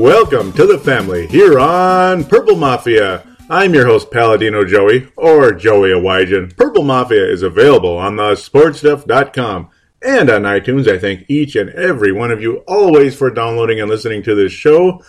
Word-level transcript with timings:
Welcome 0.00 0.54
to 0.54 0.66
the 0.66 0.78
family 0.78 1.26
here 1.26 1.58
on 1.58 2.24
Purple 2.24 2.56
Mafia. 2.56 3.22
I'm 3.50 3.74
your 3.74 3.84
host, 3.84 4.10
Paladino 4.10 4.64
Joey, 4.64 5.12
or 5.14 5.52
Joey 5.52 5.90
Awajan. 5.90 6.56
Purple 6.56 6.84
Mafia 6.84 7.22
is 7.30 7.42
available 7.42 7.98
on 7.98 8.16
the 8.16 8.32
sportstuff.com 8.32 9.68
and 10.00 10.30
on 10.30 10.42
iTunes. 10.44 10.88
I 10.90 10.98
thank 10.98 11.26
each 11.28 11.54
and 11.54 11.68
every 11.68 12.12
one 12.12 12.30
of 12.30 12.40
you 12.40 12.64
always 12.66 13.14
for 13.14 13.30
downloading 13.30 13.78
and 13.78 13.90
listening 13.90 14.22
to 14.22 14.34
this 14.34 14.52
show. 14.52 15.04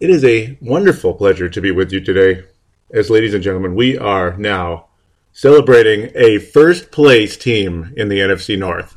It 0.00 0.10
is 0.10 0.24
a 0.24 0.58
wonderful 0.60 1.14
pleasure 1.14 1.48
to 1.48 1.60
be 1.60 1.70
with 1.70 1.92
you 1.92 2.00
today. 2.00 2.42
As 2.92 3.10
ladies 3.10 3.34
and 3.34 3.44
gentlemen, 3.44 3.76
we 3.76 3.96
are 3.96 4.36
now 4.36 4.88
celebrating 5.30 6.10
a 6.16 6.38
first 6.40 6.90
place 6.90 7.36
team 7.36 7.94
in 7.96 8.08
the 8.08 8.18
NFC 8.18 8.58
North. 8.58 8.94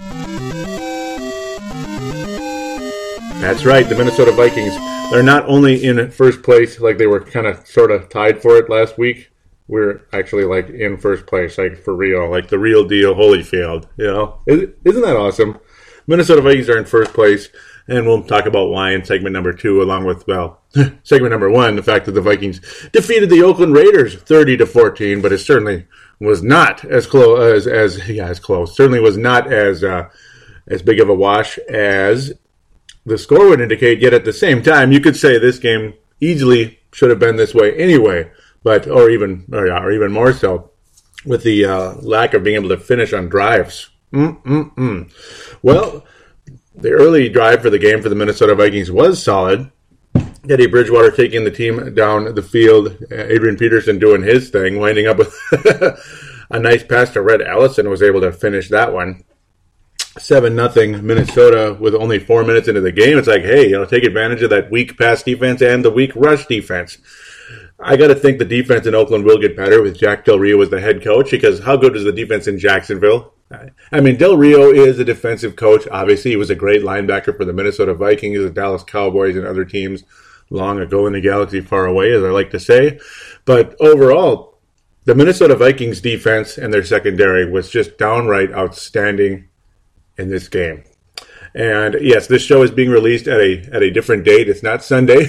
That's 3.40 3.66
right, 3.66 3.88
the 3.88 3.94
Minnesota 3.94 4.32
Vikings. 4.32 5.01
They're 5.12 5.24
not 5.24 5.46
only 5.48 5.84
in 5.84 6.10
first 6.10 6.42
place, 6.42 6.80
like 6.80 6.98
they 6.98 7.08
were 7.08 7.20
kind 7.20 7.46
of 7.46 7.68
sort 7.68 7.92
of 7.92 8.08
tied 8.08 8.42
for 8.42 8.58
it 8.58 8.70
last 8.70 8.98
week. 8.98 9.30
We're 9.68 10.02
actually 10.14 10.46
like 10.46 10.70
in 10.70 10.98
first 10.98 11.28
place, 11.28 11.58
like 11.58 11.78
for 11.78 11.94
real, 11.94 12.30
like 12.30 12.48
the 12.48 12.60
real 12.60 12.88
deal, 12.88 13.14
Holyfield. 13.14 13.88
You 13.98 14.08
know, 14.08 14.40
isn't 14.48 15.02
that 15.02 15.18
awesome? 15.18 15.60
Minnesota 16.08 16.42
Vikings 16.42 16.70
are 16.70 16.78
in 16.78 16.86
first 16.86 17.14
place, 17.14 17.50
and 17.88 18.06
we'll 18.06 18.24
talk 18.24 18.46
about 18.46 18.70
why 18.70 18.92
in 18.92 19.04
segment 19.04 19.34
number 19.34 19.54
two, 19.54 19.82
along 19.82 20.06
with 20.06 20.26
well, 20.28 20.62
segment 21.04 21.32
number 21.32 21.50
one, 21.50 21.76
the 21.76 21.84
fact 21.84 22.06
that 22.06 22.14
the 22.14 22.22
Vikings 22.22 22.60
defeated 22.92 23.30
the 23.30 23.44
Oakland 23.44 23.76
Raiders 23.76 24.16
thirty 24.16 24.56
to 24.58 24.66
fourteen, 24.66 25.22
but 25.22 25.34
it 25.34 25.40
certainly 25.40 25.88
was 26.20 26.42
not 26.42 26.86
as 26.86 27.06
close 27.06 27.66
as 27.66 27.68
as 27.68 28.10
yeah 28.10 28.28
as 28.28 28.40
close. 28.40 28.76
Certainly 28.76 29.02
was 29.02 29.18
not 29.18 29.52
as 29.52 29.84
uh, 29.84 30.10
as 30.68 30.82
big 30.82 31.00
of 31.00 31.10
a 31.10 31.16
wash 31.16 31.58
as 31.70 32.34
the 33.06 33.18
score 33.18 33.50
would 33.50 33.62
indicate. 33.62 34.00
Yet 34.00 34.14
at 34.14 34.26
the 34.26 34.34
same 34.34 34.62
time, 34.62 34.92
you 34.92 35.00
could 35.00 35.16
say 35.16 35.38
this 35.38 35.60
game 35.60 35.94
easily 36.20 36.80
should 36.94 37.10
have 37.10 37.20
been 37.20 37.36
this 37.36 37.54
way 37.54 37.76
anyway. 37.76 38.32
But 38.64 38.88
or 38.88 39.10
even 39.10 39.46
or, 39.52 39.68
yeah 39.68 39.82
or 39.82 39.92
even 39.92 40.12
more 40.12 40.34
so 40.34 40.72
with 41.26 41.44
the 41.44 41.66
uh, 41.66 41.94
lack 42.02 42.34
of 42.34 42.44
being 42.44 42.56
able 42.56 42.70
to 42.70 42.78
finish 42.78 43.14
on 43.14 43.30
drives. 43.30 43.90
Mm-mm-mm. 44.14 45.12
Well, 45.62 46.06
the 46.76 46.92
early 46.92 47.30
drive 47.30 47.62
for 47.62 47.70
the 47.70 47.80
game 47.80 48.02
for 48.02 48.10
the 48.10 48.16
Minnesota 48.16 48.56
Vikings 48.56 48.92
was 48.92 49.22
solid. 49.24 49.72
Teddy 50.48 50.66
Bridgewater 50.66 51.12
taking 51.12 51.44
the 51.44 51.52
team 51.52 51.94
down 51.94 52.34
the 52.34 52.42
field, 52.42 52.98
Adrian 53.12 53.58
Peterson 53.58 54.00
doing 54.00 54.24
his 54.24 54.50
thing, 54.50 54.80
winding 54.80 55.08
up 55.08 55.20
with 55.20 55.34
a 56.50 56.60
nice 56.60 56.84
pass 56.84 57.12
to 57.12 57.22
Rhett 57.22 57.48
Ellison, 57.48 57.90
was 57.90 58.02
able 58.02 58.22
to 58.22 58.32
finish 58.32 58.68
that 58.70 58.92
one 58.92 59.24
seven 60.18 60.56
nothing 60.56 61.06
Minnesota 61.06 61.78
with 61.80 61.96
only 61.96 62.20
four 62.20 62.44
minutes 62.44 62.68
into 62.68 62.82
the 62.82 62.92
game. 62.92 63.18
It's 63.18 63.28
like, 63.28 63.44
hey, 63.44 63.70
you 63.70 63.78
know, 63.78 63.86
take 63.86 64.04
advantage 64.04 64.42
of 64.42 64.50
that 64.50 64.72
weak 64.72 64.98
pass 64.98 65.24
defense 65.24 65.62
and 65.62 65.86
the 65.86 65.92
weak 65.92 66.16
rush 66.16 66.46
defense. 66.48 66.98
I 67.80 67.98
got 67.98 68.08
to 68.08 68.16
think 68.16 68.38
the 68.38 68.46
defense 68.46 68.86
in 68.86 68.94
Oakland 68.94 69.26
will 69.26 69.40
get 69.40 69.58
better 69.58 69.82
with 69.82 69.98
Jack 69.98 70.26
Del 70.26 70.38
Rio 70.38 70.62
as 70.62 70.70
the 70.70 70.82
head 70.82 71.04
coach 71.04 71.32
because 71.32 71.62
how 71.62 71.78
good 71.78 71.96
is 71.96 72.04
the 72.04 72.12
defense 72.12 72.48
in 72.48 72.60
Jacksonville? 72.60 73.34
I 73.92 74.00
mean, 74.00 74.18
Del 74.18 74.38
Rio 74.38 74.72
is 74.72 75.00
a 75.00 75.04
defensive 75.04 75.56
coach. 75.56 75.88
Obviously, 75.92 76.32
he 76.32 76.38
was 76.38 76.50
a 76.50 76.56
great 76.56 76.84
linebacker 76.84 77.36
for 77.36 77.44
the 77.44 77.54
Minnesota 77.54 77.94
Vikings, 77.94 78.40
the 78.40 78.50
Dallas 78.50 78.84
Cowboys, 78.84 79.36
and 79.36 79.46
other 79.46 79.66
teams 79.66 80.04
long 80.50 80.80
ago 80.80 81.08
in 81.08 81.14
the 81.14 81.22
galaxy 81.22 81.60
far 81.60 81.86
away, 81.86 82.14
as 82.14 82.24
I 82.24 82.30
like 82.30 82.52
to 82.52 82.60
say. 82.60 83.00
But 83.46 83.76
overall, 83.82 84.60
the 85.06 85.16
Minnesota 85.16 85.56
Vikings 85.56 86.00
defense 86.00 86.58
and 86.58 86.74
their 86.74 86.84
secondary 86.84 87.50
was 87.50 87.70
just 87.70 87.98
downright 87.98 88.54
outstanding 88.54 89.50
in 90.18 90.30
this 90.30 90.48
game. 90.48 90.84
And 91.54 91.98
yes, 92.00 92.28
this 92.28 92.42
show 92.42 92.64
is 92.64 92.72
being 92.72 92.90
released 92.90 93.28
at 93.28 93.40
a 93.42 93.60
at 93.74 93.84
a 93.84 93.92
different 93.92 94.24
date. 94.24 94.48
It's 94.48 94.64
not 94.64 94.84
Sunday 94.84 95.28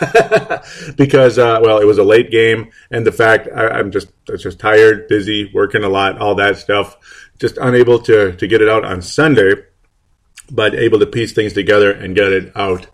because 0.96 1.38
uh, 1.38 1.60
well, 1.62 1.78
it 1.78 1.86
was 1.86 1.98
a 1.98 2.04
late 2.04 2.30
game, 2.30 2.70
and 2.90 3.06
the 3.06 3.12
fact 3.12 3.48
I, 3.54 3.78
am 3.78 3.90
just 3.90 4.08
just 4.36 4.58
tired, 4.58 5.08
busy, 5.08 5.50
working 5.54 5.82
a 5.82 5.88
lot, 5.88 6.20
all 6.20 6.34
that 6.34 6.58
stuff, 6.58 6.98
just 7.38 7.56
unable 7.56 7.98
to 8.00 8.32
to 8.36 8.46
get 8.46 8.60
it 8.60 8.68
out 8.68 8.84
on 8.84 9.00
Sunday, 9.00 9.54
but 10.50 10.74
able 10.74 10.98
to 10.98 11.06
piece 11.06 11.32
things 11.32 11.54
together 11.54 11.90
and 11.90 12.14
get 12.14 12.32
it 12.32 12.52
out 12.54 12.86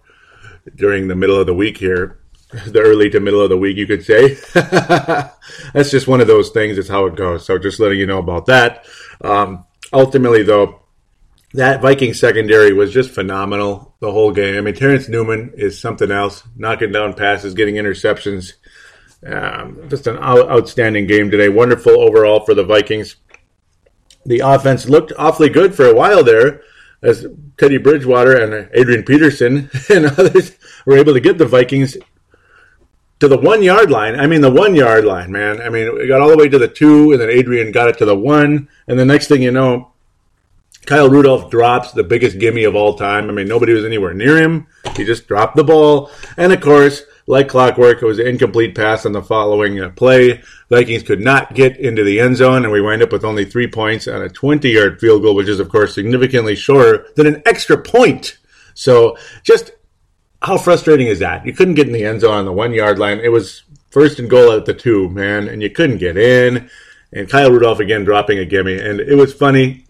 during 0.77 1.09
the 1.09 1.17
middle 1.17 1.41
of 1.41 1.47
the 1.47 1.55
week 1.55 1.79
here, 1.79 2.21
the 2.67 2.81
early 2.81 3.11
to 3.11 3.19
middle 3.19 3.41
of 3.41 3.49
the 3.49 3.59
week, 3.59 3.77
you 3.77 3.89
could 3.89 4.05
say. 4.05 4.35
That's 5.75 5.91
just 5.91 6.07
one 6.07 6.21
of 6.21 6.29
those 6.29 6.51
things. 6.51 6.79
It's 6.79 6.89
how 6.89 7.07
it 7.07 7.17
goes. 7.17 7.45
So 7.45 7.59
just 7.59 7.81
letting 7.81 7.99
you 7.99 8.07
know 8.07 8.19
about 8.19 8.47
that. 8.47 8.87
Um, 9.21 9.65
ultimately, 9.93 10.45
though 10.45 10.83
that 11.55 11.81
Viking 11.81 12.13
secondary 12.15 12.73
was 12.73 12.93
just 12.93 13.11
phenomenal 13.11 13.95
the 14.01 14.13
whole 14.13 14.33
game. 14.33 14.57
I 14.57 14.61
mean, 14.61 14.75
Terrence 14.75 15.09
Newman 15.09 15.53
is 15.57 15.81
something 15.81 16.11
else, 16.11 16.43
knocking 16.57 16.93
down 16.93 17.15
passes, 17.15 17.55
getting 17.55 17.77
interceptions. 17.77 18.53
Um, 19.27 19.89
just 19.89 20.07
an 20.07 20.19
out- 20.19 20.51
outstanding 20.51 21.07
game 21.07 21.31
today. 21.31 21.49
Wonderful 21.49 22.01
overall 22.01 22.41
for 22.41 22.55
the 22.55 22.65
Vikings. 22.65 23.17
The 24.27 24.41
offense 24.41 24.89
looked 24.89 25.13
awfully 25.19 25.49
good 25.49 25.75
for 25.75 25.87
a 25.87 25.95
while 25.95 26.23
there 26.23 26.63
as 27.03 27.27
Teddy 27.57 27.79
Bridgewater 27.79 28.37
and 28.37 28.69
Adrian 28.75 29.05
Peterson 29.05 29.71
and 29.89 30.07
others 30.07 30.57
were 30.85 30.97
able 30.97 31.15
to 31.15 31.21
get 31.21 31.39
the 31.39 31.47
Vikings 31.47 31.97
to 33.21 33.29
the 33.29 33.39
one 33.39 33.63
yard 33.63 33.91
line. 33.91 34.19
I 34.19 34.27
mean, 34.27 34.41
the 34.41 34.51
one 34.51 34.75
yard 34.75 35.05
line, 35.05 35.33
man. 35.33 35.61
I 35.61 35.71
mean, 35.71 35.89
it 36.01 36.07
got 36.07 36.21
all 36.21 36.29
the 36.29 36.37
way 36.37 36.49
to 36.49 36.59
the 36.59 36.69
two, 36.69 37.13
and 37.13 37.21
then 37.21 37.31
Adrian 37.31 37.73
got 37.73 37.89
it 37.89 37.99
to 37.99 38.05
the 38.05 38.17
one. 38.17 38.69
And 38.87 38.99
the 38.99 39.05
next 39.05 39.29
thing 39.29 39.43
you 39.43 39.51
know, 39.51 39.93
Kyle 40.89 41.11
Rudolph 41.11 41.51
drops 41.51 41.93
the 41.93 42.03
biggest 42.03 42.39
gimme 42.39 42.65
of 42.65 42.75
all 42.75 42.95
time. 42.95 43.29
I 43.29 43.33
mean, 43.35 43.47
nobody 43.47 43.75
was 43.75 43.85
anywhere 43.85 44.15
near 44.15 44.39
him. 44.39 44.69
He 44.97 45.05
just 45.05 45.29
dropped 45.29 45.55
the 45.55 45.63
ball. 45.63 46.11
And 46.39 46.51
of 46.51 46.63
course, 46.63 47.03
like 47.27 47.47
clockwork, 47.47 48.01
it 48.01 48.07
was 48.07 48.19
an 48.19 48.27
incomplete 48.27 48.75
pass 48.75 49.05
on 49.05 49.13
the 49.13 49.21
following 49.21 49.79
uh, 49.79 49.91
play. 49.91 50.43
Vikings 50.71 51.03
could 51.03 51.21
not 51.21 51.53
get 51.53 51.77
into 51.77 52.05
the 52.05 52.19
end 52.19 52.39
zone, 52.39 52.65
and 52.65 52.73
we 52.73 52.81
wind 52.81 53.03
up 53.03 53.13
with 53.13 53.23
only 53.23 53.45
three 53.45 53.67
points 53.67 54.09
on 54.09 54.23
a 54.23 54.31
20 54.31 54.67
yard 54.71 54.99
field 54.99 55.21
goal, 55.21 55.35
which 55.35 55.49
is, 55.49 55.61
of 55.61 55.69
course, 55.69 55.95
significantly 55.95 56.57
shorter 56.57 57.07
than 57.17 57.27
an 57.27 57.43
extra 57.45 57.77
point. 57.77 58.39
So 58.73 59.19
just 59.43 59.73
how 60.41 60.57
frustrating 60.57 61.09
is 61.09 61.19
that? 61.19 61.45
You 61.45 61.53
couldn't 61.53 61.75
get 61.75 61.87
in 61.87 61.93
the 61.93 62.07
end 62.07 62.23
zone 62.23 62.39
on 62.39 62.47
the 62.47 62.53
one 62.53 62.73
yard 62.73 62.99
line. 62.99 63.19
It 63.19 63.29
was 63.29 63.63
first 63.91 64.21
and 64.21 64.31
goal 64.31 64.53
at 64.53 64.65
the 64.65 64.73
two, 64.73 65.11
man, 65.11 65.49
and 65.49 65.61
you 65.61 65.69
couldn't 65.69 65.99
get 65.99 66.17
in. 66.17 66.71
And 67.13 67.29
Kyle 67.29 67.51
Rudolph 67.51 67.81
again 67.81 68.05
dropping 68.05 68.39
a 68.39 68.47
gimme. 68.47 68.79
And 68.79 69.01
it 69.01 69.17
was 69.17 69.35
funny 69.35 69.85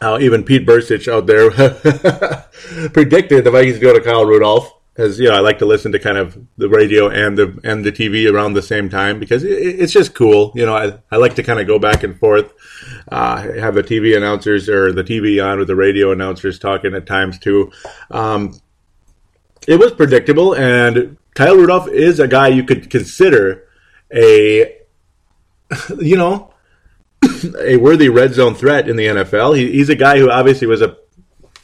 uh, 0.00 0.18
even 0.20 0.44
Pete 0.44 0.66
Bercich 0.66 1.10
out 1.10 1.26
there 1.26 1.50
predicted 2.90 3.44
the 3.44 3.50
Vikings 3.50 3.78
go 3.78 3.92
to 3.92 4.00
Kyle 4.00 4.26
Rudolph. 4.26 4.72
As 4.98 5.18
you 5.20 5.28
know, 5.28 5.34
I 5.34 5.40
like 5.40 5.58
to 5.58 5.66
listen 5.66 5.92
to 5.92 5.98
kind 5.98 6.16
of 6.16 6.38
the 6.56 6.70
radio 6.70 7.08
and 7.08 7.36
the 7.36 7.60
and 7.64 7.84
the 7.84 7.92
TV 7.92 8.32
around 8.32 8.54
the 8.54 8.62
same 8.62 8.88
time 8.88 9.20
because 9.20 9.44
it, 9.44 9.50
it's 9.50 9.92
just 9.92 10.14
cool. 10.14 10.52
You 10.54 10.64
know, 10.64 10.74
I, 10.74 10.98
I 11.10 11.18
like 11.18 11.34
to 11.34 11.42
kind 11.42 11.60
of 11.60 11.66
go 11.66 11.78
back 11.78 12.02
and 12.02 12.18
forth. 12.18 12.52
Uh, 13.10 13.42
have 13.60 13.74
the 13.74 13.82
TV 13.82 14.16
announcers 14.16 14.70
or 14.70 14.92
the 14.92 15.04
TV 15.04 15.44
on 15.44 15.58
with 15.58 15.68
the 15.68 15.76
radio 15.76 16.12
announcers 16.12 16.58
talking 16.58 16.94
at 16.94 17.06
times 17.06 17.38
too. 17.38 17.70
Um, 18.10 18.58
it 19.68 19.78
was 19.78 19.92
predictable, 19.92 20.54
and 20.54 21.18
Kyle 21.34 21.56
Rudolph 21.56 21.88
is 21.88 22.18
a 22.18 22.28
guy 22.28 22.48
you 22.48 22.64
could 22.64 22.88
consider 22.88 23.64
a, 24.10 24.78
you 26.00 26.16
know, 26.16 26.54
a 27.44 27.76
worthy 27.76 28.08
red 28.08 28.34
zone 28.34 28.54
threat 28.54 28.88
in 28.88 28.96
the 28.96 29.06
NFL. 29.06 29.56
He, 29.56 29.72
he's 29.72 29.88
a 29.88 29.94
guy 29.94 30.18
who 30.18 30.30
obviously 30.30 30.66
was 30.66 30.82
a 30.82 30.96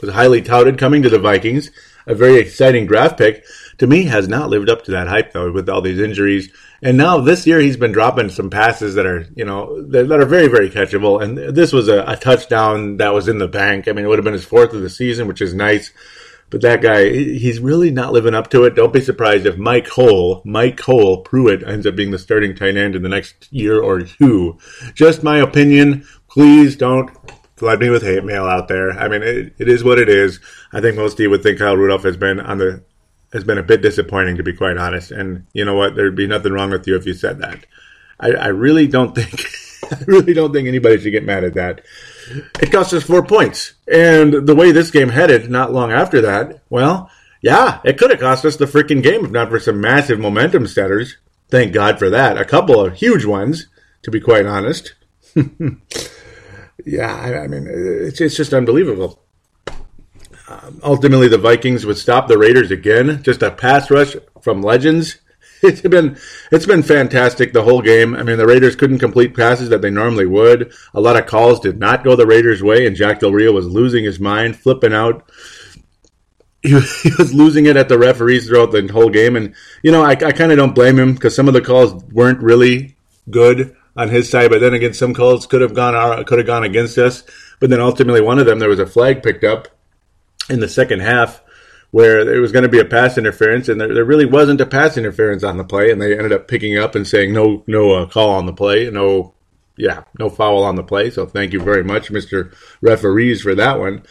was 0.01 0.13
highly 0.13 0.43
touted 0.43 0.79
coming 0.79 1.03
to 1.03 1.09
the 1.09 1.19
Vikings, 1.19 1.71
a 2.07 2.15
very 2.15 2.39
exciting 2.39 2.87
draft 2.87 3.17
pick. 3.17 3.45
To 3.79 3.87
me, 3.87 4.05
has 4.05 4.29
not 4.29 4.51
lived 4.51 4.69
up 4.69 4.85
to 4.85 4.91
that 4.93 5.09
hype 5.09 5.33
though, 5.33 5.51
with 5.51 5.69
all 5.69 5.81
these 5.81 6.01
injuries. 6.01 6.53
And 6.83 6.97
now 6.97 7.21
this 7.21 7.47
year, 7.47 7.61
he's 7.61 7.77
been 7.77 7.93
dropping 7.93 8.29
some 8.29 8.51
passes 8.51 8.97
that 8.97 9.07
are 9.07 9.27
you 9.35 9.45
know 9.45 9.83
that, 9.83 10.09
that 10.09 10.21
are 10.21 10.27
very 10.27 10.49
very 10.49 10.71
catchable. 10.71 11.23
And 11.23 11.39
this 11.39 11.73
was 11.73 11.89
a, 11.89 12.05
a 12.07 12.17
touchdown 12.17 12.99
that 12.99 13.15
was 13.15 13.29
in 13.29 13.39
the 13.39 13.49
bank. 13.49 13.89
I 13.89 13.93
mean, 13.93 14.05
it 14.05 14.09
would 14.09 14.19
have 14.19 14.25
been 14.25 14.33
his 14.33 14.45
fourth 14.45 14.73
of 14.73 14.83
the 14.83 14.91
season, 14.91 15.29
which 15.29 15.41
is 15.41 15.55
nice. 15.55 15.93
But 16.53 16.61
that 16.61 16.83
guy, 16.83 17.09
he's 17.09 17.61
really 17.61 17.91
not 17.91 18.13
living 18.13 18.35
up 18.35 18.51
to 18.51 18.65
it. 18.65 18.75
Don't 18.75 18.93
be 18.93 19.01
surprised 19.01 19.47
if 19.47 19.57
MyCole, 19.57 20.45
Mike 20.45 20.77
Cole 20.77 21.23
Pruitt 21.23 21.67
ends 21.67 21.87
up 21.87 21.97
being 21.97 22.11
the 22.11 22.19
starting 22.19 22.55
tight 22.55 22.77
end 22.77 22.95
in 22.95 23.03
the 23.03 23.09
next 23.09 23.51
year 23.51 23.83
or 23.83 24.03
two. 24.03 24.59
Just 24.93 25.23
my 25.23 25.39
opinion. 25.39 26.07
Please 26.29 26.77
don't 26.77 27.11
flood 27.57 27.81
me 27.81 27.89
with 27.89 28.03
hate 28.03 28.23
mail 28.25 28.45
out 28.45 28.69
there. 28.69 28.91
I 28.91 29.09
mean, 29.09 29.23
it, 29.23 29.55
it 29.57 29.67
is 29.67 29.83
what 29.83 29.99
it 29.99 30.11
is. 30.11 30.41
I 30.75 30.83
think 30.83 30.95
most 30.95 31.15
of 31.15 31.21
you 31.21 31.31
would 31.31 31.43
think 31.43 31.59
Kyle 31.59 31.75
Rudolph 31.77 32.03
has 32.03 32.19
been 32.19 32.39
on 32.39 32.59
the 32.59 32.85
has 33.33 33.45
been 33.45 33.57
a 33.57 33.63
bit 33.63 33.81
disappointing, 33.81 34.37
to 34.37 34.43
be 34.43 34.53
quite 34.53 34.77
honest. 34.77 35.11
And 35.11 35.47
you 35.55 35.65
know 35.65 35.75
what? 35.75 35.97
There'd 35.97 36.15
be 36.15 36.27
nothing 36.27 36.53
wrong 36.53 36.71
with 36.71 36.87
you 36.87 36.97
if 36.97 37.07
you 37.07 37.15
said 37.15 37.39
that. 37.39 37.65
I, 38.21 38.33
I 38.33 38.47
really 38.49 38.87
don't 38.87 39.15
think. 39.15 39.43
I 39.91 40.05
really 40.07 40.35
don't 40.35 40.53
think 40.53 40.69
anybody 40.69 41.01
should 41.01 41.13
get 41.13 41.25
mad 41.25 41.45
at 41.45 41.55
that. 41.55 41.81
It 42.61 42.73
cost 42.73 42.93
us 42.93 43.03
four 43.03 43.25
points. 43.25 43.75
And 43.91 44.47
the 44.47 44.55
way 44.55 44.73
this 44.73 44.91
game 44.91 45.09
headed 45.09 45.51
not 45.51 45.73
long 45.73 45.93
after 45.93 46.21
that, 46.23 46.63
well, 46.71 47.11
yeah, 47.41 47.81
it 47.85 47.99
could 47.99 48.11
have 48.11 48.21
cost 48.21 48.45
us 48.45 48.57
the 48.57 48.67
freaking 48.67 49.03
game 49.03 49.25
if 49.25 49.31
not 49.31 49.49
for 49.49 49.59
some 49.59 49.81
massive 49.81 50.21
momentum 50.21 50.67
setters. 50.67 51.17
Thank 51.49 51.73
God 51.73 51.99
for 51.99 52.09
that. 52.11 52.39
A 52.39 52.45
couple 52.45 52.81
of 52.81 52.95
huge 52.95 53.25
ones, 53.25 53.67
to 54.03 54.11
be 54.11 54.21
quite 54.21 54.47
honest. 54.47 54.95
yeah, 56.85 57.15
I, 57.15 57.47
mean, 57.47 57.67
it's, 57.69 58.21
it's 58.21 58.37
just 58.37 58.55
unbelievable. 58.55 59.23
Um, 60.49 60.81
ultimately, 60.83 61.29
the 61.29 61.39
Vikings 61.39 61.85
would 61.85 61.99
stop 61.99 62.29
the 62.29 62.39
Raiders 62.39 62.71
again. 62.71 63.23
Just 63.23 63.43
a 63.43 63.51
pass 63.51 63.91
rush 63.91 64.17
from 64.41 64.63
legends. 64.63 65.17
It's 65.73 65.81
been 65.81 66.19
it's 66.51 66.67
been 66.67 66.83
fantastic 66.83 67.53
the 67.53 67.63
whole 67.63 67.83
game. 67.83 68.17
I 68.17 68.25
mean, 68.25 68.37
the 68.37 68.47
Raiders 68.47 68.75
couldn't 68.75 68.99
complete 68.99 69.37
passes 69.37 69.69
that 69.69 69.81
they 69.81 69.91
normally 69.91 70.27
would. 70.27 70.73
A 70.93 71.01
lot 71.01 71.17
of 71.17 71.27
calls 71.27 71.61
did 71.61 71.79
not 71.79 72.03
go 72.03 72.17
the 72.17 72.27
Raiders' 72.27 72.65
way, 72.65 72.85
and 72.85 72.97
Jack 72.97 73.21
Del 73.21 73.31
Rio 73.31 73.53
was 73.53 73.69
losing 73.69 74.03
his 74.03 74.19
mind, 74.19 74.57
flipping 74.57 74.93
out. 74.93 75.31
He, 76.65 76.79
he 76.79 77.11
was 77.19 77.35
losing 77.35 77.67
it 77.67 77.77
at 77.77 77.89
the 77.89 77.99
referees 77.99 78.47
throughout 78.47 78.71
the 78.71 78.87
whole 78.87 79.09
game, 79.09 79.35
and 79.35 79.53
you 79.83 79.91
know 79.91 80.05
I, 80.05 80.13
I 80.13 80.31
kind 80.31 80.53
of 80.53 80.59
don't 80.59 80.77
blame 80.77 80.97
him 80.97 81.15
because 81.15 81.35
some 81.35 81.49
of 81.49 81.55
the 81.55 81.61
calls 81.61 82.05
weren't 82.13 82.39
really 82.39 82.95
good 83.29 83.77
on 83.97 84.09
his 84.09 84.31
side, 84.31 84.49
but 84.49 84.61
then 84.61 84.73
again, 84.73 84.95
some 84.95 85.13
calls 85.13 85.45
could 85.45 85.61
have 85.61 85.75
gone 85.75 86.25
could 86.25 86.39
have 86.39 86.47
gone 86.47 86.63
against 86.63 86.99
us. 86.99 87.25
But 87.59 87.71
then 87.71 87.81
ultimately, 87.81 88.21
one 88.21 88.39
of 88.39 88.47
them 88.47 88.61
there 88.61 88.69
was 88.69 88.79
a 88.79 88.87
flag 88.87 89.25
picked 89.25 89.43
up 89.43 89.67
in 90.49 90.61
the 90.61 90.69
second 90.69 91.01
half 91.01 91.43
where 91.93 92.21
it 92.21 92.41
was 92.41 92.53
going 92.53 92.65
to 92.65 92.69
be 92.69 92.81
a 92.81 92.85
pass 92.85 93.17
interference, 93.19 93.69
and 93.69 93.81
there, 93.81 93.95
there, 93.95 94.05
really 94.05 94.25
wasn't 94.25 94.61
a 94.61 94.67
pass 94.67 94.97
interference 94.97 95.45
on 95.45 95.59
the 95.59 95.65
play, 95.65 95.93
and 95.93 96.01
they 96.01 96.17
ended 96.17 96.33
up 96.33 96.49
picking 96.49 96.77
up 96.79 96.95
and 96.95 97.07
saying 97.07 97.33
no, 97.33 97.63
no 97.67 97.93
uh, 97.93 98.07
call 98.07 98.31
on 98.31 98.47
the 98.47 98.53
play, 98.53 98.91
no, 98.91 99.35
yeah, 99.77 100.05
no 100.19 100.31
foul 100.31 100.65
on 100.65 100.75
the 100.75 100.83
play. 100.83 101.11
So 101.11 101.27
thank 101.27 101.53
you 101.53 101.61
very 101.61 101.85
much, 101.85 102.11
Mister 102.11 102.51
Referees, 102.81 103.43
for 103.43 103.55
that 103.55 103.79
one. 103.79 104.03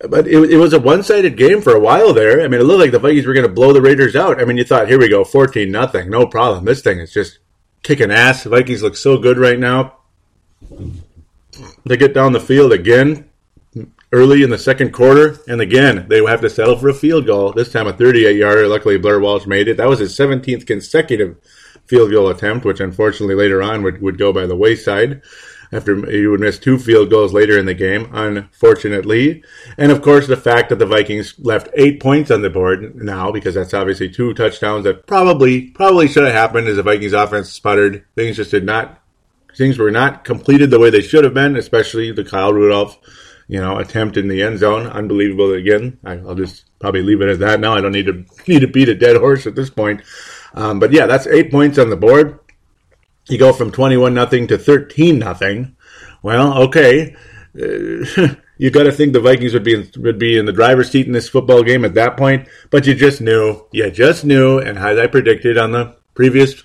But 0.00 0.26
it, 0.26 0.50
it 0.50 0.56
was 0.56 0.72
a 0.72 0.80
one-sided 0.80 1.36
game 1.36 1.62
for 1.62 1.74
a 1.74 1.80
while 1.80 2.12
there. 2.12 2.42
I 2.42 2.48
mean, 2.48 2.60
it 2.60 2.64
looked 2.64 2.80
like 2.80 2.90
the 2.90 2.98
Vikings 2.98 3.26
were 3.26 3.32
going 3.32 3.46
to 3.46 3.52
blow 3.52 3.72
the 3.72 3.80
Raiders 3.80 4.16
out. 4.16 4.40
I 4.40 4.44
mean, 4.44 4.56
you 4.56 4.64
thought, 4.64 4.88
here 4.88 4.98
we 4.98 5.08
go, 5.08 5.24
fourteen 5.24 5.70
nothing, 5.70 6.10
no 6.10 6.26
problem. 6.26 6.64
This 6.64 6.82
thing 6.82 6.98
is 7.00 7.12
just 7.12 7.38
kicking 7.82 8.10
ass. 8.10 8.44
The 8.44 8.50
Vikings 8.50 8.82
look 8.82 8.96
so 8.96 9.18
good 9.18 9.38
right 9.38 9.58
now. 9.58 9.98
They 11.84 11.98
get 11.98 12.14
down 12.14 12.32
the 12.32 12.40
field 12.40 12.72
again, 12.72 13.28
early 14.12 14.42
in 14.42 14.50
the 14.50 14.58
second 14.58 14.92
quarter, 14.92 15.38
and 15.48 15.60
again 15.60 16.06
they 16.08 16.24
have 16.24 16.40
to 16.40 16.50
settle 16.50 16.76
for 16.76 16.88
a 16.88 16.94
field 16.94 17.26
goal. 17.26 17.52
This 17.52 17.72
time 17.72 17.86
a 17.86 17.92
38 17.92 18.36
yarder. 18.36 18.68
Luckily, 18.68 18.98
Blair 18.98 19.20
Walsh 19.20 19.46
made 19.46 19.68
it. 19.68 19.76
That 19.76 19.88
was 19.88 19.98
his 19.98 20.16
17th 20.16 20.66
consecutive 20.66 21.36
field 21.86 22.10
goal 22.10 22.28
attempt, 22.28 22.64
which 22.64 22.80
unfortunately 22.80 23.34
later 23.34 23.62
on 23.62 23.82
would, 23.82 24.00
would 24.00 24.18
go 24.18 24.32
by 24.32 24.46
the 24.46 24.56
wayside 24.56 25.22
after 25.72 26.08
he 26.10 26.26
would 26.26 26.40
miss 26.40 26.58
two 26.58 26.78
field 26.78 27.10
goals 27.10 27.32
later 27.32 27.58
in 27.58 27.66
the 27.66 27.74
game, 27.74 28.08
unfortunately. 28.12 29.42
And 29.76 29.90
of 29.90 30.02
course, 30.02 30.26
the 30.26 30.36
fact 30.36 30.68
that 30.68 30.78
the 30.78 30.86
Vikings 30.86 31.34
left 31.38 31.68
eight 31.74 32.00
points 32.00 32.30
on 32.30 32.42
the 32.42 32.50
board 32.50 32.94
now, 32.94 33.32
because 33.32 33.54
that's 33.54 33.74
obviously 33.74 34.08
two 34.08 34.34
touchdowns 34.34 34.84
that 34.84 35.06
probably 35.06 35.70
probably 35.70 36.06
should 36.06 36.24
have 36.24 36.32
happened 36.32 36.68
as 36.68 36.76
the 36.76 36.82
Vikings 36.82 37.12
offense 37.12 37.50
sputtered. 37.50 38.04
Things 38.14 38.36
just 38.36 38.52
did 38.52 38.64
not 38.64 39.00
things 39.56 39.78
were 39.78 39.90
not 39.90 40.24
completed 40.24 40.70
the 40.70 40.78
way 40.78 40.90
they 40.90 41.00
should 41.00 41.24
have 41.24 41.34
been, 41.34 41.56
especially 41.56 42.12
the 42.12 42.24
Kyle 42.24 42.52
Rudolph 42.52 42.98
you 43.48 43.60
know, 43.60 43.78
attempt 43.78 44.16
in 44.16 44.28
the 44.28 44.42
end 44.42 44.58
zone. 44.58 44.86
Unbelievable 44.86 45.52
again. 45.52 45.98
I, 46.04 46.16
will 46.16 46.34
just 46.34 46.64
probably 46.78 47.02
leave 47.02 47.20
it 47.20 47.28
at 47.28 47.38
that 47.40 47.60
now. 47.60 47.74
I 47.74 47.80
don't 47.80 47.92
need 47.92 48.06
to 48.06 48.24
need 48.48 48.60
to 48.60 48.68
beat 48.68 48.88
a 48.88 48.94
dead 48.94 49.16
horse 49.16 49.46
at 49.46 49.54
this 49.54 49.70
point. 49.70 50.02
Um, 50.54 50.78
but 50.78 50.92
yeah, 50.92 51.06
that's 51.06 51.26
eight 51.26 51.50
points 51.50 51.78
on 51.78 51.90
the 51.90 51.96
board. 51.96 52.38
You 53.28 53.38
go 53.38 53.52
from 53.52 53.72
twenty-one 53.72 54.14
nothing 54.14 54.46
to 54.48 54.58
thirteen 54.58 55.18
nothing. 55.18 55.76
Well, 56.22 56.62
okay. 56.64 57.16
Uh, 57.58 58.34
you 58.58 58.70
got 58.70 58.84
to 58.84 58.92
think 58.92 59.12
the 59.12 59.20
Vikings 59.20 59.52
would 59.52 59.64
be 59.64 59.74
in, 59.74 59.90
would 60.02 60.18
be 60.18 60.38
in 60.38 60.46
the 60.46 60.52
driver's 60.52 60.90
seat 60.90 61.06
in 61.06 61.12
this 61.12 61.28
football 61.28 61.62
game 61.62 61.84
at 61.84 61.94
that 61.94 62.16
point, 62.16 62.48
but 62.70 62.86
you 62.86 62.94
just 62.94 63.20
knew, 63.20 63.66
you 63.72 63.90
just 63.90 64.24
knew, 64.24 64.58
and 64.58 64.78
as 64.78 64.98
I 64.98 65.06
predicted 65.06 65.58
on 65.58 65.72
the 65.72 65.96
previous 66.14 66.62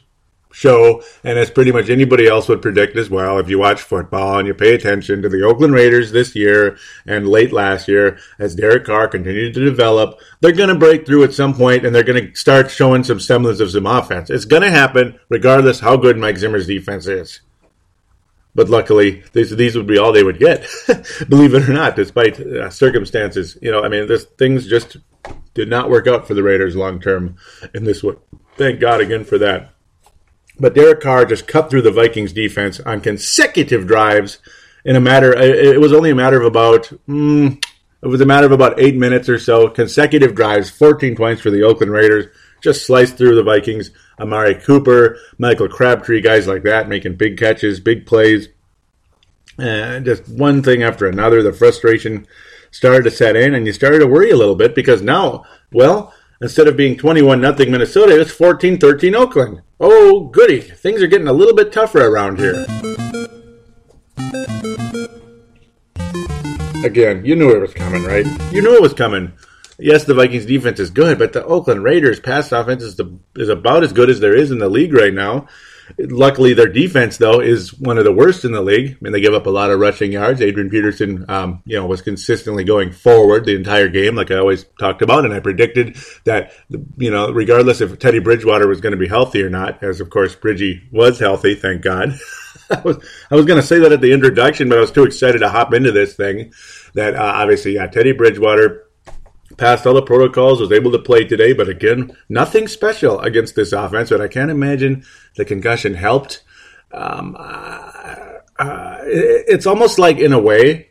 show, 0.52 1.04
and 1.24 1.38
as 1.38 1.50
pretty 1.50 1.72
much 1.72 1.90
anybody 1.90 2.28
else 2.28 2.48
would 2.48 2.62
predict 2.62 2.98
as 2.98 3.10
well, 3.10 3.38
if 3.38 3.50
you 3.50 3.60
watch 3.60 3.82
football 3.82 4.40
and 4.40 4.48
you 4.48 4.54
pay 4.54 4.74
attention 4.74 5.22
to 5.22 5.30
the 5.30 5.44
Oakland 5.44 5.74
Raiders 5.74 6.12
this 6.12 6.36
year 6.36 6.78
and 7.06 7.28
late 7.28 7.52
last 7.52 7.88
year, 7.88 8.18
as 8.40 8.56
Derek 8.56 8.86
Carr 8.86 9.08
continued 9.08 9.54
to 9.54 9.64
develop, 9.64 10.20
they're 10.42 10.52
going 10.52 10.70
to 10.70 10.76
break 10.76 11.06
through 11.06 11.24
at 11.24 11.34
some 11.34 11.54
point 11.54 11.86
and 11.86 11.94
they're 11.94 12.04
going 12.04 12.28
to 12.28 12.36
start 12.36 12.72
showing 12.72 13.04
some 13.04 13.20
semblance 13.20 13.60
of 13.60 13.72
some 13.72 13.86
offense. 13.86 14.30
It's 14.30 14.46
going 14.46 14.64
to 14.64 14.72
happen 14.72 15.20
regardless 15.30 15.80
how 15.80 15.98
good 15.98 16.18
Mike 16.18 16.38
Zimmer's 16.38 16.68
defense 16.68 17.08
is. 17.08 17.42
But 18.56 18.70
luckily, 18.70 19.24
these, 19.32 19.56
these 19.56 19.76
would 19.76 19.88
be 19.88 20.00
all 20.00 20.12
they 20.12 20.24
would 20.24 20.40
get, 20.40 20.68
believe 21.30 21.54
it 21.54 21.70
or 21.70 21.74
not, 21.74 21.96
despite 21.96 22.40
uh, 22.40 22.70
circumstances. 22.72 23.58
You 23.62 23.72
know, 23.72 23.84
I 23.84 23.90
mean, 23.90 24.08
this 24.08 24.26
things 24.26 24.68
just 24.68 24.98
did 25.54 25.70
not 25.70 25.90
work 25.90 26.08
out 26.08 26.28
for 26.28 26.34
the 26.34 26.44
Raiders 26.44 26.76
long 26.76 27.00
term 27.00 27.36
in 27.76 27.84
this 27.84 28.04
one. 28.04 28.18
Thank 28.58 28.80
God 28.80 29.02
again 29.02 29.24
for 29.24 29.38
that. 29.38 29.74
But 30.60 30.76
Derek 30.76 31.02
Carr 31.02 31.26
just 31.26 31.48
cut 31.48 31.70
through 31.70 31.84
the 31.84 31.92
Vikings 31.92 32.34
defense 32.34 32.80
on 32.82 33.02
consecutive 33.02 33.88
drives 33.88 34.40
in 34.84 34.96
a 34.96 35.02
matter. 35.02 35.34
It 35.38 35.80
was 35.80 35.94
only 35.94 36.10
a 36.10 36.16
matter 36.16 36.40
of 36.40 36.46
about. 36.46 36.92
Mm, 37.08 37.64
it 38.02 38.08
was 38.08 38.22
a 38.22 38.26
matter 38.26 38.46
of 38.46 38.52
about 38.52 38.80
eight 38.80 38.96
minutes 38.96 39.28
or 39.28 39.38
so. 39.40 39.70
Consecutive 39.70 40.34
drives, 40.34 40.70
14 40.70 41.16
points 41.16 41.42
for 41.42 41.50
the 41.50 41.64
Oakland 41.64 41.92
Raiders. 41.92 42.28
Just 42.62 42.86
sliced 42.86 43.18
through 43.18 43.36
the 43.36 43.44
Vikings. 43.44 43.92
Amari 44.20 44.56
Cooper, 44.56 45.18
Michael 45.38 45.70
Crabtree, 45.70 46.22
guys 46.22 46.48
like 46.48 46.64
that, 46.64 46.90
making 46.90 47.16
big 47.16 47.38
catches, 47.38 47.80
big 47.80 48.06
plays. 48.06 48.50
And 49.58 50.06
just 50.06 50.28
one 50.28 50.62
thing 50.62 50.84
after 50.84 51.08
another, 51.08 51.42
the 51.42 51.54
frustration 51.54 52.28
started 52.72 53.04
to 53.04 53.12
set 53.12 53.36
in, 53.36 53.54
and 53.54 53.66
you 53.66 53.74
started 53.74 54.00
to 54.00 54.08
worry 54.08 54.30
a 54.30 54.38
little 54.38 54.56
bit 54.56 54.76
because 54.76 55.02
now, 55.02 55.46
well, 55.72 56.14
instead 56.42 56.68
of 56.68 56.78
being 56.78 56.98
21 56.98 57.42
nothing 57.42 57.72
Minnesota, 57.72 58.20
it's 58.20 58.32
14 58.32 58.78
13 58.78 59.16
Oakland. 59.16 59.62
Oh, 59.80 60.26
goody. 60.26 60.60
Things 60.60 61.02
are 61.02 61.08
getting 61.08 61.28
a 61.28 61.34
little 61.34 61.56
bit 61.56 61.72
tougher 61.72 62.06
around 62.06 62.38
here. 62.38 62.66
Again, 66.84 67.24
you 67.26 67.36
knew 67.36 67.50
it 67.52 67.62
was 67.62 67.74
coming, 67.74 68.04
right? 68.04 68.26
You 68.52 68.62
knew 68.62 68.76
it 68.76 68.82
was 68.82 68.94
coming. 68.94 69.34
Yes, 69.78 70.04
the 70.04 70.14
Vikings 70.14 70.46
defense 70.46 70.80
is 70.80 70.90
good, 70.90 71.18
but 71.18 71.32
the 71.32 71.46
Oakland 71.46 71.84
Raiders 71.84 72.20
pass 72.20 72.52
offense 72.52 72.84
is, 72.84 72.98
the, 72.98 73.18
is 73.38 73.48
about 73.48 73.84
as 73.84 73.94
good 73.94 74.10
as 74.10 74.20
there 74.20 74.36
is 74.36 74.52
in 74.52 74.60
the 74.60 74.70
league 74.70 74.94
right 74.94 75.14
now. 75.14 75.48
Luckily, 76.02 76.54
their 76.54 76.68
defense 76.68 77.18
though 77.18 77.42
is 77.42 77.74
one 77.78 77.98
of 77.98 78.06
the 78.06 78.12
worst 78.12 78.46
in 78.46 78.52
the 78.52 78.62
league. 78.62 78.92
I 78.92 78.98
mean, 79.02 79.12
they 79.12 79.22
give 79.22 79.34
up 79.34 79.48
a 79.48 79.52
lot 79.52 79.70
of 79.70 79.80
rushing 79.80 80.14
yards. 80.14 80.42
Adrian 80.42 80.70
Peterson, 80.70 81.26
um, 81.28 81.62
you 81.66 81.76
know, 81.76 81.86
was 81.86 82.02
consistently 82.02 82.64
going 82.64 82.92
forward 82.92 83.46
the 83.46 83.56
entire 83.56 83.90
game, 83.90 84.16
like 84.16 84.32
I 84.32 84.38
always 84.38 84.66
talked 84.80 85.02
about, 85.02 85.26
and 85.26 85.34
I 85.34 85.40
predicted 85.40 85.98
that, 86.24 86.54
you 86.98 87.12
know, 87.12 87.32
regardless 87.32 87.82
if 87.82 88.00
Teddy 88.00 88.20
Bridgewater 88.20 88.68
was 88.68 88.82
going 88.82 88.92
to 88.92 88.98
be 88.98 89.08
healthy 89.08 89.44
or 89.44 89.50
not, 89.50 89.84
as 89.84 90.00
of 90.00 90.10
course 90.10 90.36
Bridgie 90.36 90.88
was 90.92 91.20
healthy, 91.20 91.56
thank 91.56 91.82
God. 91.82 92.18
I 92.70 92.82
was 92.82 92.98
I 93.32 93.36
was 93.36 93.46
going 93.46 93.60
to 93.60 93.66
say 93.66 93.80
that 93.80 93.92
at 93.92 94.02
the 94.02 94.14
introduction, 94.14 94.70
but 94.70 94.78
I 94.78 94.82
was 94.82 94.92
too 94.92 95.04
excited 95.04 95.40
to 95.40 95.50
hop 95.50 95.74
into 95.74 95.92
this 95.92 96.16
thing. 96.16 96.54
That 96.94 97.16
uh, 97.16 97.34
obviously, 97.36 97.76
yeah, 97.76 97.88
Teddy 97.88 98.12
Bridgewater 98.12 98.89
passed 99.60 99.86
all 99.86 99.94
the 99.94 100.02
protocols, 100.02 100.60
was 100.60 100.72
able 100.72 100.92
to 100.94 101.00
play 101.00 101.26
today, 101.26 101.54
but 101.54 101.70
again, 101.70 102.16
nothing 102.30 102.68
special 102.68 103.20
against 103.20 103.56
this 103.56 103.74
offense. 103.74 104.10
But 104.10 104.22
I 104.22 104.28
can't 104.28 104.50
imagine 104.50 105.06
the 105.36 105.46
concussion 105.46 105.94
helped. 105.94 106.42
Um, 106.92 107.36
uh, 107.38 108.40
uh, 108.58 108.98
it's 109.04 109.68
almost 109.68 110.00
like, 110.00 110.18
in 110.18 110.34
a 110.34 110.40
way, 110.40 110.90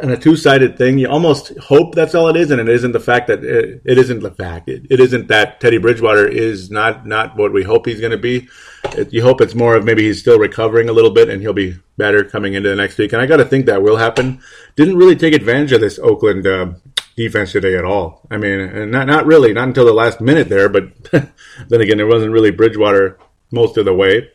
and 0.00 0.10
a 0.12 0.16
two-sided 0.16 0.78
thing. 0.78 0.98
You 0.98 1.08
almost 1.08 1.56
hope 1.58 1.94
that's 1.94 2.14
all 2.14 2.28
it 2.28 2.36
is, 2.36 2.50
and 2.50 2.60
it 2.60 2.68
isn't 2.68 2.92
the 2.92 3.00
fact 3.00 3.26
that 3.26 3.44
it, 3.44 3.82
it 3.84 3.98
isn't 3.98 4.20
the 4.20 4.30
fact. 4.30 4.68
It, 4.68 4.86
it 4.90 5.00
isn't 5.00 5.28
that 5.28 5.60
Teddy 5.60 5.78
Bridgewater 5.78 6.26
is 6.26 6.70
not 6.70 7.06
not 7.06 7.36
what 7.36 7.52
we 7.52 7.64
hope 7.64 7.86
he's 7.86 8.00
going 8.00 8.12
to 8.12 8.18
be. 8.18 8.48
It, 8.96 9.12
you 9.12 9.22
hope 9.22 9.40
it's 9.40 9.54
more 9.54 9.74
of 9.74 9.84
maybe 9.84 10.04
he's 10.04 10.20
still 10.20 10.38
recovering 10.38 10.88
a 10.88 10.92
little 10.92 11.10
bit, 11.10 11.28
and 11.28 11.42
he'll 11.42 11.52
be 11.52 11.76
better 11.96 12.24
coming 12.24 12.54
into 12.54 12.68
the 12.68 12.76
next 12.76 12.96
week. 12.98 13.12
And 13.12 13.20
I 13.20 13.26
got 13.26 13.38
to 13.38 13.44
think 13.44 13.66
that 13.66 13.82
will 13.82 13.96
happen. 13.96 14.40
Didn't 14.76 14.96
really 14.96 15.16
take 15.16 15.34
advantage 15.34 15.72
of 15.72 15.80
this 15.80 15.98
Oakland 15.98 16.46
uh, 16.46 16.74
defense 17.18 17.50
today 17.50 17.76
at 17.76 17.84
all. 17.84 18.22
I 18.30 18.38
mean, 18.38 18.90
not 18.92 19.08
not 19.08 19.26
really, 19.26 19.52
not 19.52 19.66
until 19.68 19.84
the 19.84 19.92
last 19.92 20.20
minute 20.20 20.48
there. 20.48 20.68
But 20.68 20.92
then 21.68 21.80
again, 21.80 22.00
it 22.00 22.06
wasn't 22.06 22.32
really 22.32 22.52
Bridgewater 22.52 23.18
most 23.50 23.76
of 23.76 23.84
the 23.84 23.94
way. 23.94 24.30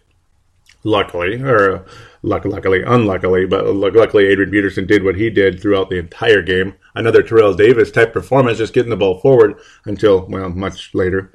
Luckily, 0.84 1.42
or 1.42 1.86
luck, 2.24 2.44
luckily, 2.44 2.84
unluckily, 2.84 3.46
but 3.46 3.66
luckily 3.68 4.26
Adrian 4.26 4.52
Peterson 4.52 4.86
did 4.86 5.02
what 5.02 5.16
he 5.16 5.30
did 5.30 5.62
throughout 5.62 5.90
the 5.90 5.98
entire 5.98 6.42
game. 6.42 6.76
Another 6.94 7.24
Terrell 7.24 7.54
Davis 7.54 7.90
type 7.90 8.12
performance, 8.12 8.58
just 8.58 8.74
getting 8.74 8.90
the 8.90 8.98
ball 8.98 9.18
forward 9.20 9.56
until 9.86 10.26
well, 10.28 10.50
much 10.50 10.94
later. 10.94 11.32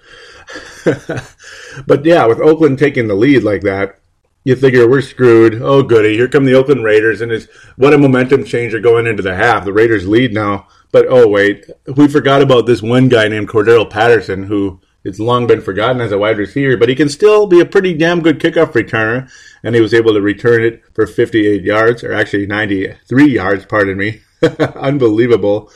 but 0.85 2.05
yeah, 2.05 2.27
with 2.27 2.41
Oakland 2.41 2.79
taking 2.79 3.09
the 3.09 3.15
lead 3.15 3.43
like 3.43 3.63
that, 3.63 3.99
you 4.45 4.55
figure 4.55 4.87
we're 4.87 5.01
screwed. 5.01 5.63
Oh 5.63 5.83
goody, 5.83 6.15
here 6.15 6.29
come 6.29 6.45
the 6.45 6.55
Oakland 6.55 6.85
Raiders, 6.85 7.23
and 7.23 7.33
it's 7.33 7.47
what 7.77 7.95
a 7.95 7.99
momentum 7.99 8.45
changer 8.45 8.81
going 8.81 9.07
into 9.07 9.23
the 9.23 9.35
half. 9.35 9.65
The 9.65 9.73
Raiders 9.73 10.07
lead 10.07 10.35
now 10.35 10.69
but 10.93 11.07
oh 11.09 11.29
wait, 11.29 11.71
we 11.97 12.09
forgot 12.09 12.43
about 12.43 12.67
this 12.67 12.83
one 12.83 13.09
guy 13.09 13.29
named 13.29 13.49
Cordarrelle 13.49 13.91
Patterson 13.91 14.45
who 14.45 14.81
it's 15.05 15.19
long 15.19 15.47
been 15.47 15.61
forgotten 15.61 16.01
as 16.01 16.13
a 16.13 16.19
wide 16.19 16.39
receiver, 16.39 16.77
but 16.77 16.89
he 16.89 16.95
can 16.95 17.09
still 17.09 17.47
be 17.47 17.61
a 17.61 17.67
pretty 17.67 17.95
damn 17.95 18.21
good 18.21 18.41
kickoff 18.41 18.73
returner, 18.73 19.31
and 19.63 19.75
he 19.75 19.81
was 19.81 19.95
able 19.95 20.13
to 20.13 20.21
return 20.21 20.63
it 20.63 20.83
for 20.95 21.07
58 21.07 21.63
yards, 21.63 22.03
or 22.03 22.13
actually 22.13 22.47
93 22.47 23.33
yards, 23.33 23.65
pardon 23.65 23.97
me. 23.97 24.21
Unbelievable. 24.59 25.71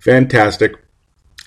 Fantastic. 0.00 0.72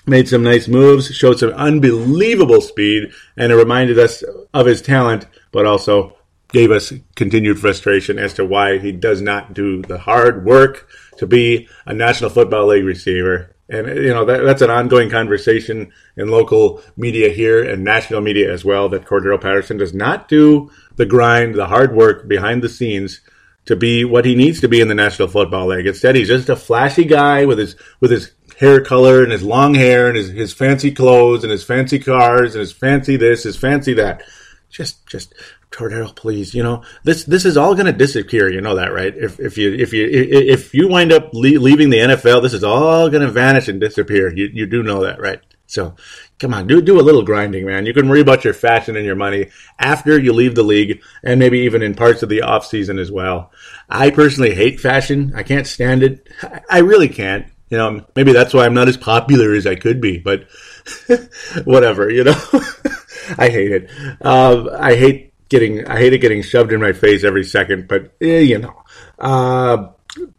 Made 0.06 0.28
some 0.28 0.42
nice 0.42 0.68
moves, 0.68 1.14
showed 1.14 1.38
some 1.38 1.50
unbelievable 1.50 2.60
speed, 2.60 3.10
and 3.36 3.52
it 3.52 3.56
reminded 3.56 3.98
us 3.98 4.22
of 4.54 4.66
his 4.66 4.80
talent, 4.80 5.26
but 5.52 5.66
also 5.66 6.16
gave 6.52 6.70
us 6.70 6.92
continued 7.14 7.58
frustration 7.58 8.18
as 8.18 8.34
to 8.34 8.44
why 8.44 8.78
he 8.78 8.92
does 8.92 9.20
not 9.20 9.54
do 9.54 9.82
the 9.82 9.98
hard 9.98 10.44
work 10.44 10.88
to 11.18 11.26
be 11.26 11.68
a 11.86 11.92
National 11.92 12.30
Football 12.30 12.68
League 12.68 12.84
receiver. 12.84 13.54
And, 13.68 13.86
you 13.86 14.14
know, 14.14 14.24
that, 14.24 14.42
that's 14.44 14.62
an 14.62 14.70
ongoing 14.70 15.10
conversation 15.10 15.92
in 16.16 16.28
local 16.28 16.82
media 16.96 17.28
here 17.28 17.62
and 17.62 17.84
national 17.84 18.22
media 18.22 18.50
as 18.50 18.64
well 18.64 18.88
that 18.88 19.04
Cordarrelle 19.04 19.42
Patterson 19.42 19.76
does 19.76 19.92
not 19.92 20.26
do 20.26 20.70
the 20.96 21.04
grind, 21.04 21.54
the 21.54 21.66
hard 21.66 21.94
work 21.94 22.26
behind 22.26 22.62
the 22.62 22.68
scenes 22.68 23.20
to 23.66 23.76
be 23.76 24.06
what 24.06 24.24
he 24.24 24.34
needs 24.34 24.62
to 24.62 24.68
be 24.68 24.80
in 24.80 24.88
the 24.88 24.94
National 24.94 25.28
Football 25.28 25.66
League. 25.66 25.86
Instead, 25.86 26.16
he's 26.16 26.28
just 26.28 26.48
a 26.48 26.56
flashy 26.56 27.04
guy 27.04 27.44
with 27.44 27.58
his, 27.58 27.76
with 28.00 28.10
his 28.10 28.32
hair 28.58 28.82
color 28.82 29.22
and 29.22 29.30
his 29.30 29.42
long 29.42 29.74
hair 29.74 30.08
and 30.08 30.16
his, 30.16 30.30
his 30.30 30.54
fancy 30.54 30.90
clothes 30.90 31.44
and 31.44 31.52
his 31.52 31.62
fancy 31.62 31.98
cars 31.98 32.54
and 32.54 32.60
his 32.60 32.72
fancy 32.72 33.18
this, 33.18 33.42
his 33.42 33.58
fancy 33.58 33.92
that. 33.92 34.22
Just, 34.70 35.06
just 35.06 35.34
Cordarrelle, 35.70 36.14
please. 36.14 36.54
You 36.54 36.62
know 36.62 36.82
this. 37.04 37.24
This 37.24 37.44
is 37.44 37.56
all 37.56 37.74
going 37.74 37.86
to 37.86 37.92
disappear. 37.92 38.50
You 38.50 38.60
know 38.60 38.76
that, 38.76 38.92
right? 38.92 39.14
If 39.14 39.38
if 39.38 39.58
you 39.58 39.72
if 39.74 39.92
you 39.92 40.08
if 40.10 40.74
you 40.74 40.88
wind 40.88 41.12
up 41.12 41.30
leaving 41.34 41.90
the 41.90 41.98
NFL, 41.98 42.42
this 42.42 42.54
is 42.54 42.64
all 42.64 43.10
going 43.10 43.22
to 43.22 43.30
vanish 43.30 43.68
and 43.68 43.80
disappear. 43.80 44.34
You 44.34 44.48
you 44.52 44.66
do 44.66 44.82
know 44.82 45.02
that, 45.02 45.20
right? 45.20 45.40
So 45.66 45.94
come 46.38 46.54
on, 46.54 46.66
do 46.66 46.80
do 46.80 46.98
a 46.98 47.02
little 47.02 47.22
grinding, 47.22 47.66
man. 47.66 47.84
You 47.84 47.92
can 47.92 48.08
worry 48.08 48.22
about 48.22 48.44
your 48.44 48.54
fashion 48.54 48.96
and 48.96 49.04
your 49.04 49.16
money 49.16 49.50
after 49.78 50.18
you 50.18 50.32
leave 50.32 50.54
the 50.54 50.62
league, 50.62 51.02
and 51.22 51.38
maybe 51.38 51.58
even 51.60 51.82
in 51.82 51.94
parts 51.94 52.22
of 52.22 52.30
the 52.30 52.42
off 52.42 52.66
season 52.66 52.98
as 52.98 53.12
well. 53.12 53.52
I 53.90 54.10
personally 54.10 54.54
hate 54.54 54.80
fashion. 54.80 55.32
I 55.36 55.42
can't 55.42 55.66
stand 55.66 56.02
it. 56.02 56.28
I 56.70 56.78
really 56.78 57.08
can't. 57.08 57.46
You 57.68 57.76
know, 57.76 58.06
maybe 58.16 58.32
that's 58.32 58.54
why 58.54 58.64
I'm 58.64 58.72
not 58.72 58.88
as 58.88 58.96
popular 58.96 59.54
as 59.54 59.66
I 59.66 59.74
could 59.74 60.00
be. 60.00 60.16
But 60.16 60.48
whatever, 61.64 62.10
you 62.10 62.24
know. 62.24 62.40
I 63.36 63.50
hate 63.50 63.72
it. 63.72 63.90
Uh, 64.22 64.70
I 64.78 64.94
hate 64.94 65.27
getting 65.48 65.86
I 65.86 65.98
hate 65.98 66.12
it 66.12 66.18
getting 66.18 66.42
shoved 66.42 66.72
in 66.72 66.80
my 66.80 66.92
face 66.92 67.24
every 67.24 67.44
second, 67.44 67.88
but 67.88 68.14
eh, 68.20 68.40
you 68.40 68.58
know. 68.58 68.82
Uh, 69.18 69.88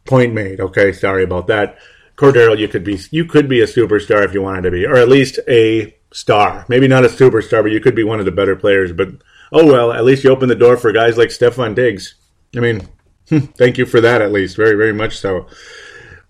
point 0.06 0.34
made. 0.34 0.60
Okay, 0.60 0.92
sorry 0.92 1.24
about 1.24 1.48
that. 1.48 1.78
Cordarrelle, 2.16 2.58
you 2.58 2.68
could 2.68 2.84
be 2.84 3.00
you 3.12 3.26
could 3.26 3.48
be 3.48 3.62
a 3.62 3.66
superstar 3.66 4.26
if 4.26 4.34
you 4.34 4.42
wanted 4.42 4.64
to 4.64 4.72
be, 4.72 4.86
or 4.86 4.96
at 4.96 5.10
least 5.10 5.40
a 5.48 5.96
star. 6.12 6.66
Maybe 6.68 6.88
not 6.88 7.06
a 7.06 7.10
superstar, 7.10 7.62
but 7.62 7.72
you 7.72 7.80
could 7.80 7.96
be 7.96 8.04
one 8.04 8.20
of 8.20 8.26
the 8.26 8.32
better 8.32 8.56
players. 8.56 8.92
But 8.92 9.10
oh 9.52 9.66
well, 9.66 9.94
at 9.94 10.04
least 10.04 10.24
you 10.24 10.30
opened 10.30 10.52
the 10.52 10.56
door 10.56 10.76
for 10.76 10.92
guys 10.92 11.18
like 11.18 11.30
Stefon 11.30 11.76
Diggs. 11.76 12.16
I 12.56 12.60
mean, 12.60 12.88
thank 13.26 13.78
you 13.78 13.86
for 13.86 14.02
that 14.02 14.22
at 14.22 14.32
least, 14.32 14.58
very 14.58 14.76
very 14.76 14.94
much 14.94 15.18
so. 15.18 15.48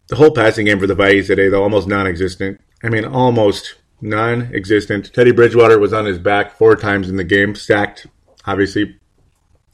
The 0.07 0.15
whole 0.15 0.31
passing 0.31 0.65
game 0.65 0.79
for 0.79 0.87
the 0.87 0.95
Vikings 0.95 1.27
today, 1.27 1.49
though, 1.49 1.61
almost 1.61 1.87
non-existent. 1.87 2.59
I 2.83 2.89
mean, 2.89 3.05
almost 3.05 3.75
non-existent. 4.01 5.13
Teddy 5.13 5.31
Bridgewater 5.31 5.77
was 5.77 5.93
on 5.93 6.05
his 6.05 6.17
back 6.17 6.57
four 6.57 6.75
times 6.75 7.09
in 7.09 7.15
the 7.15 7.23
game, 7.23 7.53
sacked 7.53 8.07
obviously 8.49 8.97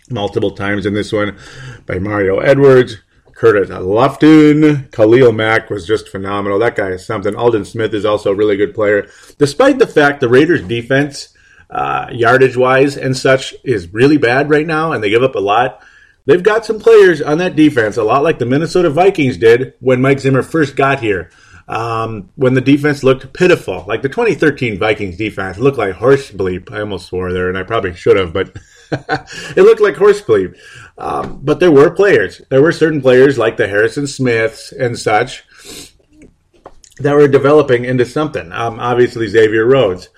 multiple 0.09 0.51
times 0.51 0.85
in 0.85 0.93
this 0.93 1.11
one 1.11 1.37
by 1.85 1.97
Mario 1.97 2.39
Edwards. 2.39 2.97
Curtis 3.33 3.69
Lofton, 3.69 4.89
Khalil 4.93 5.33
Mack 5.33 5.69
was 5.69 5.85
just 5.85 6.07
phenomenal. 6.07 6.57
That 6.57 6.77
guy 6.77 6.91
is 6.91 7.05
something. 7.05 7.35
Aldon 7.35 7.65
Smith 7.65 7.93
is 7.93 8.05
also 8.05 8.31
a 8.31 8.35
really 8.35 8.55
good 8.55 8.73
player. 8.73 9.09
Despite 9.37 9.77
the 9.77 9.87
fact 9.87 10.21
the 10.21 10.29
Raiders' 10.29 10.61
defense, 10.61 11.35
uh, 11.69 12.07
yardage 12.13 12.55
wise 12.55 12.95
and 12.95 13.15
such, 13.15 13.53
is 13.65 13.93
really 13.93 14.15
bad 14.15 14.49
right 14.49 14.65
now, 14.65 14.93
and 14.93 15.03
they 15.03 15.09
give 15.09 15.21
up 15.23 15.35
a 15.35 15.39
lot. 15.39 15.83
They've 16.25 16.41
got 16.41 16.65
some 16.65 16.79
players 16.79 17.21
on 17.21 17.39
that 17.39 17.57
defense, 17.57 17.97
a 17.97 18.03
lot 18.03 18.23
like 18.23 18.39
the 18.39 18.45
Minnesota 18.45 18.89
Vikings 18.89 19.35
did 19.35 19.73
when 19.81 20.01
Mike 20.01 20.21
Zimmer 20.21 20.41
first 20.41 20.77
got 20.77 21.01
here 21.01 21.29
um, 21.67 22.29
when 22.35 22.53
the 22.53 22.61
defense 22.61 23.03
looked 23.03 23.33
pitiful. 23.33 23.85
Like 23.87 24.01
the 24.01 24.09
2013 24.09 24.77
Vikings 24.77 25.17
defense 25.17 25.57
looked 25.57 25.77
like 25.77 25.95
horse 25.95 26.31
bleep. 26.31 26.71
I 26.71 26.81
almost 26.81 27.07
swore 27.07 27.33
there, 27.33 27.49
and 27.49 27.57
I 27.57 27.63
probably 27.63 27.93
should 27.93 28.17
have, 28.17 28.33
but 28.33 28.55
it 28.91 29.63
looked 29.63 29.81
like 29.81 29.95
horse 29.95 30.21
bleep. 30.21 30.57
Um, 30.97 31.39
but 31.43 31.59
there 31.59 31.71
were 31.71 31.89
players. 31.89 32.41
There 32.49 32.61
were 32.61 32.71
certain 32.71 33.01
players 33.01 33.37
like 33.37 33.57
the 33.57 33.67
Harrison 33.67 34.07
Smiths 34.07 34.71
and 34.71 34.97
such 34.97 35.43
that 36.99 37.15
were 37.15 37.27
developing 37.27 37.85
into 37.85 38.05
something. 38.05 38.51
Um, 38.51 38.79
obviously, 38.79 39.27
Xavier 39.27 39.65
Rhodes 39.65 40.09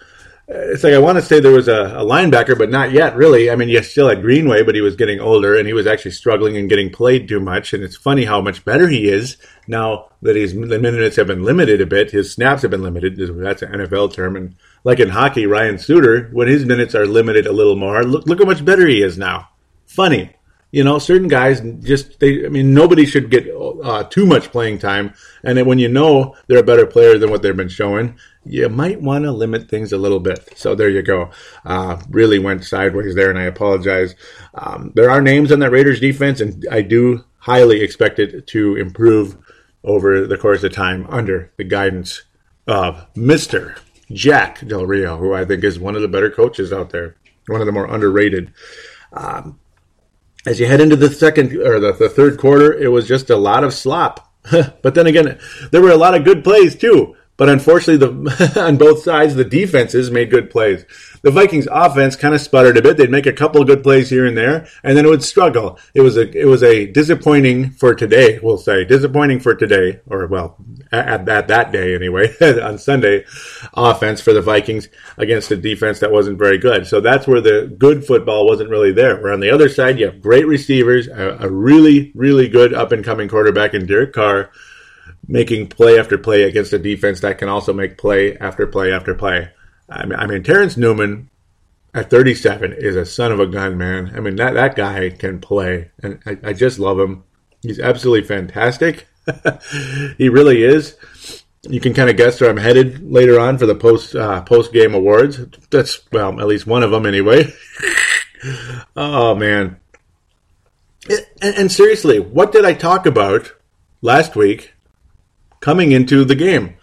it's 0.49 0.83
like 0.83 0.93
I 0.93 0.99
want 0.99 1.17
to 1.17 1.21
say 1.21 1.41
there 1.41 1.51
was 1.51 1.67
a, 1.67 1.87
a, 1.87 2.05
linebacker, 2.05 2.57
but 2.57 2.69
not 2.69 2.91
yet, 2.91 3.17
really. 3.17 3.51
I 3.51 3.57
mean, 3.57 3.67
you 3.67 3.83
still 3.83 4.07
had 4.07 4.21
Greenway, 4.21 4.63
but 4.63 4.75
he 4.75 4.81
was 4.81 4.95
getting 4.95 5.19
older 5.19 5.57
and 5.57 5.67
he 5.67 5.73
was 5.73 5.85
actually 5.85 6.11
struggling 6.11 6.55
and 6.55 6.69
getting 6.69 6.89
played 6.89 7.27
too 7.27 7.41
much. 7.41 7.73
And 7.73 7.83
it's 7.83 7.97
funny 7.97 8.23
how 8.23 8.39
much 8.39 8.63
better 8.63 8.87
he 8.87 9.09
is 9.09 9.35
now 9.67 10.07
that 10.21 10.37
his 10.37 10.53
minutes 10.53 11.17
have 11.17 11.27
been 11.27 11.43
limited 11.43 11.81
a 11.81 11.85
bit. 11.85 12.11
His 12.11 12.31
snaps 12.31 12.61
have 12.61 12.71
been 12.71 12.81
limited. 12.81 13.17
That's 13.17 13.61
an 13.61 13.73
NFL 13.73 14.13
term. 14.13 14.37
And 14.37 14.55
like 14.85 15.01
in 15.01 15.09
hockey, 15.09 15.45
Ryan 15.45 15.79
Suter, 15.79 16.29
when 16.31 16.47
his 16.47 16.65
minutes 16.65 16.95
are 16.95 17.05
limited 17.05 17.45
a 17.45 17.51
little 17.51 17.75
more, 17.75 18.01
look 18.05 18.25
look 18.25 18.39
how 18.39 18.45
much 18.45 18.63
better 18.63 18.87
he 18.87 19.01
is 19.01 19.17
now. 19.17 19.49
Funny. 19.85 20.36
You 20.69 20.83
know, 20.83 20.99
certain 20.99 21.29
guys 21.29 21.61
just 21.79 22.19
they. 22.19 22.45
I 22.45 22.49
mean, 22.49 22.73
nobody 22.73 23.05
should 23.05 23.31
get 23.31 23.47
uh, 23.83 24.03
too 24.03 24.25
much 24.25 24.51
playing 24.51 24.79
time, 24.79 25.13
and 25.41 25.65
when 25.65 25.79
you 25.79 25.87
know 25.87 26.35
they're 26.47 26.59
a 26.59 26.63
better 26.63 26.85
player 26.85 27.17
than 27.17 27.29
what 27.29 27.41
they've 27.41 27.55
been 27.55 27.69
showing, 27.69 28.17
you 28.43 28.67
might 28.67 29.01
want 29.01 29.23
to 29.23 29.31
limit 29.31 29.69
things 29.69 29.93
a 29.93 29.97
little 29.97 30.19
bit. 30.19 30.57
So 30.57 30.75
there 30.75 30.89
you 30.89 31.03
go. 31.03 31.31
Uh, 31.65 32.01
really 32.09 32.37
went 32.37 32.65
sideways 32.65 33.15
there, 33.15 33.29
and 33.29 33.39
I 33.39 33.43
apologize. 33.43 34.13
Um, 34.55 34.91
there 34.93 35.09
are 35.09 35.21
names 35.21 35.53
on 35.53 35.59
that 35.59 35.71
Raiders 35.71 36.01
defense, 36.01 36.41
and 36.41 36.65
I 36.69 36.81
do 36.81 37.23
highly 37.39 37.81
expect 37.81 38.19
it 38.19 38.45
to 38.47 38.75
improve 38.75 39.37
over 39.85 40.27
the 40.27 40.37
course 40.37 40.63
of 40.65 40.73
time 40.73 41.07
under 41.09 41.49
the 41.55 41.63
guidance 41.63 42.23
of 42.67 43.07
Mister 43.15 43.77
Jack 44.11 44.67
Del 44.67 44.85
Rio, 44.85 45.15
who 45.15 45.33
I 45.33 45.45
think 45.45 45.63
is 45.63 45.79
one 45.79 45.95
of 45.95 46.01
the 46.01 46.09
better 46.09 46.29
coaches 46.29 46.73
out 46.73 46.89
there, 46.89 47.15
one 47.47 47.61
of 47.61 47.67
the 47.67 47.71
more 47.71 47.87
underrated. 47.87 48.51
Um, 49.13 49.59
as 50.47 50.61
you 50.61 50.65
head 50.65 50.79
into 50.79 50.95
the 50.95 51.09
second 51.09 51.53
or 51.57 51.77
the, 51.77 51.91
the 51.91 52.07
third 52.07 52.39
quarter, 52.39 52.73
it 52.73 52.87
was 52.87 53.05
just 53.05 53.29
a 53.29 53.35
lot 53.35 53.65
of 53.65 53.73
slop. 53.73 54.31
but 54.81 54.95
then 54.95 55.05
again, 55.05 55.37
there 55.71 55.81
were 55.81 55.91
a 55.91 55.97
lot 55.97 56.15
of 56.15 56.23
good 56.23 56.41
plays 56.41 56.73
too. 56.73 57.17
But 57.37 57.49
unfortunately, 57.49 58.05
the 58.05 58.53
on 58.59 58.77
both 58.77 59.03
sides, 59.03 59.35
the 59.35 59.45
defenses 59.45 60.09
made 60.09 60.31
good 60.31 60.49
plays. 60.49 60.85
The 61.21 61.31
Vikings 61.31 61.67
offense 61.71 62.15
kind 62.15 62.33
of 62.33 62.41
sputtered 62.41 62.77
a 62.77 62.81
bit. 62.81 62.97
They'd 62.97 63.11
make 63.11 63.27
a 63.27 63.33
couple 63.33 63.63
good 63.63 63.83
plays 63.83 64.09
here 64.09 64.25
and 64.25 64.35
there, 64.35 64.67
and 64.83 64.97
then 64.97 65.05
it 65.05 65.09
would 65.09 65.23
struggle. 65.23 65.79
It 65.93 66.01
was 66.01 66.17
a 66.17 66.29
it 66.35 66.45
was 66.45 66.63
a 66.63 66.87
disappointing 66.87 67.71
for 67.71 67.93
today. 67.93 68.39
We'll 68.41 68.57
say 68.57 68.85
disappointing 68.85 69.39
for 69.41 69.53
today, 69.53 69.99
or 70.07 70.25
well, 70.25 70.57
at, 70.91 71.29
at 71.29 71.47
that 71.47 71.71
day 71.71 71.93
anyway, 71.93 72.33
on 72.41 72.79
Sunday, 72.79 73.25
offense 73.73 74.19
for 74.19 74.33
the 74.33 74.41
Vikings 74.41 74.89
against 75.17 75.51
a 75.51 75.57
defense 75.57 75.99
that 75.99 76.11
wasn't 76.11 76.39
very 76.39 76.57
good. 76.57 76.87
So 76.87 77.01
that's 77.01 77.27
where 77.27 77.41
the 77.41 77.73
good 77.77 78.03
football 78.05 78.47
wasn't 78.47 78.71
really 78.71 78.91
there. 78.91 79.21
Where 79.21 79.33
on 79.33 79.41
the 79.41 79.51
other 79.51 79.69
side, 79.69 79.99
you 79.99 80.07
have 80.07 80.21
great 80.21 80.47
receivers, 80.47 81.07
a, 81.07 81.37
a 81.41 81.49
really 81.49 82.11
really 82.15 82.49
good 82.49 82.73
up 82.73 82.91
and 82.91 83.05
coming 83.05 83.29
quarterback 83.29 83.75
in 83.75 83.85
Derek 83.85 84.13
Carr 84.13 84.51
making 85.27 85.67
play 85.67 85.99
after 85.99 86.17
play 86.17 86.43
against 86.43 86.73
a 86.73 86.79
defense 86.79 87.19
that 87.21 87.37
can 87.37 87.49
also 87.49 87.73
make 87.73 87.97
play 87.97 88.37
after 88.37 88.65
play 88.65 88.91
after 88.91 89.13
play. 89.13 89.49
I 89.89 90.05
mean, 90.05 90.19
I 90.19 90.25
mean 90.25 90.43
Terrence 90.43 90.77
Newman 90.77 91.29
at 91.93 92.09
37 92.09 92.73
is 92.73 92.95
a 92.95 93.05
son 93.05 93.31
of 93.31 93.39
a 93.39 93.47
gun, 93.47 93.77
man. 93.77 94.11
I 94.15 94.19
mean, 94.19 94.35
that, 94.37 94.53
that 94.53 94.75
guy 94.75 95.09
can 95.09 95.39
play, 95.39 95.89
and 96.03 96.19
I, 96.25 96.37
I 96.49 96.53
just 96.53 96.79
love 96.79 96.99
him. 96.99 97.23
He's 97.61 97.79
absolutely 97.79 98.27
fantastic. 98.27 99.07
he 100.17 100.29
really 100.29 100.63
is. 100.63 100.95
You 101.63 101.79
can 101.79 101.93
kind 101.93 102.09
of 102.09 102.15
guess 102.15 102.39
where 102.39 102.49
I'm 102.49 102.57
headed 102.57 103.11
later 103.11 103.39
on 103.39 103.57
for 103.57 103.65
the 103.65 103.75
post 103.75 104.15
uh, 104.15 104.41
post 104.43 104.71
game 104.71 104.93
awards. 104.93 105.39
That's 105.69 105.99
well, 106.11 106.39
at 106.39 106.47
least 106.47 106.67
one 106.67 106.83
of 106.83 106.91
them 106.91 107.05
anyway. 107.05 107.51
oh 108.95 109.35
man. 109.35 109.77
And, 111.09 111.55
and 111.55 111.71
seriously, 111.71 112.19
what 112.19 112.51
did 112.51 112.63
I 112.63 112.73
talk 112.73 113.05
about 113.05 113.51
last 114.01 114.35
week 114.35 114.73
coming 115.67 115.91
into 115.91 116.23
the 116.23 116.33
game. 116.33 116.77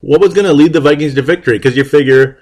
What 0.00 0.22
was 0.22 0.32
going 0.32 0.46
to 0.46 0.54
lead 0.54 0.72
the 0.72 0.80
Vikings 0.80 1.14
to 1.16 1.22
victory? 1.22 1.58
Because 1.58 1.76
you 1.76 1.84
figure 1.84 2.38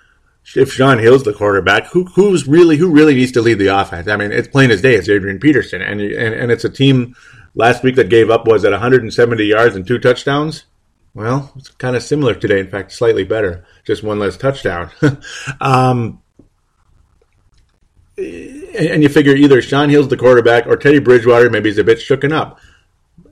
if 0.55 0.73
Shaun 0.73 1.01
Hill's 1.01 1.25
the 1.25 1.33
quarterback, 1.33 1.89
who 1.89 2.05
who's 2.05 2.47
really 2.47 2.77
who 2.77 2.93
really 2.93 3.13
needs 3.13 3.33
to 3.33 3.43
lead 3.43 3.59
the 3.59 3.67
offense? 3.67 4.07
I 4.07 4.17
mean, 4.17 4.31
it's 4.31 4.47
plain 4.47 4.71
as 4.71 4.83
day. 4.83 4.95
It's 4.95 5.09
Adrian 5.09 5.41
Peterson, 5.41 5.83
and 5.83 6.01
and, 6.01 6.33
and 6.33 6.53
it's 6.53 6.65
a 6.65 6.69
team 6.69 7.17
last 7.57 7.83
week 7.83 7.97
that 7.97 8.09
gave 8.09 8.31
up 8.31 8.47
was 8.47 8.65
at 8.65 8.71
170 8.71 9.45
yards 9.45 9.75
and 9.75 9.85
two 9.85 9.99
touchdowns. 9.99 10.65
Well, 11.13 11.53
it's 11.57 11.71
kind 11.71 11.97
of 11.97 12.05
similar 12.05 12.35
today. 12.37 12.61
In 12.61 12.71
fact, 12.71 12.93
slightly 12.93 13.25
better, 13.25 13.67
just 13.85 14.05
one 14.05 14.21
less 14.21 14.37
touchdown. 14.37 14.91
um, 15.61 16.23
and 18.17 19.03
you 19.03 19.09
figure 19.09 19.35
either 19.35 19.61
Shaun 19.61 19.91
Hill's 19.91 20.07
the 20.07 20.17
quarterback 20.17 20.69
or 20.69 20.77
Teddy 20.77 21.01
Bridgewater 21.01 21.51
maybe 21.51 21.69
he's 21.69 21.79
a 21.79 21.85
bit 21.85 21.99
shooken 21.99 22.33
up. 22.33 22.61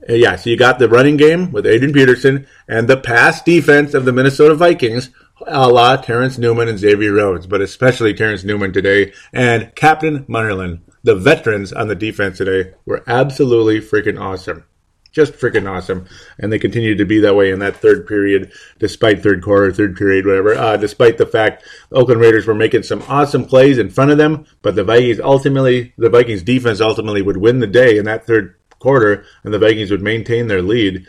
Uh, 0.09 0.13
yeah, 0.13 0.35
so 0.35 0.49
you 0.49 0.57
got 0.57 0.79
the 0.79 0.89
running 0.89 1.17
game 1.17 1.51
with 1.51 1.67
Adrian 1.67 1.93
Peterson 1.93 2.47
and 2.67 2.87
the 2.87 2.97
pass 2.97 3.43
defense 3.43 3.93
of 3.93 4.05
the 4.05 4.11
Minnesota 4.11 4.55
Vikings, 4.55 5.11
a 5.45 5.69
la 5.69 5.97
Terrence 5.97 6.37
Newman 6.39 6.67
and 6.67 6.79
Xavier 6.79 7.13
Rhodes, 7.13 7.45
but 7.45 7.61
especially 7.61 8.13
Terrence 8.13 8.43
Newman 8.43 8.73
today 8.73 9.13
and 9.31 9.73
Captain 9.75 10.25
Munnerlyn. 10.25 10.81
The 11.03 11.15
veterans 11.15 11.71
on 11.71 11.87
the 11.89 11.95
defense 11.95 12.39
today 12.39 12.71
were 12.85 13.03
absolutely 13.07 13.79
freaking 13.79 14.19
awesome. 14.19 14.65
just 15.11 15.33
freaking 15.33 15.69
awesome. 15.69 16.07
And 16.37 16.51
they 16.51 16.59
continued 16.59 16.97
to 16.97 17.05
be 17.05 17.19
that 17.19 17.35
way 17.35 17.51
in 17.51 17.59
that 17.59 17.77
third 17.77 18.07
period, 18.07 18.51
despite 18.79 19.21
third 19.21 19.43
quarter, 19.43 19.71
third 19.71 19.95
period, 19.95 20.25
whatever. 20.25 20.55
Uh, 20.55 20.77
despite 20.77 21.17
the 21.17 21.25
fact 21.25 21.63
the 21.89 21.97
Oakland 21.97 22.21
Raiders 22.21 22.47
were 22.47 22.55
making 22.55 22.83
some 22.83 23.03
awesome 23.07 23.45
plays 23.45 23.77
in 23.77 23.89
front 23.89 24.11
of 24.11 24.17
them, 24.17 24.45
but 24.61 24.75
the 24.75 24.83
Vikings 24.83 25.19
ultimately, 25.19 25.93
the 25.97 26.09
Vikings 26.09 26.43
defense 26.43 26.81
ultimately 26.81 27.21
would 27.21 27.37
win 27.37 27.59
the 27.59 27.67
day 27.67 27.97
in 27.97 28.05
that 28.05 28.25
third 28.25 28.58
quarter, 28.79 29.25
and 29.43 29.53
the 29.53 29.59
Vikings 29.59 29.91
would 29.91 30.01
maintain 30.01 30.47
their 30.47 30.61
lead. 30.61 31.05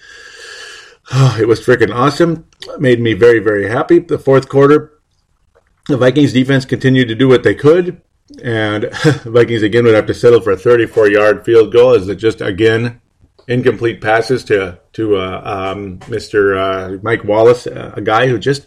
it 1.13 1.49
was 1.49 1.61
freaking 1.61 1.95
awesome. 1.95 2.47
made 2.79 3.01
me 3.01 3.15
very, 3.15 3.39
very 3.39 3.69
happy. 3.69 3.99
The 3.99 4.19
fourth 4.19 4.49
quarter, 4.49 5.01
the 5.89 5.97
Vikings 5.97 6.33
defense 6.33 6.65
continued 6.65 7.09
to 7.09 7.15
do 7.15 7.29
what 7.29 7.43
they 7.43 7.55
could. 7.55 8.03
And 8.43 8.85
Vikings 9.25 9.63
again 9.63 9.85
would 9.85 9.95
have 9.95 10.07
to 10.07 10.15
settle 10.15 10.41
for 10.41 10.53
a 10.53 10.57
34 10.57 11.09
yard 11.09 11.45
field 11.45 11.73
goal 11.73 11.95
as 11.95 12.09
it 12.09 12.17
just 12.17 12.41
again 12.41 13.01
incomplete 13.49 14.01
passes 14.01 14.45
to 14.45 14.79
to 14.93 15.17
uh, 15.17 15.43
um, 15.45 15.99
Mr. 16.01 16.57
Uh, 16.57 16.99
Mike 17.03 17.25
Wallace, 17.25 17.67
uh, 17.67 17.93
a 17.97 18.01
guy 18.01 18.29
who 18.29 18.39
just 18.39 18.67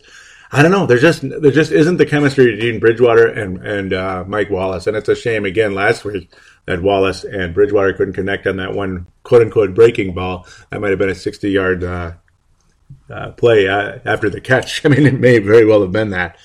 I 0.51 0.61
don't 0.61 0.71
know. 0.71 0.85
There's 0.85 1.01
just 1.01 1.21
there 1.21 1.51
just 1.51 1.71
isn't 1.71 1.97
the 1.97 2.05
chemistry 2.05 2.55
between 2.55 2.79
Bridgewater 2.79 3.25
and 3.27 3.65
and 3.65 3.93
uh, 3.93 4.23
Mike 4.27 4.49
Wallace, 4.49 4.85
and 4.85 4.97
it's 4.97 5.09
a 5.09 5.15
shame. 5.15 5.45
Again, 5.45 5.73
last 5.73 6.03
week 6.03 6.31
that 6.65 6.81
Wallace 6.81 7.23
and 7.23 7.53
Bridgewater 7.53 7.93
couldn't 7.93 8.13
connect 8.13 8.47
on 8.47 8.57
that 8.57 8.73
one 8.73 9.07
quote 9.23 9.41
unquote 9.41 9.73
breaking 9.73 10.13
ball. 10.13 10.47
That 10.69 10.81
might 10.81 10.89
have 10.89 10.99
been 10.99 11.09
a 11.09 11.15
60 11.15 11.49
yard 11.49 11.83
uh, 11.83 12.13
uh, 13.09 13.31
play 13.31 13.67
after 13.67 14.29
the 14.29 14.41
catch. 14.41 14.85
I 14.85 14.89
mean, 14.89 15.05
it 15.05 15.19
may 15.19 15.39
very 15.39 15.65
well 15.65 15.81
have 15.81 15.91
been 15.91 16.11
that. 16.11 16.37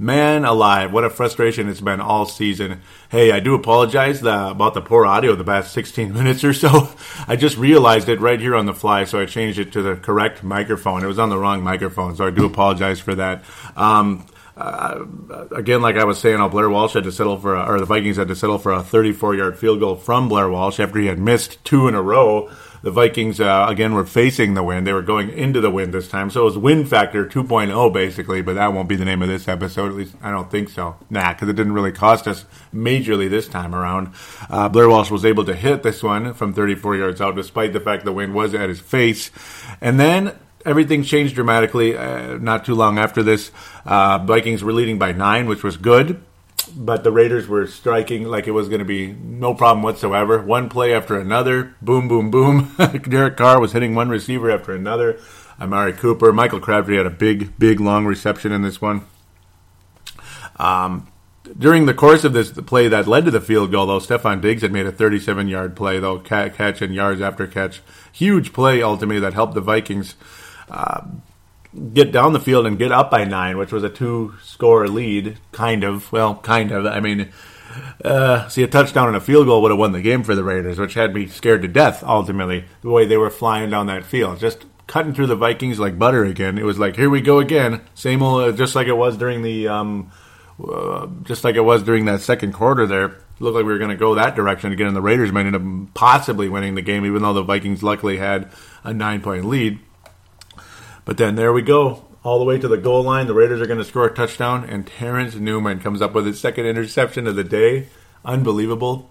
Man 0.00 0.44
alive, 0.44 0.92
what 0.92 1.02
a 1.02 1.10
frustration 1.10 1.68
it's 1.68 1.80
been 1.80 2.00
all 2.00 2.24
season. 2.24 2.82
Hey, 3.08 3.32
I 3.32 3.40
do 3.40 3.54
apologize 3.54 4.22
uh, 4.22 4.48
about 4.52 4.74
the 4.74 4.80
poor 4.80 5.04
audio 5.04 5.34
the 5.34 5.42
past 5.42 5.72
16 5.72 6.12
minutes 6.14 6.44
or 6.44 6.52
so. 6.52 6.90
I 7.26 7.34
just 7.34 7.56
realized 7.56 8.08
it 8.08 8.20
right 8.20 8.38
here 8.38 8.54
on 8.54 8.66
the 8.66 8.74
fly, 8.74 9.02
so 9.04 9.18
I 9.18 9.26
changed 9.26 9.58
it 9.58 9.72
to 9.72 9.82
the 9.82 9.96
correct 9.96 10.44
microphone. 10.44 11.02
It 11.02 11.08
was 11.08 11.18
on 11.18 11.30
the 11.30 11.38
wrong 11.38 11.64
microphone, 11.64 12.14
so 12.14 12.24
I 12.24 12.30
do 12.30 12.46
apologize 12.46 13.00
for 13.00 13.16
that. 13.16 13.42
Um, 13.74 14.26
uh, 14.58 15.46
again, 15.52 15.80
like 15.82 15.96
I 15.96 16.04
was 16.04 16.18
saying, 16.18 16.46
Blair 16.50 16.68
Walsh 16.68 16.94
had 16.94 17.04
to 17.04 17.12
settle 17.12 17.38
for, 17.38 17.54
a, 17.54 17.64
or 17.64 17.78
the 17.78 17.86
Vikings 17.86 18.16
had 18.16 18.28
to 18.28 18.36
settle 18.36 18.58
for 18.58 18.72
a 18.72 18.82
34 18.82 19.36
yard 19.36 19.58
field 19.58 19.80
goal 19.80 19.96
from 19.96 20.28
Blair 20.28 20.48
Walsh 20.48 20.80
after 20.80 20.98
he 20.98 21.06
had 21.06 21.18
missed 21.18 21.62
two 21.64 21.88
in 21.88 21.94
a 21.94 22.02
row 22.02 22.50
the 22.82 22.90
Vikings 22.90 23.40
uh, 23.40 23.66
again 23.68 23.94
were 23.94 24.04
facing 24.04 24.54
the 24.54 24.62
wind. 24.62 24.86
They 24.86 24.92
were 24.92 25.02
going 25.02 25.30
into 25.30 25.60
the 25.60 25.70
wind 25.70 25.92
this 25.92 26.08
time, 26.08 26.30
so 26.30 26.42
it 26.42 26.44
was 26.44 26.58
wind 26.58 26.88
factor 26.88 27.26
2.0 27.26 27.92
basically. 27.92 28.42
But 28.42 28.54
that 28.54 28.72
won't 28.72 28.88
be 28.88 28.96
the 28.96 29.04
name 29.04 29.22
of 29.22 29.28
this 29.28 29.48
episode. 29.48 29.90
At 29.90 29.96
least 29.96 30.14
I 30.22 30.30
don't 30.30 30.50
think 30.50 30.68
so. 30.68 30.96
Nah, 31.10 31.32
because 31.32 31.48
it 31.48 31.54
didn't 31.54 31.72
really 31.72 31.92
cost 31.92 32.28
us 32.28 32.44
majorly 32.72 33.28
this 33.28 33.48
time 33.48 33.74
around. 33.74 34.12
Uh, 34.48 34.68
Blair 34.68 34.88
Walsh 34.88 35.10
was 35.10 35.24
able 35.24 35.44
to 35.46 35.54
hit 35.54 35.82
this 35.82 36.02
one 36.02 36.34
from 36.34 36.52
34 36.52 36.96
yards 36.96 37.20
out, 37.20 37.34
despite 37.34 37.72
the 37.72 37.80
fact 37.80 38.04
the 38.04 38.12
wind 38.12 38.34
was 38.34 38.54
at 38.54 38.68
his 38.68 38.80
face. 38.80 39.30
And 39.80 39.98
then 39.98 40.38
everything 40.64 41.02
changed 41.02 41.34
dramatically. 41.34 41.96
Uh, 41.96 42.38
not 42.38 42.64
too 42.64 42.74
long 42.74 42.98
after 42.98 43.22
this, 43.22 43.50
uh, 43.84 44.18
Vikings 44.18 44.62
were 44.62 44.72
leading 44.72 44.98
by 44.98 45.12
nine, 45.12 45.46
which 45.46 45.62
was 45.62 45.76
good 45.76 46.20
but 46.76 47.04
the 47.04 47.12
Raiders 47.12 47.48
were 47.48 47.66
striking 47.66 48.24
like 48.24 48.46
it 48.46 48.52
was 48.52 48.68
going 48.68 48.80
to 48.80 48.84
be 48.84 49.12
no 49.12 49.54
problem 49.54 49.82
whatsoever. 49.82 50.42
One 50.42 50.68
play 50.68 50.92
after 50.92 51.18
another, 51.18 51.74
boom, 51.80 52.08
boom, 52.08 52.30
boom. 52.30 52.74
Derek 53.08 53.36
Carr 53.36 53.60
was 53.60 53.72
hitting 53.72 53.94
one 53.94 54.08
receiver 54.08 54.50
after 54.50 54.74
another. 54.74 55.18
Amari 55.60 55.92
Cooper, 55.92 56.32
Michael 56.32 56.60
Crabtree 56.60 56.96
had 56.96 57.06
a 57.06 57.10
big, 57.10 57.58
big, 57.58 57.80
long 57.80 58.06
reception 58.06 58.52
in 58.52 58.62
this 58.62 58.80
one. 58.80 59.06
Um, 60.56 61.10
during 61.56 61.86
the 61.86 61.94
course 61.94 62.24
of 62.24 62.32
this 62.32 62.52
play 62.52 62.88
that 62.88 63.06
led 63.06 63.24
to 63.24 63.30
the 63.30 63.40
field 63.40 63.72
goal, 63.72 63.86
though, 63.86 63.98
Stefon 63.98 64.40
Diggs 64.40 64.62
had 64.62 64.72
made 64.72 64.86
a 64.86 64.92
37 64.92 65.48
yard 65.48 65.74
play, 65.74 65.98
though, 65.98 66.18
catch 66.18 66.82
and 66.82 66.94
yards 66.94 67.20
after 67.20 67.46
catch. 67.46 67.80
Huge 68.12 68.52
play, 68.52 68.82
ultimately, 68.82 69.20
that 69.20 69.34
helped 69.34 69.54
the 69.54 69.60
Vikings. 69.60 70.14
Uh, 70.70 71.02
get 71.92 72.12
down 72.12 72.32
the 72.32 72.40
field 72.40 72.66
and 72.66 72.78
get 72.78 72.92
up 72.92 73.10
by 73.10 73.24
nine, 73.24 73.58
which 73.58 73.72
was 73.72 73.84
a 73.84 73.88
two 73.88 74.34
score 74.42 74.88
lead, 74.88 75.38
kind 75.52 75.84
of. 75.84 76.10
Well, 76.12 76.36
kind 76.36 76.70
of. 76.70 76.86
I 76.86 77.00
mean, 77.00 77.30
uh, 78.04 78.48
see, 78.48 78.62
a 78.62 78.68
touchdown 78.68 79.08
and 79.08 79.16
a 79.16 79.20
field 79.20 79.46
goal 79.46 79.62
would 79.62 79.70
have 79.70 79.78
won 79.78 79.92
the 79.92 80.02
game 80.02 80.22
for 80.22 80.34
the 80.34 80.44
Raiders, 80.44 80.78
which 80.78 80.94
had 80.94 81.14
me 81.14 81.26
scared 81.26 81.62
to 81.62 81.68
death, 81.68 82.02
ultimately, 82.02 82.64
the 82.82 82.90
way 82.90 83.06
they 83.06 83.16
were 83.16 83.30
flying 83.30 83.70
down 83.70 83.86
that 83.86 84.04
field. 84.04 84.38
Just 84.38 84.64
cutting 84.86 85.14
through 85.14 85.26
the 85.26 85.36
Vikings 85.36 85.78
like 85.78 85.98
butter 85.98 86.24
again. 86.24 86.58
It 86.58 86.64
was 86.64 86.78
like, 86.78 86.96
here 86.96 87.10
we 87.10 87.20
go 87.20 87.38
again. 87.38 87.82
Same 87.94 88.22
old, 88.22 88.42
uh, 88.42 88.56
just 88.56 88.74
like 88.74 88.86
it 88.86 88.96
was 88.96 89.16
during 89.16 89.42
the. 89.42 89.68
Um, 89.68 90.10
uh, 90.60 91.06
just 91.22 91.44
like 91.44 91.54
it 91.54 91.60
was 91.60 91.84
during 91.84 92.06
that 92.06 92.20
second 92.20 92.52
quarter 92.52 92.84
there, 92.84 93.16
looked 93.38 93.54
like 93.54 93.64
we 93.64 93.72
were 93.72 93.78
going 93.78 93.90
to 93.90 93.96
go 93.96 94.16
that 94.16 94.34
direction 94.34 94.72
again, 94.72 94.88
and 94.88 94.96
the 94.96 95.00
Raiders 95.00 95.30
might 95.30 95.46
end 95.46 95.54
up 95.54 95.94
possibly 95.94 96.48
winning 96.48 96.74
the 96.74 96.82
game, 96.82 97.06
even 97.06 97.22
though 97.22 97.32
the 97.32 97.42
Vikings 97.42 97.82
luckily 97.82 98.16
had 98.16 98.50
a 98.82 98.92
nine 98.92 99.20
point 99.20 99.44
lead. 99.44 99.78
But 101.08 101.16
then 101.16 101.36
there 101.36 101.54
we 101.54 101.62
go, 101.62 102.04
all 102.22 102.38
the 102.38 102.44
way 102.44 102.58
to 102.58 102.68
the 102.68 102.76
goal 102.76 103.02
line. 103.02 103.28
The 103.28 103.32
Raiders 103.32 103.62
are 103.62 103.66
going 103.66 103.78
to 103.78 103.84
score 103.86 104.04
a 104.04 104.14
touchdown, 104.14 104.64
and 104.64 104.86
Terrence 104.86 105.36
Newman 105.36 105.80
comes 105.80 106.02
up 106.02 106.12
with 106.12 106.26
his 106.26 106.38
second 106.38 106.66
interception 106.66 107.26
of 107.26 107.34
the 107.34 107.42
day. 107.42 107.86
Unbelievable. 108.26 109.08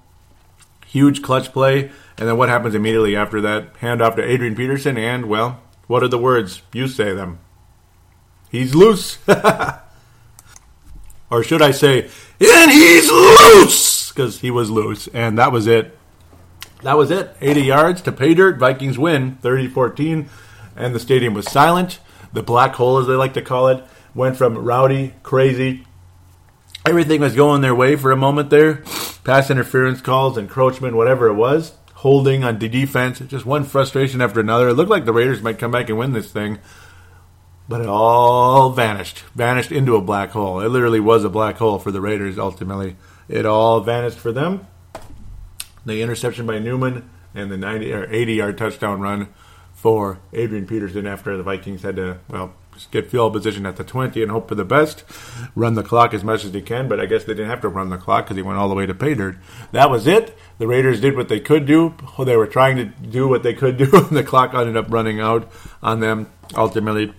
Huge 0.85 1.23
clutch 1.23 1.51
play. 1.51 1.89
And 2.19 2.29
then 2.29 2.37
what 2.37 2.49
happens 2.49 2.75
immediately 2.75 3.15
after 3.15 3.41
that? 3.41 3.73
Handoff 3.79 4.15
to 4.17 4.23
Adrian 4.23 4.53
Peterson, 4.53 4.95
and, 4.95 5.25
well, 5.25 5.59
what 5.87 6.03
are 6.03 6.07
the 6.07 6.19
words? 6.19 6.61
You 6.71 6.87
say 6.87 7.15
them. 7.15 7.39
He's 8.51 8.75
loose. 8.75 9.17
or 11.31 11.43
should 11.43 11.63
I 11.63 11.71
say, 11.71 12.11
and 12.39 12.69
he's 12.69 13.09
loose! 13.09 14.11
Because 14.11 14.41
he 14.41 14.51
was 14.51 14.69
loose. 14.69 15.07
And 15.15 15.35
that 15.39 15.51
was 15.51 15.65
it. 15.65 15.97
That 16.83 16.95
was 16.95 17.09
it. 17.09 17.35
80 17.41 17.61
yards 17.63 18.01
to 18.03 18.11
pay 18.11 18.35
dirt. 18.35 18.59
Vikings 18.59 18.99
win 18.99 19.37
30 19.37 19.67
14 19.69 20.29
and 20.77 20.93
the 20.93 20.99
stadium 20.99 21.33
was 21.33 21.49
silent. 21.51 21.99
The 22.33 22.43
black 22.43 22.75
hole, 22.75 22.99
as 22.99 23.07
they 23.07 23.13
like 23.13 23.33
to 23.33 23.41
call 23.41 23.67
it, 23.67 23.83
went 24.13 24.37
from 24.37 24.57
rowdy, 24.57 25.13
crazy. 25.23 25.85
Everything 26.85 27.19
was 27.19 27.35
going 27.35 27.61
their 27.61 27.75
way 27.75 27.95
for 27.95 28.11
a 28.11 28.17
moment 28.17 28.49
there. 28.49 28.83
Pass 29.23 29.49
interference 29.49 30.01
calls, 30.01 30.37
encroachment, 30.37 30.95
whatever 30.95 31.27
it 31.27 31.33
was. 31.33 31.73
Holding 31.95 32.43
on 32.43 32.59
the 32.59 32.69
defense, 32.69 33.19
just 33.19 33.45
one 33.45 33.63
frustration 33.63 34.21
after 34.21 34.39
another. 34.39 34.69
It 34.69 34.75
looked 34.75 34.89
like 34.89 35.05
the 35.05 35.13
Raiders 35.13 35.41
might 35.41 35.59
come 35.59 35.71
back 35.71 35.89
and 35.89 35.97
win 35.97 36.13
this 36.13 36.31
thing, 36.31 36.59
but 37.67 37.81
it 37.81 37.87
all 37.87 38.69
vanished. 38.69 39.23
Vanished 39.35 39.71
into 39.71 39.95
a 39.95 40.01
black 40.01 40.29
hole. 40.29 40.61
It 40.61 40.69
literally 40.69 40.99
was 40.99 41.23
a 41.23 41.29
black 41.29 41.57
hole 41.57 41.79
for 41.79 41.91
the 41.91 41.99
Raiders 41.99 42.37
ultimately. 42.37 42.95
It 43.27 43.45
all 43.45 43.81
vanished 43.81 44.19
for 44.19 44.31
them. 44.31 44.67
The 45.85 46.01
interception 46.01 46.45
by 46.45 46.59
Newman 46.59 47.09
and 47.33 47.51
the 47.51 47.57
90 47.57 47.93
or 47.93 48.07
80 48.11 48.33
yard 48.33 48.57
touchdown 48.57 49.01
run 49.01 49.27
for 49.77 50.19
Adrian 50.33 50.65
Peterson 50.65 51.05
after 51.05 51.37
the 51.37 51.43
Vikings 51.43 51.83
had 51.83 51.97
to, 51.97 52.17
well, 52.29 52.55
get 52.89 53.11
field 53.11 53.31
position 53.31 53.63
at 53.67 53.75
the 53.75 53.83
20 53.83 54.23
and 54.23 54.31
hope 54.31 54.49
for 54.49 54.55
the 54.55 54.65
best, 54.65 55.03
run 55.55 55.75
the 55.75 55.83
clock 55.83 56.15
as 56.15 56.23
much 56.23 56.43
as 56.43 56.51
they 56.51 56.61
can, 56.61 56.87
but 56.87 56.99
I 56.99 57.05
guess 57.05 57.25
they 57.25 57.35
didn't 57.35 57.51
have 57.51 57.61
to 57.61 57.69
run 57.69 57.89
the 57.89 57.97
clock 57.97 58.25
because 58.25 58.37
he 58.37 58.41
went 58.41 58.57
all 58.57 58.69
the 58.69 58.75
way 58.75 58.87
to 58.87 58.95
pay 58.95 59.13
dirt. 59.13 59.37
That 59.73 59.91
was 59.91 60.07
it. 60.07 60.35
The 60.57 60.65
Raiders 60.65 60.99
did 60.99 61.15
what 61.15 61.29
they 61.29 61.39
could 61.39 61.67
do. 61.67 61.93
They 62.17 62.35
were 62.35 62.47
trying 62.47 62.77
to 62.77 62.85
do 62.85 63.27
what 63.27 63.43
they 63.43 63.53
could 63.53 63.77
do, 63.77 63.87
and 63.93 64.17
the 64.17 64.23
clock 64.23 64.55
ended 64.55 64.75
up 64.75 64.87
running 64.89 65.19
out 65.19 65.51
on 65.83 65.99
them 65.99 66.31
ultimately 66.55 67.13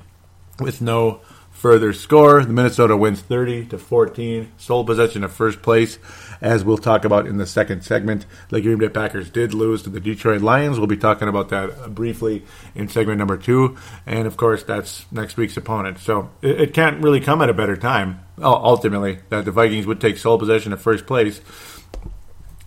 with 0.58 0.80
no 0.80 1.20
further 1.58 1.92
score. 1.92 2.44
The 2.44 2.52
Minnesota 2.52 2.96
wins 2.96 3.20
30 3.20 3.66
to 3.66 3.78
14, 3.78 4.52
sole 4.56 4.84
possession 4.84 5.24
of 5.24 5.32
first 5.32 5.60
place 5.60 5.98
as 6.40 6.64
we'll 6.64 6.78
talk 6.78 7.04
about 7.04 7.26
in 7.26 7.36
the 7.36 7.46
second 7.46 7.82
segment. 7.82 8.26
The 8.48 8.60
Green 8.60 8.78
Bay 8.78 8.88
Packers 8.88 9.28
did 9.28 9.52
lose 9.52 9.82
to 9.82 9.90
the 9.90 9.98
Detroit 9.98 10.40
Lions. 10.40 10.78
We'll 10.78 10.86
be 10.86 10.96
talking 10.96 11.26
about 11.26 11.48
that 11.48 11.96
briefly 11.96 12.44
in 12.76 12.88
segment 12.88 13.18
number 13.18 13.36
two. 13.36 13.76
And 14.06 14.28
of 14.28 14.36
course, 14.36 14.62
that's 14.62 15.10
next 15.10 15.36
week's 15.36 15.56
opponent. 15.56 15.98
So 15.98 16.30
it, 16.42 16.60
it 16.60 16.74
can't 16.74 17.02
really 17.02 17.20
come 17.20 17.42
at 17.42 17.50
a 17.50 17.54
better 17.54 17.76
time, 17.76 18.20
ultimately, 18.40 19.18
that 19.30 19.44
the 19.44 19.50
Vikings 19.50 19.86
would 19.86 20.00
take 20.00 20.16
sole 20.16 20.38
possession 20.38 20.72
of 20.72 20.80
first 20.80 21.06
place. 21.06 21.40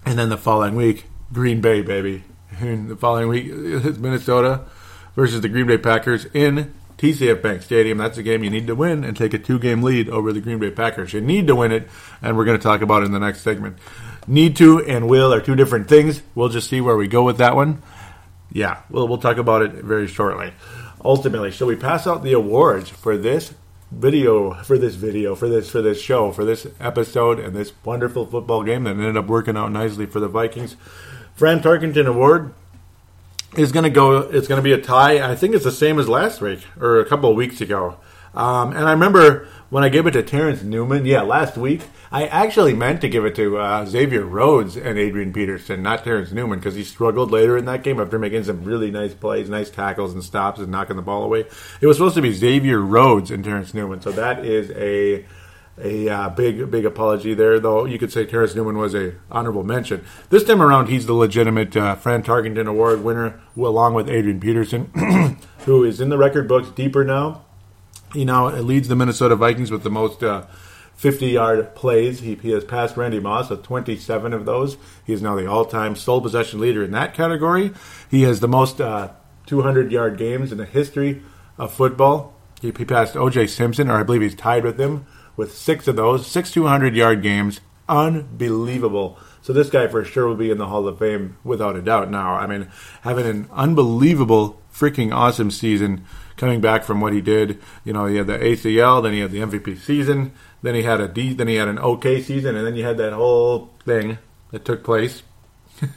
And 0.05 0.19
then 0.19 0.27
the 0.27 0.37
following 0.37 0.75
week, 0.75 1.05
Green 1.31 1.61
Bay, 1.61 1.81
baby. 1.81 2.25
And 2.59 2.89
the 2.89 2.97
following 2.97 3.29
week, 3.29 3.45
Minnesota 3.99 4.65
versus 5.15 5.39
the 5.39 5.49
Green 5.49 5.67
Bay 5.67 5.77
Packers 5.77 6.25
in 6.33 6.73
TCF 7.01 7.41
Bank 7.41 7.63
Stadium. 7.63 7.97
That's 7.97 8.19
a 8.19 8.23
game 8.23 8.43
you 8.43 8.51
need 8.51 8.67
to 8.67 8.75
win 8.75 9.03
and 9.03 9.17
take 9.17 9.33
a 9.33 9.39
two 9.39 9.57
game 9.57 9.81
lead 9.81 10.07
over 10.07 10.31
the 10.31 10.39
Green 10.39 10.59
Bay 10.59 10.69
Packers. 10.69 11.13
You 11.13 11.21
need 11.21 11.47
to 11.47 11.55
win 11.55 11.71
it, 11.71 11.89
and 12.21 12.37
we're 12.37 12.45
going 12.45 12.59
to 12.59 12.63
talk 12.63 12.81
about 12.81 13.01
it 13.01 13.07
in 13.07 13.11
the 13.11 13.19
next 13.19 13.41
segment. 13.41 13.77
Need 14.27 14.55
to 14.57 14.85
and 14.85 15.09
will 15.09 15.33
are 15.33 15.41
two 15.41 15.55
different 15.55 15.89
things. 15.89 16.21
We'll 16.35 16.49
just 16.49 16.69
see 16.69 16.79
where 16.79 16.95
we 16.95 17.07
go 17.07 17.23
with 17.23 17.39
that 17.39 17.55
one. 17.55 17.81
Yeah, 18.51 18.83
we'll, 18.91 19.07
we'll 19.07 19.17
talk 19.17 19.37
about 19.37 19.63
it 19.63 19.71
very 19.71 20.05
shortly. 20.05 20.53
Ultimately, 21.03 21.49
shall 21.49 21.65
we 21.65 21.75
pass 21.75 22.05
out 22.05 22.21
the 22.21 22.33
awards 22.33 22.87
for 22.87 23.17
this 23.17 23.55
video 23.89 24.53
for 24.63 24.77
this 24.77 24.93
video 24.95 25.35
for 25.35 25.49
this 25.49 25.69
for 25.69 25.81
this 25.81 25.99
show 25.99 26.31
for 26.31 26.45
this 26.45 26.65
episode 26.79 27.39
and 27.39 27.53
this 27.53 27.73
wonderful 27.83 28.25
football 28.25 28.63
game 28.63 28.85
that 28.85 28.91
ended 28.91 29.17
up 29.17 29.27
working 29.27 29.57
out 29.57 29.71
nicely 29.71 30.05
for 30.05 30.19
the 30.19 30.29
Vikings. 30.29 30.77
Fran 31.33 31.61
Tarkenton 31.61 32.05
Award 32.05 32.53
is 33.55 33.71
going 33.71 33.83
to 33.83 33.89
go. 33.89 34.17
It's 34.17 34.47
going 34.47 34.59
to 34.59 34.63
be 34.63 34.73
a 34.73 34.81
tie. 34.81 35.29
I 35.29 35.35
think 35.35 35.55
it's 35.55 35.63
the 35.63 35.71
same 35.71 35.99
as 35.99 36.07
last 36.07 36.41
week 36.41 36.65
or 36.79 36.99
a 36.99 37.05
couple 37.05 37.29
of 37.29 37.35
weeks 37.35 37.61
ago. 37.61 37.97
Um, 38.33 38.71
and 38.71 38.87
I 38.87 38.91
remember 38.91 39.47
when 39.69 39.83
I 39.83 39.89
gave 39.89 40.07
it 40.07 40.11
to 40.11 40.23
Terrence 40.23 40.63
Newman, 40.63 41.05
yeah, 41.05 41.21
last 41.21 41.57
week, 41.57 41.81
I 42.11 42.27
actually 42.27 42.73
meant 42.73 43.01
to 43.01 43.09
give 43.09 43.25
it 43.25 43.35
to 43.35 43.57
uh, 43.57 43.85
Xavier 43.85 44.23
Rhodes 44.23 44.77
and 44.77 44.97
Adrian 44.97 45.33
Peterson, 45.33 45.81
not 45.81 46.03
Terrence 46.03 46.31
Newman, 46.31 46.59
because 46.59 46.75
he 46.75 46.83
struggled 46.83 47.31
later 47.31 47.57
in 47.57 47.65
that 47.65 47.83
game 47.83 47.99
after 47.99 48.19
making 48.19 48.43
some 48.43 48.63
really 48.63 48.91
nice 48.91 49.13
plays, 49.13 49.49
nice 49.49 49.69
tackles 49.69 50.13
and 50.13 50.23
stops 50.23 50.59
and 50.59 50.71
knocking 50.71 50.95
the 50.95 51.01
ball 51.01 51.23
away. 51.23 51.45
It 51.81 51.87
was 51.87 51.97
supposed 51.97 52.15
to 52.15 52.21
be 52.21 52.33
Xavier 52.33 52.79
Rhodes 52.79 53.31
and 53.31 53.43
Terrence 53.43 53.73
Newman, 53.73 54.01
so 54.01 54.11
that 54.11 54.45
is 54.45 54.71
a 54.71 55.25
a 55.83 56.09
uh, 56.09 56.29
big 56.29 56.69
big 56.71 56.85
apology 56.85 57.33
there. 57.33 57.59
Though 57.59 57.85
you 57.85 57.97
could 57.99 58.11
say 58.11 58.25
Terrence 58.25 58.55
Newman 58.55 58.77
was 58.77 58.95
a 58.95 59.15
honorable 59.29 59.63
mention. 59.63 60.05
This 60.29 60.43
time 60.43 60.61
around, 60.61 60.87
he's 60.87 61.05
the 61.05 61.13
legitimate 61.13 61.75
uh, 61.75 61.95
Fran 61.95 62.23
Tarkenton 62.23 62.67
Award 62.67 63.03
winner, 63.03 63.39
along 63.57 63.93
with 63.93 64.09
Adrian 64.09 64.39
Peterson, 64.39 64.85
who 65.65 65.83
is 65.83 65.99
in 65.99 66.09
the 66.09 66.17
record 66.17 66.47
books 66.47 66.69
deeper 66.69 67.03
now. 67.03 67.45
He 68.13 68.25
now 68.25 68.49
leads 68.49 68.87
the 68.87 68.95
Minnesota 68.95 69.35
Vikings 69.35 69.71
with 69.71 69.83
the 69.83 69.91
most. 69.91 70.23
Uh, 70.23 70.45
50 71.01 71.29
yard 71.29 71.73
plays. 71.73 72.19
He, 72.19 72.35
he, 72.35 72.51
has 72.51 72.63
passed 72.63 72.95
Randy 72.95 73.19
Moss 73.19 73.49
with 73.49 73.63
27 73.63 74.33
of 74.33 74.45
those. 74.45 74.77
He 75.03 75.13
is 75.13 75.21
now 75.23 75.35
the 75.35 75.47
all 75.47 75.65
time 75.65 75.95
sole 75.95 76.21
possession 76.21 76.59
leader 76.59 76.83
in 76.83 76.91
that 76.91 77.15
category. 77.15 77.71
He 78.11 78.21
has 78.21 78.39
the 78.39 78.47
most 78.47 78.79
uh, 78.79 79.09
200 79.47 79.91
yard 79.91 80.19
games 80.19 80.51
in 80.51 80.59
the 80.59 80.65
history 80.65 81.23
of 81.57 81.73
football. 81.73 82.35
He, 82.61 82.67
he 82.67 82.85
passed 82.85 83.17
O.J. 83.17 83.47
Simpson, 83.47 83.89
or 83.89 83.99
I 83.99 84.03
believe 84.03 84.21
he's 84.21 84.35
tied 84.35 84.63
with 84.63 84.79
him 84.79 85.07
with 85.41 85.57
six 85.57 85.87
of 85.87 85.95
those, 85.95 86.27
six 86.27 86.51
200 86.51 86.95
yard 86.95 87.23
games. 87.23 87.61
Unbelievable. 87.89 89.17
So 89.41 89.53
this 89.53 89.71
guy 89.71 89.87
for 89.87 90.05
sure 90.05 90.27
will 90.27 90.35
be 90.35 90.51
in 90.51 90.59
the 90.59 90.67
Hall 90.67 90.87
of 90.87 90.99
Fame 90.99 91.35
without 91.43 91.75
a 91.75 91.81
doubt 91.81 92.11
now. 92.11 92.35
I 92.35 92.45
mean, 92.45 92.69
having 93.01 93.25
an 93.25 93.49
unbelievable, 93.51 94.61
freaking 94.71 95.11
awesome 95.11 95.49
season 95.49 96.05
coming 96.37 96.61
back 96.61 96.83
from 96.83 97.01
what 97.01 97.11
he 97.11 97.21
did. 97.21 97.59
You 97.83 97.91
know, 97.91 98.05
he 98.05 98.17
had 98.17 98.27
the 98.27 98.37
ACL, 98.37 99.01
then 99.01 99.13
he 99.13 99.21
had 99.21 99.31
the 99.31 99.39
MVP 99.39 99.79
season, 99.79 100.31
then 100.61 100.75
he 100.75 100.83
had 100.83 101.01
a 101.01 101.07
D, 101.07 101.33
then 101.33 101.47
he 101.47 101.55
had 101.55 101.67
an 101.67 101.79
OK 101.79 102.21
season, 102.21 102.55
and 102.55 102.65
then 102.65 102.75
you 102.75 102.83
had 102.83 102.99
that 102.99 103.13
whole 103.13 103.71
thing 103.83 104.19
that 104.51 104.63
took 104.63 104.83
place 104.83 105.23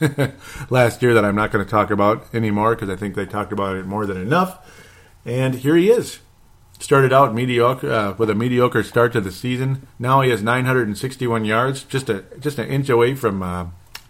last 0.71 1.03
year 1.03 1.13
that 1.13 1.23
I'm 1.23 1.35
not 1.35 1.51
going 1.51 1.63
to 1.63 1.69
talk 1.69 1.91
about 1.91 2.33
anymore 2.33 2.73
because 2.73 2.89
I 2.89 2.95
think 2.95 3.13
they 3.13 3.27
talked 3.27 3.53
about 3.53 3.75
it 3.75 3.85
more 3.85 4.07
than 4.07 4.17
enough. 4.17 4.57
And 5.23 5.53
here 5.53 5.75
he 5.75 5.91
is, 5.91 6.17
Started 6.79 7.13
out 7.13 7.33
mediocre 7.33 7.91
uh, 7.91 8.13
with 8.17 8.29
a 8.29 8.35
mediocre 8.35 8.83
start 8.83 9.13
to 9.13 9.21
the 9.21 9.31
season. 9.31 9.87
Now 9.97 10.21
he 10.21 10.29
has 10.29 10.43
961 10.43 11.45
yards, 11.45 11.83
just 11.83 12.09
a 12.09 12.25
just 12.39 12.59
an 12.59 12.67
inch 12.67 12.89
away 12.89 13.15
from 13.15 13.41
uh, 13.41 13.67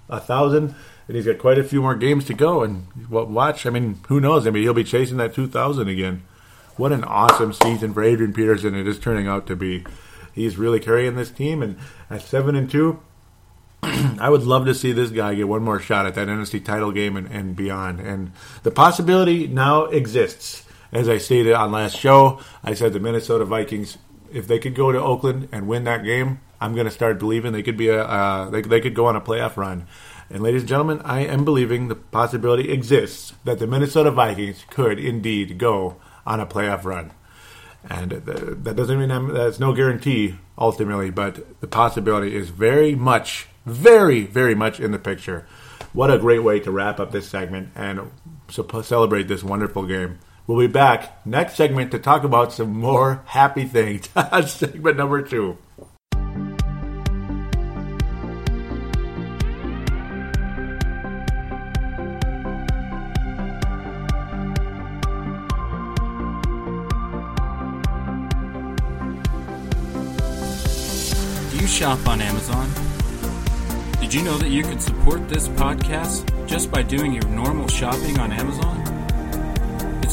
a 0.10 0.20
thousand, 0.20 0.74
and 1.08 1.16
he's 1.16 1.26
got 1.26 1.38
quite 1.38 1.60
a 1.60 1.64
few 1.64 1.82
more 1.82 1.96
games 1.96 2.26
to 2.26 2.34
go. 2.34 2.64
And 2.64 2.88
watch, 3.10 3.66
I 3.66 3.70
mean, 3.70 4.00
who 4.08 4.20
knows? 4.20 4.48
I 4.48 4.50
mean, 4.50 4.64
he'll 4.64 4.74
be 4.74 4.84
chasing 4.84 5.18
that 5.18 5.36
2,000 5.36 5.88
again. 5.88 6.24
What 6.76 6.92
an 6.92 7.04
awesome 7.04 7.54
season 7.54 7.94
for 7.94 8.04
Adrian 8.04 8.34
Peterson 8.34 8.76
it 8.76 8.88
is 8.88 9.00
turning 9.00 9.28
out 9.28 9.48
to 9.48 9.56
be. 9.56 9.86
He's 10.34 10.58
really 10.58 10.82
carrying 10.82 11.16
this 11.16 11.32
team, 11.32 11.64
and 11.64 11.78
at 12.10 12.22
seven 12.22 12.56
and 12.56 12.70
two, 12.70 13.00
I 13.84 14.30
would 14.30 14.44
love 14.44 14.66
to 14.66 14.76
see 14.76 14.92
this 14.92 15.12
guy 15.12 15.36
get 15.36 15.48
one 15.48 15.64
more 15.64 15.80
shot 15.80 16.06
at 16.06 16.16
that 16.16 16.28
NFC 16.28 16.64
title 16.64 16.92
game 16.92 17.16
and, 17.16 17.28
and 17.28 17.56
beyond. 17.56 18.02
And 18.02 18.34
the 18.64 18.72
possibility 18.72 19.48
now 19.48 19.86
exists 19.86 20.65
as 20.96 21.10
I 21.10 21.18
stated 21.18 21.54
on 21.54 21.72
last 21.72 21.98
show, 21.98 22.40
I 22.64 22.74
said 22.74 22.94
the 22.94 23.00
Minnesota 23.00 23.44
Vikings, 23.44 23.98
if 24.32 24.48
they 24.48 24.60
could 24.60 24.76
go 24.76 24.92
to 24.92 25.02
Oakland 25.02 25.50
and 25.52 25.68
win 25.68 25.84
that 25.84 26.04
game, 26.04 26.40
I'm 26.62 26.74
going 26.74 26.86
to 26.86 26.92
start 26.92 27.20
believing 27.20 27.52
they 27.52 27.64
could 27.64 27.78
be 27.78 27.90
a 27.90 28.04
uh, 28.04 28.50
they, 28.50 28.62
they 28.62 28.80
could 28.80 28.96
go 28.96 29.06
on 29.06 29.16
a 29.16 29.22
playoff 29.22 29.58
run. 29.58 29.88
And 30.30 30.42
ladies 30.42 30.62
and 30.62 30.70
gentlemen, 30.70 31.02
I 31.04 31.20
am 31.20 31.46
believing 31.46 31.88
the 31.88 31.96
possibility 31.96 32.72
exists 32.72 33.34
that 33.44 33.60
the 33.60 33.68
Minnesota 33.68 34.10
Vikings 34.10 34.66
could 34.70 34.98
indeed 34.98 35.58
go 35.58 35.98
on 36.26 36.40
a 36.40 36.46
playoff 36.48 36.86
run. 36.86 37.12
And 37.88 38.12
that 38.12 38.76
doesn't 38.76 38.98
mean 38.98 39.12
I'm, 39.12 39.34
that's 39.34 39.60
no 39.60 39.74
guarantee 39.74 40.38
ultimately, 40.58 41.12
but 41.12 41.62
the 41.62 41.68
possibility 41.68 42.36
is 42.36 42.50
very 42.50 42.96
much, 42.96 43.48
very, 43.66 44.24
very 44.24 44.56
much 44.56 44.80
in 44.80 44.92
the 44.92 44.98
picture. 44.98 45.46
What 45.94 46.10
a 46.10 46.18
great 46.18 46.42
way 46.42 46.60
to 46.62 46.72
wrap 46.72 47.00
up 47.00 47.12
this 47.12 47.28
segment 47.28 47.70
and 47.76 48.12
celebrate 48.50 49.28
this 49.28 49.44
wonderful 49.44 49.86
game. 49.86 50.18
We'll 50.48 50.60
be 50.60 50.68
back 50.68 51.26
next 51.26 51.56
segment 51.56 51.90
to 51.92 52.00
talk 52.00 52.24
about 52.24 52.54
some 52.54 52.80
more 52.80 53.24
happy 53.26 53.66
things. 53.66 54.10
segment 54.46 54.98
number 54.98 55.24
two. 55.24 55.58
You 71.54 71.68
shop 71.68 72.08
on 72.08 72.22
Amazon? 72.22 72.70
Did 74.00 74.14
you 74.14 74.22
know 74.22 74.38
that 74.38 74.52
you 74.52 74.62
can 74.62 74.80
support 74.80 75.28
this 75.28 75.48
podcast 75.48 76.46
just 76.46 76.70
by 76.70 76.84
doing 76.84 77.14
your 77.14 77.28
normal 77.30 77.68
shopping 77.68 78.20
on 78.20 78.32
Amazon? 78.32 78.95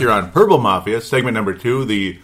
Here 0.00 0.10
on 0.10 0.32
Purple 0.32 0.58
Mafia, 0.58 1.00
segment 1.00 1.34
number 1.34 1.52
two, 1.54 1.84
the 1.84 2.18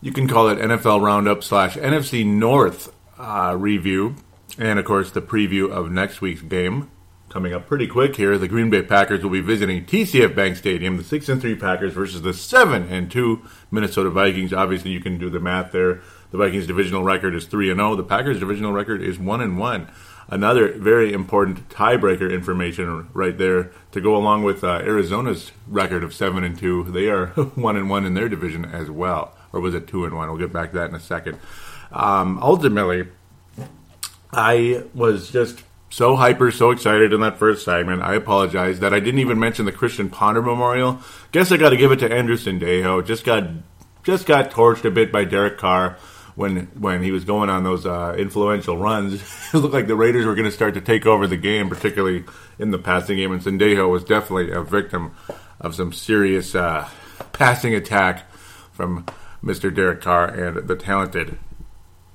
you 0.00 0.12
can 0.12 0.28
call 0.28 0.48
it 0.48 0.58
NFL 0.58 1.02
Roundup 1.02 1.42
slash 1.42 1.76
NFC 1.76 2.24
North 2.24 2.94
uh, 3.18 3.56
review, 3.58 4.14
and 4.56 4.78
of 4.78 4.84
course 4.84 5.10
the 5.10 5.20
preview 5.20 5.68
of 5.68 5.90
next 5.90 6.20
week's 6.20 6.42
game 6.42 6.88
coming 7.28 7.52
up 7.52 7.66
pretty 7.66 7.88
quick 7.88 8.14
here. 8.14 8.38
The 8.38 8.46
Green 8.46 8.70
Bay 8.70 8.82
Packers 8.82 9.24
will 9.24 9.30
be 9.30 9.40
visiting 9.40 9.84
TCF 9.84 10.34
Bank 10.36 10.56
Stadium. 10.56 10.96
The 10.96 11.02
six 11.02 11.28
and 11.28 11.40
three 11.40 11.56
Packers 11.56 11.92
versus 11.92 12.22
the 12.22 12.32
seven 12.32 12.88
and 12.88 13.10
two 13.10 13.42
Minnesota 13.72 14.10
Vikings. 14.10 14.52
Obviously, 14.52 14.92
you 14.92 15.00
can 15.00 15.18
do 15.18 15.28
the 15.28 15.40
math 15.40 15.72
there. 15.72 16.00
The 16.30 16.38
Vikings' 16.38 16.68
divisional 16.68 17.02
record 17.02 17.34
is 17.34 17.46
three 17.46 17.68
and 17.68 17.80
zero. 17.80 17.96
The 17.96 18.04
Packers' 18.04 18.38
divisional 18.38 18.72
record 18.72 19.02
is 19.02 19.18
one 19.18 19.40
and 19.40 19.58
one 19.58 19.90
another 20.28 20.72
very 20.72 21.12
important 21.12 21.68
tiebreaker 21.68 22.32
information 22.32 23.08
right 23.12 23.36
there 23.36 23.72
to 23.92 24.00
go 24.00 24.16
along 24.16 24.42
with 24.42 24.62
uh, 24.62 24.80
Arizona's 24.84 25.52
record 25.66 26.04
of 26.04 26.14
seven 26.14 26.44
and 26.44 26.58
two. 26.58 26.84
They 26.84 27.08
are 27.08 27.26
one 27.54 27.76
and 27.76 27.90
one 27.90 28.04
in 28.04 28.14
their 28.14 28.28
division 28.28 28.64
as 28.64 28.90
well, 28.90 29.34
or 29.52 29.60
was 29.60 29.74
it 29.74 29.86
two 29.86 30.04
and 30.04 30.14
one? 30.14 30.28
We'll 30.28 30.38
get 30.38 30.52
back 30.52 30.70
to 30.70 30.78
that 30.78 30.90
in 30.90 30.94
a 30.94 31.00
second. 31.00 31.38
Um, 31.90 32.38
ultimately, 32.42 33.08
I 34.32 34.84
was 34.94 35.30
just 35.30 35.62
so 35.90 36.16
hyper, 36.16 36.50
so 36.50 36.70
excited 36.70 37.12
in 37.12 37.20
that 37.20 37.38
first 37.38 37.64
segment. 37.64 38.02
I 38.02 38.14
apologize 38.14 38.80
that 38.80 38.92
I 38.92 39.00
didn't 39.00 39.20
even 39.20 39.38
mention 39.38 39.64
the 39.64 39.72
Christian 39.72 40.10
Ponder 40.10 40.42
Memorial. 40.42 41.00
Guess 41.32 41.50
I 41.50 41.56
got 41.56 41.70
to 41.70 41.76
give 41.76 41.92
it 41.92 41.98
to 42.00 42.12
Andrew 42.12 42.36
Sendejo. 42.36 43.04
Just 43.04 43.24
got 43.24 43.44
just 44.04 44.26
got 44.26 44.50
torched 44.50 44.84
a 44.84 44.90
bit 44.90 45.10
by 45.10 45.24
Derek 45.24 45.58
Carr 45.58 45.98
when 46.38 46.66
when 46.78 47.02
he 47.02 47.10
was 47.10 47.24
going 47.24 47.50
on 47.50 47.64
those 47.64 47.84
uh, 47.84 48.14
influential 48.16 48.78
runs, 48.78 49.14
it 49.52 49.56
looked 49.56 49.74
like 49.74 49.88
the 49.88 49.96
Raiders 49.96 50.24
were 50.24 50.36
going 50.36 50.44
to 50.44 50.52
start 50.52 50.74
to 50.74 50.80
take 50.80 51.04
over 51.04 51.26
the 51.26 51.36
game, 51.36 51.68
particularly 51.68 52.24
in 52.60 52.70
the 52.70 52.78
passing 52.78 53.16
game. 53.16 53.32
And 53.32 53.42
Sendejo 53.42 53.90
was 53.90 54.04
definitely 54.04 54.52
a 54.52 54.62
victim 54.62 55.16
of 55.60 55.74
some 55.74 55.92
serious 55.92 56.54
uh, 56.54 56.88
passing 57.32 57.74
attack 57.74 58.30
from 58.70 59.04
Mr. 59.42 59.74
Derek 59.74 60.00
Carr 60.00 60.26
and 60.28 60.68
the 60.68 60.76
talented 60.76 61.38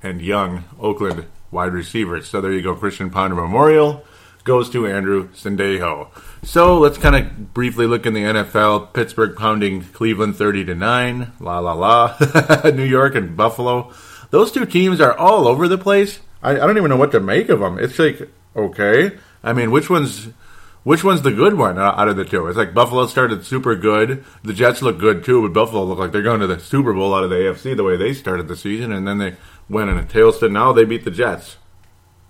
and 0.02 0.22
young 0.22 0.64
Oakland 0.80 1.26
wide 1.52 1.74
receivers. 1.74 2.30
So 2.30 2.40
there 2.40 2.54
you 2.54 2.62
go, 2.62 2.76
Christian 2.76 3.10
Ponder 3.10 3.36
Memorial 3.36 4.06
goes 4.46 4.70
to 4.70 4.88
Andrew 4.88 5.30
Sendejo. 5.32 6.08
So 6.44 6.78
let's 6.78 6.98
kind 6.98 7.16
of 7.16 7.54
briefly 7.54 7.88
look 7.88 8.06
in 8.06 8.14
the 8.14 8.24
NFL. 8.24 8.94
Pittsburgh 8.94 9.36
pounding 9.36 9.82
Cleveland 9.84 10.38
30 10.38 10.66
to 10.66 10.76
9. 10.76 11.34
La 11.42 11.60
la 11.60 11.74
la. 11.74 12.16
New 12.74 12.84
York 12.84 13.16
and 13.16 13.36
Buffalo 13.36 13.94
those 14.34 14.52
two 14.52 14.66
teams 14.66 15.00
are 15.00 15.16
all 15.16 15.48
over 15.48 15.68
the 15.68 15.78
place, 15.78 16.20
I, 16.42 16.54
I 16.54 16.56
don't 16.56 16.78
even 16.78 16.90
know 16.90 16.98
what 16.98 17.12
to 17.12 17.20
make 17.20 17.50
of 17.50 17.60
them. 17.60 17.78
It's 17.78 18.00
like 18.00 18.28
okay. 18.56 19.16
I 19.44 19.54
mean, 19.54 19.70
which 19.70 19.92
one's 19.92 20.30
which 20.82 21.04
one's 21.04 21.22
the 21.22 21.32
good 21.32 21.54
one 21.54 21.78
out 21.78 22.08
of 22.08 22.16
the 22.16 22.26
two? 22.26 22.48
It's 22.48 22.58
like 22.58 22.74
Buffalo 22.74 23.06
started 23.06 23.46
super 23.46 23.76
good. 23.76 24.26
The 24.44 24.54
Jets 24.54 24.82
look 24.82 24.98
good 24.98 25.24
too, 25.24 25.44
but 25.44 25.54
Buffalo 25.54 25.84
look 25.84 26.00
like 26.00 26.12
they're 26.12 26.24
going 26.24 26.40
to 26.40 26.48
the 26.48 26.60
Super 26.60 26.94
Bowl 26.94 27.14
out 27.14 27.24
of 27.24 27.30
the 27.30 27.36
AFC 27.36 27.78
the 27.78 27.84
way 27.84 27.96
they 27.96 28.12
started 28.12 28.48
the 28.48 28.56
season, 28.56 28.92
and 28.92 29.08
then 29.08 29.20
they 29.20 29.36
went 29.70 29.92
in 29.92 30.00
a 30.00 30.04
tailspin. 30.04 30.52
Now 30.52 30.74
they 30.74 30.84
beat 30.84 31.06
the 31.06 31.12
Jets. 31.12 31.58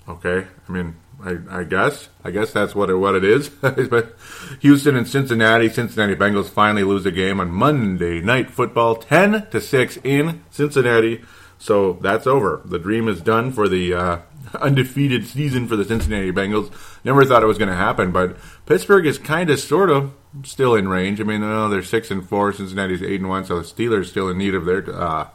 Okay, 0.06 0.46
I 0.68 0.72
mean, 0.74 0.98
I, 1.24 1.38
I 1.50 1.63
guess, 1.63 2.10
I 2.22 2.32
guess 2.32 2.52
that's 2.52 2.76
what 2.76 2.89
it 2.89 2.96
what 2.96 3.16
it 3.16 3.24
is. 3.24 3.48
but 3.62 4.18
Houston 4.60 4.98
and 4.98 5.08
Cincinnati, 5.08 5.70
Cincinnati 5.70 6.16
Bengals 6.16 6.50
finally 6.50 6.84
lose 6.84 7.06
a 7.06 7.12
game 7.12 7.39
on 7.39 7.50
Monday 7.50 8.20
Night 8.20 8.52
Football, 8.52 8.98
ten 8.98 9.48
to 9.52 9.62
six 9.62 9.98
in 10.04 10.44
Cincinnati. 10.52 11.24
So 11.63 11.93
that's 12.02 12.28
over. 12.28 12.62
The 12.65 12.78
dream 12.78 13.08
is 13.08 13.21
done 13.21 13.54
for 13.54 13.69
the 13.69 13.93
uh, 13.93 14.19
undefeated 14.60 15.26
season 15.26 15.65
for 15.65 15.78
the 15.78 15.86
Cincinnati 15.86 16.30
Bengals. 16.30 16.69
Never 17.06 17.23
thought 17.23 17.41
it 17.41 17.45
was 17.45 17.58
going 17.58 17.69
to 17.69 17.76
happen, 17.76 18.12
but 18.12 18.36
Pittsburgh 18.65 19.06
is 19.06 19.17
kind 19.17 19.49
of, 19.49 19.62
sort 19.62 19.89
of, 19.89 20.12
still 20.43 20.76
in 20.76 20.89
range. 20.89 21.21
I 21.21 21.23
mean, 21.23 21.41
oh, 21.41 21.69
they're 21.69 21.82
six 21.82 22.12
and 22.12 22.28
four. 22.28 22.52
Cincinnati's 22.52 23.02
eight 23.02 23.21
and 23.21 23.30
one, 23.30 23.45
so 23.45 23.60
the 23.60 23.63
Steelers 23.63 24.08
still 24.08 24.28
in 24.28 24.38
need 24.38 24.56
of 24.56 24.65
their 24.65 24.93
uh, 24.93 25.30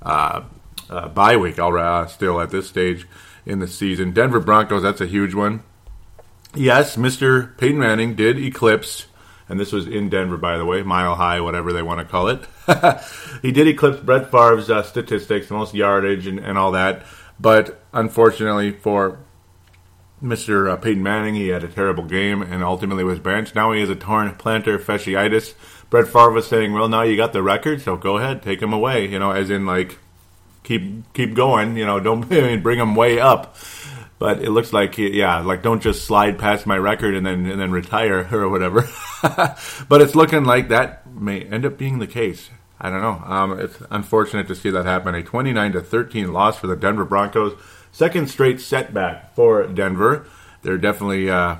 uh, 0.00 0.44
uh, 0.88 1.08
bye 1.08 1.36
week. 1.36 1.58
Already, 1.58 2.08
still 2.10 2.40
at 2.40 2.48
this 2.48 2.66
stage 2.66 3.06
in 3.44 3.58
the 3.58 3.68
season. 3.68 4.12
Denver 4.12 4.40
Broncos, 4.40 4.82
that's 4.82 5.02
a 5.02 5.06
huge 5.06 5.34
one. 5.34 5.64
Yes, 6.54 6.96
Mr. 6.96 7.54
Peyton 7.58 7.78
Manning 7.78 8.14
did 8.14 8.38
eclipse, 8.38 9.04
and 9.54 9.60
this 9.60 9.70
was 9.70 9.86
in 9.86 10.08
Denver, 10.08 10.36
by 10.36 10.58
the 10.58 10.64
way, 10.64 10.82
mile 10.82 11.14
high, 11.14 11.40
whatever 11.40 11.72
they 11.72 11.80
want 11.80 12.00
to 12.00 12.04
call 12.04 12.26
it. 12.26 12.44
he 13.40 13.52
did 13.52 13.68
eclipse 13.68 14.00
Brett 14.00 14.28
Favre's 14.28 14.68
uh, 14.68 14.82
statistics, 14.82 15.48
most 15.48 15.74
yardage 15.74 16.26
and, 16.26 16.40
and 16.40 16.58
all 16.58 16.72
that. 16.72 17.04
But 17.38 17.80
unfortunately 17.92 18.72
for 18.72 19.20
Mr. 20.20 20.68
Uh, 20.68 20.74
Peyton 20.74 21.04
Manning, 21.04 21.36
he 21.36 21.50
had 21.50 21.62
a 21.62 21.68
terrible 21.68 22.02
game 22.02 22.42
and 22.42 22.64
ultimately 22.64 23.04
was 23.04 23.20
benched. 23.20 23.54
Now 23.54 23.70
he 23.70 23.78
has 23.78 23.90
a 23.90 23.94
torn 23.94 24.28
plantar 24.32 24.76
fasciitis. 24.76 25.54
Brett 25.88 26.08
Favre 26.08 26.32
was 26.32 26.48
saying, 26.48 26.72
"Well, 26.72 26.88
now 26.88 27.02
you 27.02 27.16
got 27.16 27.32
the 27.32 27.40
record, 27.40 27.80
so 27.80 27.96
go 27.96 28.18
ahead, 28.18 28.42
take 28.42 28.60
him 28.60 28.72
away." 28.72 29.06
You 29.06 29.20
know, 29.20 29.30
as 29.30 29.50
in 29.50 29.66
like 29.66 30.00
keep 30.64 31.12
keep 31.12 31.34
going. 31.34 31.76
You 31.76 31.86
know, 31.86 32.00
don't 32.00 32.28
bring 32.28 32.80
him 32.80 32.96
way 32.96 33.20
up. 33.20 33.56
But 34.24 34.42
it 34.42 34.48
looks 34.48 34.72
like 34.72 34.96
yeah, 34.96 35.40
like 35.40 35.62
don't 35.62 35.82
just 35.82 36.06
slide 36.06 36.38
past 36.38 36.64
my 36.64 36.78
record 36.78 37.14
and 37.14 37.26
then 37.26 37.44
and 37.44 37.60
then 37.60 37.70
retire 37.70 38.26
or 38.32 38.48
whatever. 38.48 38.88
but 39.22 40.00
it's 40.00 40.14
looking 40.14 40.44
like 40.44 40.68
that 40.68 41.06
may 41.06 41.42
end 41.42 41.66
up 41.66 41.76
being 41.76 41.98
the 41.98 42.06
case. 42.06 42.48
I 42.80 42.88
don't 42.88 43.02
know. 43.02 43.22
Um, 43.22 43.60
it's 43.60 43.76
unfortunate 43.90 44.48
to 44.48 44.54
see 44.54 44.70
that 44.70 44.86
happen. 44.86 45.14
A 45.14 45.22
29 45.22 45.72
to 45.72 45.82
13 45.82 46.32
loss 46.32 46.58
for 46.58 46.68
the 46.68 46.74
Denver 46.74 47.04
Broncos. 47.04 47.52
Second 47.92 48.30
straight 48.30 48.62
setback 48.62 49.34
for 49.34 49.66
Denver. 49.66 50.26
They're 50.62 50.78
definitely 50.78 51.28
uh, 51.28 51.56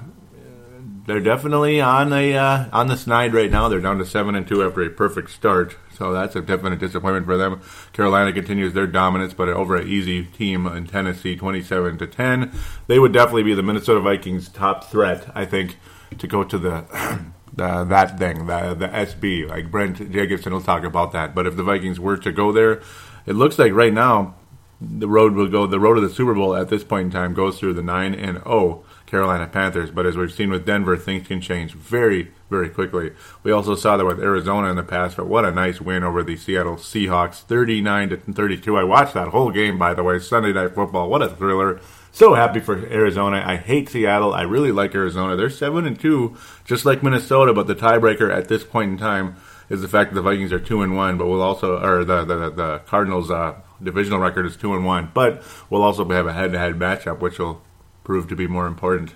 they're 1.07 1.21
definitely 1.21 1.81
on 1.81 2.11
the 2.11 2.35
uh, 2.35 2.67
on 2.73 2.89
the 2.89 2.97
snide 2.97 3.35
right 3.35 3.51
now. 3.51 3.69
They're 3.69 3.81
down 3.81 3.99
to 3.99 4.07
seven 4.07 4.35
and 4.35 4.47
two 4.47 4.63
after 4.63 4.83
a 4.83 4.91
perfect 4.91 5.31
start. 5.31 5.77
So 5.97 6.13
that's 6.13 6.35
a 6.35 6.41
definite 6.41 6.81
disappointment 6.81 7.27
for 7.27 7.37
them. 7.37 7.61
Carolina 7.93 8.33
continues 8.33 8.73
their 8.73 8.87
dominance, 8.87 9.35
but 9.35 9.49
over 9.49 9.77
an 9.77 9.89
easy 9.89 10.25
team 10.25 10.67
in 10.67 10.87
Tennessee, 10.87 11.37
27 11.37 11.99
to 11.99 12.07
10. 12.07 12.53
They 12.89 12.99
would 12.99 13.13
definitely 13.13 13.45
be 13.45 13.55
the 13.55 13.63
Minnesota 13.63 14.01
Vikings' 14.01 14.49
top 14.49 14.91
threat, 14.91 15.31
I 15.35 15.45
think, 15.45 15.77
to 16.19 16.27
go 16.27 16.45
to 16.45 16.59
the. 16.59 16.85
the 17.57 17.85
that 17.85 18.19
thing, 18.19 18.47
the, 18.47 18.75
the 18.75 18.89
SB, 18.89 19.49
like 19.49 19.71
Brent 19.71 20.11
Jacobson 20.11 20.53
will 20.53 20.61
talk 20.61 20.83
about 20.83 21.13
that. 21.13 21.35
But 21.35 21.47
if 21.47 21.57
the 21.57 21.63
Vikings 21.63 22.01
were 22.01 22.17
to 22.17 22.33
go 22.33 22.51
there, 22.51 22.83
it 23.27 23.35
looks 23.35 23.59
like 23.59 23.73
right 23.73 23.93
now 23.93 24.35
the 24.81 25.09
road 25.09 25.35
will 25.35 25.49
go. 25.49 25.67
The 25.67 25.79
road 25.79 25.95
to 25.95 26.01
the 26.01 26.11
Super 26.13 26.35
Bowl 26.35 26.57
at 26.57 26.69
this 26.69 26.83
point 26.83 27.07
in 27.07 27.11
time 27.13 27.35
goes 27.35 27.61
through 27.61 27.75
the 27.75 27.83
nine 27.83 28.15
and 28.15 28.39
zero 28.39 28.45
oh 28.47 28.85
Carolina 29.07 29.47
Panthers. 29.47 29.91
But 29.91 30.07
as 30.07 30.17
we've 30.17 30.33
seen 30.33 30.51
with 30.51 30.67
Denver, 30.67 30.97
things 30.97 31.27
can 31.27 31.41
change 31.41 31.73
very, 31.73 32.33
very 32.51 32.69
quickly. 32.69 33.13
We 33.43 33.53
also 33.53 33.75
saw 33.75 33.97
that 33.97 34.05
with 34.05 34.21
Arizona 34.21 34.69
in 34.71 34.77
the 34.77 34.83
past, 34.83 35.17
but 35.17 35.27
what 35.27 35.45
a 35.45 35.51
nice 35.51 35.81
win 35.81 36.03
over 36.03 36.23
the 36.23 36.37
Seattle 36.37 36.77
Seahawks, 36.77 37.43
39 37.43 38.09
to 38.11 38.17
32. 38.17 38.77
I 38.77 38.85
watched 38.85 39.15
that 39.15 39.29
whole 39.29 39.51
game, 39.51 39.79
by 39.79 39.95
the 39.95 40.03
way, 40.03 40.19
Sunday 40.19 40.53
Night 40.53 40.75
Football. 40.75 41.11
What 41.11 41.23
a 41.23 41.29
thriller. 41.29 41.81
So 42.13 42.35
happy 42.35 42.61
for 42.61 42.77
Arizona. 42.87 43.43
I 43.45 43.57
hate 43.57 43.89
Seattle. 43.89 44.33
I 44.33 44.43
really 44.43 44.73
like 44.73 44.95
Arizona. 44.95 45.37
They're 45.37 45.51
7 45.51 45.87
and 45.87 45.99
2, 45.99 46.37
just 46.65 46.85
like 46.85 47.03
Minnesota, 47.03 47.53
but 47.53 47.67
the 47.67 47.75
tiebreaker 47.75 48.33
at 48.33 48.49
this 48.49 48.65
point 48.65 48.93
in 48.93 48.99
time 48.99 49.37
is 49.69 49.83
the 49.83 49.89
fact 49.89 50.11
that 50.11 50.15
the 50.15 50.23
Vikings 50.23 50.53
are 50.53 50.61
2 50.61 50.83
and 50.83 50.97
1, 50.97 51.19
but 51.19 51.27
we'll 51.27 51.43
also, 51.43 51.83
or 51.83 52.05
the, 52.05 52.25
the, 52.25 52.51
the 52.51 52.79
Cardinals' 52.87 53.31
uh, 53.31 53.55
divisional 53.83 54.19
record 54.19 54.47
is 54.47 54.57
2 54.57 54.75
and 54.75 54.85
1, 54.85 55.11
but 55.15 55.43
we'll 55.71 55.83
also 55.83 56.09
have 56.09 56.27
a 56.27 56.33
head 56.33 56.53
to 56.53 56.59
head 56.59 56.75
matchup, 56.75 57.21
which 57.21 57.39
will 57.39 57.63
prove 58.05 58.29
to 58.29 58.37
be 58.37 58.47
more 58.47 58.67
important 58.67 59.15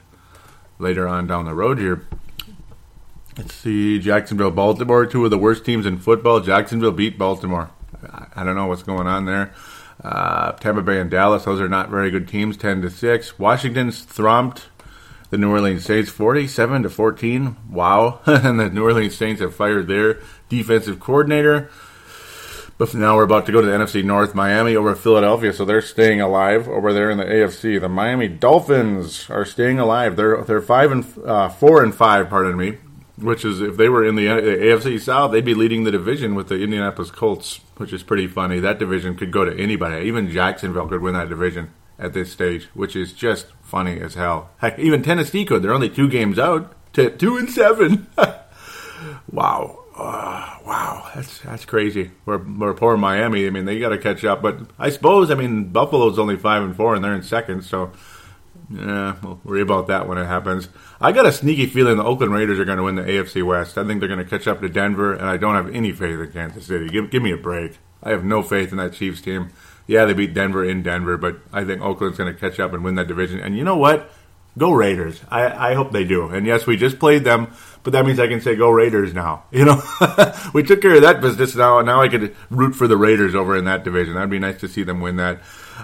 later 0.78 1.06
on 1.06 1.26
down 1.26 1.44
the 1.44 1.54
road 1.54 1.78
here. 1.78 2.06
Let's 3.36 3.54
see, 3.54 4.00
Jacksonville, 4.00 4.50
Baltimore, 4.50 5.06
two 5.06 5.24
of 5.24 5.30
the 5.30 5.38
worst 5.38 5.64
teams 5.64 5.86
in 5.86 5.98
football. 5.98 6.40
Jacksonville 6.40 6.90
beat 6.90 7.16
Baltimore. 7.16 7.70
I 8.34 8.42
don't 8.42 8.56
know 8.56 8.66
what's 8.66 8.82
going 8.82 9.06
on 9.06 9.26
there. 9.26 9.54
Uh, 10.02 10.52
Tampa 10.52 10.82
Bay 10.82 11.00
and 11.00 11.10
Dallas, 11.10 11.44
those 11.44 11.60
are 11.60 11.68
not 11.68 11.88
very 11.88 12.10
good 12.10 12.26
teams, 12.26 12.56
ten 12.56 12.82
to 12.82 12.90
six. 12.90 13.38
Washington's 13.38 14.02
thromped 14.02 14.66
the 15.30 15.38
New 15.38 15.50
Orleans 15.50 15.84
Saints, 15.84 16.08
forty-seven 16.08 16.82
to 16.84 16.90
fourteen. 16.90 17.56
Wow! 17.68 18.20
and 18.26 18.58
the 18.58 18.70
New 18.70 18.84
Orleans 18.84 19.16
Saints 19.16 19.40
have 19.40 19.54
fired 19.54 19.88
their 19.88 20.20
defensive 20.48 21.00
coordinator. 21.00 21.70
But 22.78 22.94
now 22.94 23.16
we're 23.16 23.24
about 23.24 23.44
to 23.46 23.52
go 23.52 23.60
to 23.60 23.66
the 23.66 23.72
NFC 23.72 24.04
North, 24.04 24.36
Miami 24.36 24.76
over 24.76 24.94
Philadelphia, 24.94 25.52
so 25.52 25.64
they're 25.64 25.82
staying 25.82 26.20
alive 26.20 26.68
over 26.68 26.92
there 26.92 27.10
in 27.10 27.18
the 27.18 27.24
AFC. 27.24 27.80
The 27.80 27.88
Miami 27.88 28.28
Dolphins 28.28 29.28
are 29.28 29.44
staying 29.44 29.80
alive. 29.80 30.14
They're 30.14 30.42
they're 30.44 30.62
five 30.62 30.92
and 30.92 31.04
uh, 31.26 31.48
four 31.48 31.82
and 31.82 31.92
five, 31.92 32.30
pardon 32.30 32.56
me, 32.56 32.78
which 33.16 33.44
is 33.44 33.60
if 33.60 33.76
they 33.76 33.88
were 33.88 34.06
in 34.06 34.14
the 34.14 34.26
AFC 34.26 35.00
South, 35.00 35.32
they'd 35.32 35.44
be 35.44 35.54
leading 35.54 35.82
the 35.82 35.90
division 35.90 36.36
with 36.36 36.46
the 36.46 36.62
Indianapolis 36.62 37.10
Colts, 37.10 37.60
which 37.78 37.92
is 37.92 38.04
pretty 38.04 38.28
funny. 38.28 38.60
That 38.60 38.78
division 38.78 39.16
could 39.16 39.32
go 39.32 39.44
to 39.44 39.60
anybody. 39.60 40.06
Even 40.06 40.30
Jacksonville 40.30 40.86
could 40.86 41.02
win 41.02 41.14
that 41.14 41.28
division 41.28 41.72
at 41.98 42.12
this 42.12 42.30
stage, 42.30 42.66
which 42.74 42.94
is 42.94 43.12
just 43.12 43.46
funny 43.60 44.00
as 44.00 44.14
hell. 44.14 44.50
Heck, 44.58 44.78
even 44.78 45.02
Tennessee 45.02 45.44
could. 45.44 45.62
They're 45.62 45.74
only 45.74 45.90
two 45.90 46.08
games 46.08 46.38
out, 46.38 46.76
two 46.92 47.36
and 47.38 47.50
seven. 47.50 48.06
wow. 49.32 49.80
Uh, 49.98 50.56
wow, 50.64 51.10
that's 51.12 51.40
that's 51.40 51.64
crazy. 51.64 52.12
We're, 52.24 52.38
we're 52.38 52.72
poor 52.72 52.96
Miami. 52.96 53.46
I 53.48 53.50
mean, 53.50 53.64
they 53.64 53.80
got 53.80 53.88
to 53.88 53.98
catch 53.98 54.24
up. 54.24 54.40
But 54.40 54.70
I 54.78 54.90
suppose, 54.90 55.28
I 55.30 55.34
mean, 55.34 55.70
Buffalo's 55.70 56.20
only 56.20 56.36
five 56.36 56.62
and 56.62 56.76
four, 56.76 56.94
and 56.94 57.04
they're 57.04 57.14
in 57.14 57.22
second. 57.22 57.62
So, 57.62 57.90
yeah, 58.70 59.16
we'll 59.22 59.40
worry 59.42 59.60
about 59.60 59.88
that 59.88 60.06
when 60.06 60.16
it 60.16 60.26
happens. 60.26 60.68
I 61.00 61.10
got 61.10 61.26
a 61.26 61.32
sneaky 61.32 61.66
feeling 61.66 61.96
the 61.96 62.04
Oakland 62.04 62.32
Raiders 62.32 62.60
are 62.60 62.64
going 62.64 62.78
to 62.78 62.84
win 62.84 62.94
the 62.94 63.02
AFC 63.02 63.44
West. 63.44 63.76
I 63.76 63.84
think 63.84 63.98
they're 63.98 64.08
going 64.08 64.24
to 64.24 64.24
catch 64.24 64.46
up 64.46 64.60
to 64.60 64.68
Denver, 64.68 65.14
and 65.14 65.26
I 65.26 65.36
don't 65.36 65.56
have 65.56 65.74
any 65.74 65.90
faith 65.90 66.20
in 66.20 66.30
Kansas 66.30 66.66
City. 66.66 66.88
Give 66.88 67.10
give 67.10 67.22
me 67.22 67.32
a 67.32 67.36
break. 67.36 67.78
I 68.00 68.10
have 68.10 68.24
no 68.24 68.44
faith 68.44 68.70
in 68.70 68.78
that 68.78 68.92
Chiefs 68.92 69.20
team. 69.20 69.50
Yeah, 69.88 70.04
they 70.04 70.12
beat 70.12 70.32
Denver 70.32 70.64
in 70.64 70.84
Denver, 70.84 71.16
but 71.16 71.40
I 71.52 71.64
think 71.64 71.82
Oakland's 71.82 72.18
going 72.18 72.32
to 72.32 72.38
catch 72.38 72.60
up 72.60 72.72
and 72.72 72.84
win 72.84 72.94
that 72.94 73.08
division. 73.08 73.40
And 73.40 73.56
you 73.56 73.64
know 73.64 73.76
what? 73.76 74.12
Go 74.58 74.72
Raiders. 74.72 75.20
I, 75.30 75.70
I 75.70 75.74
hope 75.74 75.92
they 75.92 76.04
do. 76.04 76.28
And 76.28 76.46
yes, 76.46 76.66
we 76.66 76.76
just 76.76 76.98
played 76.98 77.24
them 77.24 77.52
but 77.88 77.92
that 77.92 78.04
means 78.04 78.20
I 78.20 78.28
can 78.28 78.42
say 78.42 78.54
go 78.54 78.68
Raiders 78.68 79.14
now. 79.14 79.44
You 79.58 79.64
know, 79.64 79.82
we 80.52 80.62
took 80.62 80.82
care 80.82 80.94
of 80.94 81.02
that 81.02 81.22
business 81.22 81.56
now. 81.56 81.78
And 81.78 81.86
now 81.86 82.02
I 82.02 82.08
could 82.08 82.36
root 82.50 82.74
for 82.74 82.86
the 82.86 82.98
Raiders 82.98 83.34
over 83.34 83.56
in 83.56 83.64
that 83.64 83.82
division. 83.82 84.14
That'd 84.14 84.28
be 84.28 84.38
nice 84.38 84.60
to 84.60 84.68
see 84.68 84.82
them 84.82 85.00
win 85.00 85.16
that. 85.16 85.40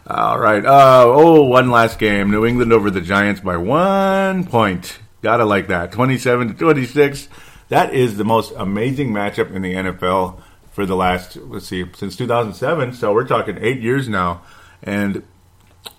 All 0.07 0.39
right. 0.39 0.65
Uh, 0.65 1.05
oh, 1.07 1.45
one 1.45 1.71
last 1.71 1.99
game. 1.99 2.31
New 2.31 2.45
England 2.45 2.75
over 2.75 2.91
the 2.91 3.01
Giants 3.01 3.41
by 3.41 3.57
one 3.57 4.45
point. 4.45 4.99
Gotta 5.23 5.47
like 5.47 5.69
that. 5.69 5.93
27 5.93 6.49
to 6.49 6.55
26. 6.55 7.29
That 7.71 7.95
is 7.95 8.19
the 8.19 8.25
most 8.25 8.53
amazing 8.55 9.11
matchup 9.11 9.51
in 9.55 9.63
the 9.63 9.73
NFL 9.73 10.43
for 10.73 10.85
the 10.85 10.97
last, 10.97 11.37
let's 11.37 11.67
see, 11.67 11.87
since 11.95 12.17
2007. 12.17 12.93
So 12.93 13.15
we're 13.15 13.27
talking 13.27 13.57
eight 13.61 13.81
years 13.81 14.11
now. 14.11 14.43
And 14.83 15.23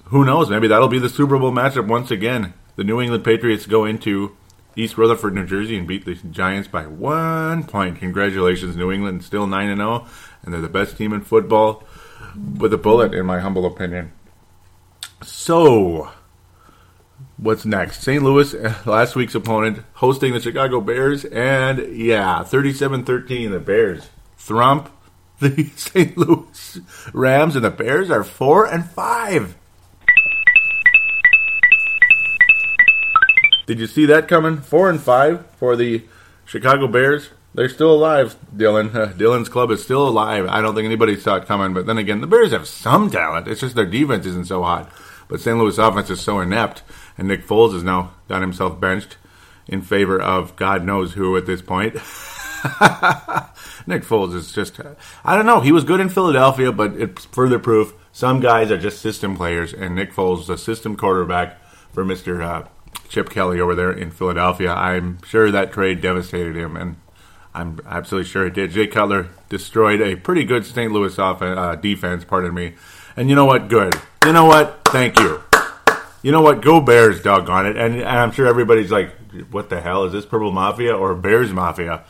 who 0.06 0.24
knows? 0.24 0.52
Maybe 0.52 0.68
that'll 0.68 0.88
be 0.88 1.00
the 1.00 1.10
Super 1.10 1.40
Bowl 1.40 1.52
matchup 1.52 1.88
once 1.88 2.12
again. 2.12 2.54
The 2.76 2.84
New 2.84 3.00
England 3.02 3.24
Patriots 3.24 3.66
go 3.66 3.86
into 3.86 4.36
East 4.76 4.98
Rutherford, 4.98 5.34
New 5.34 5.46
Jersey, 5.46 5.78
and 5.78 5.88
beat 5.88 6.06
the 6.06 6.16
Giants 6.16 6.68
by 6.68 6.86
one 6.86 7.64
point. 7.64 8.00
Congratulations, 8.00 8.76
New 8.76 8.92
England, 8.92 9.24
still 9.24 9.48
nine 9.48 9.70
and 9.70 9.80
zero, 9.80 10.06
oh, 10.06 10.10
and 10.44 10.54
they're 10.54 10.62
the 10.62 10.68
best 10.68 10.98
team 10.98 11.14
in 11.14 11.22
football 11.22 11.84
with 12.58 12.74
a 12.74 12.78
bullet, 12.78 13.14
in 13.14 13.26
my 13.26 13.40
humble 13.40 13.66
opinion. 13.66 14.12
So, 15.24 16.12
what's 17.38 17.66
next? 17.66 18.02
St. 18.02 18.22
Louis, 18.22 18.54
last 18.86 19.16
week's 19.16 19.36
opponent, 19.36 19.80
hosting 19.94 20.34
the 20.34 20.42
Chicago 20.42 20.82
Bears, 20.82 21.24
and 21.26 21.96
yeah, 21.96 22.44
37-13, 22.44 23.52
the 23.52 23.60
Bears 23.60 24.10
thrump 24.38 24.90
the 25.40 25.72
St. 25.76 26.18
Louis 26.18 26.80
Rams, 27.14 27.56
and 27.56 27.66
the 27.66 27.70
Bears 27.70 28.10
are 28.10 28.24
four 28.24 28.66
and 28.66 28.90
five. 28.90 29.56
Did 33.66 33.80
you 33.80 33.88
see 33.88 34.06
that 34.06 34.28
coming? 34.28 34.58
Four 34.58 34.90
and 34.90 35.02
five 35.02 35.46
for 35.58 35.76
the 35.76 36.04
Chicago 36.46 36.88
Bears. 36.88 37.30
They're 37.54 37.70
still 37.70 37.94
alive, 37.94 38.36
Dylan. 38.56 38.94
Uh, 38.94 39.14
Dylan's 39.18 39.50
club 39.50 39.72
is 39.72 39.82
still 39.82 40.08
alive. 40.08 40.46
I 40.48 40.62
don't 40.62 40.76
think 40.76 40.86
anybody 40.86 41.18
saw 41.18 41.38
it 41.38 41.46
coming. 41.46 41.74
But 41.74 41.86
then 41.86 41.98
again, 41.98 42.22
the 42.22 42.28
Bears 42.28 42.52
have 42.52 42.68
some 42.68 43.10
talent. 43.10 43.48
It's 43.48 43.62
just 43.62 43.76
their 43.76 43.86
defense 43.86 44.26
isn't 44.26 44.48
so 44.48 44.62
hot. 44.64 44.92
But 45.28 45.40
St. 45.40 45.58
Louis 45.58 45.78
offense 45.78 46.10
is 46.10 46.22
so 46.22 46.40
inept, 46.40 46.84
and 47.18 47.28
Nick 47.28 47.48
Foles 47.48 47.74
has 47.74 47.84
now 47.84 48.12
got 48.28 48.42
himself 48.42 48.80
benched 48.80 49.18
in 49.68 49.82
favor 49.82 50.22
of 50.22 50.56
God 50.56 50.84
knows 50.84 51.14
who 51.14 51.36
at 51.36 51.48
this 51.48 51.62
point. 51.62 51.96
Nick 53.88 54.04
Foles 54.04 54.36
is 54.36 54.52
just, 54.52 54.80
I 55.24 55.36
don't 55.36 55.46
know. 55.46 55.62
He 55.62 55.72
was 55.72 55.84
good 55.84 56.00
in 56.00 56.10
Philadelphia, 56.10 56.72
but 56.72 56.94
it's 56.94 57.26
further 57.26 57.58
proof 57.58 57.94
some 58.16 58.40
guys 58.40 58.72
are 58.72 58.78
just 58.78 59.02
system 59.02 59.36
players, 59.36 59.74
and 59.74 59.94
Nick 59.94 60.14
Foles 60.14 60.40
is 60.40 60.50
a 60.50 60.58
system 60.58 60.96
quarterback 60.96 61.62
for 61.92 62.06
Mr. 62.06 62.42
Uh, 62.42 62.66
Chip 63.10 63.30
Kelly 63.30 63.60
over 63.60 63.76
there 63.76 63.92
in 63.92 64.12
Philadelphia. 64.12 64.72
I'm 64.72 65.22
sure 65.24 65.52
that 65.52 65.72
trade 65.72 66.02
devastated 66.02 66.56
him, 66.56 66.76
and 66.76 66.98
I'm 67.54 67.80
absolutely 67.86 68.30
sure 68.30 68.46
it 68.46 68.54
did. 68.54 68.72
Jay 68.72 68.88
Cutler 68.88 69.30
destroyed 69.50 70.02
a 70.02 70.16
pretty 70.16 70.44
good 70.44 70.66
St. 70.66 70.92
Louis 70.92 71.18
offense, 71.18 71.58
uh, 71.58 71.76
defense, 71.76 72.26
pardon 72.26 72.54
me. 72.54 72.74
And 73.16 73.30
you 73.30 73.36
know 73.36 73.46
what? 73.46 73.70
Good. 73.70 73.94
You 74.26 74.34
know 74.34 74.46
what? 74.46 74.82
Thank 74.86 75.20
you. 75.20 75.42
You 76.22 76.32
know 76.32 76.42
what? 76.42 76.62
Go 76.62 76.82
Bears, 76.82 77.22
doggone 77.22 77.68
it. 77.68 77.78
And, 77.78 77.96
and 77.96 78.08
I'm 78.08 78.32
sure 78.32 78.48
everybody's 78.48 78.92
like, 78.92 79.12
what 79.52 79.70
the 79.70 79.80
hell? 79.80 80.06
Is 80.06 80.12
this 80.12 80.26
Purple 80.26 80.52
Mafia 80.52 80.96
or 80.96 81.16
Bears 81.16 81.54
Mafia? 81.54 82.04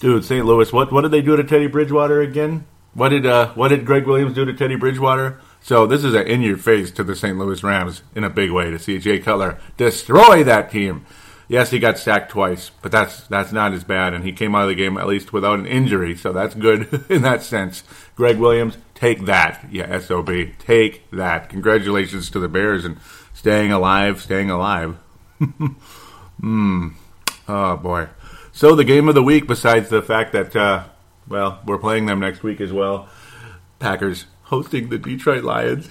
Dude, 0.00 0.24
St. 0.24 0.46
Louis, 0.46 0.72
what, 0.72 0.92
what 0.92 1.02
did 1.02 1.10
they 1.10 1.22
do 1.22 1.36
to 1.36 1.44
Teddy 1.44 1.66
Bridgewater 1.66 2.20
again? 2.20 2.66
What 2.94 3.08
did 3.08 3.24
uh, 3.24 3.52
what 3.54 3.68
did 3.68 3.86
Gregg 3.86 4.06
Williams 4.06 4.34
do 4.34 4.44
to 4.44 4.52
Teddy 4.52 4.76
Bridgewater? 4.76 5.40
So 5.62 5.86
this 5.86 6.02
is 6.04 6.14
an 6.14 6.26
in 6.26 6.42
your 6.42 6.56
face 6.56 6.90
to 6.92 7.04
the 7.04 7.14
St. 7.14 7.38
Louis 7.38 7.62
Rams 7.62 8.02
in 8.14 8.24
a 8.24 8.30
big 8.30 8.50
way 8.50 8.70
to 8.70 8.78
see 8.78 8.98
Jay 8.98 9.20
Cutler 9.20 9.58
destroy 9.76 10.42
that 10.44 10.70
team. 10.70 11.06
Yes, 11.48 11.70
he 11.70 11.78
got 11.78 11.98
sacked 11.98 12.30
twice, 12.30 12.70
but 12.82 12.90
that's 12.90 13.26
that's 13.28 13.52
not 13.52 13.72
as 13.72 13.84
bad, 13.84 14.14
and 14.14 14.24
he 14.24 14.32
came 14.32 14.54
out 14.54 14.62
of 14.62 14.68
the 14.68 14.74
game 14.74 14.96
at 14.96 15.06
least 15.06 15.32
without 15.32 15.58
an 15.58 15.66
injury, 15.66 16.16
so 16.16 16.32
that's 16.32 16.54
good 16.54 17.04
in 17.08 17.22
that 17.22 17.42
sense. 17.42 17.84
Gregg 18.16 18.38
Williams, 18.38 18.78
take 18.94 19.26
that, 19.26 19.66
yeah, 19.70 19.98
sob, 20.00 20.30
take 20.58 21.10
that. 21.10 21.48
Congratulations 21.48 22.30
to 22.30 22.40
the 22.40 22.48
Bears 22.48 22.84
and 22.84 22.98
staying 23.34 23.70
alive, 23.72 24.20
staying 24.20 24.50
alive. 24.50 24.96
Hmm. 26.40 26.88
Oh 27.46 27.76
boy. 27.76 28.08
So 28.50 28.74
the 28.74 28.82
game 28.82 29.08
of 29.08 29.14
the 29.14 29.22
week, 29.22 29.46
besides 29.46 29.90
the 29.90 30.02
fact 30.02 30.32
that 30.32 30.56
uh, 30.56 30.84
well, 31.28 31.60
we're 31.64 31.78
playing 31.78 32.06
them 32.06 32.18
next 32.18 32.42
week 32.42 32.60
as 32.60 32.72
well. 32.72 33.08
Packers 33.78 34.26
hosting 34.52 34.90
the 34.90 34.98
Detroit 34.98 35.44
Lions. 35.44 35.88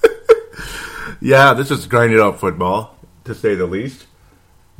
yeah, 1.20 1.52
this 1.52 1.70
is 1.70 1.86
grinded 1.86 2.18
out 2.18 2.40
football, 2.40 2.96
to 3.24 3.34
say 3.34 3.54
the 3.54 3.66
least. 3.66 4.06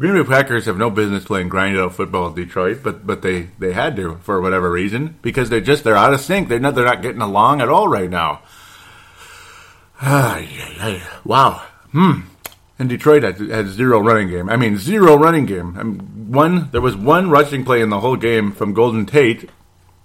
Green 0.00 0.14
Bay 0.14 0.26
Packers 0.26 0.64
have 0.64 0.78
no 0.78 0.88
business 0.88 1.24
playing 1.24 1.50
grinded 1.50 1.78
out 1.78 1.94
football 1.94 2.28
in 2.28 2.34
Detroit, 2.34 2.78
but 2.82 3.06
but 3.06 3.20
they, 3.20 3.50
they 3.58 3.74
had 3.74 3.94
to 3.96 4.16
for 4.22 4.40
whatever 4.40 4.70
reason 4.70 5.18
because 5.20 5.50
they're 5.50 5.60
just 5.60 5.84
they're 5.84 5.96
out 5.96 6.14
of 6.14 6.20
sync. 6.22 6.48
They're 6.48 6.58
not 6.58 6.74
they're 6.74 6.86
not 6.86 7.02
getting 7.02 7.20
along 7.20 7.60
at 7.60 7.68
all 7.68 7.88
right 7.88 8.08
now. 8.08 8.40
wow. 11.26 11.62
Hmm. 11.92 12.20
And 12.78 12.88
Detroit 12.88 13.22
had, 13.22 13.38
had 13.38 13.68
zero 13.68 14.00
running 14.00 14.28
game. 14.28 14.48
I 14.48 14.56
mean, 14.56 14.78
zero 14.78 15.14
running 15.14 15.44
game. 15.44 15.76
I 15.78 15.82
mean, 15.82 15.98
one 16.32 16.70
there 16.70 16.80
was 16.80 16.96
one 16.96 17.28
rushing 17.28 17.66
play 17.66 17.82
in 17.82 17.90
the 17.90 18.00
whole 18.00 18.16
game 18.16 18.52
from 18.52 18.72
Golden 18.72 19.04
Tate. 19.04 19.50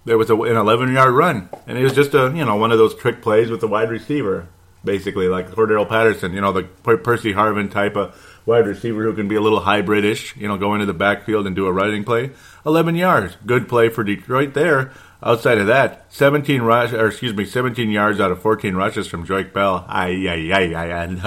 There 0.03 0.17
was 0.17 0.29
a, 0.29 0.35
an 0.35 0.57
11 0.57 0.93
yard 0.93 1.13
run, 1.13 1.49
and 1.67 1.77
it 1.77 1.83
was 1.83 1.93
just 1.93 2.13
a 2.13 2.33
you 2.35 2.43
know 2.43 2.55
one 2.55 2.71
of 2.71 2.79
those 2.79 2.95
trick 2.95 3.21
plays 3.21 3.51
with 3.51 3.61
the 3.61 3.67
wide 3.67 3.91
receiver, 3.91 4.47
basically 4.83 5.27
like 5.27 5.51
Cordarrelle 5.51 5.87
Patterson. 5.87 6.33
You 6.33 6.41
know 6.41 6.51
the 6.51 6.63
Percy 6.63 7.33
Harvin 7.33 7.69
type 7.69 7.95
of 7.95 8.15
wide 8.45 8.65
receiver 8.65 9.03
who 9.03 9.13
can 9.13 9.27
be 9.27 9.35
a 9.35 9.41
little 9.41 9.61
hybridish. 9.61 10.35
You 10.35 10.47
know, 10.47 10.57
go 10.57 10.73
into 10.73 10.87
the 10.87 10.93
backfield 10.93 11.45
and 11.45 11.55
do 11.55 11.67
a 11.67 11.71
running 11.71 12.03
play. 12.03 12.31
11 12.65 12.95
yards, 12.95 13.37
good 13.45 13.69
play 13.69 13.89
for 13.89 14.03
Detroit 14.03 14.53
there. 14.53 14.91
Outside 15.23 15.59
of 15.59 15.67
that, 15.67 16.07
17 16.09 16.63
rush, 16.63 16.93
or 16.93 17.07
excuse 17.07 17.35
me, 17.35 17.45
17 17.45 17.91
yards 17.91 18.19
out 18.19 18.31
of 18.31 18.41
14 18.41 18.75
rushes 18.75 19.05
from 19.05 19.23
Joique 19.23 19.53
Bell. 19.53 19.85
Ay, 19.87 20.27
ay, 20.27 20.51
ay, 20.51 20.73
ay. 20.73 21.05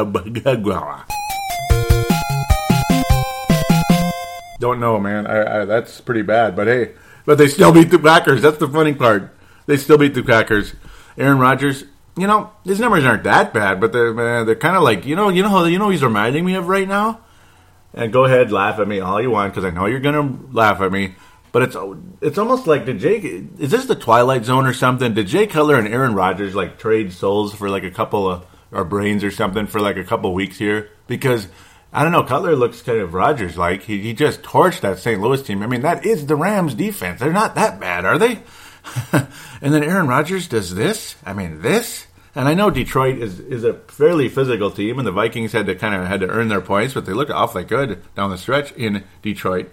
Don't 4.58 4.80
know, 4.80 4.98
man. 4.98 5.28
I, 5.28 5.60
I, 5.60 5.64
that's 5.64 6.00
pretty 6.00 6.22
bad. 6.22 6.56
But 6.56 6.66
hey, 6.66 6.94
but 7.24 7.38
they 7.38 7.48
still 7.48 7.72
beat 7.72 7.90
the 7.90 7.98
Packers. 7.98 8.42
That's 8.42 8.58
the 8.58 8.68
funny 8.68 8.94
part. 8.94 9.34
They 9.66 9.76
still 9.76 9.98
beat 9.98 10.14
the 10.14 10.22
Packers. 10.22 10.74
Aaron 11.16 11.38
Rodgers, 11.38 11.84
you 12.16 12.26
know, 12.26 12.52
his 12.64 12.80
numbers 12.80 13.04
aren't 13.04 13.24
that 13.24 13.54
bad, 13.54 13.80
but 13.80 13.92
they're 13.92 14.18
uh, 14.18 14.44
they're 14.44 14.56
kind 14.56 14.76
of 14.76 14.82
like 14.82 15.06
you 15.06 15.16
know 15.16 15.28
you 15.28 15.42
know 15.42 15.64
you 15.64 15.78
know 15.78 15.90
he's 15.90 16.02
reminding 16.02 16.44
me 16.44 16.54
of 16.54 16.68
right 16.68 16.88
now. 16.88 17.20
And 17.92 18.12
go 18.12 18.24
ahead, 18.24 18.50
laugh 18.50 18.80
at 18.80 18.88
me 18.88 18.98
all 19.00 19.22
you 19.22 19.30
want 19.30 19.54
because 19.54 19.64
I 19.64 19.70
know 19.70 19.86
you're 19.86 20.00
gonna 20.00 20.38
laugh 20.50 20.80
at 20.80 20.90
me. 20.92 21.14
But 21.52 21.62
it's 21.62 21.76
it's 22.20 22.38
almost 22.38 22.66
like 22.66 22.84
did 22.84 22.98
Jake 22.98 23.24
is 23.24 23.70
this 23.70 23.86
the 23.86 23.94
Twilight 23.94 24.44
Zone 24.44 24.66
or 24.66 24.74
something? 24.74 25.14
Did 25.14 25.28
Jay 25.28 25.46
Cutler 25.46 25.76
and 25.76 25.86
Aaron 25.86 26.14
Rodgers 26.14 26.54
like 26.54 26.78
trade 26.78 27.12
souls 27.12 27.54
for 27.54 27.70
like 27.70 27.84
a 27.84 27.92
couple 27.92 28.28
of 28.28 28.44
or 28.72 28.84
brains 28.84 29.22
or 29.22 29.30
something 29.30 29.68
for 29.68 29.80
like 29.80 29.96
a 29.96 30.02
couple 30.02 30.34
weeks 30.34 30.58
here? 30.58 30.90
Because 31.06 31.46
I 31.94 32.02
don't 32.02 32.10
know. 32.10 32.24
Cutler 32.24 32.56
looks 32.56 32.82
kind 32.82 32.98
of 32.98 33.14
Rodgers 33.14 33.56
like. 33.56 33.82
He, 33.82 34.00
he 34.00 34.14
just 34.14 34.42
torched 34.42 34.80
that 34.80 34.98
St. 34.98 35.20
Louis 35.20 35.40
team. 35.40 35.62
I 35.62 35.68
mean, 35.68 35.82
that 35.82 36.04
is 36.04 36.26
the 36.26 36.34
Rams 36.34 36.74
defense. 36.74 37.20
They're 37.20 37.32
not 37.32 37.54
that 37.54 37.78
bad, 37.78 38.04
are 38.04 38.18
they? 38.18 38.40
and 39.12 39.72
then 39.72 39.84
Aaron 39.84 40.08
Rodgers 40.08 40.48
does 40.48 40.74
this. 40.74 41.14
I 41.24 41.32
mean, 41.32 41.62
this. 41.62 42.08
And 42.34 42.48
I 42.48 42.54
know 42.54 42.68
Detroit 42.68 43.18
is, 43.18 43.38
is 43.38 43.62
a 43.62 43.74
fairly 43.74 44.28
physical 44.28 44.72
team, 44.72 44.98
and 44.98 45.06
the 45.06 45.12
Vikings 45.12 45.52
had 45.52 45.66
to 45.66 45.76
kind 45.76 45.94
of 45.94 46.04
had 46.08 46.18
to 46.20 46.28
earn 46.28 46.48
their 46.48 46.60
points, 46.60 46.94
but 46.94 47.06
they 47.06 47.12
looked 47.12 47.30
awfully 47.30 47.62
good 47.62 48.02
down 48.16 48.30
the 48.30 48.38
stretch 48.38 48.72
in 48.72 49.04
Detroit. 49.22 49.70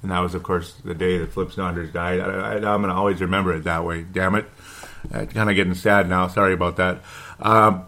And 0.00 0.10
that 0.10 0.20
was, 0.20 0.34
of 0.34 0.42
course, 0.42 0.72
the 0.84 0.94
day 0.94 1.18
that 1.18 1.32
Flip 1.32 1.52
Saunders 1.52 1.92
died. 1.92 2.20
I, 2.20 2.54
am 2.54 2.62
going 2.62 2.84
to 2.84 2.94
always 2.94 3.20
remember 3.20 3.54
it 3.54 3.64
that 3.64 3.84
way. 3.84 4.04
Damn 4.10 4.36
it. 4.36 4.46
Uh, 5.12 5.26
kind 5.26 5.50
of 5.50 5.56
getting 5.56 5.74
sad 5.74 6.08
now. 6.08 6.28
Sorry 6.28 6.54
about 6.54 6.76
that. 6.76 7.02
Um, 7.40 7.84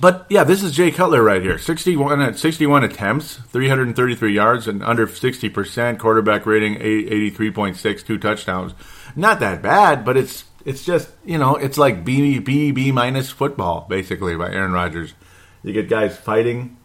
but 0.00 0.26
yeah, 0.28 0.44
this 0.44 0.62
is 0.62 0.72
Jay 0.72 0.90
Cutler 0.90 1.22
right 1.22 1.42
here. 1.42 1.58
61 1.58 2.20
at 2.20 2.38
61 2.38 2.84
attempts, 2.84 3.36
333 3.36 4.34
yards, 4.34 4.68
and 4.68 4.82
under 4.82 5.06
60% 5.06 5.98
quarterback 5.98 6.44
rating, 6.46 6.76
83.6, 6.76 8.04
two 8.04 8.18
touchdowns. 8.18 8.74
Not 9.14 9.40
that 9.40 9.62
bad, 9.62 10.04
but 10.04 10.16
it's 10.16 10.44
it's 10.66 10.84
just 10.84 11.10
you 11.24 11.38
know 11.38 11.56
it's 11.56 11.78
like 11.78 12.04
B 12.04 12.38
B 12.40 12.72
B 12.72 12.92
minus 12.92 13.30
football 13.30 13.86
basically 13.88 14.36
by 14.36 14.50
Aaron 14.50 14.72
Rodgers. 14.72 15.14
You 15.62 15.72
get 15.72 15.88
guys 15.88 16.16
fighting, 16.16 16.76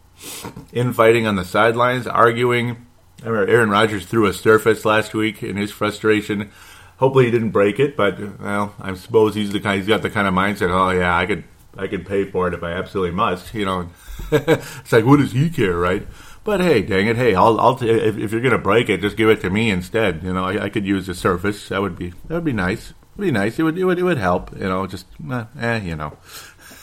infighting 0.72 1.26
on 1.26 1.36
the 1.36 1.44
sidelines, 1.44 2.06
arguing. 2.06 2.86
I 3.22 3.28
remember 3.28 3.52
Aaron 3.52 3.70
Rodgers 3.70 4.06
threw 4.06 4.26
a 4.26 4.32
surface 4.32 4.84
last 4.84 5.14
week 5.14 5.42
in 5.42 5.56
his 5.56 5.70
frustration. 5.70 6.50
Hopefully 6.96 7.26
he 7.26 7.30
didn't 7.30 7.50
break 7.50 7.78
it, 7.78 7.96
but 7.96 8.40
well, 8.40 8.74
I 8.80 8.94
suppose 8.94 9.34
he's 9.34 9.52
the 9.52 9.60
kind. 9.60 9.78
He's 9.78 9.88
got 9.88 10.02
the 10.02 10.10
kind 10.10 10.26
of 10.26 10.34
mindset. 10.34 10.70
Oh 10.70 10.90
yeah, 10.90 11.16
I 11.16 11.26
could 11.26 11.44
I 11.76 11.86
could 11.86 12.06
pay 12.06 12.24
for 12.24 12.48
it 12.48 12.54
if 12.54 12.62
I 12.62 12.72
absolutely 12.72 13.14
must. 13.14 13.54
You 13.54 13.64
know, 13.64 13.90
it's 14.32 14.92
like, 14.92 15.04
what 15.04 15.18
does 15.18 15.32
he 15.32 15.50
care, 15.50 15.76
right? 15.76 16.06
But 16.44 16.60
hey, 16.60 16.82
dang 16.82 17.06
it, 17.06 17.16
hey, 17.16 17.34
I'll, 17.34 17.60
I'll 17.60 17.76
t- 17.76 17.88
if, 17.88 18.18
if, 18.18 18.32
you're 18.32 18.40
gonna 18.40 18.58
break 18.58 18.88
it, 18.88 19.00
just 19.00 19.16
give 19.16 19.28
it 19.28 19.40
to 19.42 19.50
me 19.50 19.70
instead. 19.70 20.24
You 20.24 20.32
know, 20.32 20.44
I, 20.44 20.64
I, 20.64 20.68
could 20.70 20.84
use 20.84 21.06
the 21.06 21.14
surface. 21.14 21.68
That 21.68 21.82
would 21.82 21.96
be 21.96 22.10
that 22.26 22.34
would 22.34 22.44
be 22.44 22.52
nice. 22.52 22.92
It'd 23.14 23.20
be 23.20 23.30
nice. 23.30 23.58
It 23.58 23.62
would 23.62 23.78
it 23.78 23.84
would 23.84 23.98
it 23.98 24.02
would 24.02 24.18
help. 24.18 24.52
You 24.52 24.68
know, 24.68 24.86
just 24.88 25.06
eh, 25.30 25.44
eh 25.60 25.80
you 25.82 25.94
know. 25.94 26.16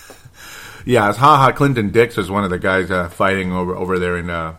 yeah, 0.85 1.09
it's 1.09 1.17
haha. 1.17 1.51
Clinton 1.51 1.91
Dix 1.91 2.17
is 2.17 2.31
one 2.31 2.45
of 2.45 2.49
the 2.49 2.59
guys 2.59 2.89
uh, 2.89 3.09
fighting 3.09 3.51
over 3.51 3.75
over 3.75 3.99
there 3.99 4.17
in 4.17 4.29
uh, 4.29 4.55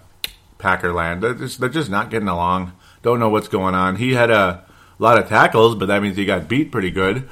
Packerland. 0.59 1.23
They're 1.23 1.35
just, 1.35 1.61
they're 1.61 1.71
just 1.71 1.91
not 1.91 2.11
getting 2.11 2.29
along. 2.29 2.73
Don't 3.03 3.21
know 3.21 3.31
what's 3.31 3.49
going 3.49 3.75
on. 3.75 3.97
He 3.97 4.13
had 4.13 4.31
a 4.31 4.65
lot 4.99 5.19
of 5.19 5.29
tackles, 5.29 5.77
but 5.77 5.87
that 5.87 6.03
means 6.03 6.19
he 6.19 6.27
got 6.27 6.47
beat 6.47 6.71
pretty 6.71 6.91
good. 6.91 7.29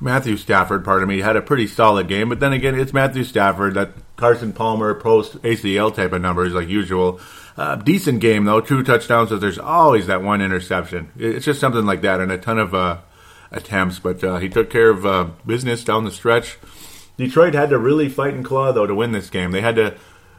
Matthew 0.00 0.36
Stafford, 0.36 0.84
pardon 0.84 1.08
me, 1.08 1.20
had 1.20 1.36
a 1.36 1.42
pretty 1.42 1.66
solid 1.66 2.08
game. 2.08 2.28
But 2.28 2.40
then 2.40 2.52
again, 2.52 2.78
it's 2.78 2.92
Matthew 2.92 3.24
Stafford, 3.24 3.74
that 3.74 3.92
Carson 4.16 4.52
Palmer 4.52 4.94
post 4.94 5.40
ACL 5.42 5.94
type 5.94 6.12
of 6.12 6.22
numbers 6.22 6.52
like 6.52 6.68
usual. 6.68 7.20
Uh, 7.56 7.76
decent 7.76 8.20
game 8.20 8.44
though, 8.44 8.60
two 8.60 8.82
touchdowns. 8.82 9.30
But 9.30 9.40
there's 9.40 9.58
always 9.58 10.06
that 10.06 10.22
one 10.22 10.42
interception. 10.42 11.10
It's 11.16 11.44
just 11.44 11.60
something 11.60 11.86
like 11.86 12.02
that, 12.02 12.20
and 12.20 12.32
a 12.32 12.38
ton 12.38 12.58
of 12.58 12.74
uh, 12.74 12.98
attempts. 13.50 13.98
But 13.98 14.22
uh, 14.24 14.38
he 14.38 14.48
took 14.48 14.70
care 14.70 14.90
of 14.90 15.06
uh, 15.06 15.28
business 15.46 15.84
down 15.84 16.04
the 16.04 16.10
stretch. 16.10 16.58
Detroit 17.16 17.54
had 17.54 17.70
to 17.70 17.78
really 17.78 18.08
fight 18.08 18.34
and 18.34 18.44
claw 18.44 18.72
though 18.72 18.86
to 18.86 18.94
win 18.94 19.12
this 19.12 19.30
game. 19.30 19.52
They 19.52 19.60
had 19.60 19.76
to. 19.76 19.96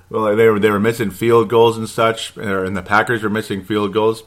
Well, 0.09 0.35
they 0.35 0.47
were 0.49 0.59
they 0.59 0.69
were 0.69 0.79
missing 0.79 1.09
field 1.09 1.49
goals 1.49 1.77
and 1.77 1.89
such, 1.89 2.35
and 2.37 2.77
the 2.77 2.83
Packers 2.83 3.23
were 3.23 3.29
missing 3.29 3.63
field 3.63 3.91
goals, 3.93 4.23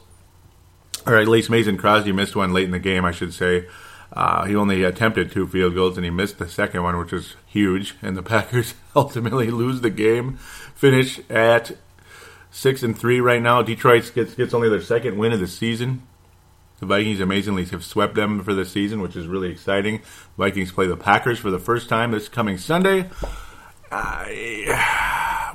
or 1.05 1.15
at 1.15 1.27
least 1.27 1.49
Mason 1.49 1.77
Crosby 1.77 2.11
missed 2.11 2.35
one 2.35 2.53
late 2.53 2.65
in 2.65 2.71
the 2.71 2.79
game, 2.79 3.05
I 3.05 3.11
should 3.11 3.33
say. 3.33 3.65
Uh, 4.11 4.45
he 4.45 4.55
only 4.55 4.83
attempted 4.83 5.31
two 5.31 5.47
field 5.47 5.75
goals 5.75 5.97
and 5.97 6.03
he 6.03 6.09
missed 6.09 6.39
the 6.39 6.49
second 6.49 6.83
one, 6.83 6.97
which 6.97 7.11
was 7.11 7.35
huge. 7.45 7.95
And 8.01 8.17
the 8.17 8.23
Packers 8.23 8.73
ultimately 8.95 9.51
lose 9.51 9.81
the 9.81 9.89
game, 9.89 10.37
finish 10.75 11.19
at 11.29 11.71
six 12.51 12.83
and 12.83 12.97
three 12.97 13.19
right 13.19 13.41
now. 13.41 13.61
Detroit 13.61 14.11
gets 14.13 14.33
gets 14.33 14.53
only 14.53 14.69
their 14.69 14.81
second 14.81 15.17
win 15.17 15.33
of 15.33 15.39
the 15.39 15.47
season. 15.47 16.03
The 16.79 16.85
Vikings 16.85 17.19
amazingly 17.19 17.65
have 17.65 17.83
swept 17.83 18.15
them 18.15 18.41
for 18.41 18.53
the 18.53 18.65
season, 18.65 19.01
which 19.01 19.15
is 19.15 19.27
really 19.27 19.51
exciting. 19.51 20.01
Vikings 20.37 20.71
play 20.71 20.87
the 20.87 20.95
Packers 20.95 21.37
for 21.37 21.51
the 21.51 21.59
first 21.59 21.89
time 21.89 22.11
this 22.11 22.29
coming 22.29 22.57
Sunday. 22.57 23.09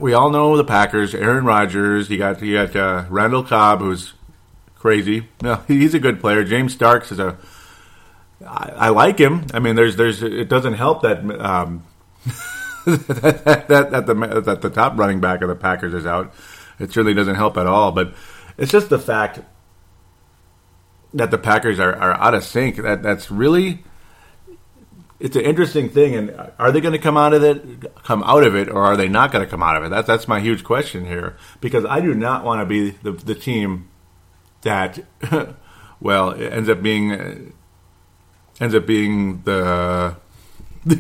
We 0.01 0.13
all 0.13 0.29
know 0.31 0.57
the 0.57 0.65
Packers. 0.65 1.15
Aaron 1.15 1.45
Rodgers. 1.45 2.09
He 2.09 2.17
got 2.17 2.43
you 2.43 2.55
got 2.55 2.77
uh, 2.77 3.05
Randall 3.09 3.43
Cobb, 3.43 3.81
who's 3.81 4.13
crazy. 4.75 5.29
No, 5.41 5.63
he's 5.67 5.95
a 5.95 5.99
good 5.99 6.21
player. 6.21 6.45
James 6.45 6.75
Starks 6.75 7.11
is 7.11 7.19
a 7.19 7.39
I, 8.47 8.73
I, 8.77 8.89
like 8.91 9.19
him. 9.19 9.47
I 9.53 9.59
mean, 9.59 9.77
there's 9.77 9.97
there's 9.97 10.23
it 10.23 10.49
doesn't 10.49 10.75
help 10.75 11.03
that 11.03 11.19
um, 11.41 11.85
that, 12.87 13.65
that, 13.69 13.91
that 13.91 14.07
the 14.07 14.15
that 14.45 14.63
the 14.63 14.71
top 14.71 14.99
running 14.99 15.21
back 15.21 15.43
of 15.43 15.49
the 15.49 15.55
Packers 15.55 15.95
is 15.95 16.07
out. 16.07 16.35
It 16.79 16.93
certainly 16.93 17.15
doesn't 17.15 17.37
help 17.37 17.57
at 17.57 17.67
all. 17.67 17.93
But 17.93 18.15
it's 18.59 18.73
just 18.73 18.91
the 18.91 18.99
fact 18.99 19.41
that 21.15 21.31
the 21.31 21.39
Packers 21.39 21.79
are, 21.79 21.95
are 21.95 22.15
out 22.15 22.35
of 22.35 22.45
sync. 22.45 22.77
That 22.77 23.03
that's 23.03 23.31
really 23.31 23.85
it's 25.21 25.37
an 25.37 25.43
interesting 25.43 25.89
thing. 25.89 26.15
And 26.15 26.53
are 26.59 26.73
they 26.73 26.81
going 26.81 26.93
to 26.93 26.99
come 26.99 27.17
out 27.17 27.33
of 27.33 27.43
it, 27.43 27.95
come 28.03 28.23
out 28.25 28.45
of 28.45 28.55
it, 28.55 28.69
or 28.69 28.83
are 28.83 28.97
they 28.97 29.09
not 29.09 29.33
going 29.33 29.45
to 29.45 29.51
come 29.51 29.63
out 29.63 29.77
of 29.77 29.85
it? 29.85 29.89
That's 29.89 30.07
that's 30.07 30.29
my 30.29 30.41
huge 30.41 30.65
question 30.65 31.07
here 31.07 31.37
because 31.61 31.85
I 31.85 32.01
do 32.01 32.15
not 32.15 32.45
want 32.45 32.61
to 32.61 32.67
be 32.67 32.91
the 32.91 33.13
the 33.13 33.35
team 33.35 33.89
that 34.63 34.99
well 36.01 36.35
ends 36.35 36.69
up 36.69 36.83
being 36.83 37.55
ends 38.61 38.75
up 38.75 38.87
being 38.87 39.43
the 39.43 40.17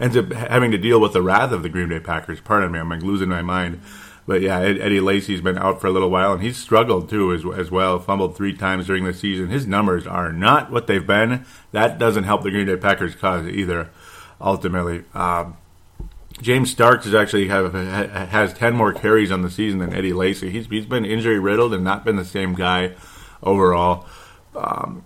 ends 0.00 0.16
up 0.16 0.32
having 0.32 0.70
to 0.70 0.78
deal 0.78 1.00
with 1.00 1.12
the 1.12 1.22
wrath 1.22 1.52
of 1.52 1.62
the 1.62 1.68
Green 1.68 1.88
Bay 1.88 2.00
Packers. 2.00 2.40
Pardon 2.40 2.72
me, 2.72 2.78
I'm 2.78 2.88
like 2.88 3.02
losing 3.02 3.28
my 3.28 3.42
mind. 3.42 3.80
But 4.26 4.40
yeah, 4.40 4.58
Eddie 4.60 5.00
Lacy's 5.00 5.42
been 5.42 5.58
out 5.58 5.80
for 5.80 5.86
a 5.86 5.90
little 5.90 6.08
while, 6.08 6.32
and 6.32 6.42
he's 6.42 6.56
struggled 6.56 7.10
too 7.10 7.32
as, 7.32 7.44
as 7.58 7.70
well. 7.70 7.98
Fumbled 7.98 8.36
three 8.36 8.54
times 8.54 8.86
during 8.86 9.04
the 9.04 9.12
season. 9.12 9.50
His 9.50 9.66
numbers 9.66 10.06
are 10.06 10.32
not 10.32 10.70
what 10.70 10.86
they've 10.86 11.06
been. 11.06 11.44
That 11.72 11.98
doesn't 11.98 12.24
help 12.24 12.42
the 12.42 12.50
Green 12.50 12.66
Bay 12.66 12.76
Packers 12.76 13.14
cause 13.14 13.46
either. 13.46 13.90
Ultimately, 14.40 15.04
um, 15.12 15.58
James 16.40 16.70
Starks 16.70 17.06
is 17.06 17.14
actually 17.14 17.48
have, 17.48 17.74
has 17.74 18.54
ten 18.54 18.74
more 18.74 18.92
carries 18.92 19.30
on 19.30 19.42
the 19.42 19.50
season 19.50 19.78
than 19.78 19.94
Eddie 19.94 20.14
Lacy. 20.14 20.50
He's 20.50 20.66
he's 20.66 20.86
been 20.86 21.04
injury 21.04 21.38
riddled 21.38 21.74
and 21.74 21.84
not 21.84 22.04
been 22.04 22.16
the 22.16 22.24
same 22.24 22.54
guy 22.54 22.94
overall. 23.42 24.06
Um, 24.56 25.04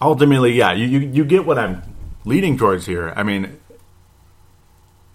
ultimately, 0.00 0.52
yeah, 0.52 0.72
you, 0.72 0.86
you 0.86 1.00
you 1.00 1.24
get 1.24 1.46
what 1.46 1.58
I'm 1.58 1.82
leading 2.24 2.56
towards 2.56 2.86
here. 2.86 3.12
I 3.16 3.22
mean, 3.22 3.60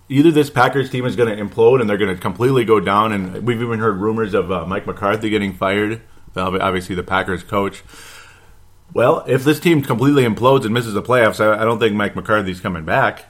either 0.10 0.32
this 0.32 0.50
Packers 0.50 0.90
team 0.90 1.06
is 1.06 1.16
going 1.16 1.36
to 1.36 1.44
implode 1.44 1.82
and 1.82 1.90
they're 1.90 1.98
going 1.98 2.14
to 2.14 2.22
completely 2.22 2.66
go 2.66 2.80
down. 2.80 3.14
And 3.14 3.46
we've 3.46 3.62
even 3.62 3.80
heard 3.80 3.98
rumors 3.98 4.34
of 4.34 4.52
uh, 4.52 4.66
Mike 4.66 4.86
McCarthy 4.86 5.30
getting 5.30 5.54
fired, 5.54 6.02
obviously 6.36 6.96
the 6.96 7.04
Packers 7.04 7.44
coach. 7.44 7.84
Well, 8.92 9.24
if 9.28 9.44
this 9.44 9.60
team 9.60 9.84
completely 9.84 10.24
implodes 10.24 10.66
and 10.66 10.74
misses 10.74 10.94
the 10.96 11.04
playoffs, 11.04 11.40
I, 11.40 11.62
I 11.62 11.64
don't 11.64 11.80
think 11.80 11.96
Mike 11.96 12.16
McCarthy's 12.16 12.60
coming 12.60 12.86
back. 12.86 13.26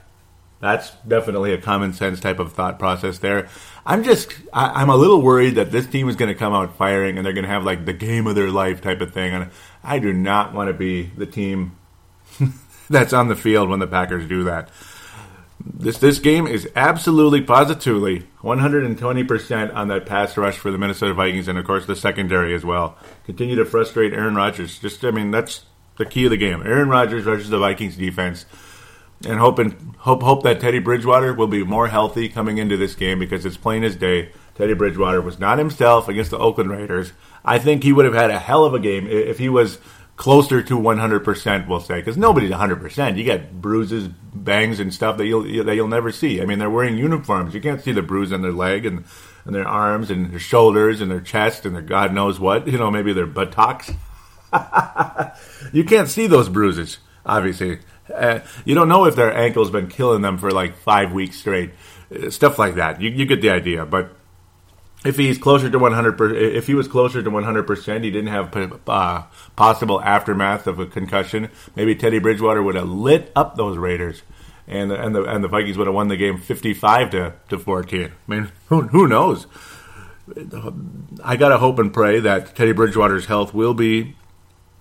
That's 0.60 0.90
definitely 1.08 1.52
a 1.54 1.58
common 1.58 1.92
sense 1.94 2.20
type 2.20 2.38
of 2.38 2.52
thought 2.52 2.78
process 2.78 3.18
there. 3.18 3.48
I'm 3.84 4.04
just, 4.04 4.34
I, 4.52 4.82
am 4.82 4.90
a 4.90 4.96
little 4.96 5.22
worried 5.22 5.54
that 5.54 5.70
this 5.70 5.86
team 5.86 6.08
is 6.08 6.16
going 6.16 6.30
to 6.30 6.34
come 6.34 6.52
out 6.52 6.76
firing 6.76 7.16
and 7.16 7.24
they're 7.24 7.32
going 7.32 7.44
to 7.44 7.50
have 7.50 7.64
like 7.64 7.86
the 7.86 7.94
game 7.94 8.26
of 8.26 8.34
their 8.34 8.50
life 8.50 8.82
type 8.82 9.00
of 9.00 9.12
thing. 9.12 9.32
And 9.32 9.50
I 9.82 9.98
do 9.98 10.12
not 10.12 10.52
want 10.52 10.68
to 10.68 10.74
be 10.74 11.04
the 11.04 11.26
team 11.26 11.76
that's 12.90 13.12
on 13.12 13.28
the 13.28 13.36
field 13.36 13.68
when 13.68 13.80
the 13.80 13.86
Packers 13.86 14.26
do 14.26 14.44
that. 14.44 14.68
This 15.62 15.98
this 15.98 16.18
game 16.18 16.46
is 16.46 16.68
absolutely 16.74 17.42
positively 17.42 18.26
120% 18.42 19.74
on 19.74 19.88
that 19.88 20.06
pass 20.06 20.36
rush 20.36 20.56
for 20.56 20.70
the 20.70 20.78
Minnesota 20.78 21.12
Vikings 21.12 21.48
and 21.48 21.58
of 21.58 21.66
course 21.66 21.86
the 21.86 21.96
secondary 21.96 22.54
as 22.54 22.64
well. 22.64 22.96
Continue 23.26 23.56
to 23.56 23.66
frustrate 23.66 24.14
Aaron 24.14 24.34
Rodgers. 24.34 24.78
Just 24.78 25.04
I 25.04 25.10
mean 25.10 25.30
that's 25.30 25.64
the 25.98 26.06
key 26.06 26.24
of 26.24 26.30
the 26.30 26.38
game. 26.38 26.62
Aaron 26.62 26.88
Rodgers 26.88 27.26
rushes 27.26 27.50
the 27.50 27.58
Vikings 27.58 27.96
defense 27.96 28.46
and 29.26 29.38
hoping 29.38 29.94
hope 29.98 30.22
hope 30.22 30.42
that 30.44 30.60
Teddy 30.60 30.78
Bridgewater 30.78 31.34
will 31.34 31.46
be 31.46 31.62
more 31.62 31.88
healthy 31.88 32.28
coming 32.28 32.58
into 32.58 32.76
this 32.76 32.94
game 32.94 33.18
because 33.18 33.44
it's 33.44 33.56
plain 33.56 33.84
as 33.84 33.96
day. 33.96 34.32
Teddy 34.60 34.74
Bridgewater 34.74 35.22
was 35.22 35.38
not 35.38 35.56
himself 35.56 36.06
against 36.06 36.30
the 36.30 36.38
Oakland 36.38 36.70
Raiders. 36.70 37.14
I 37.42 37.58
think 37.58 37.82
he 37.82 37.94
would 37.94 38.04
have 38.04 38.12
had 38.12 38.30
a 38.30 38.38
hell 38.38 38.66
of 38.66 38.74
a 38.74 38.78
game 38.78 39.06
if 39.06 39.38
he 39.38 39.48
was 39.48 39.78
closer 40.16 40.62
to 40.62 40.78
100%, 40.78 41.66
we'll 41.66 41.80
say, 41.80 41.94
because 41.94 42.18
nobody's 42.18 42.50
100%. 42.50 43.16
You 43.16 43.24
get 43.24 43.58
bruises, 43.58 44.08
bangs, 44.34 44.78
and 44.78 44.92
stuff 44.92 45.16
that 45.16 45.24
you'll 45.24 45.64
that 45.64 45.74
you'll 45.74 45.88
never 45.88 46.12
see. 46.12 46.42
I 46.42 46.44
mean, 46.44 46.58
they're 46.58 46.68
wearing 46.68 46.98
uniforms. 46.98 47.54
You 47.54 47.62
can't 47.62 47.80
see 47.80 47.92
the 47.92 48.02
bruise 48.02 48.34
on 48.34 48.42
their 48.42 48.52
leg 48.52 48.84
and, 48.84 49.06
and 49.46 49.54
their 49.54 49.66
arms 49.66 50.10
and 50.10 50.30
their 50.30 50.38
shoulders 50.38 51.00
and 51.00 51.10
their 51.10 51.22
chest 51.22 51.64
and 51.64 51.74
their 51.74 51.80
God 51.80 52.12
knows 52.12 52.38
what. 52.38 52.66
You 52.66 52.76
know, 52.76 52.90
maybe 52.90 53.14
their 53.14 53.24
buttocks. 53.24 53.90
you 55.72 55.84
can't 55.84 56.08
see 56.08 56.26
those 56.26 56.50
bruises, 56.50 56.98
obviously. 57.24 57.78
Uh, 58.14 58.40
you 58.66 58.74
don't 58.74 58.90
know 58.90 59.06
if 59.06 59.16
their 59.16 59.34
ankle's 59.34 59.70
been 59.70 59.88
killing 59.88 60.20
them 60.20 60.36
for 60.36 60.50
like 60.50 60.76
five 60.76 61.14
weeks 61.14 61.38
straight. 61.38 61.70
Uh, 62.14 62.28
stuff 62.28 62.58
like 62.58 62.74
that. 62.74 63.00
You, 63.00 63.08
you 63.08 63.24
get 63.24 63.40
the 63.40 63.48
idea. 63.48 63.86
But 63.86 64.19
if 65.04 65.16
he's 65.16 65.38
closer 65.38 65.70
to 65.70 65.78
100 65.78 66.32
if 66.36 66.66
he 66.66 66.74
was 66.74 66.88
closer 66.88 67.22
to 67.22 67.30
100% 67.30 68.04
he 68.04 68.10
didn't 68.10 68.28
have 68.28 68.54
uh, 68.86 69.22
possible 69.56 70.00
aftermath 70.02 70.66
of 70.66 70.78
a 70.78 70.86
concussion 70.86 71.50
maybe 71.74 71.94
teddy 71.94 72.18
bridgewater 72.18 72.62
would 72.62 72.74
have 72.74 72.88
lit 72.88 73.32
up 73.34 73.56
those 73.56 73.76
raiders. 73.76 74.22
And 74.66 74.92
and 74.92 75.14
the 75.14 75.24
and 75.24 75.42
the 75.42 75.48
vikings 75.48 75.76
would 75.78 75.88
have 75.88 75.94
won 75.94 76.06
the 76.08 76.16
game 76.16 76.38
55 76.38 77.10
to, 77.10 77.34
to 77.48 77.58
14 77.58 78.04
i 78.04 78.10
mean 78.30 78.52
who, 78.66 78.82
who 78.82 79.08
knows? 79.08 79.48
I 81.24 81.36
gotta 81.36 81.58
hope 81.58 81.80
and 81.80 81.92
pray 81.92 82.20
that 82.20 82.54
teddy 82.54 82.70
bridgewater's 82.70 83.26
health 83.26 83.52
will 83.52 83.74
be 83.74 84.14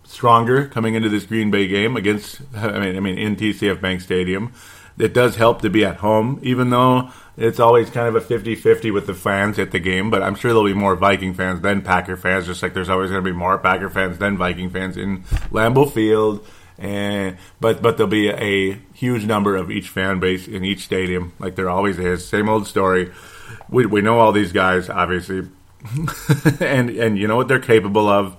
stronger 0.04 0.68
coming 0.68 0.94
into 0.94 1.10
this 1.10 1.26
green 1.26 1.50
bay 1.50 1.68
game 1.68 1.96
against 1.96 2.42
i 2.56 2.80
mean 2.80 2.96
i 2.96 3.00
mean 3.00 3.18
in 3.18 3.36
tcf 3.36 3.80
bank 3.80 4.02
stadium 4.02 4.52
it 5.00 5.14
does 5.14 5.38
help 5.38 5.62
to 5.62 5.70
be 5.70 5.84
at 5.84 5.97
home 5.97 6.39
even 6.43 6.70
though 6.70 7.10
it's 7.39 7.60
always 7.60 7.89
kind 7.89 8.14
of 8.14 8.16
a 8.16 8.22
50-50 8.22 8.93
with 8.93 9.08
the 9.08 9.14
fans 9.14 9.58
at 9.60 9.72
the 9.72 9.80
game, 9.80 10.10
but 10.10 10.22
I'm 10.22 10.36
sure 10.36 10.52
there'll 10.52 10.66
be 10.66 10.74
more 10.74 10.97
Viking 10.97 11.34
fans 11.34 11.62
than 11.62 11.82
Packer 11.82 12.18
fans, 12.18 12.45
just 12.45 12.62
like 12.62 12.74
there's 12.74 12.89
always 12.89 13.12
going 13.12 13.24
to 13.24 13.30
be 13.32 13.36
more 13.36 13.58
Packer 13.58 13.89
fans 13.89 14.18
than 14.18 14.38
Viking 14.38 14.70
fans 14.70 14.97
in 14.97 15.24
Lambeau 15.52 15.89
Field. 15.89 16.45
And 16.78 17.38
but 17.60 17.82
but 17.82 17.97
there'll 17.97 18.10
be 18.10 18.30
a 18.30 18.80
huge 18.93 19.26
number 19.26 19.56
of 19.56 19.72
each 19.72 19.89
fan 19.89 20.20
base 20.20 20.47
in 20.47 20.64
each 20.64 20.84
stadium, 20.84 21.34
like 21.39 21.56
there 21.56 21.70
always 21.70 22.00
is. 22.00 22.26
Same 22.26 22.47
old 22.47 22.68
story. 22.68 23.12
We 23.70 23.86
we 23.86 24.02
know 24.02 24.20
all 24.20 24.32
these 24.32 24.54
guys, 24.54 24.89
obviously, 24.89 25.50
and 26.62 26.89
and 26.89 27.18
you 27.18 27.28
know 27.28 27.36
what 27.36 27.50
they're 27.50 27.60
capable 27.60 28.08
of. 28.08 28.38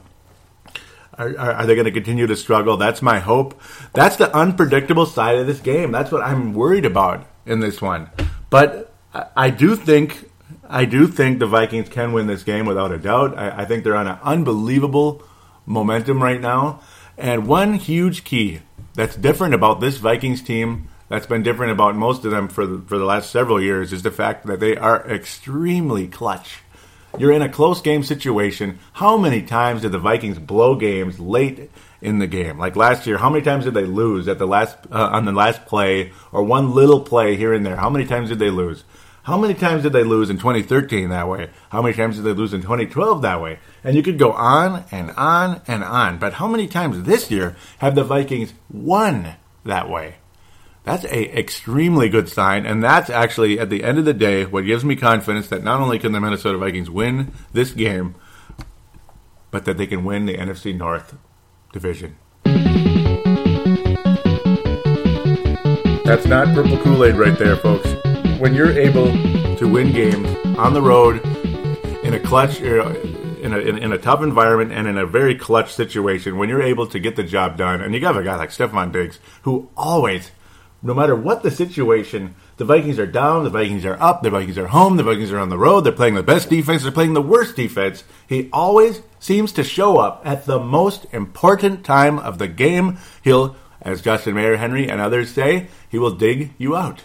Are, 1.18 1.36
are, 1.38 1.66
they 1.66 1.74
going 1.74 1.84
to 1.86 1.90
continue 1.90 2.26
to 2.26 2.36
struggle? 2.36 2.76
That's 2.76 3.02
my 3.02 3.18
hope. 3.18 3.60
That's 3.92 4.16
the 4.16 4.34
unpredictable 4.34 5.06
side 5.06 5.38
of 5.38 5.46
this 5.46 5.60
game. 5.60 5.92
That's 5.92 6.10
what 6.10 6.22
I'm 6.22 6.54
worried 6.54 6.86
about 6.86 7.26
in 7.44 7.60
this 7.60 7.82
one. 7.82 8.10
But 8.48 8.92
I 9.36 9.50
do 9.50 9.76
think 9.76 10.30
I 10.68 10.84
do 10.84 11.08
think 11.08 11.40
the 11.40 11.46
Vikings 11.46 11.88
can 11.88 12.12
win 12.12 12.28
this 12.28 12.44
game 12.44 12.64
without 12.64 12.92
a 12.92 12.98
doubt. 12.98 13.36
I, 13.36 13.62
I, 13.62 13.64
think 13.64 13.82
they're 13.82 13.96
on 13.96 14.06
an 14.06 14.18
unbelievable 14.22 15.22
momentum 15.66 16.22
right 16.22 16.40
now. 16.40 16.80
And 17.18 17.46
one 17.46 17.74
huge 17.74 18.22
key 18.22 18.60
that's 18.94 19.16
different 19.16 19.54
about 19.54 19.80
this 19.80 19.96
Vikings 19.96 20.42
team, 20.42 20.88
that's 21.08 21.26
been 21.26 21.42
different 21.42 21.72
about 21.72 21.96
most 21.96 22.24
of 22.24 22.30
them 22.30 22.48
for 22.48 22.66
the, 22.66 22.80
for 22.86 22.98
the 22.98 23.04
last 23.04 23.30
several 23.30 23.60
years, 23.60 23.92
is 23.92 24.02
the 24.02 24.12
fact 24.12 24.46
that 24.46 24.60
they 24.60 24.76
are 24.76 25.04
extremely 25.08 26.06
clutch. 26.06 26.58
You're 27.18 27.32
in 27.32 27.42
a 27.42 27.48
close 27.48 27.80
game 27.80 28.02
situation. 28.02 28.78
How 28.94 29.16
many 29.16 29.42
times 29.42 29.82
did 29.82 29.92
the 29.92 29.98
Vikings 29.98 30.38
blow 30.38 30.76
games 30.76 31.18
late 31.18 31.70
in 32.00 32.18
the 32.18 32.26
game? 32.26 32.58
Like 32.58 32.76
last 32.76 33.06
year, 33.06 33.18
how 33.18 33.28
many 33.28 33.44
times 33.44 33.64
did 33.64 33.74
they 33.74 33.84
lose 33.84 34.28
at 34.28 34.38
the 34.38 34.46
last 34.46 34.78
uh, 34.90 35.10
on 35.12 35.24
the 35.24 35.32
last 35.32 35.66
play 35.66 36.12
or 36.32 36.42
one 36.42 36.72
little 36.72 37.00
play 37.00 37.36
here 37.36 37.52
and 37.52 37.66
there? 37.66 37.76
How 37.76 37.90
many 37.90 38.06
times 38.06 38.28
did 38.28 38.38
they 38.38 38.50
lose? 38.50 38.84
How 39.24 39.36
many 39.36 39.54
times 39.54 39.82
did 39.82 39.92
they 39.92 40.04
lose 40.04 40.30
in 40.30 40.38
2013 40.38 41.10
that 41.10 41.28
way? 41.28 41.50
How 41.68 41.82
many 41.82 41.94
times 41.94 42.16
did 42.16 42.24
they 42.24 42.32
lose 42.32 42.54
in 42.54 42.62
2012 42.62 43.22
that 43.22 43.40
way? 43.40 43.58
And 43.84 43.94
you 43.94 44.02
could 44.02 44.18
go 44.18 44.32
on 44.32 44.84
and 44.90 45.10
on 45.12 45.60
and 45.66 45.84
on. 45.84 46.18
But 46.18 46.34
how 46.34 46.46
many 46.46 46.66
times 46.66 47.02
this 47.02 47.30
year 47.30 47.54
have 47.78 47.94
the 47.94 48.04
Vikings 48.04 48.54
won 48.70 49.34
that 49.64 49.90
way? 49.90 50.16
That's 50.84 51.04
a 51.04 51.38
extremely 51.38 52.08
good 52.08 52.28
sign, 52.28 52.66
and 52.66 52.82
that's 52.82 53.10
actually 53.10 53.58
at 53.58 53.70
the 53.70 53.84
end 53.84 53.98
of 53.98 54.04
the 54.04 54.14
day 54.14 54.46
what 54.46 54.64
gives 54.64 54.84
me 54.84 54.96
confidence 54.96 55.48
that 55.48 55.62
not 55.62 55.80
only 55.80 55.98
can 55.98 56.12
the 56.12 56.20
Minnesota 56.20 56.58
Vikings 56.58 56.90
win 56.90 57.32
this 57.52 57.72
game, 57.72 58.14
but 59.50 59.64
that 59.66 59.76
they 59.76 59.86
can 59.86 60.04
win 60.04 60.26
the 60.26 60.36
NFC 60.36 60.76
North 60.76 61.16
division. 61.72 62.16
That's 66.04 66.26
not 66.26 66.54
purple 66.54 66.78
Kool 66.78 67.04
Aid 67.04 67.16
right 67.16 67.38
there, 67.38 67.56
folks 67.56 67.88
when 68.40 68.54
you're 68.54 68.72
able 68.72 69.06
to 69.56 69.68
win 69.68 69.92
games 69.92 70.26
on 70.56 70.72
the 70.72 70.80
road 70.80 71.22
in 72.02 72.14
a 72.14 72.18
clutch, 72.18 72.58
in 72.62 73.52
a, 73.52 73.58
in, 73.58 73.92
a 73.92 73.98
tough 73.98 74.22
environment 74.22 74.72
and 74.72 74.88
in 74.88 74.96
a 74.96 75.04
very 75.04 75.34
clutch 75.34 75.74
situation, 75.74 76.38
when 76.38 76.48
you're 76.48 76.62
able 76.62 76.86
to 76.86 76.98
get 76.98 77.16
the 77.16 77.22
job 77.22 77.58
done, 77.58 77.82
and 77.82 77.92
you 77.92 78.00
got 78.00 78.16
a 78.16 78.24
guy 78.24 78.36
like 78.36 78.48
Stefon 78.48 78.92
Diggs 78.92 79.18
who 79.42 79.68
always, 79.76 80.30
no 80.82 80.94
matter 80.94 81.14
what 81.14 81.42
the 81.42 81.50
situation, 81.50 82.34
the 82.56 82.64
Vikings 82.64 82.98
are 82.98 83.06
down, 83.06 83.44
the 83.44 83.50
Vikings 83.50 83.84
are 83.84 84.00
up, 84.00 84.22
the 84.22 84.30
Vikings 84.30 84.56
are 84.56 84.68
home, 84.68 84.96
the 84.96 85.02
Vikings 85.02 85.30
are 85.30 85.38
on 85.38 85.50
the 85.50 85.58
road, 85.58 85.82
they're 85.82 85.92
playing 85.92 86.14
the 86.14 86.22
best 86.22 86.48
defense, 86.48 86.82
they're 86.82 86.92
playing 86.92 87.12
the 87.12 87.22
worst 87.22 87.56
defense. 87.56 88.04
He 88.26 88.48
always 88.52 89.02
seems 89.18 89.52
to 89.52 89.64
show 89.64 89.98
up 89.98 90.22
at 90.24 90.46
the 90.46 90.58
most 90.58 91.06
important 91.12 91.84
time 91.84 92.18
of 92.18 92.38
the 92.38 92.48
game. 92.48 92.98
He'll, 93.22 93.56
as 93.82 94.00
Justin 94.00 94.34
Mayer 94.34 94.56
Henry 94.56 94.88
and 94.88 95.00
others 95.00 95.30
say, 95.32 95.68
he 95.88 95.98
will 95.98 96.14
dig 96.14 96.54
you 96.56 96.74
out. 96.76 97.04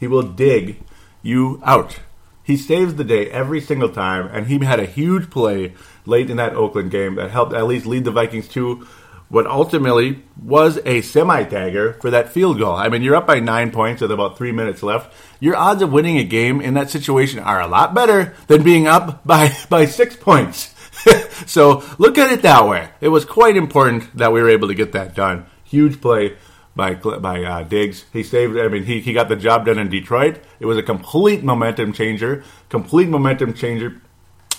He 0.00 0.08
will 0.08 0.22
dig 0.22 0.82
you 1.22 1.60
out. 1.64 2.00
He 2.42 2.56
saves 2.56 2.94
the 2.94 3.04
day 3.04 3.28
every 3.30 3.60
single 3.60 3.88
time, 3.88 4.28
and 4.32 4.46
he 4.46 4.64
had 4.64 4.78
a 4.78 4.86
huge 4.86 5.30
play 5.30 5.74
late 6.04 6.30
in 6.30 6.36
that 6.36 6.54
Oakland 6.54 6.92
game 6.92 7.16
that 7.16 7.32
helped 7.32 7.52
at 7.52 7.66
least 7.66 7.86
lead 7.86 8.04
the 8.04 8.12
Vikings 8.12 8.46
to 8.48 8.86
what 9.28 9.46
ultimately 9.46 10.22
was 10.40 10.78
a 10.84 11.00
semi 11.02 11.44
tagger 11.44 12.00
for 12.00 12.10
that 12.10 12.28
field 12.28 12.58
goal. 12.58 12.74
I 12.74 12.88
mean, 12.88 13.02
you're 13.02 13.16
up 13.16 13.26
by 13.26 13.40
nine 13.40 13.70
points 13.70 14.00
with 14.00 14.12
about 14.12 14.38
three 14.38 14.52
minutes 14.52 14.82
left. 14.82 15.12
Your 15.40 15.56
odds 15.56 15.82
of 15.82 15.92
winning 15.92 16.18
a 16.18 16.24
game 16.24 16.60
in 16.60 16.74
that 16.74 16.90
situation 16.90 17.40
are 17.40 17.60
a 17.60 17.66
lot 17.66 17.94
better 17.94 18.34
than 18.46 18.62
being 18.62 18.86
up 18.86 19.24
by, 19.24 19.56
by 19.68 19.86
six 19.86 20.16
points. 20.16 20.74
so 21.46 21.84
look 21.98 22.18
at 22.18 22.32
it 22.32 22.42
that 22.42 22.66
way. 22.68 22.88
It 23.00 23.08
was 23.08 23.24
quite 23.24 23.56
important 23.56 24.16
that 24.16 24.32
we 24.32 24.40
were 24.40 24.50
able 24.50 24.68
to 24.68 24.74
get 24.74 24.92
that 24.92 25.14
done. 25.14 25.46
Huge 25.64 26.00
play 26.00 26.36
by 26.76 26.94
by 26.94 27.42
uh, 27.42 27.62
Diggs. 27.64 28.04
He 28.12 28.22
saved. 28.22 28.56
I 28.56 28.68
mean, 28.68 28.84
he 28.84 29.00
he 29.00 29.12
got 29.12 29.28
the 29.28 29.36
job 29.36 29.66
done 29.66 29.78
in 29.78 29.88
Detroit. 29.88 30.40
It 30.60 30.66
was 30.66 30.78
a 30.78 30.82
complete 30.82 31.42
momentum 31.42 31.92
changer. 31.92 32.44
Complete 32.68 33.08
momentum 33.08 33.54
changer. 33.54 34.00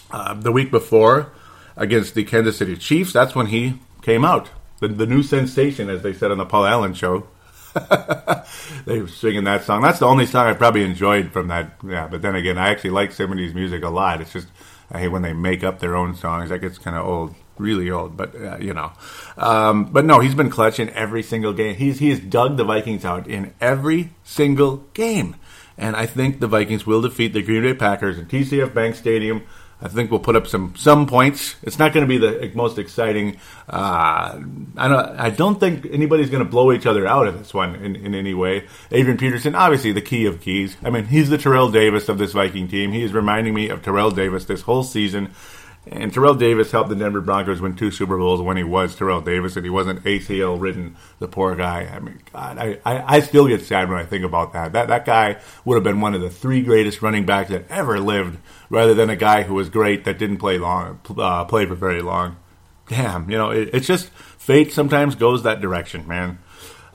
Uh, 0.10 0.34
the 0.34 0.52
week 0.52 0.72
before 0.72 1.32
against 1.76 2.16
the 2.16 2.24
Kansas 2.24 2.58
City 2.58 2.76
Chiefs, 2.76 3.14
that's 3.14 3.36
when 3.36 3.48
he 3.48 3.80
came 4.02 4.26
out. 4.26 4.50
The, 4.80 4.88
the 4.88 5.08
new 5.08 5.24
sensation, 5.24 5.90
as 5.90 6.04
they 6.04 6.14
said 6.14 6.32
on 6.32 6.38
the 6.38 6.46
Paul 6.46 6.66
Allen 6.66 6.94
show. 6.94 7.28
they 8.86 9.02
were 9.02 9.08
singing 9.08 9.44
that 9.44 9.64
song. 9.64 9.82
That's 9.82 10.00
the 10.00 10.08
only 10.08 10.26
song 10.26 10.48
I 10.48 10.54
probably 10.54 10.84
enjoyed 10.84 11.32
from 11.32 11.48
that. 11.50 11.74
Yeah, 11.86 12.08
but 12.08 12.22
then 12.22 12.36
again, 12.36 12.58
I 12.58 12.70
actually 12.70 12.90
like 12.92 13.12
70s 13.12 13.54
music 13.54 13.84
a 13.84 13.90
lot. 13.90 14.22
It's 14.22 14.34
just 14.34 14.48
I 14.92 15.00
hate 15.00 15.10
when 15.10 15.22
they 15.22 15.34
make 15.34 15.64
up 15.64 15.80
their 15.80 15.96
own 15.96 16.16
songs. 16.16 16.50
That 16.50 16.60
gets 16.60 16.78
kind 16.78 16.96
of 16.96 17.06
old, 17.06 17.36
really 17.58 17.90
old. 17.92 18.16
But 18.16 18.36
uh, 18.36 18.58
you 18.58 18.74
know, 18.74 18.92
um, 19.38 19.86
but 19.86 20.06
no, 20.06 20.20
he's 20.20 20.36
been 20.36 20.50
clutch 20.50 20.80
in 20.80 20.90
every 20.92 21.24
single 21.24 21.54
game. 21.54 21.76
He's 21.76 22.00
he's 22.00 22.20
dug 22.20 22.58
the 22.58 22.64
Vikings 22.64 23.06
out 23.06 23.28
in 23.28 23.54
every 23.60 24.12
single 24.24 24.78
game, 24.94 25.36
and 25.78 25.96
I 25.96 26.06
think 26.06 26.40
the 26.40 26.48
Vikings 26.48 26.86
will 26.86 27.02
defeat 27.02 27.34
the 27.34 27.42
Green 27.42 27.64
Bay 27.64 27.74
Packers 27.74 28.18
in 28.18 28.26
TCF 28.26 28.74
Bank 28.74 28.96
Stadium 28.96 29.44
I 29.80 29.88
think 29.90 30.10
we'll 30.10 30.20
put 30.20 30.36
up 30.36 30.48
some 30.48 30.76
some 30.76 31.06
points. 31.06 31.56
It's 31.62 31.78
not 31.78 31.94
going 31.94 32.04
to 32.04 32.10
be 32.10 32.18
the 32.18 32.52
most 32.56 32.80
exciting. 32.80 33.38
Uh, 33.70 34.40
I 34.76 34.88
don't. 34.88 35.20
I 35.20 35.30
don't 35.30 35.60
think 35.60 35.86
anybody's 35.92 36.32
going 36.32 36.44
to 36.44 36.50
blow 36.50 36.72
each 36.72 36.88
other 36.88 37.06
out 37.06 37.28
in 37.28 37.38
this 37.38 37.54
one 37.54 37.76
in, 37.76 37.96
in 37.96 38.16
any 38.16 38.34
way. 38.34 38.66
Adrian 38.92 39.18
Peterson, 39.18 39.54
obviously 39.54 39.92
the 39.92 40.02
key 40.02 40.26
of 40.26 40.42
keys. 40.42 40.78
I 40.84 40.90
mean, 40.90 41.06
he's 41.06 41.30
the 41.30 41.38
Terrell 41.38 41.70
Davis 41.70 42.10
of 42.10 42.18
this 42.18 42.32
Viking 42.32 42.68
team. 42.68 42.92
He 42.92 43.04
is 43.04 43.14
reminding 43.14 43.54
me 43.54 43.70
of 43.70 43.84
Terrell 43.84 44.10
Davis 44.10 44.46
this 44.46 44.62
whole 44.62 44.84
season. 44.84 45.32
And 45.92 46.14
Terrell 46.14 46.36
Davis 46.36 46.72
helped 46.72 46.90
the 46.90 46.96
Denver 46.96 47.22
Broncos 47.22 47.62
win 47.62 47.76
two 47.76 47.92
Super 47.92 48.18
Bowls 48.18 48.42
when 48.42 48.58
he 48.58 48.64
was 48.64 48.96
Terrell 48.96 49.22
Davis 49.22 49.56
and 49.56 49.66
he 49.66 49.70
wasn't 49.70 50.04
ACL 50.04 50.60
ridden, 50.60 50.96
the 51.20 51.28
poor 51.28 51.56
guy. 51.56 51.90
I 51.92 52.00
mean, 52.00 52.22
God, 52.34 52.58
I, 52.58 52.80
I, 52.86 53.18
I, 53.18 53.20
still 53.22 53.48
get 53.48 53.62
sad 53.62 53.90
when 53.90 53.98
I 53.98 54.06
think 54.06 54.26
about 54.26 54.54
that. 54.54 54.74
That 54.74 54.88
that 54.90 55.06
guy 55.06 55.38
would 55.66 55.76
have 55.76 55.84
been 55.84 56.02
one 56.02 56.14
of 56.14 56.22
the 56.22 56.30
three 56.30 56.62
greatest 56.62 57.02
running 57.02 57.26
backs 57.26 57.50
that 57.50 57.70
ever 57.70 58.00
lived, 58.00 58.38
rather 58.70 58.94
than 58.94 59.10
a 59.10 59.16
guy 59.16 59.44
who 59.44 59.54
was 59.54 59.70
great 59.70 60.04
that 60.04 60.18
didn't 60.18 60.38
play 60.38 60.58
long, 60.58 61.00
uh, 61.18 61.46
play 61.46 61.66
for 61.66 61.76
very 61.76 62.02
long. 62.02 62.38
Damn, 62.90 63.30
you 63.30 63.38
know, 63.38 63.52
it, 63.52 63.70
it's 63.74 63.88
just 63.88 64.10
fate 64.10 64.74
sometimes 64.74 65.16
goes 65.16 65.44
that 65.44 65.62
direction, 65.62 66.08
man. 66.08 66.40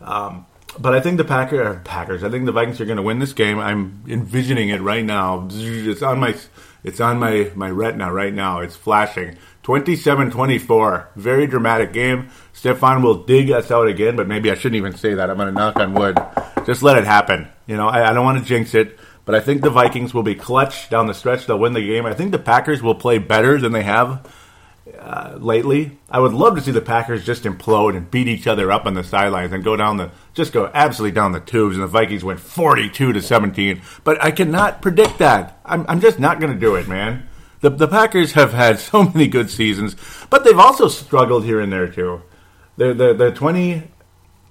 Um, 0.01 0.47
but 0.78 0.95
I 0.95 1.01
think 1.01 1.18
the 1.18 1.24
Packers, 1.24 1.80
Packers, 1.84 2.24
I 2.24 2.30
think 2.30 2.47
the 2.47 2.53
Vikings 2.53 2.80
are 2.80 2.86
going 2.86 2.97
to 2.97 3.03
win 3.03 3.18
this 3.18 3.32
game. 3.32 3.59
I'm 3.59 4.03
envisioning 4.09 4.70
it 4.70 4.80
right 4.80 5.05
now. 5.05 5.49
It's 5.51 6.03
on 6.03 6.18
my 6.18 6.34
it's 6.85 7.01
on 7.01 7.18
my, 7.18 7.51
my 7.55 7.70
retina 7.70 8.12
right 8.12 8.33
now. 8.33 8.61
It's 8.61 8.76
flashing. 8.76 9.37
27-24. 9.62 11.14
Very 11.16 11.47
dramatic 11.47 11.93
game. 11.93 12.30
Stefon 12.55 13.03
will 13.03 13.22
dig 13.24 13.51
us 13.51 13.70
out 13.70 13.87
again, 13.87 14.16
but 14.16 14.26
maybe 14.26 14.51
I 14.51 14.55
shouldn't 14.55 14.76
even 14.76 14.97
say 14.97 15.14
that. 15.14 15.30
I'm 15.30 15.37
going 15.37 15.49
to 15.49 15.59
knock 15.59 15.76
on 15.76 15.95
wood. 15.95 16.18
Just 16.66 16.83
let 16.83 16.99
it 16.99 17.05
happen. 17.05 17.49
You 17.66 17.76
know, 17.76 17.89
I, 17.89 18.11
I 18.11 18.12
don't 18.12 18.24
want 18.24 18.39
to 18.39 18.45
jinx 18.45 18.74
it, 18.74 18.99
but 19.24 19.35
I 19.35 19.41
think 19.41 19.62
the 19.62 19.70
Vikings 19.70 20.12
will 20.12 20.24
be 20.24 20.35
clutch 20.35 20.91
down 20.91 21.07
the 21.07 21.14
stretch. 21.14 21.47
They'll 21.47 21.59
win 21.59 21.74
the 21.74 21.87
game. 21.87 22.07
I 22.07 22.14
think 22.14 22.33
the 22.33 22.39
Packers 22.39 22.83
will 22.83 22.97
play 22.97 23.18
better 23.18 23.59
than 23.59 23.72
they 23.72 23.85
have 23.85 24.26
uh, 25.03 25.37
lately. 25.41 25.99
I 26.09 26.21
would 26.21 26.33
love 26.33 26.55
to 26.55 26.61
see 26.61 26.71
the 26.71 26.81
Packers 26.81 27.27
just 27.27 27.43
implode 27.43 27.97
and 27.97 28.09
beat 28.09 28.29
each 28.29 28.47
other 28.47 28.71
up 28.71 28.87
on 28.87 28.95
the 28.95 29.03
sidelines 29.03 29.53
and 29.53 29.65
go 29.65 29.77
down 29.77 29.97
the 29.97 30.13
just 30.33 30.53
go 30.53 30.71
absolutely 30.73 31.15
down 31.15 31.33
the 31.33 31.41
tubes, 31.41 31.75
and 31.75 31.83
the 31.83 31.89
Vikings 31.89 32.23
went 32.23 32.39
forty-two 32.39 33.13
to 33.13 33.21
seventeen. 33.21 33.83
But 34.05 34.23
I 34.23 34.31
cannot 34.31 34.81
predict 34.81 35.19
that. 35.19 35.59
I'm, 35.65 35.85
I'm 35.89 36.01
just 36.01 36.21
not 36.21 36.39
going 36.39 36.53
to 36.53 36.59
do 36.59 36.77
it, 36.77 36.87
man. 36.87 37.29
The 37.61 37.71
the 37.71 37.89
Packers 37.89 38.33
have 38.33 38.53
had 38.53 38.79
so 38.79 39.03
many 39.15 39.27
good 39.27 39.51
seasons, 39.51 39.97
but 40.31 40.45
they've 40.45 40.59
also 40.59 40.87
struggled 40.87 41.45
here 41.45 41.61
and 41.61 41.73
there 41.73 41.89
too. 41.89 42.23
The 42.77 42.95
the 42.95 43.13
the 43.13 43.33
twenty 43.33 43.91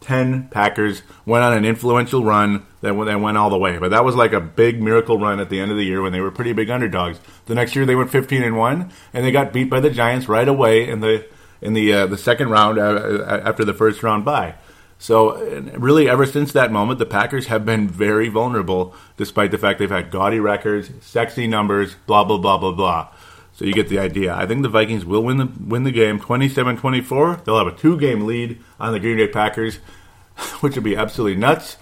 10 0.01 0.49
Packers 0.49 1.03
went 1.25 1.43
on 1.43 1.53
an 1.53 1.63
influential 1.63 2.23
run 2.23 2.65
that 2.81 2.95
went, 2.95 3.09
that 3.09 3.21
went 3.21 3.37
all 3.37 3.49
the 3.49 3.57
way. 3.57 3.77
But 3.77 3.91
that 3.91 4.03
was 4.03 4.15
like 4.15 4.33
a 4.33 4.41
big 4.41 4.81
miracle 4.81 5.19
run 5.19 5.39
at 5.39 5.49
the 5.49 5.59
end 5.59 5.71
of 5.71 5.77
the 5.77 5.85
year 5.85 6.01
when 6.01 6.11
they 6.11 6.19
were 6.19 6.31
pretty 6.31 6.53
big 6.53 6.69
underdogs. 6.69 7.19
The 7.45 7.55
next 7.55 7.75
year 7.75 7.85
they 7.85 7.95
went 7.95 8.09
15 8.09 8.43
and 8.43 8.57
1 8.57 8.91
and 9.13 9.25
they 9.25 9.31
got 9.31 9.53
beat 9.53 9.69
by 9.69 9.79
the 9.79 9.91
Giants 9.91 10.27
right 10.27 10.47
away 10.47 10.87
in 10.89 10.99
the 10.99 11.25
in 11.61 11.73
the 11.73 11.93
uh, 11.93 12.07
the 12.07 12.17
second 12.17 12.49
round 12.49 12.79
uh, 12.79 12.81
uh 12.81 13.41
after 13.45 13.63
the 13.63 13.73
first 13.73 14.01
round 14.01 14.25
bye. 14.25 14.55
So 14.97 15.39
really 15.77 16.09
ever 16.09 16.25
since 16.25 16.51
that 16.53 16.71
moment 16.71 16.97
the 16.97 17.05
Packers 17.05 17.47
have 17.47 17.63
been 17.65 17.87
very 17.87 18.27
vulnerable 18.27 18.95
despite 19.17 19.51
the 19.51 19.59
fact 19.59 19.77
they've 19.77 19.89
had 19.89 20.09
gaudy 20.09 20.39
records, 20.39 20.89
sexy 21.01 21.45
numbers, 21.45 21.95
blah 22.07 22.23
blah 22.23 22.39
blah 22.39 22.57
blah 22.57 22.71
blah. 22.71 23.09
So 23.61 23.67
you 23.67 23.73
get 23.73 23.89
the 23.89 23.99
idea. 23.99 24.33
I 24.33 24.47
think 24.47 24.63
the 24.63 24.69
Vikings 24.69 25.05
will 25.05 25.21
win 25.21 25.37
the 25.37 25.45
win 25.45 25.83
the 25.83 25.91
game 25.91 26.19
27-24. 26.19 27.43
They'll 27.43 27.59
have 27.59 27.67
a 27.67 27.77
two-game 27.77 28.25
lead 28.25 28.59
on 28.79 28.91
the 28.91 28.99
Green 28.99 29.17
Bay 29.17 29.27
Packers, 29.27 29.75
which 30.61 30.73
would 30.73 30.83
be 30.83 30.95
absolutely 30.95 31.39
nuts. 31.39 31.77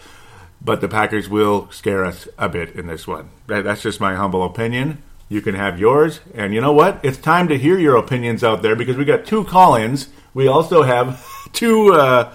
But 0.61 0.81
the 0.81 0.89
Packers 0.89 1.29
will 1.29 1.71
scare 1.71 2.03
us 2.03 2.27
a 2.37 2.49
bit 2.49 2.75
in 2.75 2.87
this 2.87 3.07
one. 3.07 3.29
That's 3.47 3.81
just 3.81 4.01
my 4.01 4.15
humble 4.15 4.43
opinion. 4.43 5.01
You 5.29 5.39
can 5.39 5.55
have 5.55 5.79
yours. 5.79 6.19
And 6.35 6.53
you 6.53 6.59
know 6.59 6.73
what? 6.73 6.99
It's 7.01 7.17
time 7.17 7.47
to 7.47 7.57
hear 7.57 7.79
your 7.79 7.95
opinions 7.95 8.43
out 8.43 8.61
there 8.61 8.75
because 8.75 8.97
we 8.97 9.05
got 9.05 9.25
two 9.25 9.45
call-ins. 9.45 10.09
We 10.33 10.49
also 10.49 10.83
have 10.83 11.25
two 11.53 11.93
uh, 11.93 12.33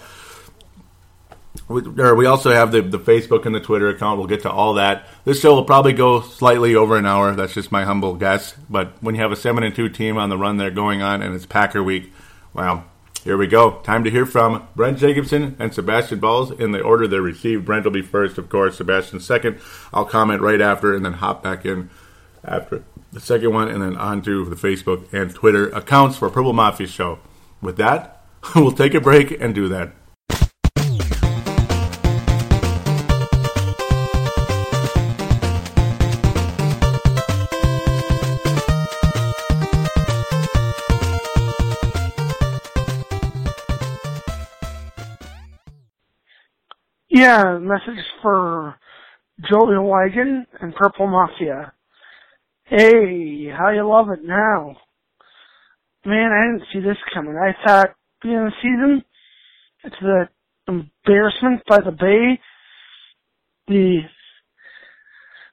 we, 1.68 1.80
we 1.80 2.26
also 2.26 2.52
have 2.52 2.72
the, 2.72 2.82
the 2.82 2.98
Facebook 2.98 3.46
and 3.46 3.54
the 3.54 3.60
Twitter 3.60 3.88
account. 3.88 4.18
We'll 4.18 4.26
get 4.26 4.42
to 4.42 4.50
all 4.50 4.74
that. 4.74 5.06
This 5.24 5.40
show 5.40 5.54
will 5.54 5.64
probably 5.64 5.94
go 5.94 6.20
slightly 6.20 6.74
over 6.74 6.98
an 6.98 7.06
hour. 7.06 7.34
That's 7.34 7.54
just 7.54 7.72
my 7.72 7.84
humble 7.84 8.14
guess. 8.14 8.54
But 8.68 8.92
when 9.02 9.14
you 9.14 9.22
have 9.22 9.32
a 9.32 9.36
seven 9.36 9.62
and 9.64 9.74
two 9.74 9.88
team 9.88 10.18
on 10.18 10.28
the 10.28 10.36
run 10.36 10.58
they're 10.58 10.70
going 10.70 11.00
on, 11.00 11.22
and 11.22 11.34
it's 11.34 11.46
Packer 11.46 11.82
week, 11.82 12.12
wow. 12.52 12.84
Here 13.22 13.38
we 13.38 13.46
go. 13.46 13.80
Time 13.80 14.04
to 14.04 14.10
hear 14.10 14.26
from 14.26 14.68
Brent 14.76 14.98
Jacobson 14.98 15.56
and 15.58 15.72
Sebastian 15.72 16.20
Balls 16.20 16.50
in 16.50 16.72
the 16.72 16.82
order 16.82 17.08
they're 17.08 17.22
received. 17.22 17.64
Brent 17.64 17.84
will 17.84 17.90
be 17.90 18.02
first, 18.02 18.36
of 18.36 18.50
course. 18.50 18.76
Sebastian 18.76 19.18
second. 19.18 19.60
I'll 19.94 20.04
comment 20.04 20.42
right 20.42 20.60
after, 20.60 20.94
and 20.94 21.02
then 21.02 21.14
hop 21.14 21.42
back 21.42 21.64
in 21.64 21.88
after 22.44 22.84
the 23.12 23.20
second 23.20 23.54
one, 23.54 23.68
and 23.68 23.80
then 23.80 23.96
on 23.96 24.20
to 24.22 24.44
the 24.44 24.56
Facebook 24.56 25.10
and 25.10 25.34
Twitter 25.34 25.70
accounts 25.70 26.18
for 26.18 26.28
Purple 26.28 26.52
Mafia 26.52 26.86
Show. 26.86 27.18
With 27.62 27.78
that, 27.78 28.26
we'll 28.54 28.72
take 28.72 28.92
a 28.92 29.00
break 29.00 29.30
and 29.40 29.54
do 29.54 29.68
that. 29.68 29.92
Yeah, 47.14 47.58
message 47.60 48.04
for 48.22 48.74
Joey 49.48 49.78
Wigan 49.78 50.48
and 50.60 50.74
Purple 50.74 51.06
Mafia. 51.06 51.72
Hey, 52.64 53.46
how 53.56 53.70
you 53.70 53.88
love 53.88 54.08
it 54.10 54.24
now? 54.24 54.76
Man, 56.04 56.32
I 56.32 56.58
didn't 56.58 56.66
see 56.72 56.80
this 56.80 56.96
coming. 57.14 57.36
I 57.36 57.52
thought 57.64 57.90
of 57.90 57.94
the 58.24 58.50
season, 58.60 59.04
it's 59.84 59.94
the 60.00 60.28
embarrassment 60.66 61.62
by 61.68 61.78
the 61.84 61.92
Bay. 61.92 62.40
The 63.68 64.00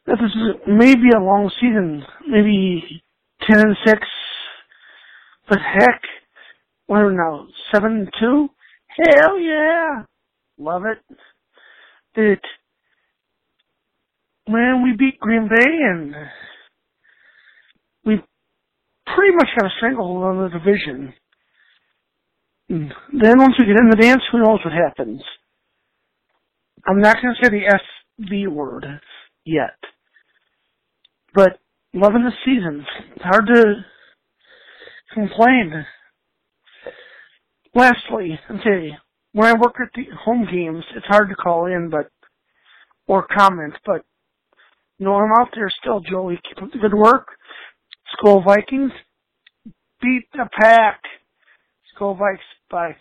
that 0.07 0.17
this 0.19 0.31
is 0.31 0.61
maybe 0.67 1.11
a 1.15 1.21
long 1.21 1.51
season, 1.61 2.03
maybe 2.27 3.03
ten 3.47 3.59
and 3.59 3.77
six, 3.85 3.99
but 5.47 5.59
heck, 5.59 6.01
what 6.87 7.03
are 7.03 7.11
now 7.11 7.45
seven 7.71 7.91
and 7.91 8.09
two? 8.19 8.49
Hell 8.97 9.39
yeah, 9.39 10.05
love 10.57 10.85
it 10.85 10.97
that 12.15 12.41
man, 14.47 14.83
we 14.83 14.95
beat 14.97 15.19
Green 15.19 15.47
Bay 15.47 15.65
and 15.65 16.15
we 18.05 18.21
pretty 19.05 19.35
much 19.35 19.47
got 19.57 19.67
a 19.67 19.73
stranglehold 19.77 20.23
on 20.23 20.43
the 20.43 20.49
division. 20.49 21.13
Then 22.69 23.37
once 23.37 23.55
we 23.59 23.65
get 23.65 23.77
in 23.77 23.89
the 23.89 23.97
dance, 24.01 24.21
who 24.31 24.39
knows 24.39 24.59
what 24.63 24.73
happens? 24.73 25.21
I'm 26.87 27.01
not 27.01 27.21
going 27.21 27.35
to 27.35 27.45
say 27.45 27.49
the 27.49 27.67
S 27.67 27.81
V 28.19 28.47
word 28.47 28.85
yet, 29.45 29.77
but 31.33 31.59
loving 31.93 32.23
the 32.23 32.31
season. 32.45 32.85
It's 33.15 33.23
hard 33.23 33.45
to 33.47 33.85
complain. 35.13 35.85
Lastly, 37.75 38.39
I'm 38.49 38.59
okay, 38.59 38.91
when 39.33 39.47
I 39.47 39.53
work 39.53 39.75
at 39.81 39.89
the 39.95 40.05
home 40.23 40.47
games, 40.51 40.83
it's 40.95 41.05
hard 41.05 41.29
to 41.29 41.35
call 41.35 41.65
in, 41.65 41.89
but 41.89 42.09
or 43.07 43.25
comment. 43.27 43.73
But 43.85 44.03
you 44.97 45.05
know, 45.05 45.15
I'm 45.15 45.31
out 45.39 45.49
there 45.55 45.69
still, 45.81 45.99
Joey. 45.99 46.39
Keep 46.47 46.63
up 46.63 46.71
the 46.71 46.79
good 46.79 46.93
work. 46.93 47.27
Skol 48.15 48.43
Vikings 48.43 48.91
beat 50.01 50.25
the 50.33 50.47
pack. 50.59 51.01
Skol 51.95 52.17
Vikes. 52.17 52.37
Bye. 52.69 52.95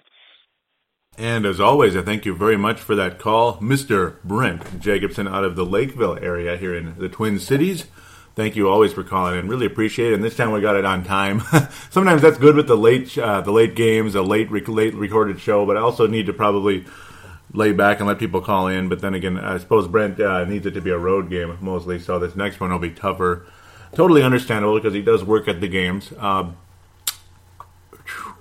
And 1.19 1.45
as 1.45 1.61
always, 1.61 1.97
I 1.97 2.03
thank 2.03 2.25
you 2.25 2.35
very 2.35 2.57
much 2.57 2.81
for 2.81 2.95
that 2.95 3.19
call, 3.19 3.59
Mr. 3.59 4.23
Brent 4.23 4.81
Jacobson 4.81 5.29
out 5.29 5.45
of 5.45 5.57
the 5.57 5.67
Lakeville 5.67 6.19
area 6.23 6.57
here 6.57 6.75
in 6.75 6.97
the 6.99 7.09
Twin 7.09 7.39
Cities. 7.39 7.87
Thank 8.37 8.57
you 8.57 8.69
always 8.69 8.93
for 8.93 9.03
calling 9.03 9.39
in. 9.39 9.49
Really 9.49 9.67
appreciate 9.67 10.13
it. 10.13 10.15
And 10.15 10.25
this 10.25 10.37
time 10.37 10.53
we 10.53 10.61
got 10.61 10.77
it 10.77 10.85
on 10.85 11.05
time. 11.05 11.41
Sometimes 11.91 12.23
that's 12.23 12.39
good 12.39 12.57
with 12.57 12.69
the 12.69 12.77
late 12.77 13.17
uh, 13.19 13.41
the 13.41 13.51
late 13.51 13.75
games, 13.75 14.15
a 14.15 14.23
late 14.23 14.51
rec- 14.51 14.69
late 14.69 14.95
recorded 14.95 15.41
show, 15.41 15.67
but 15.67 15.77
I 15.77 15.81
also 15.81 16.07
need 16.07 16.27
to 16.27 16.33
probably 16.33 16.85
lay 17.53 17.73
back 17.73 17.99
and 17.99 18.07
let 18.07 18.19
people 18.19 18.41
call 18.41 18.69
in. 18.69 18.89
But 18.89 19.01
then 19.01 19.15
again, 19.15 19.39
I 19.39 19.59
suppose 19.59 19.89
Brent 19.89 20.21
uh, 20.21 20.45
needs 20.45 20.65
it 20.67 20.73
to 20.73 20.81
be 20.81 20.91
a 20.91 20.99
road 20.99 21.29
game 21.29 21.59
mostly, 21.61 21.99
so 21.99 22.19
this 22.19 22.37
next 22.37 22.61
one 22.61 22.71
will 22.71 22.79
be 22.79 22.91
tougher. 22.91 23.47
Totally 23.95 24.23
understandable 24.23 24.77
because 24.77 24.95
he 24.95 25.03
does 25.03 25.25
work 25.25 25.49
at 25.49 25.61
the 25.61 25.69
games. 25.69 26.13
Um, 26.19 26.57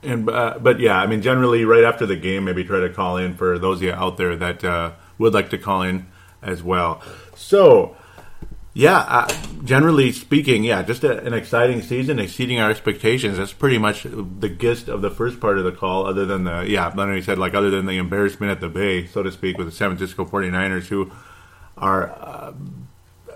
and 0.04 0.30
uh, 0.30 0.60
but 0.62 0.80
yeah, 0.80 1.00
I 1.00 1.08
mean, 1.08 1.22
generally, 1.22 1.66
right 1.66 1.84
after 1.84 2.06
the 2.06 2.16
game, 2.16 2.46
maybe 2.46 2.64
try 2.64 2.80
to 2.80 2.90
call 2.90 3.18
in 3.18 3.36
for 3.36 3.58
those 3.60 3.78
of 3.78 3.84
you 3.84 3.92
out 3.92 4.18
there 4.18 4.36
that 4.36 4.64
uh, 4.64 4.92
would 5.18 5.34
like 5.34 5.50
to 5.50 5.58
call 5.58 5.82
in 5.82 6.08
as 6.42 6.64
well. 6.64 7.02
So, 7.36 7.98
yeah, 8.74 8.98
uh, 9.00 9.28
generally 9.64 10.12
speaking, 10.12 10.64
yeah, 10.64 10.84
just 10.84 11.04
a, 11.04 11.24
an 11.24 11.34
exciting 11.34 11.82
season, 11.82 12.20
exceeding 12.20 12.60
our 12.60 12.70
expectations. 12.70 13.38
That's 13.38 13.54
pretty 13.54 13.78
much 13.78 14.04
the 14.04 14.50
gist 14.50 14.88
of 14.88 15.02
the 15.02 15.10
first 15.10 15.40
part 15.40 15.58
of 15.58 15.64
the 15.64 15.72
call. 15.72 16.06
Other 16.06 16.26
than 16.26 16.44
the 16.44 16.66
yeah, 16.68 16.92
Leonard 16.96 17.24
said 17.24 17.40
like 17.40 17.56
other 17.56 17.72
than 17.72 17.88
the 17.88 17.98
embarrassment 17.98 18.52
at 18.52 18.62
the 18.62 18.70
Bay, 18.70 19.08
so 19.08 19.24
to 19.24 19.32
speak, 19.32 19.58
with 19.58 19.68
the 19.68 19.72
San 19.72 19.90
Francisco 19.90 20.24
49ers, 20.24 20.88
who 20.88 21.12
are 21.78 22.12
uh, 22.12 22.54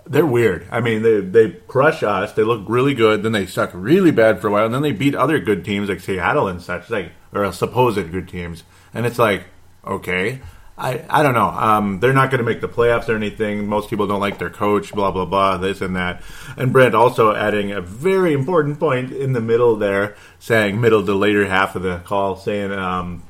they're 0.06 0.26
weird. 0.26 0.68
I 0.70 0.82
mean, 0.82 1.02
they 1.02 1.22
they 1.22 1.52
crush 1.52 2.04
us. 2.04 2.34
They 2.34 2.44
look 2.44 2.64
really 2.68 2.94
good. 2.94 3.24
Then 3.24 3.32
they 3.32 3.46
suck 3.46 3.72
really 3.74 4.12
bad 4.12 4.40
for 4.40 4.48
a 4.48 4.52
while. 4.52 4.66
And 4.66 4.74
then 4.74 4.82
they 4.82 4.92
beat 4.92 5.16
other 5.16 5.40
good 5.40 5.66
teams 5.66 5.90
like 5.90 6.00
Seattle 6.00 6.48
and 6.48 6.62
such, 6.62 6.90
like 6.90 7.12
or 7.34 7.52
supposed 7.52 8.12
good 8.12 8.28
teams. 8.28 8.64
And 8.94 9.06
it's 9.06 9.18
like, 9.18 9.46
okay, 9.86 10.42
I 10.84 11.06
I 11.10 11.24
don't 11.24 11.34
know. 11.34 11.48
Um, 11.48 12.00
they're 12.00 12.14
not 12.14 12.30
going 12.30 12.40
to 12.40 12.46
make 12.46 12.62
the 12.62 12.68
playoffs 12.68 13.08
or 13.08 13.16
anything. 13.16 13.68
Most 13.68 13.90
people 13.90 14.06
don't 14.06 14.20
like 14.20 14.38
their 14.38 14.50
coach. 14.50 14.92
Blah 14.92 15.12
blah 15.12 15.26
blah. 15.26 15.58
This 15.58 15.82
and 15.82 15.96
that. 15.96 16.22
And 16.58 16.74
Brent 16.74 16.94
also 16.94 17.34
adding 17.34 17.72
a 17.72 17.82
very 17.82 18.34
important 18.34 18.80
point 18.80 19.12
in 19.12 19.34
the 19.34 19.42
middle 19.42 19.76
there, 19.78 20.16
saying 20.40 20.82
middle 20.82 21.06
to 21.06 21.14
later 21.14 21.46
half 21.46 21.76
of 21.76 21.84
the 21.84 22.00
call, 22.00 22.36
saying. 22.36 22.72
Um, 22.72 23.24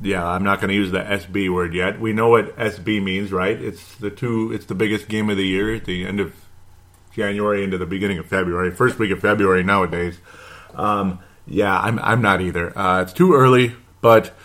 yeah, 0.00 0.26
I'm 0.26 0.42
not 0.42 0.60
going 0.60 0.68
to 0.68 0.74
use 0.74 0.90
the 0.90 1.00
SB 1.00 1.50
word 1.54 1.72
yet. 1.72 1.98
We 1.98 2.12
know 2.12 2.28
what 2.28 2.54
SB 2.58 3.02
means, 3.02 3.32
right? 3.32 3.58
It's 3.58 3.94
the 3.94 4.10
two. 4.10 4.52
It's 4.52 4.66
the 4.66 4.74
biggest 4.74 5.08
game 5.08 5.30
of 5.30 5.36
the 5.36 5.46
year 5.46 5.74
at 5.74 5.86
the 5.86 6.04
end 6.04 6.20
of 6.20 6.34
January 7.14 7.64
into 7.64 7.78
the 7.78 7.86
beginning 7.86 8.18
of 8.18 8.26
February, 8.26 8.70
first 8.70 8.98
week 8.98 9.12
of 9.12 9.20
February 9.20 9.62
nowadays. 9.62 10.18
Um, 10.74 11.20
yeah, 11.46 11.78
I'm 11.78 11.98
I'm 12.00 12.20
not 12.20 12.40
either. 12.40 12.76
Uh, 12.76 13.02
it's 13.02 13.12
too 13.12 13.34
early, 13.34 13.74
but 14.00 14.36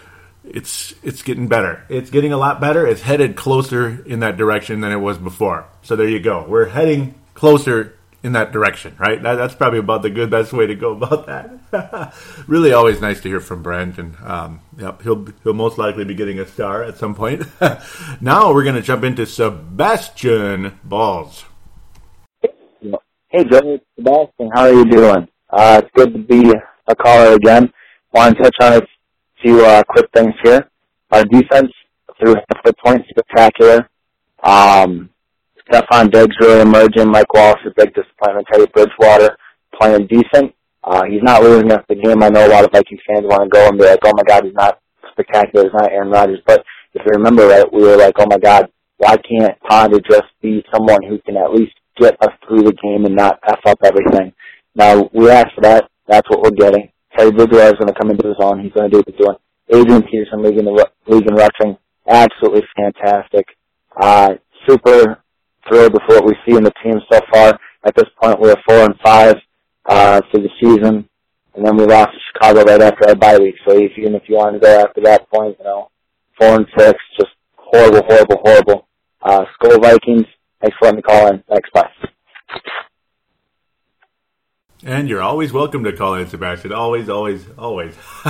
it's 0.54 0.94
it's 1.04 1.22
getting 1.22 1.48
better. 1.48 1.86
It's 1.90 2.10
getting 2.10 2.34
a 2.34 2.38
lot 2.38 2.60
better. 2.60 2.86
It's 2.86 3.02
headed 3.02 3.36
closer 3.36 4.04
in 4.06 4.20
that 4.20 4.38
direction 4.38 4.82
than 4.82 4.92
it 4.92 4.98
was 4.98 5.18
before. 5.18 5.68
So 5.82 5.96
there 5.96 6.08
you 6.08 6.20
go. 6.20 6.46
We're 6.48 6.70
heading 6.70 7.16
closer 7.34 7.98
in 8.22 8.34
that 8.34 8.52
direction, 8.52 8.96
right? 9.00 9.22
That, 9.22 9.36
that's 9.36 9.56
probably 9.56 9.80
about 9.80 10.02
the 10.02 10.10
good 10.10 10.30
best 10.30 10.52
way 10.52 10.68
to 10.68 10.76
go 10.76 10.92
about 11.02 11.26
that. 11.28 12.14
really, 12.48 12.74
always 12.74 13.02
nice 13.02 13.22
to 13.22 13.30
hear 13.30 13.40
from 13.40 13.64
Brent, 13.64 13.98
and 13.98 14.16
um, 14.24 14.62
yep, 14.78 15.02
he'll 15.02 15.26
he'll 15.44 15.54
most 15.54 15.78
likely 15.78 16.06
be 16.06 16.16
getting 16.16 16.40
a 16.40 16.48
star 16.48 16.84
at 16.84 16.98
some 16.98 17.16
point. 17.16 17.44
now 18.22 18.54
we're 18.54 18.64
going 18.64 18.76
to 18.76 18.82
jump 18.82 19.04
into 19.04 19.26
Sebastian 19.26 20.80
Balls. 20.84 21.46
Hey, 23.32 23.44
Joe, 23.44 23.80
Sebastian, 23.96 24.50
how 24.54 24.64
are 24.64 24.74
you 24.74 24.86
doing? 24.86 25.28
Uh, 25.52 25.82
it's 25.84 25.92
good 25.96 26.14
to 26.14 26.20
be 26.20 26.54
a 26.88 26.96
caller 26.96 27.36
again. 27.36 27.72
Want 28.12 28.36
to 28.38 28.44
touch 28.44 28.56
on 28.62 28.74
a 28.74 28.88
few 29.42 29.66
uh, 29.66 29.84
quick 29.90 30.10
things 30.14 30.34
here. 30.44 30.70
Our 31.12 31.24
defense 31.26 31.72
through 32.20 32.36
half 32.36 32.64
the 32.64 32.74
point 32.86 33.04
spectacular. 33.10 33.90
Um, 34.44 35.10
Stefon 35.70 36.12
Diggs 36.12 36.36
really 36.40 36.62
emerging. 36.62 37.12
Mike 37.12 37.34
Wallace, 37.34 37.60
a 37.66 37.72
big 37.76 37.94
disappointment. 37.94 38.48
Teddy 38.52 38.66
Bridgewater 38.74 39.38
playing 39.80 40.08
decent. 40.08 40.54
Uh, 40.84 41.04
he's 41.06 41.24
not 41.24 41.44
losing 41.44 41.72
us 41.72 41.84
the 41.90 41.96
game. 41.96 42.24
I 42.24 42.30
know 42.30 42.48
a 42.48 42.50
lot 42.50 42.64
of 42.64 42.72
Vikings 42.72 43.02
fans 43.08 43.26
want 43.26 43.44
to 43.44 43.50
go 43.50 43.68
and 43.68 43.78
be 43.78 43.86
like, 43.86 44.00
oh 44.06 44.14
my 44.16 44.24
God, 44.24 44.46
he's 44.46 44.54
not 44.54 44.80
spectacular. 45.12 45.66
He's 45.66 45.74
not 45.74 45.92
Aaron 45.92 46.10
Rodgers. 46.10 46.40
But 46.46 46.64
if 46.94 47.06
you 47.06 47.12
remember 47.12 47.48
right, 47.48 47.72
we 47.72 47.84
were 47.84 47.98
like, 47.98 48.16
oh 48.18 48.28
my 48.30 48.38
God, 48.38 48.72
why 48.98 49.16
can't 49.18 49.60
Ponder 49.62 50.00
just 50.00 50.28
be 50.42 50.64
someone 50.74 51.04
who 51.04 51.20
can 51.20 51.38
at 51.38 51.54
least 51.54 51.74
get 51.98 52.16
us 52.22 52.34
through 52.48 52.64
the 52.64 52.74
game 52.82 53.06
and 53.06 53.16
not 53.16 53.40
F 53.48 53.60
up 53.66 53.80
everything? 53.84 54.34
Now, 54.76 55.10
we 55.14 55.30
asked 55.30 55.56
for 55.56 55.62
that. 55.62 55.90
That's 56.08 56.28
what 56.30 56.42
we're 56.42 56.52
getting. 56.52 56.90
Teddy 57.18 57.32
Bridgewater 57.32 57.74
is 57.74 57.80
going 57.80 57.88
to 57.88 58.00
come 58.00 58.12
into 58.12 58.28
his 58.28 58.38
own. 58.40 58.62
He's 58.64 58.74
going 58.74 58.90
to 58.90 58.94
do 58.94 58.98
what 58.98 59.08
he's 59.08 59.18
doing. 59.18 59.38
Adrian 59.72 60.04
Peterson 60.04 60.44
leading 60.44 60.66
the 60.66 60.90
league 61.08 61.28
in 61.28 61.36
rushing. 61.36 61.78
Absolutely 62.08 62.64
fantastic. 62.76 63.46
Uh, 64.00 64.36
super 64.68 65.22
thrilled 65.68 65.94
with 65.94 66.04
what 66.08 66.26
we 66.26 66.34
see 66.48 66.56
in 66.58 66.64
the 66.64 66.74
team 66.84 66.96
so 67.12 67.20
far. 67.32 67.60
At 67.86 67.96
this 67.96 68.10
point, 68.22 68.40
we're 68.40 68.56
four 68.68 68.84
and 68.86 68.96
five 69.04 69.36
uh, 69.88 70.22
for 70.32 70.40
the 70.40 70.50
season, 70.62 71.08
and 71.56 71.66
then 71.66 71.78
we 71.78 71.86
lost 71.86 72.10
to 72.12 72.20
Chicago 72.34 72.64
right 72.64 72.82
after 72.82 73.10
our 73.10 73.16
bye 73.16 73.38
week. 73.38 73.56
So 73.68 73.76
if, 73.78 73.92
even 73.98 74.16
if 74.16 74.24
you 74.28 74.36
want 74.36 74.56
to 74.56 74.60
go 74.60 74.82
after 74.82 75.02
that 75.02 75.30
point, 75.30 75.56
you 75.60 75.66
know, 75.66 75.90
four 76.40 76.56
and 76.56 76.66
six, 76.78 77.00
just 77.18 77.32
horrible, 77.56 78.02
horrible, 78.08 78.38
horrible. 78.44 78.88
Uh, 79.22 79.46
Skol 79.60 79.82
Vikings. 79.82 80.26
Thanks 80.62 80.76
for 80.78 80.86
letting 80.86 80.98
me 80.98 81.02
call 81.04 81.28
in. 81.28 81.44
Thanks, 81.50 81.70
bye. 81.74 81.90
And 84.86 85.10
you're 85.10 85.22
always 85.22 85.52
welcome 85.52 85.84
to 85.84 85.92
call 85.92 86.14
in, 86.14 86.30
Sebastian. 86.30 86.72
Always, 86.72 87.10
always, 87.10 87.46
always. 87.58 87.94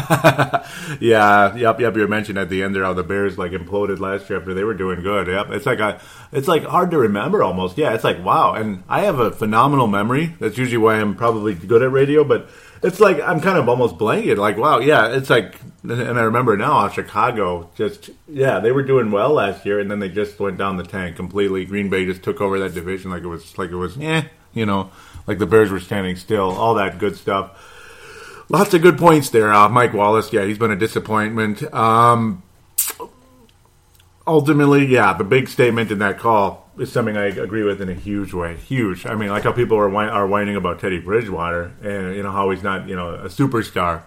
yeah, 0.99 1.55
yep, 1.55 1.79
yep. 1.79 1.95
You 1.95 2.07
mentioned 2.07 2.39
at 2.39 2.49
the 2.49 2.63
end 2.63 2.75
there 2.75 2.83
how 2.83 2.93
the 2.93 3.03
Bears 3.03 3.37
like 3.37 3.51
imploded 3.51 3.99
last 3.99 4.27
year 4.31 4.39
after 4.39 4.55
they 4.55 4.63
were 4.63 4.73
doing 4.73 5.03
good. 5.03 5.27
Yep, 5.27 5.51
it's 5.51 5.67
like 5.67 5.79
a, 5.79 6.01
it's 6.31 6.47
like 6.47 6.63
hard 6.63 6.89
to 6.89 6.97
remember 6.97 7.43
almost. 7.43 7.77
Yeah, 7.77 7.93
it's 7.93 8.03
like 8.03 8.23
wow. 8.25 8.55
And 8.55 8.83
I 8.89 9.01
have 9.01 9.19
a 9.19 9.29
phenomenal 9.29 9.85
memory. 9.85 10.35
That's 10.39 10.57
usually 10.57 10.79
why 10.79 10.95
I'm 10.95 11.13
probably 11.13 11.53
good 11.53 11.83
at 11.83 11.91
radio. 11.91 12.23
But 12.23 12.49
it's 12.81 12.99
like 12.99 13.21
I'm 13.21 13.41
kind 13.41 13.59
of 13.59 13.69
almost 13.69 13.99
blanket. 13.99 14.39
Like 14.39 14.57
wow, 14.57 14.79
yeah. 14.79 15.09
It's 15.09 15.29
like, 15.29 15.53
and 15.83 16.17
I 16.17 16.23
remember 16.23 16.57
now 16.57 16.89
Chicago 16.89 17.69
just 17.75 18.09
yeah 18.27 18.59
they 18.59 18.71
were 18.71 18.83
doing 18.83 19.11
well 19.11 19.33
last 19.33 19.67
year, 19.67 19.79
and 19.79 19.91
then 19.91 19.99
they 19.99 20.09
just 20.09 20.39
went 20.39 20.57
down 20.57 20.77
the 20.77 20.83
tank 20.83 21.15
completely. 21.15 21.65
Green 21.65 21.91
Bay 21.91 22.05
just 22.05 22.23
took 22.23 22.41
over 22.41 22.57
that 22.57 22.73
division 22.73 23.11
like 23.11 23.21
it 23.21 23.27
was 23.27 23.55
like 23.59 23.69
it 23.69 23.75
was 23.75 23.97
yeah, 23.97 24.23
you 24.55 24.65
know 24.65 24.89
like 25.29 25.37
the 25.37 25.45
Bears 25.45 25.69
were 25.69 25.79
standing 25.79 26.15
still, 26.15 26.49
all 26.49 26.73
that 26.73 26.97
good 26.97 27.15
stuff. 27.15 27.51
Lots 28.49 28.73
of 28.73 28.81
good 28.81 28.97
points 28.97 29.29
there. 29.29 29.53
Uh, 29.53 29.69
Mike 29.69 29.93
Wallace, 29.93 30.33
yeah, 30.33 30.43
he's 30.43 30.57
been 30.57 30.71
a 30.71 30.75
disappointment. 30.75 31.71
Um, 31.71 32.41
ultimately, 34.25 34.87
yeah, 34.87 35.13
the 35.13 35.23
big 35.23 35.47
statement 35.47 35.91
in 35.91 35.99
that 35.99 36.17
call 36.17 36.67
is 36.79 36.91
something 36.91 37.15
I 37.15 37.25
agree 37.25 37.61
with 37.61 37.79
in 37.79 37.89
a 37.89 37.93
huge 37.93 38.33
way. 38.33 38.55
Huge. 38.55 39.05
I 39.05 39.13
mean, 39.13 39.29
like 39.29 39.43
how 39.43 39.51
people 39.51 39.77
are 39.77 39.95
are 39.95 40.25
whining 40.25 40.55
about 40.55 40.79
Teddy 40.79 40.99
Bridgewater 40.99 41.73
and 41.83 42.15
you 42.15 42.23
know 42.23 42.31
how 42.31 42.49
he's 42.49 42.63
not 42.63 42.89
you 42.89 42.95
know 42.95 43.13
a 43.13 43.27
superstar. 43.27 44.01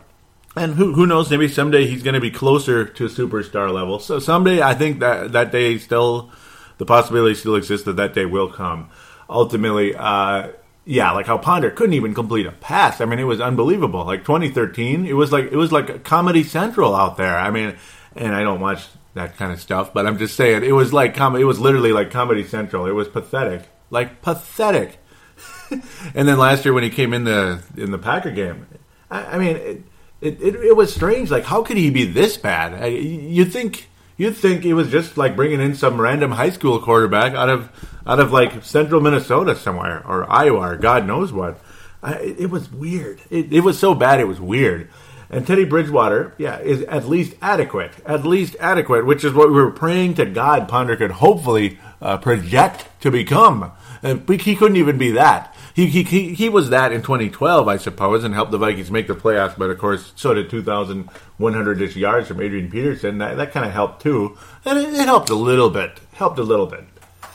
And 0.57 0.75
who 0.75 0.93
who 0.93 1.07
knows? 1.07 1.31
Maybe 1.31 1.47
someday 1.47 1.87
he's 1.87 2.03
going 2.03 2.15
to 2.15 2.21
be 2.21 2.33
closer 2.33 2.85
to 2.85 3.07
a 3.07 3.09
superstar 3.09 3.73
level. 3.73 4.01
So 4.01 4.19
someday, 4.19 4.61
I 4.61 4.75
think 4.75 4.99
that 4.99 5.31
that 5.31 5.53
day 5.53 5.79
still, 5.79 6.33
the 6.79 6.85
possibility 6.85 7.37
still 7.37 7.55
exists 7.55 7.87
that 7.87 7.95
that 7.95 8.13
day 8.13 8.27
will 8.27 8.51
come. 8.51 8.91
Ultimately, 9.31 9.95
uh, 9.95 10.49
yeah, 10.85 11.13
like 11.13 11.27
how 11.27 11.39
Ponder 11.39 11.71
couldn't 11.71 11.95
even 11.95 12.15
complete 12.15 12.47
a 12.47 12.53
pass. 12.53 13.01
I 13.01 13.05
mean, 13.05 13.19
it 13.19 13.25
was 13.25 13.41
unbelievable. 13.41 14.05
Like 14.05 14.21
2013, 14.21 15.07
it 15.07 15.13
was 15.13 15.31
like 15.33 15.53
it 15.53 15.57
was 15.57 15.71
like 15.71 16.03
Comedy 16.05 16.43
Central 16.43 16.95
out 16.95 17.17
there. 17.17 17.39
I 17.39 17.51
mean, 17.51 17.77
and 18.17 18.35
I 18.35 18.43
don't 18.43 18.61
watch 18.61 18.87
that 19.15 19.37
kind 19.37 19.53
of 19.53 19.61
stuff, 19.61 19.93
but 19.93 20.07
I'm 20.07 20.19
just 20.19 20.37
saying 20.37 20.65
it 20.65 20.73
was 20.73 20.93
like 20.93 21.15
com- 21.15 21.37
it 21.37 21.45
was 21.45 21.61
literally 21.61 21.93
like 21.93 22.11
Comedy 22.11 22.45
Central. 22.45 22.87
It 22.87 22.93
was 22.93 23.09
pathetic, 23.09 23.69
like 23.91 24.23
pathetic. 24.23 24.99
and 25.71 26.29
then 26.29 26.39
last 26.39 26.65
year 26.65 26.75
when 26.75 26.83
he 26.83 26.91
came 26.91 27.13
in 27.13 27.25
the 27.25 27.63
in 27.77 27.93
the 27.93 27.99
Packer 27.99 28.33
game, 28.33 28.67
I, 29.11 29.25
I 29.25 29.39
mean, 29.39 29.57
it, 29.57 29.83
it, 30.21 30.43
it 30.43 30.55
it 30.57 30.77
was 30.77 30.93
strange. 30.93 31.31
Like, 31.31 31.45
how 31.45 31.63
could 31.63 31.77
he 31.77 31.91
be 31.91 32.07
this 32.07 32.37
bad? 32.37 32.75
I, 32.75 32.87
you'd 32.87 33.53
think 33.53 33.89
you'd 34.23 34.37
think 34.37 34.65
it 34.65 34.75
was 34.75 34.89
just 34.89 35.17
like 35.17 35.35
bringing 35.35 35.61
in 35.61 35.75
some 35.75 36.01
random 36.01 36.31
high 36.31 36.51
school 36.51 36.79
quarterback 36.81 37.35
out 37.35 37.49
of 37.49 37.71
out 38.07 38.21
of 38.21 38.33
like 38.33 38.65
central 38.65 39.01
Minnesota 39.01 39.57
somewhere 39.57 40.07
or 40.07 40.31
Iowa 40.31 40.61
or 40.61 40.77
God 40.77 41.07
knows 41.07 41.33
what. 41.33 41.61
I, 42.05 42.15
it 42.15 42.51
was 42.51 42.71
weird. 42.71 43.21
It, 43.31 43.53
it 43.53 43.61
was 43.61 43.79
so 43.79 43.95
bad. 43.95 44.21
It 44.21 44.29
was 44.29 44.41
weird. 44.41 44.89
And 45.29 45.47
Teddy 45.47 45.65
Bridgewater, 45.65 46.35
yeah, 46.37 46.59
is 46.59 46.83
at 46.83 47.09
least 47.09 47.35
adequate. 47.41 47.93
At 48.05 48.25
least 48.25 48.55
adequate, 48.61 49.07
which 49.07 49.25
is 49.25 49.33
what 49.33 49.49
we 49.49 49.55
were 49.55 49.71
praying 49.71 50.15
to 50.15 50.27
God 50.27 50.69
Ponder 50.69 50.95
could 50.95 51.11
hopefully 51.11 51.79
uh, 52.01 52.19
project 52.19 52.87
to 53.01 53.11
become. 53.11 53.73
And 54.03 54.29
he 54.29 54.55
couldn't 54.55 54.77
even 54.77 54.99
be 54.99 55.13
that. 55.13 55.52
He, 55.75 55.87
he, 55.87 56.35
he 56.35 56.49
was 56.49 56.71
that 56.71 56.93
in 56.93 57.01
2012, 57.01 57.67
I 57.67 57.77
suppose, 57.79 58.25
and 58.25 58.35
helped 58.35 58.53
the 58.53 58.59
Vikings 58.59 58.91
make 58.91 59.07
the 59.07 59.15
playoffs. 59.15 59.57
But 59.57 59.71
of 59.71 59.79
course, 59.79 60.13
so 60.17 60.35
did 60.35 60.51
2,100 60.51 61.81
ish 61.81 61.97
yards 61.97 62.29
from 62.29 62.41
Adrian 62.41 62.71
Peterson. 62.71 63.19
That, 63.19 63.37
that 63.39 63.53
kind 63.53 63.65
of 63.65 63.73
helped 63.73 64.03
too. 64.03 64.37
And 64.65 64.79
it, 64.79 64.93
it 64.93 65.07
helped 65.07 65.31
a 65.31 65.35
little 65.35 65.71
bit. 65.71 65.99
Helped 66.13 66.39
a 66.39 66.43
little 66.43 66.67
bit. 66.67 66.85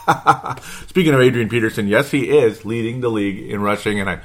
Speaking 0.87 1.13
of 1.13 1.21
Adrian 1.21 1.49
Peterson, 1.49 1.87
yes, 1.87 2.11
he 2.11 2.29
is 2.29 2.65
leading 2.65 3.01
the 3.01 3.09
league 3.09 3.49
in 3.49 3.61
rushing, 3.61 3.99
and 3.99 4.09
I, 4.09 4.21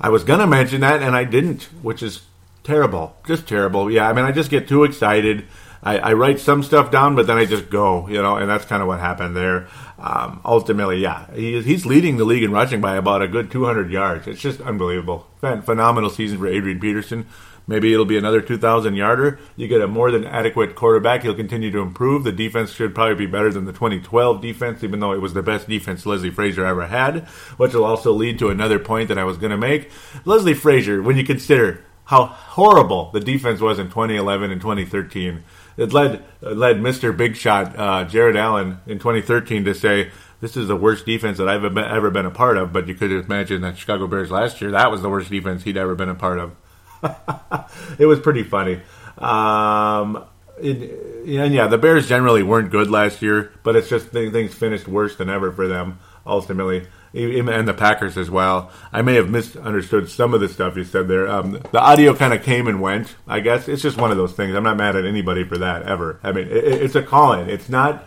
I 0.00 0.08
was 0.08 0.24
gonna 0.24 0.46
mention 0.46 0.80
that, 0.80 1.02
and 1.02 1.14
I 1.14 1.24
didn't, 1.24 1.64
which 1.82 2.02
is 2.02 2.22
terrible, 2.64 3.16
just 3.26 3.46
terrible. 3.46 3.90
Yeah, 3.90 4.08
I 4.08 4.12
mean, 4.12 4.24
I 4.24 4.32
just 4.32 4.50
get 4.50 4.68
too 4.68 4.84
excited. 4.84 5.46
I, 5.82 5.98
I 5.98 6.12
write 6.14 6.40
some 6.40 6.62
stuff 6.62 6.90
down, 6.90 7.14
but 7.14 7.26
then 7.26 7.36
I 7.36 7.44
just 7.44 7.70
go, 7.70 8.08
you 8.08 8.20
know, 8.20 8.36
and 8.36 8.48
that's 8.48 8.64
kind 8.64 8.82
of 8.82 8.88
what 8.88 8.98
happened 8.98 9.36
there. 9.36 9.68
Um, 9.98 10.40
ultimately, 10.44 10.98
yeah, 10.98 11.32
he, 11.34 11.62
he's 11.62 11.86
leading 11.86 12.16
the 12.18 12.24
league 12.24 12.42
in 12.42 12.52
rushing 12.52 12.80
by 12.80 12.96
about 12.96 13.22
a 13.22 13.28
good 13.28 13.50
200 13.50 13.90
yards. 13.90 14.26
It's 14.26 14.40
just 14.40 14.60
unbelievable. 14.60 15.26
Phenomenal 15.40 16.10
season 16.10 16.38
for 16.38 16.46
Adrian 16.46 16.80
Peterson. 16.80 17.26
Maybe 17.68 17.92
it'll 17.92 18.04
be 18.04 18.18
another 18.18 18.40
2,000 18.40 18.94
yarder. 18.94 19.40
You 19.56 19.66
get 19.66 19.80
a 19.80 19.88
more 19.88 20.12
than 20.12 20.24
adequate 20.24 20.76
quarterback. 20.76 21.22
He'll 21.22 21.34
continue 21.34 21.72
to 21.72 21.80
improve. 21.80 22.22
The 22.22 22.30
defense 22.30 22.72
should 22.72 22.94
probably 22.94 23.16
be 23.16 23.26
better 23.26 23.52
than 23.52 23.64
the 23.64 23.72
2012 23.72 24.40
defense, 24.40 24.84
even 24.84 25.00
though 25.00 25.12
it 25.12 25.20
was 25.20 25.34
the 25.34 25.42
best 25.42 25.68
defense 25.68 26.06
Leslie 26.06 26.30
Frazier 26.30 26.64
ever 26.64 26.86
had, 26.86 27.26
which 27.56 27.74
will 27.74 27.84
also 27.84 28.12
lead 28.12 28.38
to 28.38 28.50
another 28.50 28.78
point 28.78 29.08
that 29.08 29.18
I 29.18 29.24
was 29.24 29.36
going 29.36 29.50
to 29.50 29.56
make. 29.56 29.90
Leslie 30.24 30.54
Frazier, 30.54 31.02
when 31.02 31.16
you 31.16 31.24
consider 31.24 31.84
how 32.04 32.26
horrible 32.26 33.10
the 33.10 33.18
defense 33.18 33.60
was 33.60 33.80
in 33.80 33.86
2011 33.86 34.52
and 34.52 34.60
2013, 34.60 35.42
it 35.76 35.92
led 35.92 36.24
led 36.40 36.76
Mr. 36.78 37.16
Big 37.16 37.36
Shot 37.36 37.78
uh, 37.78 38.04
Jared 38.04 38.36
Allen 38.36 38.80
in 38.86 38.98
2013 38.98 39.64
to 39.64 39.74
say, 39.74 40.10
this 40.40 40.56
is 40.56 40.68
the 40.68 40.76
worst 40.76 41.06
defense 41.06 41.38
that 41.38 41.48
I've 41.48 41.64
ever 41.64 42.10
been 42.10 42.26
a 42.26 42.30
part 42.30 42.56
of. 42.56 42.72
But 42.72 42.88
you 42.88 42.94
could 42.94 43.12
imagine 43.12 43.62
that 43.62 43.78
Chicago 43.78 44.06
Bears 44.06 44.30
last 44.30 44.60
year, 44.60 44.70
that 44.70 44.90
was 44.90 45.02
the 45.02 45.08
worst 45.08 45.30
defense 45.30 45.64
he'd 45.64 45.76
ever 45.76 45.94
been 45.94 46.08
a 46.08 46.14
part 46.14 46.38
of. 46.38 46.56
it 47.98 48.06
was 48.06 48.20
pretty 48.20 48.42
funny. 48.42 48.80
Um, 49.18 50.24
it, 50.58 51.26
and 51.26 51.54
yeah, 51.54 51.66
the 51.66 51.78
Bears 51.78 52.08
generally 52.08 52.42
weren't 52.42 52.70
good 52.70 52.90
last 52.90 53.22
year, 53.22 53.52
but 53.62 53.76
it's 53.76 53.88
just 53.88 54.08
things 54.08 54.54
finished 54.54 54.88
worse 54.88 55.16
than 55.16 55.28
ever 55.28 55.52
for 55.52 55.68
them 55.68 55.98
ultimately, 56.26 56.86
and 57.16 57.66
the 57.66 57.74
Packers 57.74 58.18
as 58.18 58.30
well. 58.30 58.70
I 58.92 59.02
may 59.02 59.14
have 59.14 59.30
misunderstood 59.30 60.10
some 60.10 60.34
of 60.34 60.40
the 60.40 60.48
stuff 60.48 60.76
you 60.76 60.84
said 60.84 61.08
there. 61.08 61.26
Um, 61.28 61.62
the 61.72 61.80
audio 61.80 62.14
kind 62.14 62.34
of 62.34 62.42
came 62.42 62.66
and 62.66 62.80
went. 62.80 63.16
I 63.26 63.40
guess 63.40 63.68
it's 63.68 63.82
just 63.82 63.96
one 63.96 64.10
of 64.10 64.16
those 64.16 64.32
things. 64.32 64.54
I'm 64.54 64.64
not 64.64 64.76
mad 64.76 64.96
at 64.96 65.04
anybody 65.04 65.44
for 65.44 65.58
that 65.58 65.84
ever. 65.84 66.20
I 66.22 66.32
mean, 66.32 66.46
it, 66.48 66.64
it's 66.64 66.94
a 66.94 67.02
call-in. 67.02 67.48
It's 67.48 67.68
not. 67.68 68.04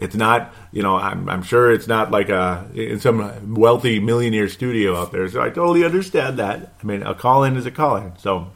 It's 0.00 0.14
not, 0.14 0.54
you 0.70 0.80
know, 0.84 0.94
I'm, 0.94 1.28
I'm 1.28 1.42
sure 1.42 1.72
it's 1.72 1.88
not 1.88 2.12
like 2.12 2.28
a 2.28 2.70
in 2.72 3.00
some 3.00 3.56
wealthy 3.56 3.98
millionaire 3.98 4.48
studio 4.48 4.94
out 4.94 5.10
there. 5.10 5.28
So 5.28 5.42
I 5.42 5.50
totally 5.50 5.84
understand 5.84 6.38
that. 6.38 6.72
I 6.80 6.86
mean, 6.86 7.02
a 7.02 7.16
call 7.16 7.42
in 7.42 7.56
is 7.56 7.66
a 7.66 7.72
call 7.72 7.96
in. 7.96 8.16
So, 8.16 8.52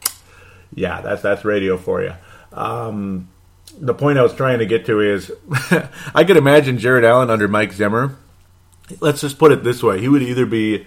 yeah, 0.73 1.01
that's 1.01 1.21
that's 1.21 1.43
radio 1.43 1.75
for 1.77 2.01
you. 2.01 2.13
Um, 2.53 3.27
the 3.77 3.93
point 3.93 4.17
I 4.17 4.21
was 4.21 4.33
trying 4.33 4.59
to 4.59 4.65
get 4.65 4.85
to 4.85 5.01
is, 5.01 5.33
I 6.15 6.23
could 6.23 6.37
imagine 6.37 6.77
Jared 6.77 7.03
Allen 7.03 7.29
under 7.29 7.49
Mike 7.49 7.73
Zimmer. 7.73 8.15
Let's 8.99 9.21
just 9.21 9.37
put 9.37 9.51
it 9.51 9.63
this 9.63 9.81
way: 9.83 9.99
he 9.99 10.09
would 10.09 10.23
either 10.23 10.45
be 10.45 10.85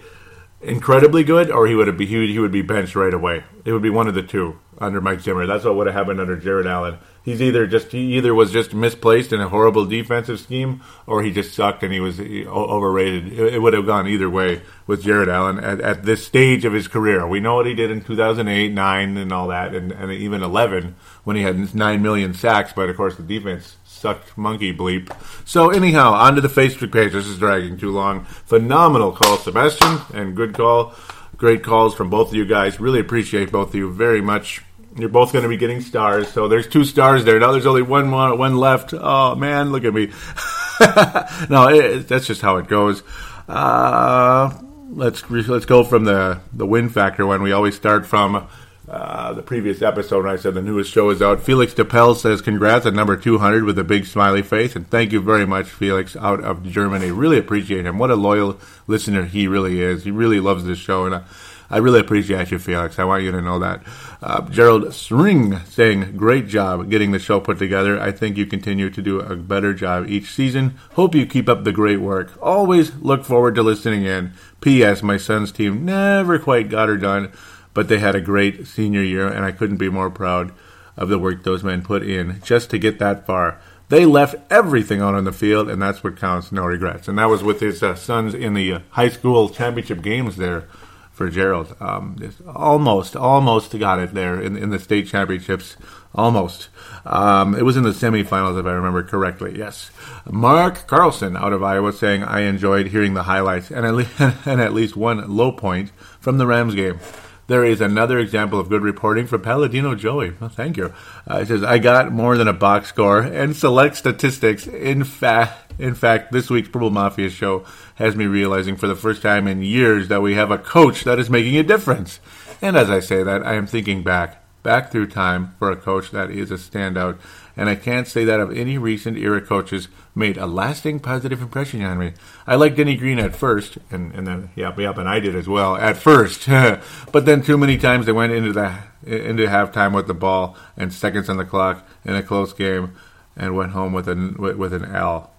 incredibly 0.61 1.23
good, 1.23 1.51
or 1.51 1.67
he 1.67 1.75
would 1.75 1.97
be 1.97 2.05
he 2.05 2.17
would, 2.17 2.29
he 2.29 2.39
would 2.39 2.51
be 2.51 2.61
benched 2.61 2.95
right 2.95 3.13
away. 3.13 3.43
It 3.65 3.71
would 3.71 3.81
be 3.81 3.89
one 3.89 4.07
of 4.07 4.15
the 4.15 4.23
two 4.23 4.59
under 4.77 5.01
Mike 5.01 5.21
Zimmer. 5.21 5.45
That's 5.45 5.65
what 5.65 5.75
would 5.75 5.87
have 5.87 5.95
happened 5.95 6.19
under 6.19 6.35
Jared 6.35 6.67
Allen 6.67 6.97
he's 7.27 7.41
either 7.41 7.67
just 7.67 7.91
he 7.91 8.15
either 8.17 8.33
was 8.33 8.53
just 8.53 8.73
misplaced 8.73 9.33
in 9.33 9.41
a 9.41 9.49
horrible 9.49 9.85
defensive 9.85 10.39
scheme, 10.39 10.81
or 11.05 11.21
he 11.21 11.29
just 11.29 11.53
sucked 11.53 11.83
and 11.83 11.91
he 11.91 11.99
was 11.99 12.21
overrated. 12.21 13.33
It, 13.33 13.55
it 13.55 13.59
would 13.59 13.73
have 13.73 13.85
gone 13.85 14.07
either 14.07 14.29
way 14.29 14.61
with 14.87 15.03
Jared 15.03 15.27
Allen 15.27 15.59
at, 15.59 15.81
at, 15.81 16.03
this 16.03 16.25
stage 16.25 16.63
of 16.63 16.71
his 16.71 16.87
career. 16.87 17.27
We 17.27 17.41
know 17.41 17.55
what 17.55 17.65
he 17.65 17.73
did 17.73 17.91
in 17.91 18.01
2008, 18.01 18.71
nine, 18.71 19.17
and 19.17 19.33
all 19.33 19.49
that, 19.49 19.75
and, 19.75 19.91
and 19.91 20.09
even 20.11 20.41
11 20.41 20.95
when 21.25 21.35
he 21.35 21.41
had 21.41 21.75
nine 21.75 22.01
million 22.01 22.33
sacks. 22.33 22.71
But 22.73 22.89
of 22.89 22.95
course, 22.95 23.17
the 23.17 23.23
defense 23.23 23.75
sucked 23.97 24.37
monkey 24.37 24.73
bleep. 24.73 25.15
So 25.45 25.69
anyhow, 25.69 26.13
onto 26.13 26.41
the 26.41 26.47
Facebook 26.47 26.91
page. 26.91 27.13
This 27.13 27.27
is 27.27 27.37
dragging 27.37 27.77
too 27.77 27.91
long. 27.91 28.25
Phenomenal 28.25 29.11
call, 29.11 29.37
Sebastian, 29.37 29.99
and 30.13 30.35
good 30.35 30.53
call. 30.53 30.93
Great 31.37 31.63
calls 31.63 31.93
from 31.93 32.09
both 32.09 32.29
of 32.29 32.33
you 32.35 32.45
guys. 32.45 32.79
Really 32.79 32.99
appreciate 32.99 33.51
both 33.51 33.69
of 33.69 33.75
you 33.75 33.91
very 33.91 34.21
much. 34.21 34.61
You're 34.95 35.09
both 35.09 35.31
going 35.31 35.43
to 35.43 35.49
be 35.49 35.57
getting 35.57 35.81
stars. 35.81 36.27
So 36.29 36.47
there's 36.47 36.67
two 36.67 36.83
stars 36.83 37.23
there. 37.25 37.39
Now 37.39 37.51
there's 37.51 37.67
only 37.67 37.83
one 37.83 38.09
one 38.11 38.57
left. 38.57 38.93
Oh 38.93 39.35
man, 39.35 39.71
look 39.71 39.83
at 39.83 39.93
me. 39.93 40.07
no, 41.49 41.67
it, 41.69 42.07
that's 42.07 42.25
just 42.25 42.41
how 42.41 42.57
it 42.57 42.67
goes. 42.67 43.03
Uh, 43.47 44.51
let's 44.89 45.29
let's 45.29 45.65
go 45.65 45.83
from 45.83 46.05
the 46.05 46.41
the 46.53 46.65
win 46.65 46.89
factor 46.89 47.27
when 47.27 47.43
we 47.43 47.51
always 47.51 47.75
start 47.75 48.05
from. 48.07 48.47
Uh, 48.87 49.33
the 49.33 49.41
previous 49.41 49.81
episode 49.81 50.23
when 50.23 50.33
I 50.33 50.37
said 50.37 50.53
the 50.53 50.61
newest 50.61 50.91
show 50.91 51.09
is 51.09 51.21
out. 51.21 51.41
Felix 51.41 51.73
DePel 51.73 52.15
says 52.15 52.41
congrats 52.41 52.85
at 52.85 52.93
number 52.93 53.17
200 53.17 53.65
with 53.65 53.77
a 53.77 53.83
big 53.83 54.05
smiley 54.05 54.41
face. 54.41 54.77
And 54.77 54.89
thank 54.89 55.11
you 55.11 55.19
very 55.19 55.45
much, 55.45 55.67
Felix, 55.67 56.15
out 56.15 56.41
of 56.41 56.63
Germany. 56.63 57.11
Really 57.11 57.37
appreciate 57.37 57.85
him. 57.85 57.97
What 57.97 58.11
a 58.11 58.15
loyal 58.15 58.57
listener 58.87 59.25
he 59.25 59.47
really 59.47 59.81
is. 59.81 60.05
He 60.05 60.11
really 60.11 60.39
loves 60.39 60.63
this 60.63 60.79
show. 60.79 61.05
And 61.05 61.21
I 61.69 61.77
really 61.77 61.99
appreciate 61.99 62.49
you, 62.51 62.59
Felix. 62.59 62.97
I 62.97 63.03
want 63.03 63.23
you 63.23 63.31
to 63.31 63.41
know 63.41 63.59
that. 63.59 63.83
Uh, 64.21 64.49
Gerald 64.49 64.93
Sring 64.93 65.59
saying, 65.65 66.15
great 66.15 66.47
job 66.47 66.89
getting 66.89 67.11
the 67.11 67.19
show 67.19 67.41
put 67.41 67.59
together. 67.59 67.99
I 67.99 68.11
think 68.13 68.37
you 68.37 68.45
continue 68.45 68.89
to 68.89 69.01
do 69.01 69.19
a 69.19 69.35
better 69.35 69.73
job 69.73 70.07
each 70.07 70.31
season. 70.31 70.77
Hope 70.93 71.13
you 71.13 71.25
keep 71.25 71.49
up 71.49 71.65
the 71.65 71.73
great 71.73 71.99
work. 71.99 72.31
Always 72.41 72.95
look 72.95 73.25
forward 73.25 73.55
to 73.55 73.63
listening 73.63 74.05
in. 74.05 74.31
P.S. 74.61 75.03
My 75.03 75.17
son's 75.17 75.51
team 75.51 75.83
never 75.83 76.39
quite 76.39 76.69
got 76.69 76.87
her 76.87 76.97
done, 76.97 77.33
but 77.77 77.89
they 77.89 77.99
had 77.99 78.15
a 78.15 78.19
great 78.19 78.65
senior 78.65 79.03
year, 79.03 79.27
and 79.27 79.45
I 79.45 79.51
couldn't 79.51 79.77
be 79.77 79.87
more 79.87 80.09
proud 80.09 80.51
of 80.97 81.09
the 81.09 81.19
work 81.19 81.43
those 81.43 81.63
men 81.63 81.83
put 81.83 82.01
in 82.01 82.41
just 82.43 82.71
to 82.71 82.79
get 82.79 82.97
that 82.97 83.27
far. 83.27 83.61
They 83.89 84.03
left 84.03 84.33
everything 84.49 84.99
out 84.99 85.13
on 85.13 85.25
the 85.25 85.31
field, 85.31 85.69
and 85.69 85.79
that's 85.79 86.03
what 86.03 86.17
counts. 86.17 86.51
No 86.51 86.65
regrets. 86.65 87.07
And 87.07 87.19
that 87.19 87.29
was 87.29 87.43
with 87.43 87.59
his 87.59 87.83
uh, 87.83 87.93
sons 87.93 88.33
in 88.33 88.55
the 88.55 88.73
uh, 88.73 88.79
high 88.89 89.09
school 89.09 89.47
championship 89.49 90.01
games 90.01 90.37
there 90.37 90.67
for 91.11 91.29
Gerald. 91.29 91.75
Um, 91.79 92.17
almost, 92.47 93.15
almost 93.15 93.77
got 93.77 93.99
it 93.99 94.15
there 94.15 94.41
in, 94.41 94.57
in 94.57 94.71
the 94.71 94.79
state 94.79 95.05
championships. 95.05 95.77
Almost. 96.15 96.69
Um, 97.05 97.53
it 97.53 97.61
was 97.61 97.77
in 97.77 97.83
the 97.83 97.91
semifinals, 97.91 98.59
if 98.59 98.65
I 98.65 98.71
remember 98.71 99.03
correctly. 99.03 99.55
Yes. 99.55 99.91
Mark 100.25 100.87
Carlson 100.87 101.37
out 101.37 101.53
of 101.53 101.61
Iowa 101.61 101.93
saying, 101.93 102.23
I 102.23 102.39
enjoyed 102.39 102.87
hearing 102.87 103.13
the 103.13 103.23
highlights 103.23 103.69
and 103.69 103.85
at, 103.85 103.93
least, 103.93 104.19
and 104.19 104.59
at 104.61 104.73
least 104.73 104.95
one 104.95 105.29
low 105.29 105.51
point 105.51 105.91
from 106.19 106.39
the 106.39 106.47
Rams 106.47 106.73
game. 106.73 106.99
There 107.47 107.63
is 107.63 107.79
another 107.79 108.19
example 108.19 108.59
of 108.59 108.67
good 108.67 108.81
reporting 108.81 109.25
from 109.25 109.41
Paladino 109.41 109.95
Joey. 109.95 110.33
Well, 110.39 110.49
thank 110.49 110.75
you. 110.75 110.93
Uh, 111.29 111.37
it 111.37 111.47
says, 111.47 111.63
I 111.63 111.77
got 111.77 112.11
more 112.11 112.35
than 112.35 112.49
a 112.49 112.53
box 112.53 112.89
score 112.89 113.21
and 113.21 113.55
select 113.55 113.95
statistics. 113.95 114.67
In 114.67 115.05
fact, 115.05 115.73
in 115.79 115.95
fact, 115.95 116.33
this 116.33 116.49
week's 116.49 116.67
Purple 116.67 116.89
Mafia 116.89 117.29
show 117.29 117.63
has 117.95 118.17
me 118.17 118.25
realizing 118.25 118.75
for 118.75 118.87
the 118.87 118.95
first 118.95 119.21
time 119.21 119.47
in 119.47 119.61
years 119.61 120.09
that 120.09 120.21
we 120.21 120.33
have 120.33 120.51
a 120.51 120.57
coach 120.57 121.05
that 121.05 121.19
is 121.19 121.29
making 121.29 121.55
a 121.55 121.63
difference. 121.63 122.19
And 122.61 122.75
as 122.75 122.89
I 122.89 122.99
say 122.99 123.23
that, 123.23 123.45
I 123.45 123.53
am 123.53 123.65
thinking 123.65 124.03
back, 124.03 124.43
back 124.63 124.91
through 124.91 125.07
time 125.07 125.55
for 125.57 125.71
a 125.71 125.77
coach 125.77 126.11
that 126.11 126.29
is 126.29 126.51
a 126.51 126.55
standout. 126.55 127.17
And 127.57 127.69
I 127.69 127.75
can't 127.75 128.07
say 128.07 128.23
that 128.23 128.39
of 128.39 128.55
any 128.55 128.77
recent 128.77 129.17
era 129.17 129.41
coaches 129.41 129.87
made 130.13 130.37
a 130.37 130.45
lasting 130.45 130.99
positive 130.99 131.41
impression 131.41 131.81
on 131.83 131.97
me. 131.97 132.13
I 132.45 132.55
liked 132.55 132.77
Denny 132.77 132.95
Green 132.95 133.17
at 133.17 133.35
first, 133.35 133.79
and, 133.89 134.13
and 134.13 134.27
then 134.27 134.51
yep, 134.55 134.77
yep, 134.77 134.99
and 134.99 135.09
I 135.09 135.19
did 135.19 135.35
as 135.35 135.47
well 135.47 135.75
at 135.75 135.97
first. 135.97 136.47
but 137.11 137.25
then 137.25 137.41
too 137.41 137.57
many 137.57 137.77
times 137.77 138.05
they 138.05 138.11
went 138.11 138.31
into 138.31 138.53
the 138.53 138.77
into 139.03 139.47
halftime 139.47 139.95
with 139.95 140.05
the 140.05 140.13
ball 140.13 140.55
and 140.75 140.93
seconds 140.93 141.29
on 141.29 141.37
the 141.37 141.45
clock 141.45 141.87
in 142.05 142.13
a 142.13 142.21
close 142.21 142.53
game, 142.53 142.95
and 143.35 143.55
went 143.55 143.71
home 143.71 143.91
with 143.91 144.07
an 144.07 144.35
with, 144.37 144.55
with 144.55 144.73
an 144.73 144.85
L. 144.85 145.31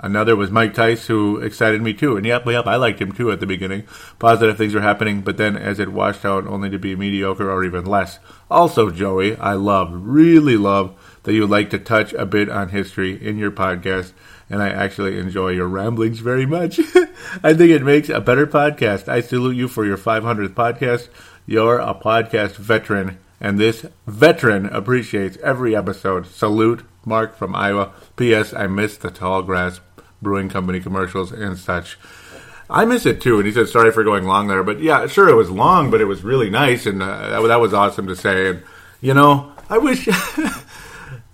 Another 0.00 0.36
was 0.36 0.52
Mike 0.52 0.74
Tice, 0.74 1.08
who 1.08 1.38
excited 1.38 1.82
me 1.82 1.92
too. 1.92 2.16
And 2.16 2.24
yep, 2.24 2.46
yep, 2.46 2.68
I 2.68 2.76
liked 2.76 3.00
him 3.00 3.10
too 3.10 3.32
at 3.32 3.40
the 3.40 3.46
beginning. 3.46 3.82
Positive 4.20 4.56
things 4.56 4.74
were 4.74 4.80
happening, 4.80 5.22
but 5.22 5.38
then 5.38 5.56
as 5.56 5.80
it 5.80 5.92
washed 5.92 6.24
out, 6.24 6.46
only 6.46 6.70
to 6.70 6.78
be 6.78 6.94
mediocre 6.94 7.50
or 7.50 7.64
even 7.64 7.84
less. 7.84 8.20
Also, 8.48 8.90
Joey, 8.90 9.36
I 9.36 9.54
love, 9.54 9.90
really 9.92 10.56
love 10.56 10.94
that 11.28 11.34
you 11.34 11.46
like 11.46 11.68
to 11.68 11.78
touch 11.78 12.14
a 12.14 12.24
bit 12.24 12.48
on 12.48 12.70
history 12.70 13.12
in 13.22 13.36
your 13.36 13.50
podcast, 13.50 14.12
and 14.48 14.62
I 14.62 14.70
actually 14.70 15.18
enjoy 15.18 15.50
your 15.50 15.68
ramblings 15.68 16.20
very 16.20 16.46
much. 16.46 16.78
I 17.44 17.52
think 17.52 17.70
it 17.70 17.82
makes 17.82 18.08
a 18.08 18.18
better 18.18 18.46
podcast. 18.46 19.08
I 19.08 19.20
salute 19.20 19.54
you 19.54 19.68
for 19.68 19.84
your 19.84 19.98
500th 19.98 20.54
podcast. 20.54 21.08
You're 21.44 21.80
a 21.80 21.92
podcast 21.92 22.56
veteran, 22.56 23.18
and 23.42 23.60
this 23.60 23.84
veteran 24.06 24.64
appreciates 24.64 25.36
every 25.42 25.76
episode. 25.76 26.24
Salute, 26.28 26.82
Mark 27.04 27.36
from 27.36 27.54
Iowa. 27.54 27.92
P.S. 28.16 28.54
I 28.54 28.66
miss 28.66 28.96
the 28.96 29.10
Tallgrass 29.10 29.80
brewing 30.22 30.48
company 30.48 30.80
commercials 30.80 31.30
and 31.30 31.58
such. 31.58 31.98
I 32.70 32.86
miss 32.86 33.04
it 33.04 33.20
too. 33.20 33.36
And 33.36 33.44
he 33.44 33.52
said, 33.52 33.68
sorry 33.68 33.92
for 33.92 34.02
going 34.02 34.24
long 34.24 34.48
there. 34.48 34.62
But 34.62 34.80
yeah, 34.80 35.06
sure, 35.06 35.28
it 35.28 35.36
was 35.36 35.50
long, 35.50 35.90
but 35.90 36.00
it 36.00 36.06
was 36.06 36.24
really 36.24 36.48
nice. 36.48 36.86
And 36.86 37.02
uh, 37.02 37.42
that 37.42 37.60
was 37.60 37.74
awesome 37.74 38.06
to 38.06 38.16
say. 38.16 38.48
And, 38.48 38.62
you 39.02 39.12
know, 39.12 39.52
I 39.68 39.76
wish. 39.76 40.08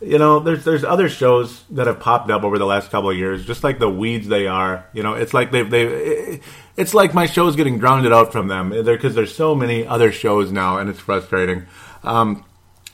you 0.07 0.18
know, 0.18 0.40
there's 0.40 0.64
there's 0.64 0.84
other 0.84 1.09
shows 1.09 1.64
that 1.70 1.86
have 1.86 2.00
popped 2.00 2.30
up 2.30 2.44
over 2.44 2.59
the 2.59 2.66
last 2.66 2.90
couple 2.90 3.11
of 3.11 3.16
years, 3.16 3.44
just 3.44 3.64
like 3.64 3.78
the 3.78 3.88
weeds 3.88 4.28
they 4.28 4.46
are. 4.46 4.86
You 4.92 5.02
know, 5.02 5.14
it's 5.14 5.34
like 5.34 5.50
they've 5.50 5.68
they 5.68 6.40
it's 6.76 6.94
like 6.94 7.14
my 7.14 7.26
show's 7.26 7.57
getting 7.57 7.78
grounded 7.78 8.12
out 8.12 8.32
from 8.32 8.48
them 8.48 8.70
because 8.70 9.14
there's 9.14 9.34
so 9.34 9.55
many 9.55 9.86
other 9.86 10.12
shows 10.12 10.52
now, 10.52 10.78
and 10.78 10.90
it's 10.90 11.00
frustrating. 11.00 11.66
Um, 12.02 12.44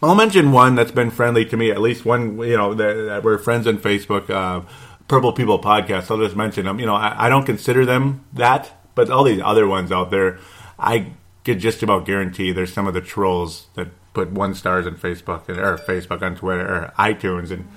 I'll 0.03 0.15
mention 0.15 0.53
one 0.53 0.77
that's 0.77 0.93
been 0.93 1.11
friendly 1.11 1.45
to 1.47 1.57
me, 1.57 1.71
at 1.71 1.81
least 1.81 2.05
one. 2.05 2.39
You 2.39 2.57
know, 2.57 2.75
that, 2.75 2.95
that 2.95 3.23
we're 3.23 3.39
friends 3.39 3.67
on 3.67 3.79
Facebook. 3.79 4.31
Uh, 4.31 4.67
Purple 5.09 5.33
People 5.33 5.61
podcast. 5.61 6.09
I'll 6.11 6.19
just 6.19 6.37
mention 6.37 6.67
them. 6.67 6.79
You 6.79 6.87
know, 6.87 6.95
I, 6.95 7.27
I 7.27 7.29
don't 7.29 7.45
consider 7.45 7.85
them 7.85 8.25
that, 8.33 8.71
but 8.95 9.11
all 9.11 9.25
these 9.25 9.41
other 9.45 9.67
ones 9.67 9.91
out 9.91 10.13
there, 10.13 10.39
I 10.79 11.13
could 11.45 11.59
just 11.59 11.83
about 11.83 12.07
guarantee 12.07 12.53
there's 12.53 12.73
some 12.73 12.87
of 12.87 12.95
the 12.95 13.01
trolls 13.01 13.67
that 13.75 13.89
put 14.13 14.31
one 14.31 14.55
stars 14.55 14.87
on 14.87 14.97
Facebook 14.97 15.49
or 15.49 15.79
Facebook 15.79 16.23
on 16.23 16.37
Twitter 16.37 16.67
or 16.67 16.93
iTunes, 16.99 17.51
and 17.51 17.69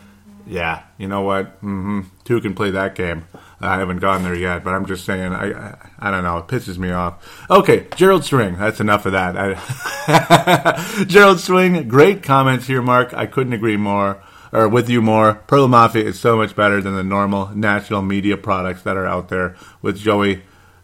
yeah, 0.45 0.83
you 0.97 1.07
know 1.07 1.21
what? 1.21 1.55
Mm-hmm. 1.57 2.01
Two 2.23 2.41
can 2.41 2.53
play 2.53 2.71
that 2.71 2.95
game. 2.95 3.25
I 3.61 3.77
haven't 3.77 3.99
gone 3.99 4.23
there 4.23 4.35
yet, 4.35 4.63
but 4.63 4.73
I'm 4.73 4.85
just 4.85 5.05
saying. 5.05 5.31
I, 5.31 5.53
I, 5.53 5.89
I 5.99 6.11
don't 6.11 6.23
know. 6.23 6.37
It 6.37 6.47
pisses 6.47 6.77
me 6.77 6.91
off. 6.91 7.47
Okay, 7.49 7.87
Gerald 7.95 8.25
Swing. 8.25 8.57
That's 8.57 8.81
enough 8.81 9.05
of 9.05 9.13
that. 9.13 9.35
I, 9.37 11.03
Gerald 11.07 11.39
Swing. 11.39 11.87
Great 11.87 12.23
comments 12.23 12.67
here, 12.67 12.81
Mark. 12.81 13.13
I 13.13 13.25
couldn't 13.25 13.53
agree 13.53 13.77
more 13.77 14.21
or 14.53 14.69
with 14.69 14.89
you 14.89 15.01
more. 15.01 15.35
Purple 15.47 15.67
Mafia 15.67 16.03
is 16.03 16.19
so 16.19 16.37
much 16.37 16.55
better 16.55 16.81
than 16.81 16.95
the 16.95 17.03
normal 17.03 17.49
national 17.55 18.01
media 18.03 18.37
products 18.37 18.83
that 18.83 18.95
are 18.95 19.07
out 19.07 19.29
there. 19.29 19.55
With 19.81 19.97
Joey, 19.97 20.43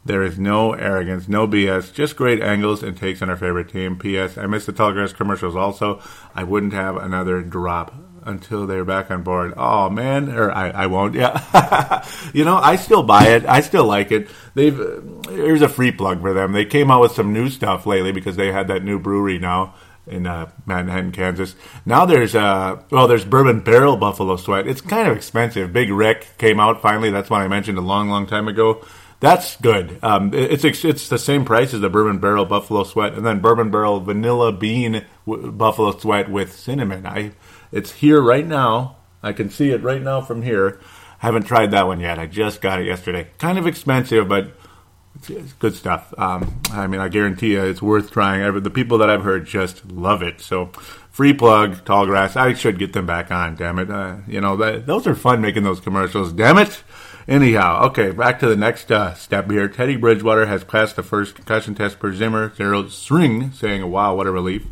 there 0.09 0.23
is 0.23 0.39
no 0.39 0.73
arrogance, 0.73 1.29
no 1.29 1.47
BS, 1.47 1.93
just 1.93 2.15
great 2.15 2.41
angles 2.41 2.81
and 2.81 2.97
takes 2.97 3.21
on 3.21 3.29
our 3.29 3.37
favorite 3.37 3.69
team. 3.69 3.95
P.S. 3.95 4.39
I 4.39 4.47
miss 4.47 4.65
the 4.65 4.73
Tallgrass 4.73 5.13
commercials 5.13 5.55
also. 5.55 6.01
I 6.33 6.43
wouldn't 6.43 6.73
have 6.73 6.97
another 6.97 7.43
drop 7.43 7.93
until 8.23 8.65
they're 8.65 8.83
back 8.83 9.11
on 9.11 9.21
board. 9.21 9.53
Oh 9.55 9.87
man, 9.91 10.29
or 10.29 10.51
I, 10.51 10.71
I 10.71 10.87
won't. 10.87 11.13
Yeah, 11.13 12.03
you 12.33 12.43
know, 12.43 12.57
I 12.57 12.75
still 12.77 13.03
buy 13.03 13.27
it. 13.27 13.45
I 13.45 13.61
still 13.61 13.85
like 13.85 14.11
it. 14.11 14.29
They've 14.55 14.75
here's 15.29 15.61
a 15.61 15.69
free 15.69 15.91
plug 15.91 16.21
for 16.21 16.33
them. 16.33 16.53
They 16.53 16.65
came 16.65 16.89
out 16.89 17.01
with 17.01 17.11
some 17.11 17.31
new 17.31 17.47
stuff 17.47 17.85
lately 17.85 18.11
because 18.11 18.35
they 18.35 18.51
had 18.51 18.67
that 18.69 18.83
new 18.83 18.97
brewery 18.97 19.37
now 19.37 19.75
in 20.07 20.25
uh, 20.25 20.49
Manhattan, 20.65 21.11
Kansas. 21.11 21.55
Now 21.85 22.07
there's 22.07 22.33
uh 22.33 22.81
well, 22.89 23.07
there's 23.07 23.25
Bourbon 23.25 23.59
Barrel 23.59 23.95
Buffalo 23.95 24.37
Sweat. 24.37 24.65
It's 24.65 24.81
kind 24.81 25.07
of 25.07 25.15
expensive. 25.15 25.71
Big 25.71 25.91
Rick 25.91 26.29
came 26.39 26.59
out 26.59 26.81
finally. 26.81 27.11
That's 27.11 27.29
what 27.29 27.41
I 27.41 27.47
mentioned 27.47 27.77
a 27.77 27.81
long, 27.81 28.09
long 28.09 28.25
time 28.25 28.47
ago. 28.47 28.83
That's 29.19 29.57
good. 29.57 29.99
Um, 30.01 30.33
it's 30.33 30.63
it's 30.63 31.09
the 31.09 31.17
same 31.17 31.43
price 31.43 31.73
as 31.73 31.81
the 31.81 31.89
Bourbon 31.89 32.19
Barrel 32.19 32.45
Buffalo 32.45 32.85
Sweat, 32.85 33.13
and 33.13 33.25
then 33.25 33.39
Bourbon 33.39 33.69
Barrel 33.69 33.99
Vanilla 33.99 34.53
Bean 34.53 35.05
Buffalo 35.27 35.97
Sweat 35.97 36.31
with 36.31 36.53
cinnamon. 36.53 37.05
I 37.05 37.33
it's 37.71 37.91
here 37.91 38.21
right 38.21 38.45
now. 38.47 38.95
I 39.21 39.33
can 39.33 39.49
see 39.49 39.71
it 39.71 39.83
right 39.83 40.01
now 40.01 40.21
from 40.21 40.43
here. 40.43 40.79
I 41.21 41.25
haven't 41.25 41.43
tried 41.43 41.71
that 41.71 41.85
one 41.85 41.99
yet. 41.99 42.17
I 42.17 42.27
just 42.27 42.61
got 42.61 42.79
it 42.79 42.85
yesterday. 42.85 43.27
Kind 43.39 43.57
of 43.57 43.67
expensive, 43.67 44.29
but 44.29 44.53
it's 45.27 45.51
good 45.53 45.75
stuff. 45.75 46.13
Um, 46.17 46.61
I 46.71 46.87
mean, 46.87 47.01
I 47.01 47.09
guarantee 47.09 47.53
you, 47.53 47.63
it's 47.65 47.81
worth 47.81 48.11
trying. 48.11 48.61
The 48.63 48.69
people 48.69 48.99
that 48.99 49.09
I've 49.09 49.23
heard 49.23 49.45
just 49.45 49.85
love 49.91 50.21
it. 50.21 50.39
So, 50.39 50.67
free 51.11 51.33
plug, 51.33 51.83
Tallgrass. 51.83 52.37
I 52.37 52.53
should 52.53 52.79
get 52.79 52.93
them 52.93 53.05
back 53.05 53.31
on. 53.31 53.55
Damn 53.55 53.79
it! 53.79 53.91
Uh, 53.91 54.17
you 54.27 54.39
know, 54.39 54.55
that, 54.55 54.85
those 54.85 55.07
are 55.07 55.15
fun 55.15 55.41
making 55.41 55.63
those 55.63 55.81
commercials. 55.81 56.31
Damn 56.31 56.57
it! 56.57 56.83
Anyhow, 57.29 57.85
okay, 57.89 58.09
back 58.09 58.39
to 58.39 58.47
the 58.47 58.55
next 58.55 58.91
uh, 58.91 59.13
step 59.13 59.51
here. 59.51 59.67
Teddy 59.67 59.97
Bridgewater 59.97 60.47
has 60.47 60.63
passed 60.63 60.95
the 60.95 61.03
first 61.03 61.35
concussion 61.35 61.75
test 61.75 61.99
per 61.99 62.11
Zimmer. 62.11 62.49
Gerald 62.49 62.91
String 62.91 63.51
saying, 63.51 63.87
wow, 63.91 64.15
what 64.15 64.25
a 64.25 64.31
relief. 64.31 64.65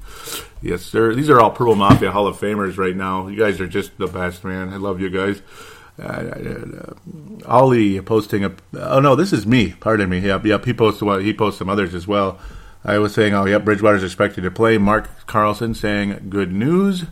Yes, 0.60 0.82
sir. 0.82 1.14
These 1.14 1.30
are 1.30 1.40
all 1.40 1.52
Purple 1.52 1.76
Mafia 1.76 2.12
Hall 2.12 2.26
of 2.26 2.40
Famers 2.40 2.80
right 2.80 2.96
now. 2.96 3.28
You 3.28 3.38
guys 3.38 3.62
are 3.62 3.68
just 3.68 3.96
the 4.00 4.08
best, 4.08 4.44
man. 4.44 4.74
I 4.74 4.78
love 4.78 5.00
you 5.00 5.12
guys. 5.12 5.44
Uh, 6.02 6.04
uh, 6.04 6.94
Ollie 7.46 8.02
posting 8.02 8.44
a. 8.44 8.56
Oh 8.74 9.02
no, 9.02 9.16
this 9.16 9.34
is 9.34 9.46
me. 9.46 9.74
Pardon 9.74 10.10
me. 10.10 10.18
Yep, 10.22 10.44
yep. 10.48 10.66
He 10.66 10.74
posts 10.74 11.04
what 11.04 11.22
he 11.22 11.36
posts 11.36 11.60
some 11.60 11.70
others 11.70 11.94
as 11.94 12.08
well. 12.08 12.40
I 12.84 12.98
was 12.98 13.14
saying, 13.14 13.36
oh 13.36 13.46
yep, 13.46 13.66
Bridgewater's 13.66 14.04
expected 14.04 14.42
to 14.42 14.52
play. 14.52 14.80
Mark 14.80 15.28
Carlson 15.28 15.76
saying, 15.76 16.26
good 16.30 16.52
news. 16.52 17.04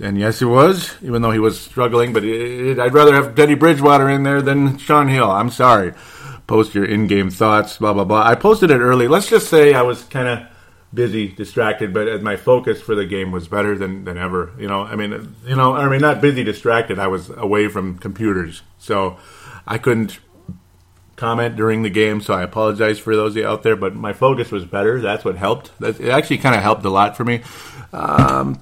And 0.00 0.18
yes, 0.18 0.40
it 0.40 0.46
was, 0.46 0.94
even 1.02 1.22
though 1.22 1.30
he 1.30 1.38
was 1.38 1.60
struggling. 1.60 2.12
But 2.12 2.24
it, 2.24 2.78
I'd 2.78 2.94
rather 2.94 3.14
have 3.14 3.34
Teddy 3.34 3.54
Bridgewater 3.54 4.08
in 4.08 4.22
there 4.22 4.42
than 4.42 4.78
Shaun 4.78 5.08
Hill. 5.08 5.30
I'm 5.30 5.50
sorry. 5.50 5.92
Post 6.46 6.74
your 6.74 6.84
in-game 6.84 7.30
thoughts, 7.30 7.78
blah 7.78 7.92
blah 7.92 8.04
blah. 8.04 8.26
I 8.26 8.34
posted 8.34 8.70
it 8.70 8.78
early. 8.78 9.06
Let's 9.06 9.28
just 9.28 9.48
say 9.48 9.72
I 9.74 9.82
was 9.82 10.02
kind 10.04 10.26
of 10.26 10.48
busy, 10.92 11.28
distracted, 11.28 11.94
but 11.94 12.22
my 12.22 12.34
focus 12.34 12.82
for 12.82 12.96
the 12.96 13.06
game 13.06 13.30
was 13.30 13.46
better 13.46 13.78
than, 13.78 14.04
than 14.04 14.18
ever. 14.18 14.52
You 14.58 14.66
know, 14.66 14.82
I 14.82 14.96
mean, 14.96 15.36
you 15.46 15.54
know, 15.54 15.74
I 15.76 15.88
mean, 15.88 16.00
not 16.00 16.20
busy, 16.20 16.42
distracted. 16.42 16.98
I 16.98 17.06
was 17.06 17.30
away 17.30 17.68
from 17.68 17.98
computers, 17.98 18.62
so 18.78 19.16
I 19.66 19.78
couldn't 19.78 20.18
comment 21.14 21.54
during 21.54 21.82
the 21.82 21.90
game. 21.90 22.20
So 22.20 22.34
I 22.34 22.42
apologize 22.42 22.98
for 22.98 23.14
those 23.14 23.36
out 23.36 23.62
there, 23.62 23.76
but 23.76 23.94
my 23.94 24.12
focus 24.12 24.50
was 24.50 24.64
better. 24.64 25.00
That's 25.00 25.24
what 25.24 25.36
helped. 25.36 25.70
It 25.80 26.08
actually 26.08 26.38
kind 26.38 26.56
of 26.56 26.62
helped 26.62 26.84
a 26.84 26.90
lot 26.90 27.16
for 27.16 27.24
me. 27.24 27.42
Um, 27.92 28.60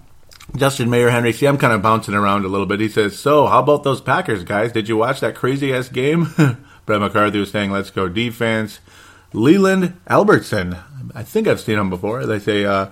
Justin 0.57 0.90
Mayer 0.90 1.11
Henry, 1.11 1.32
see, 1.32 1.46
I'm 1.46 1.59
kind 1.59 1.72
of 1.72 1.82
bouncing 1.82 2.14
around 2.14 2.44
a 2.44 2.49
little 2.49 2.66
bit. 2.66 2.80
He 2.80 2.88
says, 2.88 3.18
"So, 3.18 3.46
how 3.46 3.61
about 3.61 3.84
those 3.84 4.01
Packers 4.01 4.44
guys? 4.44 4.72
Did 4.72 4.88
you 4.88 4.96
watch 4.96 5.20
that 5.20 5.34
crazy 5.34 5.72
ass 5.72 5.88
game?" 5.88 6.32
Brett 6.86 7.01
McCarthy 7.01 7.38
was 7.38 7.51
saying, 7.51 7.70
"Let's 7.70 7.90
go 7.90 8.09
defense." 8.09 8.80
Leland 9.34 10.01
Albertson, 10.09 10.78
I 11.14 11.22
think 11.22 11.46
I've 11.46 11.61
seen 11.61 11.78
him 11.78 11.90
before. 11.90 12.24
They 12.24 12.38
say 12.38 12.64
uh, 12.64 12.86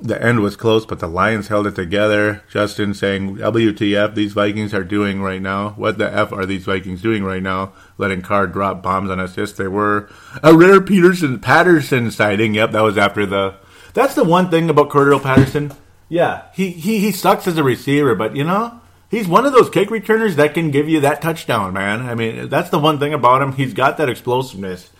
the 0.00 0.20
end 0.22 0.40
was 0.40 0.56
close, 0.56 0.86
but 0.86 1.00
the 1.00 1.06
Lions 1.06 1.48
held 1.48 1.66
it 1.66 1.74
together. 1.74 2.42
Justin 2.50 2.94
saying, 2.94 3.36
"WTF? 3.36 4.14
These 4.14 4.32
Vikings 4.32 4.72
are 4.72 4.84
doing 4.84 5.20
right 5.20 5.42
now? 5.42 5.70
What 5.70 5.98
the 5.98 6.10
f 6.10 6.32
are 6.32 6.46
these 6.46 6.64
Vikings 6.64 7.02
doing 7.02 7.24
right 7.24 7.42
now? 7.42 7.72
Letting 7.98 8.22
Carr 8.22 8.46
drop 8.46 8.82
bombs 8.82 9.10
on 9.10 9.20
us? 9.20 9.36
Yes, 9.36 9.52
they 9.52 9.68
were 9.68 10.08
a 10.42 10.56
rare 10.56 10.80
Peterson 10.80 11.40
Patterson 11.40 12.10
sighting. 12.10 12.54
Yep, 12.54 12.72
that 12.72 12.82
was 12.82 12.96
after 12.96 13.26
the. 13.26 13.56
That's 13.92 14.14
the 14.14 14.24
one 14.24 14.50
thing 14.50 14.70
about 14.70 14.88
Cordarrelle 14.88 15.22
Patterson." 15.22 15.72
Yeah, 16.08 16.44
he, 16.54 16.70
he, 16.70 16.98
he 17.00 17.12
sucks 17.12 17.46
as 17.46 17.58
a 17.58 17.62
receiver, 17.62 18.14
but 18.14 18.34
you 18.34 18.44
know, 18.44 18.80
he's 19.10 19.28
one 19.28 19.46
of 19.46 19.52
those 19.52 19.70
kick 19.70 19.90
returners 19.90 20.36
that 20.36 20.54
can 20.54 20.70
give 20.70 20.88
you 20.88 21.00
that 21.00 21.20
touchdown, 21.20 21.74
man. 21.74 22.02
I 22.08 22.14
mean, 22.14 22.48
that's 22.48 22.70
the 22.70 22.78
one 22.78 22.98
thing 22.98 23.12
about 23.12 23.42
him. 23.42 23.52
He's 23.52 23.74
got 23.74 23.98
that 23.98 24.08
explosiveness. 24.08 24.90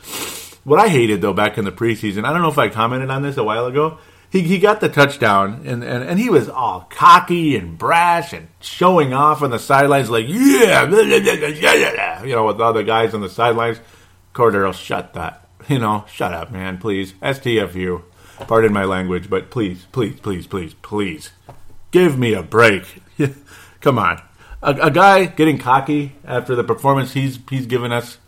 What 0.64 0.78
I 0.78 0.88
hated 0.88 1.22
though 1.22 1.32
back 1.32 1.56
in 1.56 1.64
the 1.64 1.72
preseason, 1.72 2.24
I 2.24 2.32
don't 2.32 2.42
know 2.42 2.50
if 2.50 2.58
I 2.58 2.68
commented 2.68 3.10
on 3.10 3.22
this 3.22 3.38
a 3.38 3.44
while 3.44 3.66
ago. 3.66 3.98
He, 4.30 4.42
he 4.42 4.58
got 4.58 4.80
the 4.80 4.90
touchdown 4.90 5.62
and, 5.64 5.82
and, 5.82 6.04
and 6.04 6.18
he 6.18 6.28
was 6.28 6.50
all 6.50 6.86
cocky 6.90 7.56
and 7.56 7.78
brash 7.78 8.34
and 8.34 8.48
showing 8.60 9.14
off 9.14 9.40
on 9.40 9.50
the 9.50 9.58
sidelines 9.58 10.10
like 10.10 10.26
yeah, 10.28 10.84
you 12.22 12.34
know, 12.34 12.44
with 12.44 12.60
other 12.60 12.82
guys 12.82 13.14
on 13.14 13.22
the 13.22 13.30
sidelines. 13.30 13.80
Cordarrelle, 14.34 14.74
shut 14.74 15.14
that. 15.14 15.46
You 15.68 15.78
know, 15.78 16.04
shut 16.10 16.32
up, 16.32 16.50
man, 16.50 16.78
please. 16.78 17.12
STFU. 17.14 18.02
Pardon 18.46 18.72
my 18.72 18.84
language, 18.84 19.28
but 19.28 19.50
please, 19.50 19.86
please, 19.92 20.20
please, 20.20 20.46
please, 20.46 20.74
please, 20.74 21.30
give 21.90 22.18
me 22.18 22.34
a 22.34 22.42
break. 22.42 23.02
Come 23.80 23.98
on, 23.98 24.22
a, 24.62 24.72
a, 24.74 24.90
guy 24.90 25.26
getting 25.26 25.58
cocky 25.58 26.14
after 26.24 26.54
the 26.54 26.64
performance 26.64 27.12
he's 27.12 27.38
he's 27.48 27.66
given 27.66 27.92
us. 27.92 28.18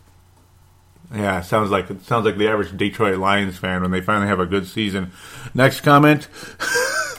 Yeah, 1.13 1.41
sounds 1.41 1.71
like 1.71 1.89
it 1.89 2.03
sounds 2.03 2.25
like 2.25 2.37
the 2.37 2.47
average 2.47 2.75
Detroit 2.77 3.17
Lions 3.17 3.57
fan 3.57 3.81
when 3.81 3.91
they 3.91 4.01
finally 4.01 4.27
have 4.27 4.39
a 4.39 4.45
good 4.45 4.67
season. 4.67 5.11
Next 5.53 5.81
comment. 5.81 6.27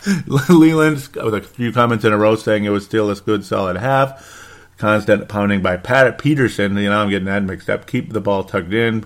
Leland 0.48 1.08
with 1.14 1.34
a 1.34 1.42
few 1.42 1.72
comments 1.72 2.04
in 2.04 2.12
a 2.12 2.18
row 2.18 2.34
saying 2.36 2.64
it 2.64 2.70
was 2.70 2.84
still 2.84 3.10
a 3.10 3.16
good 3.16 3.44
solid 3.44 3.76
half. 3.76 4.40
Constant 4.78 5.28
pounding 5.28 5.62
by 5.62 5.76
Pat 5.76 6.18
Peterson. 6.18 6.76
You 6.76 6.90
know, 6.90 7.02
I'm 7.02 7.10
getting 7.10 7.26
that 7.26 7.44
mixed 7.44 7.70
up. 7.70 7.86
Keep 7.86 8.12
the 8.12 8.20
ball 8.20 8.44
tucked 8.44 8.72
in. 8.72 9.04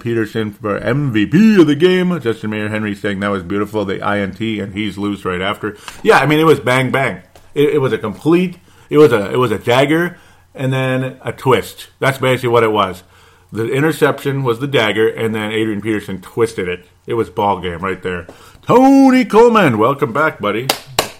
Peterson 0.00 0.52
for 0.52 0.80
MVP 0.80 1.60
of 1.60 1.66
the 1.66 1.76
game. 1.76 2.18
Justin 2.20 2.50
Mayer 2.50 2.68
Henry 2.68 2.94
saying 2.94 3.20
that 3.20 3.28
was 3.28 3.42
beautiful. 3.42 3.84
The 3.84 3.96
INT 3.96 4.40
and 4.40 4.74
he's 4.74 4.96
loose 4.96 5.24
right 5.24 5.40
after. 5.40 5.76
Yeah, 6.02 6.18
I 6.18 6.26
mean 6.26 6.40
it 6.40 6.44
was 6.44 6.60
bang 6.60 6.90
bang. 6.90 7.22
It, 7.54 7.74
it 7.74 7.78
was 7.78 7.92
a 7.92 7.98
complete. 7.98 8.58
It 8.90 8.98
was 8.98 9.12
a 9.12 9.30
it 9.30 9.36
was 9.36 9.52
a 9.52 9.58
dagger 9.58 10.18
and 10.54 10.72
then 10.72 11.18
a 11.22 11.32
twist. 11.32 11.88
That's 11.98 12.18
basically 12.18 12.48
what 12.50 12.64
it 12.64 12.72
was. 12.72 13.02
The 13.52 13.70
interception 13.70 14.42
was 14.42 14.58
the 14.58 14.66
dagger, 14.66 15.06
and 15.06 15.32
then 15.32 15.52
Adrian 15.52 15.80
Peterson 15.80 16.20
twisted 16.20 16.68
it. 16.68 16.86
It 17.06 17.14
was 17.14 17.30
ball 17.30 17.60
game 17.60 17.78
right 17.80 18.02
there. 18.02 18.26
Tony 18.62 19.24
Coleman, 19.24 19.78
welcome 19.78 20.12
back, 20.12 20.40
buddy. 20.40 20.66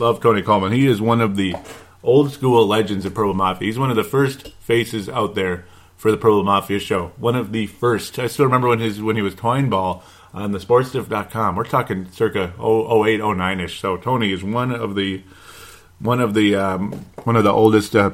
Love 0.01 0.21
Tony 0.21 0.43
Coleman. 0.43 0.73
He 0.73 0.87
is 0.87 1.01
one 1.01 1.21
of 1.21 1.37
the 1.37 1.55
old 2.03 2.33
school 2.33 2.67
legends 2.67 3.05
of 3.05 3.15
Purple 3.15 3.35
Mafia. 3.35 3.67
He's 3.67 3.79
one 3.79 3.91
of 3.91 3.97
the 3.97 4.03
first 4.03 4.49
faces 4.55 5.09
out 5.09 5.35
there 5.35 5.65
for 6.05 6.11
the 6.11 6.19
Purple 6.19 6.45
Mafia 6.45 6.79
show. 6.79 7.13
One 7.17 7.35
of 7.35 7.51
the 7.51 7.67
first. 7.67 8.19
I 8.19 8.27
still 8.27 8.45
remember 8.45 8.69
when 8.69 8.79
his 8.79 9.01
when 9.01 9.17
he 9.17 9.23
was 9.23 9.35
Twine 9.35 9.71
Ball 9.71 10.05
on 10.35 10.53
the 10.53 10.59
sportstuff.com. 10.59 11.57
We're 11.57 11.65
talking 11.65 12.11
circa 12.11 12.53
08, 12.63 13.21
09 13.23 13.61
ish. 13.61 13.81
So 13.81 13.97
Tony 13.97 14.31
is 14.31 14.45
one 14.45 14.71
of 14.71 14.97
the 14.97 15.23
one 16.01 16.21
of 16.21 16.35
the 16.35 16.57
um, 16.57 16.93
one 17.23 17.37
of 17.37 17.45
the 17.45 17.53
oldest 17.53 17.97
uh, 17.97 18.11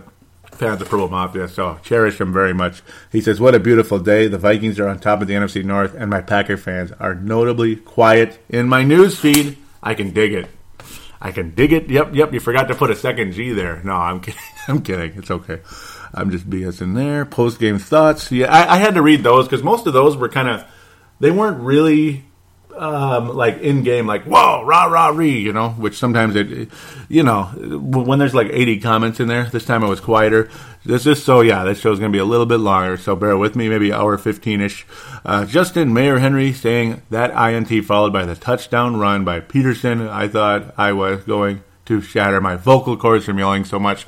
fans 0.53 0.81
of 0.81 0.89
Purple 0.89 1.09
Mafia. 1.09 1.49
So 1.49 1.81
cherish 1.83 2.21
him 2.21 2.33
very 2.33 2.55
much. 2.55 2.81
He 3.11 3.21
says, 3.21 3.41
"What 3.41 3.57
a 3.57 3.59
beautiful 3.59 3.99
day. 3.99 4.29
The 4.29 4.39
Vikings 4.39 4.79
are 4.79 4.87
on 4.87 5.01
top 5.01 5.21
of 5.21 5.27
the 5.27 5.35
NFC 5.35 5.65
North, 5.65 5.93
and 5.97 6.09
my 6.09 6.21
Packer 6.21 6.57
fans 6.57 6.93
are 7.01 7.17
notably 7.17 7.75
quiet 7.75 8.39
in 8.49 8.69
my 8.69 8.85
news 8.85 9.19
feed. 9.19 9.57
I 9.83 9.95
can 9.95 10.13
dig 10.13 10.33
it." 10.33 10.47
I 11.23 11.33
can 11.33 11.51
dig 11.51 11.75
it. 11.75 11.91
Yep, 11.91 12.15
yep. 12.15 12.33
You 12.33 12.41
forgot 12.41 12.69
to 12.69 12.75
put 12.75 12.91
a 12.91 12.97
second 12.97 13.33
G 13.33 13.53
there. 13.53 13.83
No, 13.85 13.93
I'm 13.93 14.21
kidding. 14.23 14.41
I'm 14.69 14.81
kidding. 14.81 15.19
It's 15.19 15.31
okay. 15.31 15.61
I'm 16.13 16.31
just 16.31 16.49
BSing 16.49 16.95
there. 16.95 17.25
Post 17.25 17.61
game 17.61 17.79
thoughts. 17.79 18.31
Yeah, 18.33 18.53
I, 18.53 18.75
I, 18.75 18.79
had 18.79 18.95
to 18.95 19.03
read 19.03 19.23
those 19.23 19.47
because 19.47 19.63
most 19.63 19.87
of 19.87 19.93
those 19.93 20.17
were 20.17 20.29
kind 20.29 20.49
of 20.49 20.65
they 21.21 21.31
weren't 21.31 21.61
really 21.61 22.25
um, 22.77 23.37
like 23.37 23.59
in 23.59 23.83
game, 23.83 24.07
like 24.07 24.25
whoa, 24.25 24.65
rah 24.65 24.85
rah 24.85 25.09
ree, 25.09 25.39
you 25.39 25.53
know. 25.53 25.71
Which 25.71 25.99
sometimes 25.99 26.35
it, 26.35 26.71
you 27.09 27.23
know, 27.23 27.45
when 27.45 28.19
there's 28.19 28.35
like 28.35 28.49
80 28.51 28.81
comments 28.81 29.21
in 29.21 29.29
there. 29.29 29.45
This 29.45 29.65
time 29.65 29.83
it 29.83 29.89
was 29.89 30.01
quieter. 30.01 30.51
This 30.85 31.07
is 31.07 31.23
so 31.23 31.43
yeah. 31.43 31.65
This 31.65 31.79
show's 31.79 31.99
gonna 31.99 32.11
be 32.11 32.19
a 32.19 32.25
little 32.25 32.47
bit 32.47 32.59
longer, 32.59 32.97
so 32.97 33.15
bear 33.15 33.37
with 33.37 33.55
me. 33.55 33.69
Maybe 33.69 33.93
hour 33.93 34.17
15 34.17 34.61
ish. 34.63 34.87
Uh, 35.25 35.45
Justin 35.45 35.93
Mayer 35.93 36.19
Henry 36.19 36.53
saying 36.53 37.03
that 37.11 37.31
INT 37.31 37.85
followed 37.85 38.13
by 38.13 38.25
the 38.25 38.35
touchdown 38.35 38.97
run 38.99 39.25
by 39.25 39.41
Peterson. 39.41 40.09
I 40.09 40.27
thought 40.27 40.75
I 40.77 40.93
was 40.93 41.23
going 41.25 41.63
to 41.85 42.01
shatter 42.01 42.41
my 42.41 42.57
vocal 42.57 42.97
cords 42.97 43.27
from 43.27 43.39
yelling 43.39 43.65
so 43.65 43.79
much, 43.79 44.07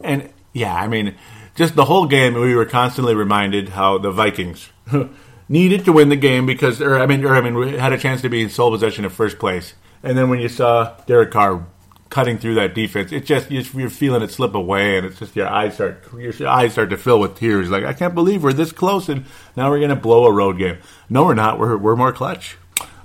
and 0.00 0.28
yeah, 0.52 0.74
I 0.74 0.88
mean, 0.88 1.14
just 1.58 1.74
the 1.74 1.86
whole 1.86 2.06
game 2.06 2.34
we 2.34 2.54
were 2.54 2.64
constantly 2.64 3.16
reminded 3.16 3.70
how 3.70 3.98
the 3.98 4.12
Vikings. 4.12 4.70
needed 5.48 5.84
to 5.84 5.92
win 5.92 6.08
the 6.08 6.16
game 6.16 6.46
because, 6.46 6.80
or 6.80 6.98
I 6.98 7.06
mean, 7.06 7.24
or 7.24 7.34
I 7.34 7.40
mean, 7.40 7.56
we 7.56 7.76
had 7.76 7.92
a 7.92 7.98
chance 7.98 8.22
to 8.22 8.28
be 8.28 8.42
in 8.42 8.48
sole 8.48 8.70
possession 8.70 9.04
of 9.04 9.12
first 9.12 9.40
place. 9.40 9.74
And 10.04 10.16
then 10.16 10.30
when 10.30 10.38
you 10.38 10.48
saw 10.48 10.94
Derek 11.06 11.32
Carr 11.32 11.66
cutting 12.10 12.38
through 12.38 12.54
that 12.54 12.76
defense, 12.76 13.10
it 13.10 13.26
just 13.26 13.50
you're 13.50 13.90
feeling 13.90 14.22
it 14.22 14.30
slip 14.30 14.54
away, 14.54 14.96
and 14.96 15.04
it's 15.04 15.18
just 15.18 15.34
your 15.34 15.48
eyes 15.48 15.74
start 15.74 16.06
your 16.16 16.48
eyes 16.48 16.72
start 16.72 16.90
to 16.90 16.96
fill 16.96 17.18
with 17.18 17.36
tears. 17.36 17.70
Like 17.70 17.84
I 17.84 17.92
can't 17.92 18.14
believe 18.14 18.44
we're 18.44 18.52
this 18.52 18.70
close, 18.70 19.08
and 19.08 19.24
now 19.56 19.68
we're 19.68 19.78
going 19.78 19.90
to 19.90 19.96
blow 19.96 20.26
a 20.26 20.32
road 20.32 20.58
game. 20.58 20.78
No, 21.10 21.24
we're 21.24 21.34
not. 21.34 21.58
We're 21.58 21.76
we're 21.76 21.96
more 21.96 22.12
clutch. 22.12 22.56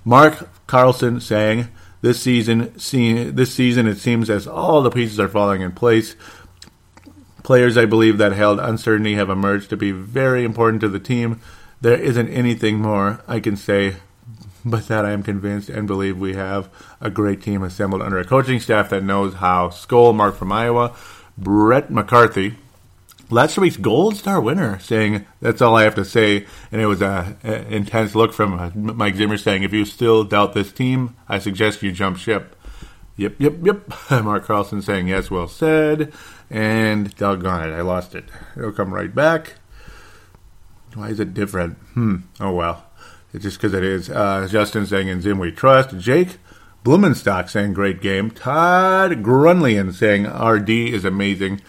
Mark 0.06 0.47
Carlson 0.68 1.20
saying 1.22 1.70
this 2.01 2.22
season, 2.22 2.74
this 2.76 3.54
season 3.54 3.88
it 3.88 3.97
seems 3.97 4.30
as 4.30 4.45
all 4.45 4.84
the 4.84 4.91
pieces 4.91 5.20
are 5.20 5.30
falling 5.30 5.62
in 5.62 5.72
place. 5.72 6.16
Players, 7.44 7.78
I 7.78 7.86
believe, 7.86 8.18
that 8.18 8.32
held 8.32 8.60
uncertainty 8.60 9.16
have 9.16 9.30
emerged 9.30 9.70
to 9.70 9.78
be 9.78 9.91
very 9.91 10.44
important 10.44 10.82
to 10.82 10.89
the 10.89 11.00
team. 11.00 11.41
There 11.82 12.00
isn't 12.00 12.30
anything 12.30 12.80
more 12.80 13.22
I 13.28 13.41
can 13.41 13.58
say, 13.58 13.98
but 14.64 14.88
that 14.88 15.06
I 15.06 15.12
am 15.12 15.24
convinced 15.24 15.70
and 15.70 15.86
believe 15.86 16.18
we 16.18 16.34
have 16.36 16.70
a 17.02 17.10
great 17.10 17.41
team 17.41 17.62
assembled 17.62 18.02
under 18.02 18.18
a 18.18 18.26
coaching 18.26 18.62
staff 18.62 18.89
that 18.89 19.04
knows 19.04 19.36
how. 19.36 19.70
Skol, 19.70 20.16
Mark 20.16 20.36
from 20.36 20.54
Iowa, 20.54 20.96
Brett 21.38 21.91
McCarthy, 21.91 22.56
last 23.30 23.58
week's 23.58 23.78
Gold 23.78 24.16
Star 24.16 24.39
winner, 24.39 24.80
saying 24.80 25.26
that's 25.41 25.62
all 25.62 25.76
I 25.76 25.84
have 25.84 25.96
to 25.96 26.06
say. 26.06 26.46
And 26.72 26.82
it 26.82 26.86
was 26.86 27.02
a, 27.02 27.36
a 27.44 27.68
intense 27.68 28.16
look 28.16 28.32
from 28.32 28.54
uh, 28.54 28.72
Mike 28.74 29.16
Zimmer 29.16 29.38
saying, 29.38 29.64
"If 29.64 29.74
you 29.74 29.86
still 29.86 30.24
doubt 30.24 30.54
this 30.54 30.72
team, 30.72 31.16
I 31.28 31.39
suggest 31.39 31.84
you 31.84 31.91
jump 31.91 32.18
ship." 32.18 32.56
Yep, 33.18 33.36
yep, 33.39 33.54
yep. 33.62 33.91
Mark 34.24 34.46
Carlson 34.46 34.82
saying, 34.82 35.08
"Yes, 35.08 35.30
well 35.30 35.48
said." 35.48 36.14
And 36.50 37.16
doggone 37.16 37.70
it, 37.70 37.74
I 37.74 37.82
lost 37.82 38.16
it. 38.16 38.26
It'll 38.56 38.72
come 38.72 38.94
right 38.94 39.14
back. 39.14 39.56
Why 40.94 41.10
is 41.10 41.20
it 41.20 41.34
different? 41.34 41.78
Hmm. 41.94 42.18
Oh 42.39 42.54
well. 42.54 42.86
It's 43.34 43.44
just 43.44 43.58
because 43.58 43.74
it 43.74 43.84
is. 43.84 44.10
Uh, 44.10 44.48
Justin 44.50 44.86
saying 44.86 45.08
in 45.08 45.22
Zim 45.22 45.39
we 45.39 45.52
trust. 45.52 45.98
Jake 45.98 46.38
Blumenstock 46.86 47.50
saying 47.50 47.74
great 47.74 48.02
game. 48.02 48.30
Todd 48.30 49.24
Grunlian 49.24 49.94
saying 49.94 50.28
RD 50.28 50.70
is 50.70 51.04
amazing. 51.04 51.62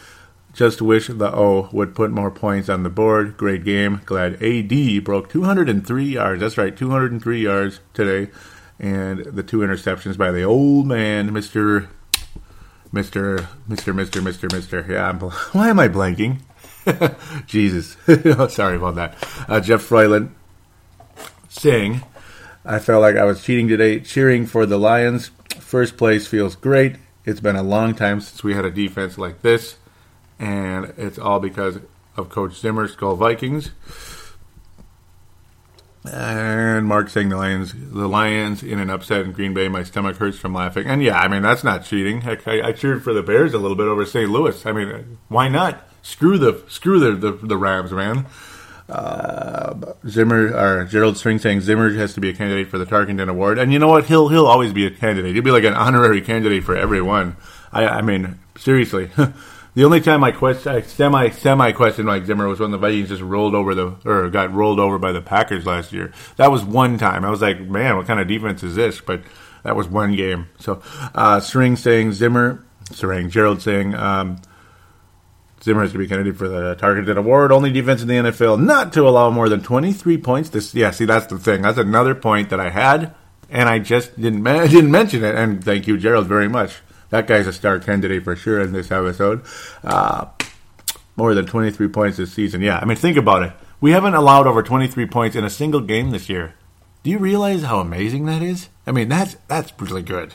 Just 0.52 0.82
wish 0.82 1.08
the 1.08 1.34
O 1.34 1.68
would 1.72 1.94
put 1.94 2.10
more 2.10 2.30
points 2.30 2.68
on 2.68 2.82
the 2.82 2.90
board. 2.90 3.36
Great 3.36 3.64
game. 3.64 4.02
Glad 4.04 4.42
AD 4.42 5.04
broke 5.04 5.28
203 5.30 6.04
yards. 6.04 6.40
That's 6.40 6.58
right, 6.58 6.76
203 6.76 7.42
yards 7.42 7.80
today. 7.92 8.30
And 8.78 9.20
the 9.24 9.42
two 9.42 9.58
interceptions 9.58 10.18
by 10.18 10.30
the 10.30 10.42
old 10.42 10.86
man, 10.86 11.30
Mr. 11.30 11.88
Mr. 12.94 13.46
Mr. 13.68 13.92
Mr. 13.92 14.22
Mr. 14.22 14.48
Mr. 14.48 14.88
Yeah, 14.88 15.08
I'm, 15.08 15.18
why 15.52 15.68
am 15.68 15.80
I 15.80 15.88
blanking? 15.88 16.38
Jesus. 17.46 17.96
Sorry 18.54 18.76
about 18.76 18.94
that. 18.94 19.16
Uh, 19.48 19.60
Jeff 19.60 19.82
Froyland 19.82 20.30
saying, 21.48 22.02
I 22.64 22.78
felt 22.78 23.02
like 23.02 23.16
I 23.16 23.24
was 23.24 23.42
cheating 23.42 23.68
today, 23.68 23.98
cheering 24.00 24.46
for 24.46 24.64
the 24.64 24.78
Lions. 24.78 25.30
First 25.58 25.96
place 25.96 26.26
feels 26.26 26.54
great. 26.54 26.96
It's 27.24 27.40
been 27.40 27.56
a 27.56 27.62
long 27.62 27.94
time 27.94 28.20
since 28.20 28.44
we 28.44 28.54
had 28.54 28.64
a 28.64 28.70
defense 28.70 29.18
like 29.18 29.42
this, 29.42 29.76
and 30.38 30.92
it's 30.96 31.18
all 31.18 31.40
because 31.40 31.78
of 32.16 32.28
Coach 32.28 32.54
Zimmer, 32.54 32.86
Skol 32.86 33.16
Vikings. 33.16 33.70
And 36.04 36.86
Mark 36.86 37.08
saying 37.08 37.30
the 37.30 37.36
Lions, 37.38 37.72
the 37.74 38.06
Lions 38.06 38.62
in 38.62 38.78
an 38.78 38.90
upset 38.90 39.24
in 39.24 39.32
Green 39.32 39.54
Bay. 39.54 39.68
My 39.68 39.82
stomach 39.82 40.18
hurts 40.18 40.38
from 40.38 40.52
laughing. 40.52 40.86
And 40.86 41.02
yeah, 41.02 41.18
I 41.18 41.28
mean 41.28 41.42
that's 41.42 41.64
not 41.64 41.84
cheating. 41.84 42.20
Heck, 42.20 42.46
I, 42.46 42.68
I 42.68 42.72
cheered 42.72 43.02
for 43.02 43.14
the 43.14 43.22
Bears 43.22 43.54
a 43.54 43.58
little 43.58 43.76
bit 43.76 43.86
over 43.86 44.04
St. 44.04 44.30
Louis. 44.30 44.66
I 44.66 44.72
mean, 44.72 45.18
why 45.28 45.48
not? 45.48 45.88
Screw 46.02 46.36
the 46.36 46.62
screw 46.68 47.00
the 47.00 47.12
the, 47.12 47.46
the 47.46 47.56
Rams, 47.56 47.92
man. 47.92 48.26
Uh, 48.86 49.94
Zimmer 50.06 50.54
or 50.54 50.84
Gerald 50.84 51.16
String 51.16 51.38
saying 51.38 51.62
Zimmer 51.62 51.90
has 51.94 52.12
to 52.14 52.20
be 52.20 52.28
a 52.28 52.34
candidate 52.34 52.68
for 52.68 52.76
the 52.76 52.84
Tarkenton 52.84 53.30
Award, 53.30 53.58
and 53.58 53.72
you 53.72 53.78
know 53.78 53.88
what? 53.88 54.04
He'll 54.04 54.28
he'll 54.28 54.46
always 54.46 54.74
be 54.74 54.84
a 54.84 54.90
candidate. 54.90 55.34
He'll 55.34 55.42
be 55.42 55.50
like 55.50 55.64
an 55.64 55.72
honorary 55.72 56.20
candidate 56.20 56.64
for 56.64 56.76
everyone. 56.76 57.36
I 57.72 57.86
I 57.86 58.02
mean 58.02 58.38
seriously. 58.58 59.10
the 59.74 59.84
only 59.84 60.00
time 60.00 60.22
I 60.22 60.32
semi 60.82 61.30
semi 61.30 61.72
questioned 61.72 62.06
Mike 62.06 62.26
Zimmer 62.26 62.46
was 62.46 62.60
when 62.60 62.70
the 62.70 62.78
Vikings 62.78 63.08
just 63.08 63.22
rolled 63.22 63.54
over 63.54 63.74
the 63.74 63.96
or 64.04 64.30
got 64.30 64.52
rolled 64.52 64.78
over 64.78 64.98
by 64.98 65.12
the 65.12 65.20
Packers 65.20 65.66
last 65.66 65.92
year. 65.92 66.12
That 66.36 66.50
was 66.52 66.64
one 66.64 66.96
time. 66.96 67.24
I 67.24 67.30
was 67.30 67.42
like, 67.42 67.60
man, 67.60 67.96
what 67.96 68.06
kind 68.06 68.20
of 68.20 68.28
defense 68.28 68.62
is 68.62 68.76
this? 68.76 69.00
But 69.00 69.22
that 69.64 69.74
was 69.74 69.88
one 69.88 70.14
game. 70.14 70.48
So 70.60 70.80
uh, 71.14 71.40
String 71.40 71.76
saying 71.76 72.12
Zimmer, 72.12 72.64
String 72.92 73.30
Gerald 73.30 73.62
saying. 73.62 73.94
Um, 73.94 74.40
Zimmer 75.64 75.80
has 75.80 75.92
to 75.92 75.98
be 75.98 76.06
candidate 76.06 76.36
for 76.36 76.46
the 76.46 76.76
Tarkenton 76.76 77.16
Award. 77.16 77.50
Only 77.50 77.72
defense 77.72 78.02
in 78.02 78.08
the 78.08 78.14
NFL 78.14 78.62
not 78.62 78.92
to 78.92 79.08
allow 79.08 79.30
more 79.30 79.48
than 79.48 79.62
23 79.62 80.18
points. 80.18 80.50
This, 80.50 80.74
yeah, 80.74 80.90
see, 80.90 81.06
that's 81.06 81.26
the 81.26 81.38
thing. 81.38 81.62
That's 81.62 81.78
another 81.78 82.14
point 82.14 82.50
that 82.50 82.60
I 82.60 82.68
had, 82.68 83.14
and 83.48 83.66
I 83.66 83.78
just 83.78 84.20
didn't 84.20 84.44
didn't 84.70 84.90
mention 84.90 85.24
it. 85.24 85.34
And 85.34 85.64
thank 85.64 85.86
you, 85.86 85.96
Gerald, 85.96 86.26
very 86.26 86.48
much. 86.48 86.82
That 87.10 87.26
guy's 87.26 87.46
a 87.46 87.52
star 87.52 87.78
candidate 87.78 88.24
for 88.24 88.36
sure 88.36 88.60
in 88.60 88.72
this 88.72 88.90
episode. 88.90 89.44
Uh, 89.82 90.26
more 91.16 91.34
than 91.34 91.46
23 91.46 91.88
points 91.88 92.16
this 92.16 92.32
season. 92.32 92.60
Yeah, 92.60 92.78
I 92.78 92.84
mean, 92.84 92.96
think 92.96 93.16
about 93.16 93.42
it. 93.42 93.52
We 93.80 93.92
haven't 93.92 94.14
allowed 94.14 94.46
over 94.46 94.62
23 94.62 95.06
points 95.06 95.36
in 95.36 95.44
a 95.44 95.50
single 95.50 95.80
game 95.80 96.10
this 96.10 96.28
year. 96.28 96.54
Do 97.02 97.10
you 97.10 97.18
realize 97.18 97.62
how 97.62 97.80
amazing 97.80 98.24
that 98.26 98.42
is? 98.42 98.70
I 98.86 98.92
mean, 98.92 99.08
that's 99.08 99.36
that's 99.46 99.72
really 99.78 100.02
good. 100.02 100.34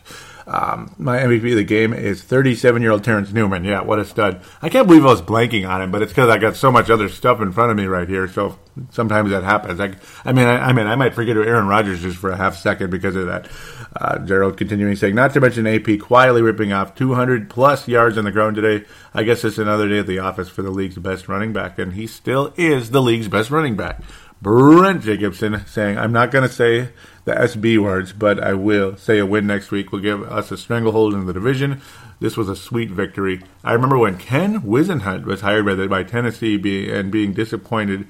Um, 0.49 0.95
my 0.97 1.19
MVP 1.19 1.51
of 1.51 1.57
the 1.57 1.63
game 1.63 1.93
is 1.93 2.23
37 2.23 2.81
year 2.81 2.89
old 2.89 3.03
Terrence 3.03 3.31
Newman. 3.31 3.63
Yeah, 3.63 3.81
what 3.81 3.99
a 3.99 4.05
stud. 4.05 4.41
I 4.63 4.69
can't 4.69 4.87
believe 4.87 5.05
I 5.05 5.09
was 5.09 5.21
blanking 5.21 5.69
on 5.69 5.79
him, 5.79 5.91
but 5.91 6.01
it's 6.01 6.11
because 6.11 6.27
I 6.27 6.39
got 6.39 6.55
so 6.55 6.71
much 6.71 6.89
other 6.89 7.07
stuff 7.07 7.39
in 7.39 7.51
front 7.51 7.69
of 7.69 7.77
me 7.77 7.85
right 7.85 8.09
here. 8.09 8.27
So 8.27 8.57
sometimes 8.89 9.29
that 9.29 9.43
happens. 9.43 9.79
I, 9.79 9.93
I 10.25 10.33
mean, 10.33 10.47
I, 10.47 10.69
I, 10.69 10.73
mean, 10.73 10.87
I 10.87 10.95
might 10.95 11.13
forget 11.13 11.35
who 11.35 11.43
Aaron 11.43 11.67
Rodgers 11.67 12.03
is 12.03 12.15
for 12.15 12.31
a 12.31 12.35
half 12.35 12.57
second 12.57 12.89
because 12.89 13.15
of 13.15 13.27
that. 13.27 13.47
Uh, 13.95 14.17
Gerald 14.25 14.57
continuing 14.57 14.95
saying, 14.95 15.13
not 15.13 15.33
to 15.33 15.39
mention 15.39 15.67
AP 15.67 15.99
quietly 15.99 16.41
ripping 16.41 16.73
off 16.73 16.95
200 16.95 17.47
plus 17.47 17.87
yards 17.87 18.17
on 18.17 18.25
the 18.25 18.31
ground 18.31 18.55
today. 18.55 18.87
I 19.13 19.21
guess 19.21 19.43
it's 19.43 19.59
another 19.59 19.87
day 19.87 19.99
at 19.99 20.07
the 20.07 20.17
office 20.17 20.49
for 20.49 20.63
the 20.63 20.71
league's 20.71 20.97
best 20.97 21.27
running 21.27 21.53
back, 21.53 21.77
and 21.77 21.93
he 21.93 22.07
still 22.07 22.55
is 22.57 22.89
the 22.89 23.03
league's 23.03 23.27
best 23.27 23.51
running 23.51 23.75
back. 23.75 24.01
Brent 24.41 25.03
Jacobson 25.03 25.65
saying, 25.67 25.97
I'm 25.97 26.13
not 26.13 26.31
going 26.31 26.47
to 26.47 26.53
say 26.53 26.89
the 27.29 27.35
SB 27.35 27.77
words, 27.77 28.11
but 28.11 28.43
I 28.43 28.53
will 28.53 28.97
say 28.97 29.19
a 29.19 29.25
win 29.25 29.45
next 29.45 29.69
week 29.69 29.91
will 29.91 29.99
give 29.99 30.23
us 30.23 30.51
a 30.51 30.57
stranglehold 30.57 31.13
in 31.13 31.27
the 31.27 31.33
division. 31.33 31.79
This 32.19 32.35
was 32.35 32.49
a 32.49 32.55
sweet 32.55 32.89
victory. 32.89 33.43
I 33.63 33.73
remember 33.73 33.99
when 33.99 34.17
Ken 34.17 34.61
Whisenhunt 34.61 35.25
was 35.25 35.41
hired 35.41 35.65
by, 35.65 35.75
the, 35.75 35.87
by 35.87 36.03
Tennessee 36.03 36.57
be, 36.57 36.91
and 36.91 37.11
being 37.11 37.33
disappointed 37.33 38.07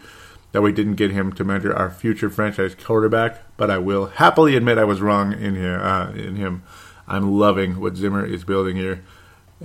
that 0.54 0.62
we 0.62 0.72
didn't 0.72 0.96
get 0.96 1.12
him 1.12 1.34
to 1.34 1.44
mentor 1.44 1.76
our 1.76 1.92
future 1.92 2.30
franchise 2.30 2.76
quarterback, 2.76 3.42
but 3.58 3.70
I 3.70 3.78
will 3.78 4.06
happily 4.06 4.56
admit 4.56 4.78
I 4.78 4.86
was 4.86 5.02
wrong 5.02 5.34
in, 5.34 5.56
here, 5.56 5.82
uh, 5.82 6.12
in 6.14 6.38
him. 6.38 6.64
I'm 7.06 7.34
loving 7.38 7.82
what 7.82 7.98
Zimmer 7.98 8.26
is 8.26 8.46
building 8.46 8.78
here. 8.78 9.04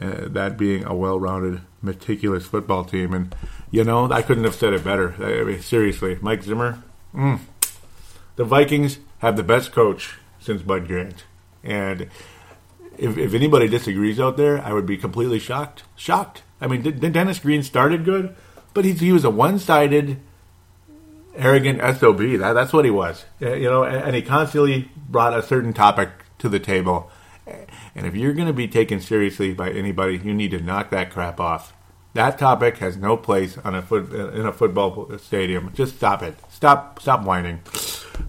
Uh, 0.01 0.27
that 0.27 0.59
being 0.59 0.85
a 0.85 0.93
well-rounded, 0.97 1.61
meticulous 1.81 2.45
football 2.45 2.85
team, 2.85 3.15
and 3.15 3.33
you 3.71 3.85
know 3.85 4.11
I 4.11 4.23
couldn't 4.23 4.43
have 4.43 4.57
said 4.57 4.73
it 4.73 4.83
better. 4.83 5.15
I 5.21 5.45
mean, 5.45 5.61
seriously, 5.61 6.19
Mike 6.21 6.43
Zimmer, 6.43 6.83
mm, 7.15 7.39
the 8.35 8.45
Vikings 8.45 8.99
have 9.25 9.37
the 9.37 9.43
best 9.43 9.73
coach 9.73 10.19
since 10.39 10.61
Bud 10.61 10.87
Grant. 10.87 11.25
And 11.63 12.03
if, 12.99 13.17
if 13.17 13.33
anybody 13.33 13.69
disagrees 13.69 14.21
out 14.21 14.37
there, 14.37 14.61
I 14.61 14.73
would 14.73 14.85
be 14.85 14.99
completely 14.99 15.39
shocked. 15.39 15.85
Shocked. 15.97 16.43
I 16.61 16.67
mean, 16.67 16.83
Dennis 16.83 17.39
Green 17.39 17.63
started 17.63 18.05
good, 18.05 18.37
but 18.75 18.85
he, 18.85 18.93
he 18.93 19.13
was 19.13 19.25
a 19.25 19.31
one-sided, 19.31 20.19
arrogant 21.35 21.81
sob. 21.99 22.19
That, 22.19 22.53
that's 22.53 22.73
what 22.73 22.85
he 22.85 22.91
was. 22.91 23.25
Uh, 23.41 23.55
you 23.55 23.71
know, 23.71 23.83
and, 23.83 23.97
and 23.97 24.15
he 24.15 24.21
constantly 24.21 24.91
brought 25.09 25.37
a 25.37 25.43
certain 25.43 25.73
topic 25.73 26.11
to 26.39 26.51
the 26.51 26.61
table. 26.61 27.11
And 27.95 28.07
if 28.07 28.15
you're 28.15 28.35
going 28.35 28.49
to 28.49 28.55
be 28.55 28.69
taken 28.69 29.01
seriously 29.01 29.55
by 29.55 29.71
anybody, 29.71 30.19
you 30.19 30.35
need 30.35 30.51
to 30.51 30.61
knock 30.61 30.91
that 30.91 31.11
crap 31.11 31.41
off. 31.41 31.73
That 32.13 32.39
topic 32.39 32.79
has 32.79 32.97
no 32.97 33.17
place 33.17 33.59
on 33.59 33.75
a 33.75 33.83
foot 33.83 34.13
in 34.13 34.47
a 34.47 34.53
football 34.53 35.19
stadium. 35.19 35.73
Just 35.75 35.97
stop 35.97 36.23
it. 36.23 36.37
Stop. 36.49 37.01
Stop 37.01 37.25
whining. 37.25 37.61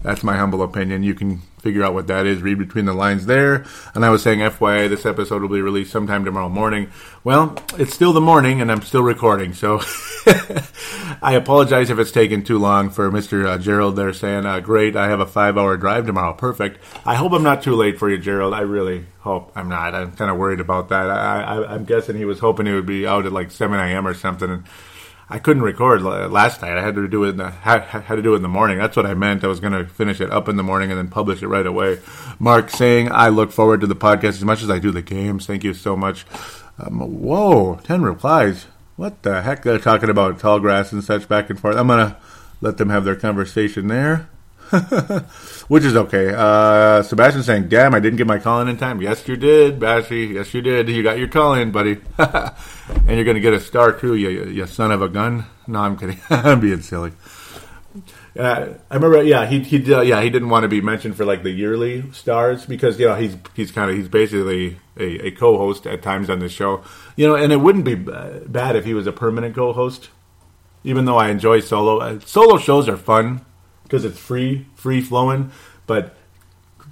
That's 0.02 0.22
my 0.22 0.36
humble 0.36 0.62
opinion. 0.62 1.02
You 1.02 1.14
can 1.14 1.42
figure 1.58 1.82
out 1.82 1.94
what 1.94 2.06
that 2.06 2.26
is. 2.26 2.42
Read 2.42 2.58
between 2.58 2.84
the 2.84 2.92
lines 2.92 3.26
there. 3.26 3.64
And 3.94 4.04
I 4.04 4.10
was 4.10 4.22
saying, 4.22 4.38
FYI, 4.38 4.88
this 4.88 5.04
episode 5.04 5.42
will 5.42 5.48
be 5.48 5.60
released 5.60 5.90
sometime 5.90 6.24
tomorrow 6.24 6.48
morning. 6.48 6.90
Well, 7.24 7.56
it's 7.76 7.92
still 7.92 8.12
the 8.12 8.20
morning, 8.20 8.60
and 8.60 8.70
I'm 8.70 8.82
still 8.82 9.02
recording, 9.02 9.52
so 9.52 9.80
I 11.22 11.34
apologize 11.34 11.90
if 11.90 11.98
it's 11.98 12.12
taken 12.12 12.44
too 12.44 12.58
long 12.58 12.90
for 12.90 13.10
Mr. 13.10 13.46
Uh, 13.46 13.58
Gerald 13.58 13.96
there 13.96 14.12
saying, 14.12 14.46
uh, 14.46 14.60
"Great, 14.60 14.94
I 14.94 15.08
have 15.08 15.18
a 15.18 15.26
five-hour 15.26 15.76
drive 15.76 16.06
tomorrow. 16.06 16.34
Perfect." 16.34 16.78
I 17.04 17.16
hope 17.16 17.32
I'm 17.32 17.42
not 17.42 17.62
too 17.62 17.74
late 17.74 17.98
for 17.98 18.08
you, 18.08 18.18
Gerald. 18.18 18.54
I 18.54 18.60
really 18.60 19.06
hope 19.20 19.50
I'm 19.56 19.68
not. 19.68 19.94
I'm 19.94 20.12
kind 20.12 20.30
of 20.30 20.36
worried 20.36 20.60
about 20.60 20.90
that. 20.90 21.10
I, 21.10 21.42
I, 21.42 21.74
I'm 21.74 21.84
guessing 21.84 22.16
he 22.16 22.24
was 22.24 22.38
hoping 22.38 22.66
he 22.66 22.72
would 22.72 22.86
be 22.86 23.06
out 23.06 23.26
at 23.26 23.32
like 23.32 23.50
7 23.50 23.76
a.m. 23.76 24.06
or 24.06 24.14
something. 24.14 24.50
And, 24.50 24.64
I 25.28 25.40
couldn't 25.40 25.62
record 25.62 26.02
last 26.02 26.62
night. 26.62 26.76
I 26.76 26.82
had 26.82 26.94
to 26.94 27.08
do 27.08 27.24
it 27.24 27.30
in 27.30 27.36
the 27.38 27.50
had, 27.50 28.06
to 28.08 28.22
do 28.22 28.34
it 28.34 28.36
in 28.36 28.42
the 28.42 28.48
morning. 28.48 28.78
That's 28.78 28.96
what 28.96 29.06
I 29.06 29.14
meant. 29.14 29.42
I 29.42 29.48
was 29.48 29.58
going 29.58 29.72
to 29.72 29.84
finish 29.84 30.20
it 30.20 30.30
up 30.30 30.48
in 30.48 30.56
the 30.56 30.62
morning 30.62 30.90
and 30.90 30.98
then 30.98 31.08
publish 31.08 31.42
it 31.42 31.48
right 31.48 31.66
away. 31.66 31.98
Mark 32.38 32.70
saying 32.70 33.10
I 33.10 33.28
look 33.28 33.50
forward 33.50 33.80
to 33.80 33.88
the 33.88 33.96
podcast 33.96 34.36
as 34.36 34.44
much 34.44 34.62
as 34.62 34.70
I 34.70 34.78
do 34.78 34.92
the 34.92 35.02
games. 35.02 35.46
Thank 35.46 35.64
you 35.64 35.74
so 35.74 35.96
much. 35.96 36.24
Um, 36.78 37.00
whoa, 37.00 37.80
ten 37.82 38.02
replies. 38.02 38.66
What 38.94 39.22
the 39.22 39.42
heck? 39.42 39.62
They're 39.62 39.78
talking 39.78 40.10
about 40.10 40.38
Tallgrass 40.38 40.92
and 40.92 41.02
such 41.02 41.28
back 41.28 41.50
and 41.50 41.58
forth. 41.58 41.76
I'm 41.76 41.88
gonna 41.88 42.16
let 42.60 42.78
them 42.78 42.90
have 42.90 43.04
their 43.04 43.16
conversation 43.16 43.88
there. 43.88 44.28
Which 45.68 45.84
is 45.84 45.96
okay. 45.96 46.32
Uh, 46.34 47.02
Sebastian 47.02 47.42
saying, 47.42 47.68
"Damn, 47.68 47.94
I 47.94 48.00
didn't 48.00 48.16
get 48.16 48.26
my 48.26 48.38
call 48.38 48.60
in 48.60 48.68
in 48.68 48.76
time." 48.76 49.00
Yes, 49.00 49.26
you 49.28 49.36
did, 49.36 49.78
Bashy. 49.78 50.34
Yes, 50.34 50.52
you 50.54 50.60
did. 50.60 50.88
You 50.88 51.02
got 51.02 51.18
your 51.18 51.28
call 51.28 51.54
in, 51.54 51.70
buddy. 51.70 51.98
and 52.18 53.08
you're 53.08 53.24
going 53.24 53.36
to 53.36 53.40
get 53.40 53.54
a 53.54 53.60
star 53.60 53.92
too, 53.92 54.16
you, 54.16 54.28
you 54.28 54.66
son 54.66 54.90
of 54.90 55.02
a 55.02 55.08
gun. 55.08 55.46
No, 55.66 55.80
I'm 55.80 55.96
kidding. 55.96 56.20
I'm 56.30 56.60
being 56.60 56.82
silly. 56.82 57.12
Uh, 58.38 58.74
I 58.90 58.94
remember, 58.94 59.22
yeah, 59.22 59.46
he 59.46 59.60
he 59.60 59.94
uh, 59.94 60.02
yeah 60.02 60.20
he 60.20 60.30
didn't 60.30 60.48
want 60.50 60.64
to 60.64 60.68
be 60.68 60.80
mentioned 60.80 61.16
for 61.16 61.24
like 61.24 61.42
the 61.42 61.50
yearly 61.50 62.10
stars 62.12 62.66
because 62.66 62.98
you 62.98 63.06
know 63.06 63.14
he's 63.14 63.36
he's 63.54 63.70
kind 63.70 63.90
of 63.90 63.96
he's 63.96 64.08
basically 64.08 64.78
a, 64.98 65.28
a, 65.28 65.30
co-host 65.30 65.86
at 65.86 66.02
times 66.02 66.28
on 66.28 66.40
this 66.40 66.52
show, 66.52 66.82
you 67.14 67.26
know, 67.26 67.34
and 67.36 67.52
it 67.52 67.56
wouldn't 67.56 67.84
be 67.84 67.94
bad 67.94 68.76
if 68.76 68.84
he 68.84 68.94
was 68.94 69.06
a 69.06 69.12
permanent 69.12 69.54
co-host. 69.54 70.10
Even 70.84 71.04
though 71.04 71.16
I 71.16 71.30
enjoy 71.30 71.60
solo, 71.60 71.98
uh, 71.98 72.20
solo 72.20 72.58
shows 72.58 72.88
are 72.88 72.96
fun 72.98 73.45
because 73.86 74.04
it's 74.04 74.18
free, 74.18 74.66
free 74.74 75.00
flowing. 75.00 75.52
But 75.86 76.16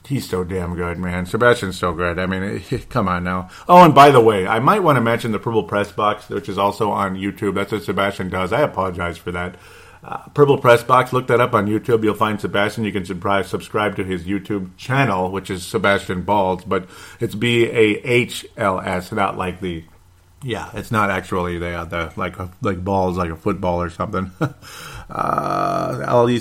he's 0.07 0.29
so 0.29 0.45
damn 0.45 0.75
good, 0.77 0.99
man. 0.99 1.27
Sebastian's 1.27 1.79
so 1.79 1.93
good. 1.93 2.19
I 2.19 2.27
mean, 2.27 2.61
come 2.89 3.09
on 3.09 3.25
now. 3.25 3.49
Oh, 3.69 3.85
and 3.85 3.95
by 3.95 4.11
the 4.11 4.21
way, 4.21 4.47
I 4.47 4.61
might 4.61 4.83
want 4.83 4.97
to 4.97 5.01
mention 5.01 5.33
the 5.33 5.39
Purple 5.39 5.65
Press 5.65 5.93
Box, 5.93 6.29
which 6.29 6.49
is 6.49 6.59
also 6.59 6.91
on 6.91 7.17
YouTube. 7.17 7.55
That's 7.55 7.73
what 7.73 7.83
Sebastian 7.83 8.29
does. 8.29 8.53
I 8.53 8.61
apologize 8.63 9.19
for 9.19 9.33
that. 9.33 9.57
Uh, 10.05 10.19
Purple 10.35 10.59
Press 10.59 10.83
Box, 10.83 11.15
look 11.15 11.29
that 11.29 11.41
up 11.41 11.55
on 11.55 11.67
YouTube. 11.67 12.05
You'll 12.05 12.15
find 12.15 12.39
Sebastian. 12.39 12.85
You 12.85 12.93
can 12.93 13.07
subscribe 13.07 13.97
to 13.97 14.05
his 14.05 14.25
YouTube 14.25 14.77
channel, 14.77 15.31
which 15.31 15.49
is 15.49 15.65
Sebastian 15.65 16.25
Bahls, 16.25 16.63
but 16.67 16.87
it's 17.21 17.35
B 17.35 17.65
A 17.65 18.01
H 18.05 18.45
L 18.57 18.81
S, 18.81 19.13
not 19.13 19.39
like 19.39 19.61
the. 19.61 19.85
Yeah, 20.45 20.71
it's 20.75 20.91
not 20.91 21.11
actually 21.11 21.59
the, 21.59 21.87
the 21.89 22.13
like 22.17 22.37
like 22.61 22.85
balls 22.85 23.17
like 23.17 23.31
a 23.31 23.37
football 23.37 23.81
or 23.83 23.89
something. 23.89 24.31
uh, 25.11 26.05
Ali 26.07 26.41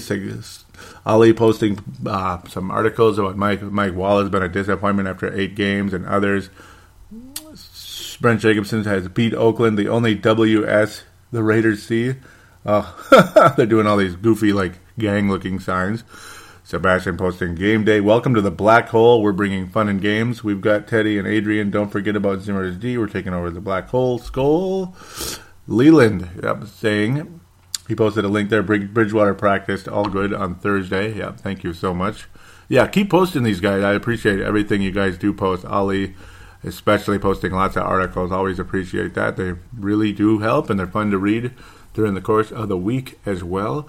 Ali 1.05 1.33
posting 1.33 1.79
uh, 2.05 2.39
some 2.49 2.69
articles 2.69 3.17
about 3.17 3.37
Mike 3.37 3.61
Mike 3.61 3.95
Wall 3.95 4.19
has 4.19 4.29
been 4.29 4.43
a 4.43 4.49
disappointment 4.49 5.07
after 5.07 5.33
eight 5.33 5.55
games, 5.55 5.93
and 5.93 6.05
others. 6.05 6.49
Brent 8.19 8.41
Jacobson 8.41 8.83
has 8.83 9.07
beat 9.07 9.33
Oakland, 9.33 9.77
the 9.77 9.89
only 9.89 10.15
WS 10.15 11.03
the 11.31 11.43
Raiders 11.43 11.83
see. 11.83 12.15
Uh, 12.65 13.53
they're 13.57 13.65
doing 13.65 13.87
all 13.87 13.97
these 13.97 14.15
goofy, 14.15 14.53
like 14.53 14.79
gang-looking 14.97 15.59
signs. 15.59 16.03
Sebastian 16.73 17.17
posting 17.17 17.53
game 17.53 17.83
day. 17.83 18.01
Welcome 18.01 18.33
to 18.33 18.41
the 18.41 18.49
black 18.49 18.89
hole. 18.89 19.21
We're 19.21 19.31
bringing 19.31 19.69
fun 19.69 19.87
and 19.89 20.01
games. 20.01 20.43
We've 20.43 20.59
got 20.59 20.87
Teddy 20.87 21.19
and 21.19 21.27
Adrian. 21.27 21.69
Don't 21.69 21.91
forget 21.91 22.15
about 22.15 22.41
Zimmer's 22.41 22.77
D. 22.77 22.97
We're 22.97 23.05
taking 23.05 23.31
over 23.31 23.51
the 23.51 23.61
black 23.61 23.89
hole. 23.89 24.17
Skol. 24.17 24.95
Leland 25.67 26.31
yep, 26.41 26.65
saying 26.65 27.41
he 27.87 27.93
posted 27.93 28.25
a 28.25 28.27
link 28.27 28.49
there. 28.49 28.63
Bridgewater 28.63 29.35
practiced 29.35 29.87
all 29.87 30.05
good 30.05 30.33
on 30.33 30.55
Thursday. 30.55 31.13
Yeah, 31.15 31.33
thank 31.33 31.63
you 31.63 31.73
so 31.73 31.93
much. 31.93 32.25
Yeah, 32.67 32.87
keep 32.87 33.11
posting 33.11 33.43
these 33.43 33.59
guys. 33.59 33.83
I 33.83 33.93
appreciate 33.93 34.39
everything 34.39 34.81
you 34.81 34.91
guys 34.91 35.15
do 35.15 35.31
post. 35.31 35.63
Ali, 35.65 36.15
especially 36.63 37.19
posting 37.19 37.51
lots 37.51 37.75
of 37.75 37.83
articles. 37.83 38.31
Always 38.31 38.57
appreciate 38.57 39.13
that. 39.13 39.37
They 39.37 39.53
really 39.77 40.11
do 40.11 40.39
help, 40.39 40.71
and 40.71 40.79
they're 40.79 40.87
fun 40.87 41.11
to 41.11 41.19
read 41.19 41.51
during 41.93 42.15
the 42.15 42.21
course 42.21 42.51
of 42.51 42.67
the 42.67 42.77
week 42.77 43.19
as 43.27 43.43
well. 43.43 43.87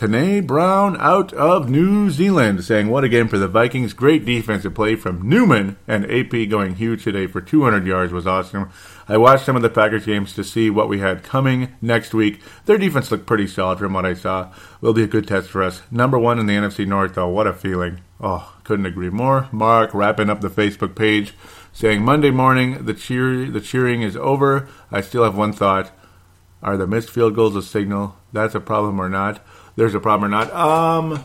Tanae 0.00 0.46
Brown 0.46 0.96
out 0.98 1.30
of 1.34 1.68
New 1.68 2.08
Zealand 2.08 2.64
saying, 2.64 2.88
What 2.88 3.04
a 3.04 3.08
game 3.10 3.28
for 3.28 3.36
the 3.36 3.46
Vikings. 3.46 3.92
Great 3.92 4.24
defensive 4.24 4.74
play 4.74 4.96
from 4.96 5.28
Newman 5.28 5.76
and 5.86 6.10
AP 6.10 6.48
going 6.48 6.76
huge 6.76 7.04
today 7.04 7.26
for 7.26 7.42
200 7.42 7.86
yards 7.86 8.10
was 8.10 8.26
awesome. 8.26 8.70
I 9.08 9.18
watched 9.18 9.44
some 9.44 9.56
of 9.56 9.62
the 9.62 9.68
Packers 9.68 10.06
games 10.06 10.32
to 10.32 10.42
see 10.42 10.70
what 10.70 10.88
we 10.88 11.00
had 11.00 11.22
coming 11.22 11.76
next 11.82 12.14
week. 12.14 12.40
Their 12.64 12.78
defense 12.78 13.10
looked 13.10 13.26
pretty 13.26 13.46
solid 13.46 13.78
from 13.78 13.92
what 13.92 14.06
I 14.06 14.14
saw. 14.14 14.54
Will 14.80 14.94
be 14.94 15.02
a 15.02 15.06
good 15.06 15.28
test 15.28 15.50
for 15.50 15.62
us. 15.62 15.82
Number 15.90 16.18
one 16.18 16.38
in 16.38 16.46
the 16.46 16.54
NFC 16.54 16.86
North, 16.86 17.14
though. 17.14 17.28
What 17.28 17.46
a 17.46 17.52
feeling. 17.52 18.00
Oh, 18.22 18.54
couldn't 18.64 18.86
agree 18.86 19.10
more. 19.10 19.50
Mark 19.52 19.92
wrapping 19.92 20.30
up 20.30 20.40
the 20.40 20.48
Facebook 20.48 20.94
page 20.94 21.34
saying, 21.74 22.02
Monday 22.02 22.30
morning, 22.30 22.86
the, 22.86 22.94
cheer, 22.94 23.50
the 23.50 23.60
cheering 23.60 24.00
is 24.00 24.16
over. 24.16 24.66
I 24.90 25.02
still 25.02 25.24
have 25.24 25.36
one 25.36 25.52
thought. 25.52 25.94
Are 26.62 26.78
the 26.78 26.86
missed 26.86 27.10
field 27.10 27.34
goals 27.34 27.54
a 27.54 27.60
signal? 27.60 28.16
That's 28.32 28.54
a 28.54 28.60
problem 28.60 28.98
or 28.98 29.10
not? 29.10 29.44
There's 29.76 29.94
a 29.94 30.00
problem 30.00 30.32
or 30.32 30.36
not? 30.36 30.52
Um, 30.52 31.24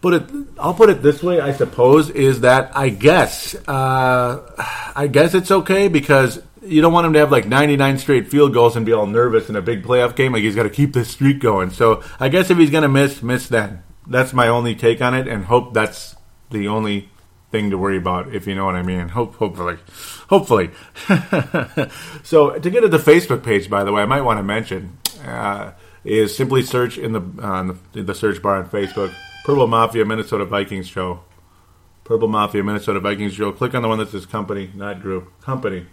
put 0.00 0.14
it 0.14 0.22
I'll 0.58 0.74
put 0.74 0.90
it 0.90 1.02
this 1.02 1.22
way 1.22 1.40
I 1.40 1.52
suppose 1.52 2.10
is 2.10 2.40
that 2.40 2.76
I 2.76 2.88
guess 2.88 3.54
uh, 3.68 4.92
I 4.94 5.06
guess 5.06 5.34
it's 5.34 5.50
okay 5.50 5.88
because 5.88 6.42
you 6.62 6.80
don't 6.80 6.92
want 6.92 7.06
him 7.06 7.12
to 7.14 7.18
have 7.18 7.32
like 7.32 7.46
99 7.46 7.98
straight 7.98 8.28
field 8.28 8.52
goals 8.52 8.76
and 8.76 8.86
be 8.86 8.92
all 8.92 9.06
nervous 9.06 9.48
in 9.48 9.56
a 9.56 9.62
big 9.62 9.82
playoff 9.82 10.14
game. 10.14 10.32
Like 10.32 10.42
he's 10.42 10.54
got 10.54 10.62
to 10.62 10.70
keep 10.70 10.92
this 10.92 11.10
streak 11.10 11.40
going. 11.40 11.70
So 11.70 12.04
I 12.20 12.28
guess 12.28 12.50
if 12.50 12.58
he's 12.58 12.70
going 12.70 12.82
to 12.82 12.88
miss 12.88 13.22
miss 13.22 13.48
then. 13.48 13.82
That's 14.06 14.32
my 14.32 14.48
only 14.48 14.74
take 14.74 15.00
on 15.00 15.14
it 15.14 15.28
and 15.28 15.44
hope 15.44 15.74
that's 15.74 16.16
the 16.50 16.68
only 16.68 17.08
thing 17.50 17.70
to 17.70 17.78
worry 17.78 17.96
about 17.96 18.34
if 18.34 18.46
you 18.46 18.54
know 18.54 18.64
what 18.64 18.74
I 18.74 18.82
mean. 18.82 19.08
Hope 19.08 19.36
hopefully 19.36 19.78
hopefully. 20.28 20.70
So 22.24 22.58
to 22.58 22.70
get 22.70 22.80
to 22.80 22.88
the 22.88 22.98
Facebook 22.98 23.42
page 23.42 23.68
by 23.68 23.84
the 23.84 23.92
way 23.92 24.02
I 24.02 24.06
might 24.06 24.22
want 24.22 24.38
to 24.38 24.42
mention 24.42 24.98
uh, 25.24 25.72
is 26.04 26.36
simply 26.36 26.62
search 26.62 26.98
in 26.98 27.12
the, 27.12 27.22
uh, 27.40 27.74
the 27.92 28.02
the 28.02 28.14
search 28.14 28.42
bar 28.42 28.56
on 28.56 28.68
Facebook 28.68 29.12
Purple 29.44 29.66
Mafia 29.66 30.04
Minnesota 30.04 30.44
Vikings 30.44 30.86
show. 30.86 31.20
Purple 32.04 32.28
Mafia 32.28 32.62
Minnesota 32.62 33.00
Vikings 33.00 33.34
show. 33.34 33.52
Click 33.52 33.74
on 33.74 33.82
the 33.82 33.88
one 33.88 33.98
that 33.98 34.10
says 34.10 34.26
company, 34.26 34.70
not 34.74 35.00
group. 35.00 35.40
Company, 35.40 35.86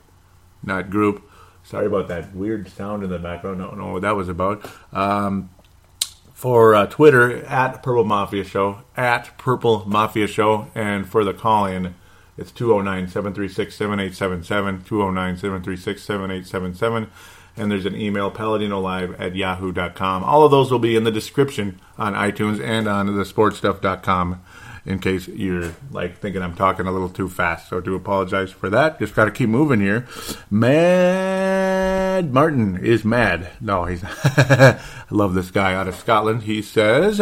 not 0.63 0.89
group. 0.89 1.23
Sorry 1.63 1.87
about 1.87 2.07
that 2.07 2.35
weird 2.35 2.69
sound 2.69 3.03
in 3.03 3.09
the 3.09 3.19
background. 3.19 3.61
I 3.61 3.67
don't 3.67 3.77
know 3.77 3.93
what 3.93 4.01
that 4.03 4.15
was 4.15 4.29
about. 4.29 4.69
Um, 4.91 5.49
for 6.33 6.73
uh, 6.73 6.85
Twitter, 6.85 7.43
at 7.45 7.83
Purple 7.83 8.05
Mafia 8.05 8.43
Show, 8.43 8.83
at 8.95 9.37
Purple 9.37 9.83
Mafia 9.87 10.27
Show, 10.27 10.67
and 10.73 11.07
for 11.07 11.23
the 11.23 11.33
call 11.33 11.65
in, 11.65 11.95
it's 12.37 12.51
209 12.51 13.07
736 13.07 13.75
7877. 13.75 14.83
209 14.83 15.37
736 15.37 16.01
7877 16.01 17.11
and 17.59 17.71
there's 17.71 17.85
an 17.85 17.95
email 17.95 18.31
paladinolive 18.31 19.19
at 19.19 19.35
yahoo.com. 19.35 20.23
All 20.23 20.43
of 20.43 20.51
those 20.51 20.71
will 20.71 20.79
be 20.79 20.95
in 20.95 21.03
the 21.03 21.11
description 21.11 21.79
on 21.97 22.13
iTunes 22.13 22.63
and 22.63 22.87
on 22.87 23.05
the 23.07 23.23
sportstuff.com 23.23 24.41
in 24.85 24.99
case 24.99 25.27
you're 25.27 25.75
like 25.91 26.17
thinking 26.19 26.41
I'm 26.41 26.55
talking 26.55 26.87
a 26.87 26.91
little 26.91 27.09
too 27.09 27.29
fast. 27.29 27.69
So 27.69 27.81
do 27.81 27.95
apologize 27.95 28.51
for 28.51 28.69
that. 28.69 28.99
Just 28.99 29.13
got 29.13 29.25
to 29.25 29.31
keep 29.31 29.49
moving 29.49 29.81
here. 29.81 30.07
Mad 30.49 32.33
Martin 32.33 32.77
is 32.83 33.05
mad. 33.05 33.49
No, 33.61 33.85
he's 33.85 34.03
I 34.03 34.79
love 35.09 35.33
this 35.33 35.51
guy 35.51 35.73
out 35.75 35.87
of 35.87 35.95
Scotland. 35.95 36.43
He 36.43 36.61
says 36.61 37.21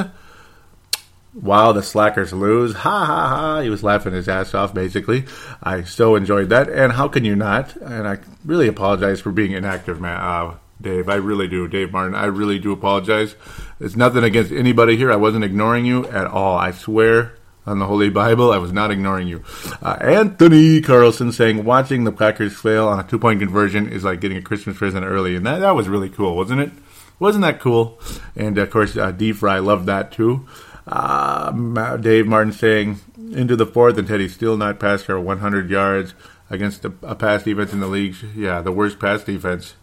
Wow, 1.40 1.72
the 1.72 1.84
slackers 1.84 2.34
lose. 2.34 2.74
Ha 2.74 3.06
ha 3.06 3.28
ha. 3.28 3.62
He 3.62 3.70
was 3.70 3.84
laughing 3.84 4.14
his 4.14 4.28
ass 4.28 4.56
off, 4.56 4.74
basically. 4.74 5.26
I 5.62 5.84
so 5.84 6.16
enjoyed 6.16 6.50
that. 6.50 6.68
And 6.68 6.94
how 6.94 7.08
can 7.08 7.26
you 7.26 7.36
not? 7.36 7.76
And 7.76 8.08
I 8.08 8.18
really 8.44 8.68
apologize 8.68 9.22
for 9.22 9.32
being 9.32 9.52
inactive, 9.52 10.02
man. 10.02 10.20
Uh, 10.20 10.58
Dave, 10.82 11.10
I 11.10 11.16
really 11.16 11.48
do. 11.48 11.68
Dave 11.68 11.92
Martin, 11.92 12.16
I 12.16 12.26
really 12.26 12.58
do 12.58 12.72
apologize. 12.72 13.36
It's 13.80 13.96
nothing 13.96 14.24
against 14.24 14.52
anybody 14.52 14.98
here. 14.98 15.12
I 15.12 15.16
wasn't 15.16 15.44
ignoring 15.44 15.86
you 15.86 16.08
at 16.08 16.26
all. 16.26 16.58
I 16.58 16.72
swear 16.72 17.34
on 17.68 17.78
the 17.80 17.86
Holy 17.86 18.10
Bible, 18.10 18.52
I 18.52 18.58
was 18.58 18.72
not 18.72 18.90
ignoring 18.90 19.28
you. 19.28 19.44
Uh, 19.82 19.98
Anthony 20.02 20.82
Carlson 20.82 21.32
saying, 21.32 21.64
watching 21.66 22.04
the 22.04 22.12
Packers 22.12 22.58
fail 22.58 22.88
on 22.88 23.00
a 23.00 23.04
two 23.04 23.20
point 23.20 23.40
conversion 23.42 23.90
is 23.90 24.04
like 24.04 24.22
getting 24.22 24.38
a 24.38 24.42
Christmas 24.42 24.78
present 24.78 25.06
early. 25.06 25.36
And 25.36 25.46
that, 25.46 25.60
that 25.60 25.76
was 25.76 25.88
really 25.88 26.10
cool, 26.10 26.36
wasn't 26.36 26.62
it? 26.62 26.72
Wasn't 27.20 27.42
that 27.42 27.60
cool? 27.60 28.00
And 28.36 28.58
of 28.58 28.70
course, 28.70 28.96
uh, 28.96 29.12
D 29.12 29.34
Fry 29.34 29.60
loved 29.60 29.88
that 29.88 30.12
too. 30.12 30.48
Uh, 30.88 31.98
Dave 31.98 32.28
Martin 32.28 32.54
saying 32.54 33.00
into 33.34 33.56
the 33.56 33.66
fourth, 33.66 33.98
and 33.98 34.08
Teddy 34.08 34.30
still 34.30 34.56
not 34.56 34.80
passed 34.80 35.06
for 35.06 35.20
100 35.20 35.70
yards 35.70 36.14
against 36.50 36.86
a, 36.86 36.94
a, 37.04 37.14
pass 37.14 37.44
defense 37.44 37.74
in 37.74 37.82
the 37.82 37.88
league. 37.88 38.16
Yeah, 38.36 38.62
the 38.62 38.72
worst 38.72 38.98
pass 38.98 39.24
defense. 39.24 39.74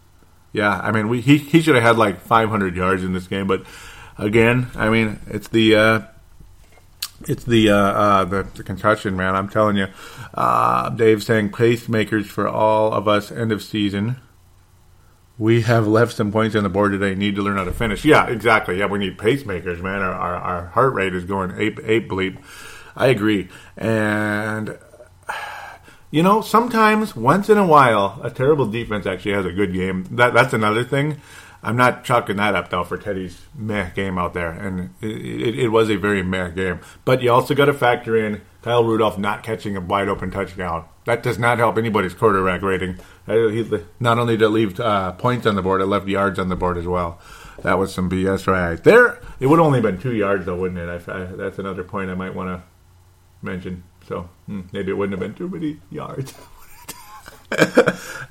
Yeah, 0.51 0.79
I 0.79 0.91
mean, 0.91 1.07
we, 1.07 1.21
he 1.21 1.37
he 1.37 1.61
should 1.61 1.75
have 1.75 1.83
had 1.83 1.97
like 1.97 2.19
500 2.21 2.75
yards 2.75 3.03
in 3.03 3.13
this 3.13 3.27
game, 3.27 3.45
but 3.45 3.63
again, 4.17 4.67
I 4.75 4.89
mean, 4.89 5.19
it's 5.27 5.47
the 5.47 5.75
uh, 5.75 6.01
It's 7.27 7.43
the 7.43 7.69
uh, 7.69 7.75
uh, 7.75 8.25
the, 8.25 8.43
the 8.55 8.63
concussion, 8.63 9.15
man. 9.15 9.35
I'm 9.35 9.49
telling 9.49 9.77
you. 9.77 9.87
Uh, 10.33 10.89
Dave 10.89 11.23
saying 11.23 11.51
pacemakers 11.51 12.25
for 12.25 12.47
all 12.47 12.91
of 12.93 13.07
us. 13.07 13.31
End 13.31 13.51
of 13.51 13.63
season. 13.63 14.17
We 15.37 15.61
have 15.63 15.85
left 15.85 16.13
some 16.13 16.31
points 16.31 16.55
on 16.55 16.63
the 16.63 16.69
board 16.69 16.93
today. 16.93 17.13
Need 17.13 17.35
to 17.35 17.41
learn 17.41 17.57
how 17.57 17.65
to 17.65 17.73
finish. 17.73 18.05
Yeah, 18.05 18.27
exactly. 18.27 18.79
Yeah, 18.79 18.85
we 18.85 18.99
need 18.99 19.17
pacemakers, 19.17 19.81
man. 19.81 20.01
Our 20.01 20.13
our, 20.13 20.35
our 20.35 20.65
heart 20.67 20.93
rate 20.93 21.13
is 21.13 21.25
going 21.25 21.51
ape 21.59 21.79
ape 21.83 22.09
bleep. 22.09 22.37
I 22.95 23.07
agree. 23.07 23.49
And 23.75 24.77
you 26.11 26.23
know, 26.23 26.39
sometimes 26.39 27.15
once 27.15 27.49
in 27.49 27.57
a 27.57 27.67
while, 27.67 28.21
a 28.23 28.31
terrible 28.31 28.67
defense 28.67 29.05
actually 29.05 29.33
has 29.33 29.45
a 29.45 29.51
good 29.51 29.73
game. 29.73 30.05
That 30.11 30.33
that's 30.33 30.53
another 30.53 30.85
thing. 30.85 31.19
I'm 31.61 31.75
not 31.75 32.03
chalking 32.03 32.37
that 32.37 32.55
up 32.55 32.69
though 32.69 32.83
for 32.83 32.97
Teddy's 32.97 33.41
meh 33.55 33.89
game 33.89 34.17
out 34.17 34.33
there, 34.33 34.51
and 34.51 34.91
it, 35.01 35.09
it, 35.09 35.59
it 35.59 35.67
was 35.69 35.89
a 35.89 35.97
very 35.97 36.23
meh 36.23 36.49
game. 36.49 36.79
But 37.03 37.21
you 37.21 37.31
also 37.31 37.55
got 37.55 37.65
to 37.65 37.73
factor 37.73 38.15
in 38.15 38.41
Kyle 38.61 38.85
Rudolph 38.85 39.17
not 39.17 39.43
catching 39.43 39.75
a 39.75 39.81
wide 39.81 40.07
open 40.07 40.31
touchdown. 40.31 40.85
That 41.05 41.23
does 41.23 41.37
not 41.37 41.57
help 41.57 41.77
anybody's 41.77 42.13
quarterback 42.13 42.61
rating. 42.61 42.99
Uh, 43.27 43.47
he, 43.47 43.67
not 43.99 44.19
only 44.19 44.37
did 44.37 44.45
it 44.45 44.49
leave 44.49 44.79
uh, 44.79 45.11
points 45.13 45.47
on 45.47 45.55
the 45.55 45.61
board, 45.61 45.81
it 45.81 45.87
left 45.87 46.07
yards 46.07 46.37
on 46.37 46.49
the 46.49 46.55
board 46.55 46.77
as 46.77 46.85
well. 46.85 47.19
That 47.63 47.79
was 47.79 47.93
some 47.93 48.09
BS 48.09 48.47
right 48.47 48.83
there. 48.83 49.19
It 49.39 49.47
would 49.47 49.59
only 49.59 49.81
have 49.81 49.83
been 49.83 49.99
two 49.99 50.13
yards 50.13 50.45
though, 50.45 50.57
wouldn't 50.57 50.79
it? 50.79 51.07
I, 51.07 51.21
I, 51.21 51.25
that's 51.25 51.57
another 51.57 51.83
point 51.83 52.11
I 52.11 52.13
might 52.13 52.35
want 52.35 52.49
to 52.49 52.63
mention. 53.41 53.83
So 54.07 54.29
hmm, 54.45 54.61
maybe 54.71 54.91
it 54.91 54.95
wouldn't 54.95 55.19
have 55.19 55.27
been 55.27 55.35
too 55.35 55.49
many 55.49 55.79
yards. 55.89 56.33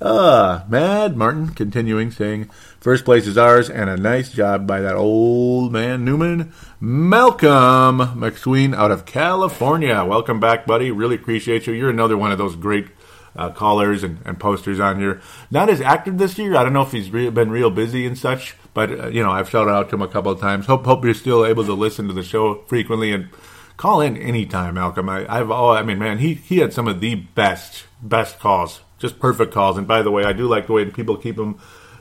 Ah, 0.07 0.65
Mad 0.69 1.17
Martin 1.17 1.51
continuing 1.51 2.11
saying, 2.11 2.51
First 2.81 3.05
place 3.05 3.27
is 3.27 3.39
ours, 3.39 3.71
and 3.71 3.89
a 3.89 3.97
nice 3.97 4.31
job 4.31 4.67
by 4.67 4.81
that 4.81 4.97
old 4.97 5.73
man 5.73 6.05
Newman. 6.05 6.53
Malcolm 6.81 7.99
McSween 8.21 8.75
out 8.75 8.91
of 8.91 9.07
California. 9.07 10.05
Welcome 10.05 10.41
back, 10.41 10.67
buddy. 10.67 10.91
Really 10.91 11.15
appreciate 11.15 11.67
you. 11.67 11.73
You're 11.73 11.91
another 11.91 12.19
one 12.19 12.33
of 12.33 12.39
those 12.39 12.57
great 12.57 12.89
uh, 13.37 13.51
callers 13.51 14.03
and, 14.03 14.19
and, 14.25 14.39
posters 14.39 14.79
on 14.79 14.99
here. 15.01 15.21
Not 15.51 15.69
as 15.69 15.81
active 15.81 16.19
this 16.19 16.39
year. 16.39 16.57
I 16.57 16.63
don't 16.63 16.73
know 16.73 16.83
if 16.83 16.93
he's 16.93 17.11
re- 17.11 17.31
been 17.31 17.51
real 17.51 17.71
busy 17.71 18.07
and 18.07 18.17
such, 18.17 18.57
but 18.75 18.91
uh, 18.91 19.09
you 19.09 19.23
know 19.23 19.31
I've 19.31 19.49
shouted 19.49 19.71
out 19.71 19.89
to 19.91 19.97
him 19.97 20.03
a 20.03 20.09
couple 20.09 20.33
of 20.33 20.41
times. 20.41 20.67
Hope 20.67 20.85
hope 20.85 21.05
you're 21.05 21.15
still 21.15 21.45
able 21.45 21.65
to 21.65 21.75
listen 21.75 22.07
to 22.09 22.15
the 22.15 22.23
show 22.23 22.63
frequently 22.67 23.13
and 23.13 23.29
call 23.77 24.01
in 24.01 24.17
anytime, 24.17 24.75
Malcolm. 24.75 25.09
I, 25.09 25.27
I've 25.29 25.51
oh, 25.51 25.71
I 25.71 25.83
mean, 25.83 25.99
man, 25.99 26.19
he 26.19 26.35
he 26.35 26.59
had 26.59 26.73
some 26.73 26.89
of 26.89 27.01
the 27.01 27.15
best 27.15 27.85
best 28.03 28.39
calls, 28.39 28.81
just 28.99 29.19
perfect 29.19 29.53
calls. 29.53 29.77
And 29.77 29.87
by 29.87 30.03
the 30.03 30.11
way, 30.11 30.25
I 30.25 30.33
do 30.33 30.47
like 30.47 30.67
the 30.67 30.73
way 30.73 30.85
people 30.87 31.17
keep 31.17 31.37
them 31.37 31.59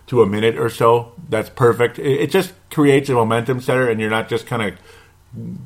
to 0.07 0.21
a 0.21 0.27
minute 0.27 0.57
or 0.57 0.69
so. 0.69 1.13
That's 1.29 1.49
perfect. 1.49 1.99
It, 1.99 2.21
it 2.21 2.31
just 2.31 2.53
creates 2.69 3.09
a 3.09 3.13
momentum 3.13 3.61
setter, 3.61 3.89
and 3.89 3.99
you're 3.99 4.09
not 4.09 4.29
just 4.29 4.45
kind 4.45 4.61
of 4.61 4.77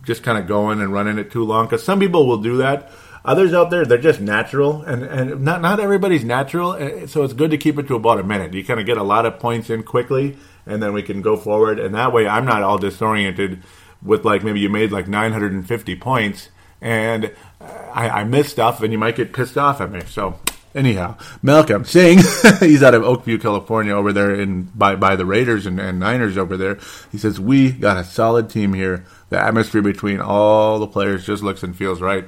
just 0.04 0.24
kind 0.24 0.38
of 0.38 0.48
going 0.48 0.80
and 0.80 0.94
running 0.94 1.18
it 1.18 1.32
too 1.32 1.44
long. 1.44 1.66
Because 1.66 1.84
some 1.84 2.00
people 2.00 2.26
will 2.26 2.42
do 2.42 2.58
that. 2.58 2.92
Others 3.28 3.54
out 3.54 3.70
there, 3.70 3.86
they're 3.86 3.98
just 3.98 4.22
natural, 4.22 4.82
and, 4.84 5.04
and 5.04 5.42
not 5.42 5.62
not 5.62 5.80
everybody's 5.80 6.24
natural. 6.24 6.74
Eh, 6.74 7.06
so 7.06 7.24
it's 7.24 7.34
good 7.34 7.52
to 7.52 7.58
keep 7.58 7.78
it 7.78 7.88
to 7.90 7.96
about 7.96 8.20
a 8.20 8.24
minute. 8.24 8.54
You 8.54 8.64
kind 8.64 8.80
of 8.80 8.86
get 8.86 8.98
a 8.98 9.04
lot 9.04 9.26
of 9.26 9.38
points 9.38 9.70
in 9.70 9.84
quickly, 9.84 10.38
and 10.66 10.82
then 10.82 10.94
we 10.94 11.04
can 11.04 11.22
go 11.22 11.38
forward. 11.38 11.78
And 11.78 11.94
that 11.94 12.14
way, 12.14 12.28
I'm 12.28 12.46
not 12.46 12.64
all 12.64 12.78
disoriented 12.78 13.62
with 14.02 14.26
like 14.26 14.44
maybe 14.44 14.60
you 14.60 14.70
made 14.70 14.92
like 14.92 15.08
950 15.08 15.96
points 15.98 16.50
and 16.82 17.34
I, 17.60 18.10
I 18.10 18.24
missed 18.24 18.52
stuff 18.52 18.82
and 18.82 18.92
you 18.92 19.00
might 19.00 19.16
get 19.16 19.34
pissed 19.34 19.58
off 19.58 19.82
at 19.82 19.92
me. 19.92 20.02
So 20.08 20.40
anyhow, 20.76 21.18
Malcolm 21.42 21.86
saying, 21.86 22.20
he's 22.60 22.84
out 22.84 22.94
of 22.94 23.04
Oakview, 23.04 23.42
California, 23.42 23.94
over 23.94 24.14
there 24.14 24.36
in 24.36 24.64
by 24.64 24.96
by 24.96 25.16
the 25.16 25.26
Raiders 25.26 25.66
and, 25.66 25.80
and, 25.80 26.00
Niners 26.00 26.38
over 26.38 26.58
there. 26.58 26.78
He 27.12 27.18
says 27.18 27.40
we 27.40 27.72
got 27.72 27.98
a 27.98 28.04
solid 28.04 28.50
team 28.50 28.74
here. 28.74 29.06
The 29.30 29.44
atmosphere 29.44 29.82
between 29.82 30.22
all 30.22 30.80
the 30.80 30.88
players 30.88 31.26
just 31.26 31.44
looks 31.44 31.64
and 31.64 31.76
feels 31.76 32.02
right. 32.02 32.26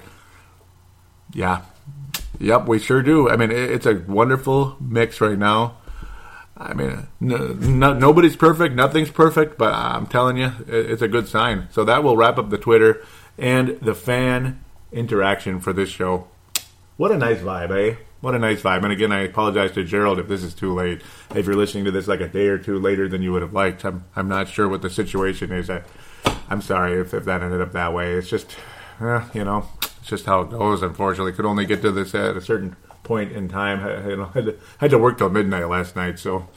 Yeah, 1.33 1.61
yep, 2.39 2.65
we 2.65 2.79
sure 2.79 3.01
do. 3.01 3.29
I 3.29 3.35
mean, 3.35 3.51
it's 3.51 3.85
a 3.85 3.95
wonderful 3.95 4.77
mix 4.79 5.21
right 5.21 5.37
now. 5.37 5.77
I 6.57 6.73
mean, 6.73 7.07
no, 7.21 7.37
no, 7.53 7.93
nobody's 7.93 8.35
perfect, 8.35 8.75
nothing's 8.75 9.09
perfect, 9.09 9.57
but 9.57 9.73
I'm 9.73 10.07
telling 10.07 10.37
you, 10.37 10.51
it's 10.67 11.01
a 11.01 11.07
good 11.07 11.27
sign. 11.27 11.69
So 11.71 11.85
that 11.85 12.03
will 12.03 12.17
wrap 12.17 12.37
up 12.37 12.49
the 12.49 12.57
Twitter 12.57 13.01
and 13.37 13.79
the 13.79 13.95
fan 13.95 14.61
interaction 14.91 15.61
for 15.61 15.71
this 15.71 15.89
show. 15.89 16.27
What 16.97 17.11
a 17.11 17.17
nice 17.17 17.39
vibe, 17.39 17.71
eh? 17.71 17.95
What 18.19 18.35
a 18.35 18.39
nice 18.39 18.61
vibe. 18.61 18.83
And 18.83 18.91
again, 18.91 19.13
I 19.13 19.21
apologize 19.21 19.71
to 19.71 19.85
Gerald 19.85 20.19
if 20.19 20.27
this 20.27 20.43
is 20.43 20.53
too 20.53 20.73
late. 20.73 21.01
If 21.33 21.45
you're 21.45 21.55
listening 21.55 21.85
to 21.85 21.91
this 21.91 22.07
like 22.09 22.19
a 22.19 22.27
day 22.27 22.47
or 22.47 22.57
two 22.57 22.77
later 22.77 23.07
than 23.07 23.21
you 23.21 23.31
would 23.31 23.41
have 23.41 23.53
liked, 23.53 23.85
I'm, 23.85 24.03
I'm 24.17 24.27
not 24.27 24.49
sure 24.49 24.67
what 24.67 24.81
the 24.81 24.89
situation 24.89 25.53
is. 25.53 25.69
I, 25.69 25.83
I'm 26.49 26.61
sorry 26.61 26.99
if, 26.99 27.13
if 27.13 27.23
that 27.23 27.41
ended 27.41 27.61
up 27.61 27.71
that 27.71 27.93
way. 27.93 28.15
It's 28.15 28.29
just, 28.29 28.57
eh, 28.99 29.23
you 29.33 29.45
know, 29.45 29.65
it's 29.99 30.09
just 30.09 30.25
how 30.25 30.41
it 30.41 30.49
goes, 30.49 30.81
unfortunately. 30.81 31.33
Could 31.33 31.45
only 31.45 31.65
get 31.65 31.81
to 31.81 31.91
this 31.91 32.15
at 32.15 32.37
a 32.37 32.41
certain 32.41 32.75
point 33.03 33.31
in 33.31 33.49
time. 33.49 33.79
I, 33.85 34.09
you 34.09 34.17
know, 34.17 34.25
had 34.25 34.45
to, 34.45 34.57
had 34.79 34.91
to 34.91 34.97
work 34.97 35.17
till 35.17 35.29
midnight 35.29 35.67
last 35.67 35.95
night, 35.95 36.19
so 36.19 36.47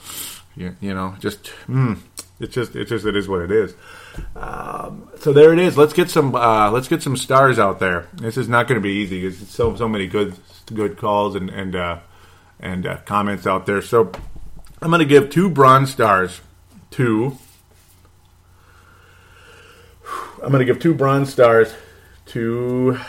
you, 0.55 0.75
you 0.79 0.93
know, 0.93 1.15
just 1.19 1.51
mm, 1.67 1.99
it's 2.39 2.53
just 2.53 2.75
it's 2.75 2.89
just 2.89 3.05
it 3.05 3.15
is 3.15 3.27
what 3.27 3.41
it 3.41 3.51
is. 3.51 3.75
Um, 4.35 5.09
so 5.19 5.33
there 5.33 5.53
it 5.53 5.59
is. 5.59 5.77
Let's 5.77 5.93
get 5.93 6.09
some 6.09 6.35
uh, 6.35 6.69
let's 6.71 6.87
get 6.87 7.01
some 7.01 7.17
stars 7.17 7.59
out 7.59 7.79
there. 7.79 8.07
This 8.13 8.37
is 8.37 8.47
not 8.47 8.67
going 8.67 8.79
to 8.79 8.83
be 8.83 8.93
easy 8.93 9.21
because 9.21 9.47
so 9.49 9.75
so 9.75 9.87
many 9.87 10.07
good 10.07 10.35
good 10.73 10.97
calls 10.97 11.35
and 11.35 11.49
and 11.49 11.75
uh, 11.75 11.99
and 12.59 12.85
uh, 12.85 12.97
comments 13.05 13.47
out 13.47 13.65
there. 13.65 13.81
So 13.81 14.11
I'm 14.81 14.89
going 14.89 14.99
to 14.99 15.05
give 15.05 15.29
two 15.29 15.49
bronze 15.49 15.91
stars 15.91 16.41
to. 16.91 17.37
I'm 20.43 20.51
going 20.51 20.59
to 20.59 20.65
give 20.65 20.81
two 20.81 20.93
bronze 20.93 21.31
stars 21.31 21.73
to 22.27 22.99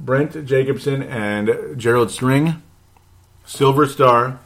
Brent 0.00 0.44
Jacobson 0.44 1.02
and 1.02 1.78
Gerald 1.78 2.10
String. 2.10 2.62
Silver 3.44 3.86
star 3.86 4.38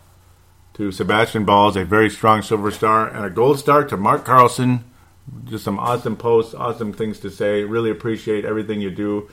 to 0.74 0.92
Sebastian 0.92 1.44
Bahls, 1.44 1.76
a 1.76 1.84
very 1.84 2.08
strong 2.08 2.40
silver 2.40 2.70
star, 2.70 3.08
and 3.08 3.24
a 3.24 3.30
gold 3.30 3.58
star 3.58 3.84
to 3.84 3.96
Mark 3.96 4.24
Carlson. 4.24 4.84
Just 5.44 5.64
some 5.64 5.78
awesome 5.78 6.16
posts, 6.16 6.54
awesome 6.54 6.92
things 6.92 7.18
to 7.20 7.30
say. 7.30 7.64
Really 7.64 7.90
appreciate 7.90 8.44
everything 8.44 8.80
you 8.80 8.90
do. 8.90 9.28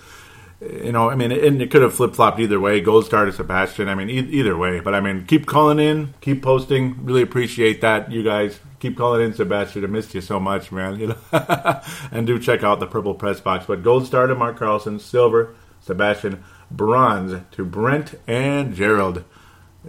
You 0.62 0.91
know, 0.91 1.10
I 1.10 1.16
mean, 1.16 1.32
and 1.32 1.62
it 1.62 1.72
could 1.72 1.82
have 1.82 1.94
flip 1.94 2.16
flopped 2.16 2.40
either 2.40 2.60
way. 2.60 2.82
Gold 2.82 3.06
star 3.06 3.26
to 3.26 3.32
Sebastian. 3.32 3.88
I 3.88 3.96
mean, 3.96 4.10
e- 4.10 4.30
either 4.40 4.58
way. 4.58 4.82
But 4.82 4.94
I 4.94 5.00
mean, 5.00 5.26
keep 5.26 5.46
calling 5.46 5.80
in, 5.80 6.14
keep 6.20 6.41
posting. 6.41 7.06
Really 7.06 7.22
appreciate 7.22 7.80
that, 7.82 8.12
you 8.12 8.24
guys. 8.24 8.60
Keep 8.80 8.98
calling 8.98 9.22
in, 9.22 9.34
Sebastian. 9.34 9.86
I 9.86 9.88
missed 9.88 10.14
you 10.14 10.22
so 10.22 10.40
much, 10.40 10.72
man. 10.72 11.00
You 11.00 11.08
know, 11.08 11.18
and 12.12 12.28
do 12.28 12.40
check 12.40 12.64
out 12.64 12.80
the 12.82 12.88
purple 12.88 13.14
press 13.14 13.40
box. 13.40 13.66
But 13.68 13.84
gold 13.84 14.06
star 14.06 14.28
to 14.28 14.36
Mark 14.36 14.58
Carlson, 14.58 15.00
silver 15.00 15.56
Sebastian, 15.90 16.44
bronze 16.70 17.41
to 17.52 17.66
Brent 17.66 18.14
and 18.28 18.76
Gerald. 18.76 19.24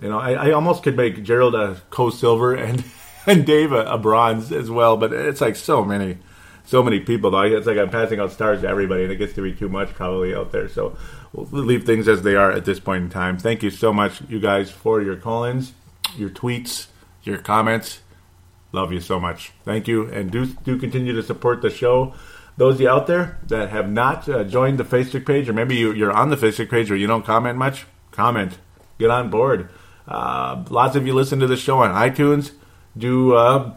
You 0.00 0.08
know, 0.08 0.18
I, 0.18 0.48
I 0.48 0.50
almost 0.52 0.82
could 0.82 0.96
make 0.96 1.22
Gerald 1.22 1.54
a 1.54 1.82
co-silver 1.90 2.54
and 2.54 2.82
and 3.26 3.44
Dave 3.44 3.72
a, 3.72 3.84
a, 3.84 3.98
bronze 3.98 4.50
as 4.50 4.70
well, 4.70 4.96
but 4.96 5.12
it's 5.12 5.42
like 5.42 5.56
so 5.56 5.84
many, 5.84 6.16
so 6.64 6.82
many 6.82 7.00
people. 7.00 7.30
Though 7.30 7.42
it's 7.42 7.66
like 7.66 7.76
I'm 7.76 7.90
passing 7.90 8.18
out 8.18 8.32
stars 8.32 8.62
to 8.62 8.68
everybody, 8.68 9.02
and 9.02 9.12
it 9.12 9.16
gets 9.16 9.34
to 9.34 9.42
be 9.42 9.52
too 9.52 9.68
much 9.68 9.90
probably 9.90 10.34
out 10.34 10.52
there. 10.52 10.68
So 10.70 10.96
we'll 11.34 11.64
leave 11.64 11.84
things 11.84 12.08
as 12.08 12.22
they 12.22 12.34
are 12.34 12.50
at 12.50 12.64
this 12.64 12.80
point 12.80 13.04
in 13.04 13.10
time. 13.10 13.36
Thank 13.36 13.62
you 13.62 13.70
so 13.70 13.92
much, 13.92 14.22
you 14.28 14.40
guys, 14.40 14.70
for 14.70 15.02
your 15.02 15.16
call-ins, 15.16 15.74
your 16.16 16.30
tweets, 16.30 16.86
your 17.22 17.36
comments. 17.36 18.00
Love 18.72 18.90
you 18.90 19.00
so 19.00 19.20
much. 19.20 19.52
Thank 19.64 19.86
you, 19.86 20.10
and 20.10 20.30
do 20.30 20.46
do 20.46 20.78
continue 20.78 21.12
to 21.12 21.22
support 21.22 21.60
the 21.60 21.70
show 21.70 22.14
those 22.60 22.74
of 22.74 22.80
you 22.82 22.90
out 22.90 23.06
there 23.06 23.38
that 23.46 23.70
have 23.70 23.90
not 23.90 24.28
uh, 24.28 24.44
joined 24.44 24.78
the 24.78 24.84
Facebook 24.84 25.24
page, 25.24 25.48
or 25.48 25.54
maybe 25.54 25.76
you, 25.76 26.06
are 26.06 26.12
on 26.12 26.28
the 26.28 26.36
Facebook 26.36 26.68
page 26.68 26.90
or 26.90 26.94
you 26.94 27.06
don't 27.06 27.24
comment 27.24 27.56
much, 27.56 27.86
comment. 28.10 28.58
Get 28.98 29.08
on 29.08 29.30
board. 29.30 29.70
Uh, 30.06 30.62
lots 30.68 30.94
of 30.94 31.06
you 31.06 31.14
listen 31.14 31.40
to 31.40 31.46
the 31.46 31.56
show 31.56 31.78
on 31.78 31.90
iTunes. 31.92 32.52
Do 32.98 33.32
uh, 33.34 33.74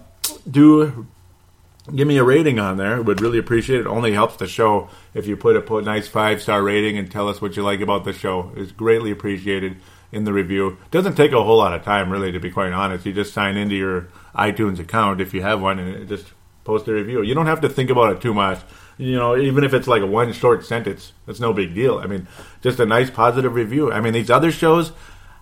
do 0.51 1.07
give 1.95 2.10
me 2.10 2.18
a 2.18 2.26
rating 2.26 2.60
on 2.60 2.76
there. 2.76 3.01
Would 3.01 3.22
really 3.22 3.38
appreciate 3.38 3.80
it. 3.80 3.88
Only 3.88 4.11
helps 4.11 4.35
the 4.35 4.47
show 4.47 4.89
if 5.14 5.27
you 5.27 5.38
put 5.38 5.55
a 5.55 5.81
nice 5.81 6.10
five 6.10 6.41
star 6.41 6.61
rating 6.61 6.97
and 6.97 7.10
tell 7.10 7.30
us 7.30 7.41
what 7.41 7.55
you 7.55 7.64
like 7.64 7.80
about 7.80 8.03
the 8.03 8.11
show. 8.11 8.51
It's 8.57 8.73
greatly 8.73 9.11
appreciated 9.11 9.77
in 10.11 10.26
the 10.26 10.34
review. 10.34 10.77
Doesn't 10.91 11.15
take 11.15 11.31
a 11.31 11.41
whole 11.41 11.60
lot 11.60 11.73
of 11.73 11.85
time, 11.85 12.11
really, 12.11 12.34
to 12.34 12.39
be 12.41 12.51
quite 12.51 12.73
honest. 12.73 13.05
You 13.05 13.14
just 13.14 13.34
sign 13.34 13.55
into 13.55 13.76
your 13.76 14.10
iTunes 14.35 14.77
account 14.77 15.22
if 15.22 15.34
you 15.34 15.41
have 15.41 15.61
one, 15.61 15.80
and 15.80 15.95
it 15.95 16.10
just 16.10 16.34
post 16.64 16.88
a 16.88 16.94
review. 16.94 17.22
You 17.22 17.34
don't 17.34 17.48
have 17.48 17.61
to 17.61 17.69
think 17.69 17.90
about 17.90 18.14
it 18.14 18.22
too 18.22 18.34
much. 18.34 18.60
You 18.98 19.15
know, 19.15 19.35
even 19.35 19.64
if 19.64 19.73
it's 19.73 19.88
like 19.88 20.03
one 20.03 20.34
short 20.34 20.65
sentence, 20.65 21.14
that's 21.26 21.40
no 21.40 21.52
big 21.52 21.73
deal. 21.73 21.98
I 21.98 22.06
mean, 22.06 22.27
just 22.61 22.80
a 22.80 22.85
nice 22.85 23.10
positive 23.10 23.53
review. 23.53 23.91
I 23.91 24.02
mean, 24.02 24.14
these 24.14 24.30
other 24.30 24.52
shows, 24.52 24.91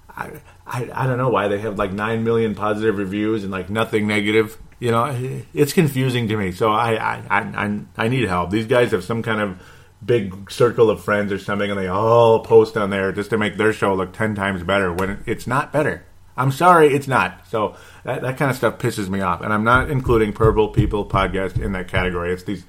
I, 0.09 0.41
I, 0.65 0.89
I 0.93 1.07
don't 1.07 1.17
know 1.17 1.29
why 1.29 1.47
they 1.47 1.59
have 1.59 1.77
like 1.77 1.91
nine 1.91 2.23
million 2.23 2.55
positive 2.55 2.97
reviews 2.97 3.43
and 3.43 3.51
like 3.51 3.69
nothing 3.69 4.07
negative. 4.07 4.57
You 4.79 4.91
know, 4.91 5.43
it's 5.53 5.73
confusing 5.73 6.27
to 6.29 6.37
me. 6.37 6.51
So 6.53 6.71
I, 6.71 6.95
I, 6.95 7.23
I, 7.29 7.79
I 7.97 8.07
need 8.07 8.27
help. 8.27 8.51
These 8.51 8.67
guys 8.67 8.91
have 8.91 9.03
some 9.03 9.21
kind 9.21 9.41
of 9.41 9.61
big 10.03 10.49
circle 10.49 10.89
of 10.89 11.03
friends 11.03 11.31
or 11.31 11.37
something, 11.37 11.69
and 11.69 11.79
they 11.79 11.87
all 11.87 12.39
post 12.39 12.75
on 12.77 12.89
there 12.89 13.11
just 13.11 13.29
to 13.29 13.37
make 13.37 13.57
their 13.57 13.73
show 13.73 13.93
look 13.93 14.13
ten 14.13 14.33
times 14.33 14.63
better 14.63 14.91
when 14.91 15.23
it's 15.27 15.45
not 15.45 15.71
better. 15.71 16.05
I'm 16.37 16.51
sorry, 16.51 16.93
it's 16.93 17.07
not. 17.07 17.47
So 17.47 17.75
that, 18.03 18.21
that 18.21 18.37
kind 18.37 18.49
of 18.49 18.57
stuff 18.57 18.77
pisses 18.77 19.09
me 19.09 19.21
off. 19.21 19.41
And 19.41 19.53
I'm 19.53 19.63
not 19.63 19.89
including 19.91 20.33
Purple 20.33 20.69
People 20.69 21.05
podcast 21.05 21.61
in 21.61 21.73
that 21.73 21.87
category. 21.87 22.33
It's 22.33 22.43
these 22.43 22.65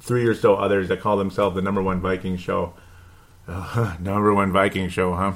three 0.00 0.26
or 0.26 0.34
so 0.34 0.56
others 0.56 0.88
that 0.88 1.00
call 1.00 1.16
themselves 1.16 1.54
the 1.54 1.62
number 1.62 1.82
one 1.82 2.00
Viking 2.00 2.36
show. 2.36 2.74
Uh, 3.46 3.96
number 4.00 4.34
one 4.34 4.52
Viking 4.52 4.88
show, 4.88 5.14
huh? 5.14 5.32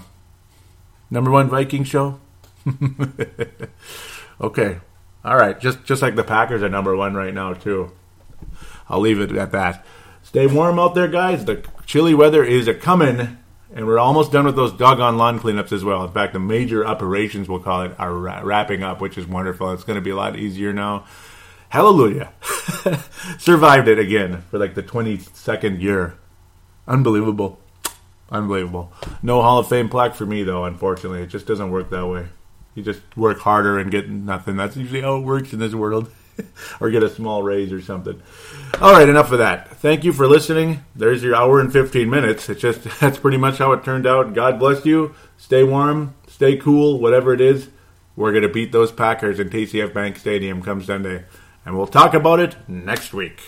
Number 1.11 1.31
one 1.31 1.49
Viking 1.49 1.85
show. 1.85 2.21
okay, 4.41 4.79
all 5.25 5.37
right. 5.37 5.59
Just 5.59 5.85
just 5.85 6.01
like 6.01 6.15
the 6.15 6.25
Packers 6.25 6.63
are 6.63 6.69
number 6.69 6.97
one 6.97 7.15
right 7.15 7.35
now 7.35 7.55
too. 7.55 7.93
I'll 8.89 9.01
leave 9.01 9.21
it 9.21 9.33
at 9.33 9.53
that. 9.53 9.85
Stay 10.23 10.47
warm 10.47 10.79
out 10.79 10.95
there, 10.95 11.09
guys. 11.09 11.45
The 11.45 11.65
chilly 11.87 12.15
weather 12.15 12.45
is 12.45 12.69
a 12.69 12.75
coming, 12.75 13.39
and 13.75 13.87
we're 13.87 13.99
almost 13.99 14.33
done 14.33 14.45
with 14.45 14.57
those 14.57 14.73
doggone 14.73 15.17
lawn 15.17 15.41
cleanups 15.41 15.73
as 15.73 15.85
well. 15.85 16.05
In 16.05 16.13
fact, 16.13 16.33
the 16.33 16.39
major 16.39 16.87
operations, 16.87 17.49
we'll 17.49 17.61
call 17.61 17.83
it, 17.83 17.93
are 17.99 18.15
wrapping 18.15 18.83
up, 18.83 19.01
which 19.01 19.17
is 19.17 19.27
wonderful. 19.27 19.73
It's 19.73 19.85
going 19.85 19.97
to 19.97 20.03
be 20.03 20.11
a 20.11 20.17
lot 20.17 20.37
easier 20.37 20.73
now. 20.73 21.07
Hallelujah. 21.71 22.33
Survived 23.39 23.89
it 23.89 23.99
again 23.99 24.43
for 24.51 24.59
like 24.59 24.75
the 24.75 24.83
22nd 24.83 25.81
year. 25.81 26.19
Unbelievable. 26.87 27.59
Unbelievable. 28.31 28.93
No 29.23 29.41
Hall 29.41 29.59
of 29.59 29.69
Fame 29.69 29.89
plaque 29.89 30.15
for 30.15 30.27
me, 30.27 30.43
though, 30.43 30.65
unfortunately. 30.65 31.23
It 31.23 31.29
just 31.29 31.47
doesn't 31.47 31.71
work 31.71 31.91
that 31.91 32.07
way. 32.07 32.27
You 32.75 32.83
just 32.83 33.01
work 33.17 33.39
harder 33.39 33.79
and 33.79 33.91
get 33.91 34.09
nothing. 34.09 34.57
That's 34.57 34.77
usually 34.77 35.01
how 35.01 35.17
it 35.17 35.25
works 35.25 35.53
in 35.53 35.59
this 35.59 35.75
world. 35.75 36.11
or 36.81 36.91
get 36.91 37.03
a 37.03 37.09
small 37.09 37.43
raise 37.43 37.73
or 37.73 37.81
something. 37.81 38.23
All 38.81 38.93
right, 38.93 39.09
enough 39.09 39.31
of 39.31 39.39
that. 39.39 39.69
Thank 39.77 40.03
you 40.03 40.13
for 40.13 40.27
listening. 40.27 40.85
There's 40.97 41.23
your 41.23 41.37
hour 41.37 41.61
and 41.61 41.73
15 41.73 42.11
minutes. 42.11 42.49
It's 42.49 42.61
just 42.61 42.83
that's 43.01 43.19
pretty 43.19 43.37
much 43.37 43.59
how 43.59 43.73
it 43.73 43.85
turned 43.85 44.07
out. 44.07 44.35
God 44.35 44.59
bless 44.59 44.85
you. 44.85 45.15
Stay 45.37 45.63
warm, 45.63 46.15
stay 46.27 46.57
cool, 46.57 46.99
whatever 46.99 47.33
it 47.33 47.41
is. 47.41 47.69
We're 48.17 48.33
going 48.33 48.43
to 48.43 48.49
beat 48.49 48.73
those 48.73 48.93
Packers 48.93 49.39
in 49.41 49.51
TCF 49.51 49.95
Bank 49.95 50.19
Stadium 50.19 50.63
come 50.63 50.83
Sunday. 50.83 51.25
And 51.65 51.77
we'll 51.77 51.87
talk 51.87 52.13
about 52.13 52.41
it 52.41 52.57
next 52.69 53.15
week. 53.15 53.41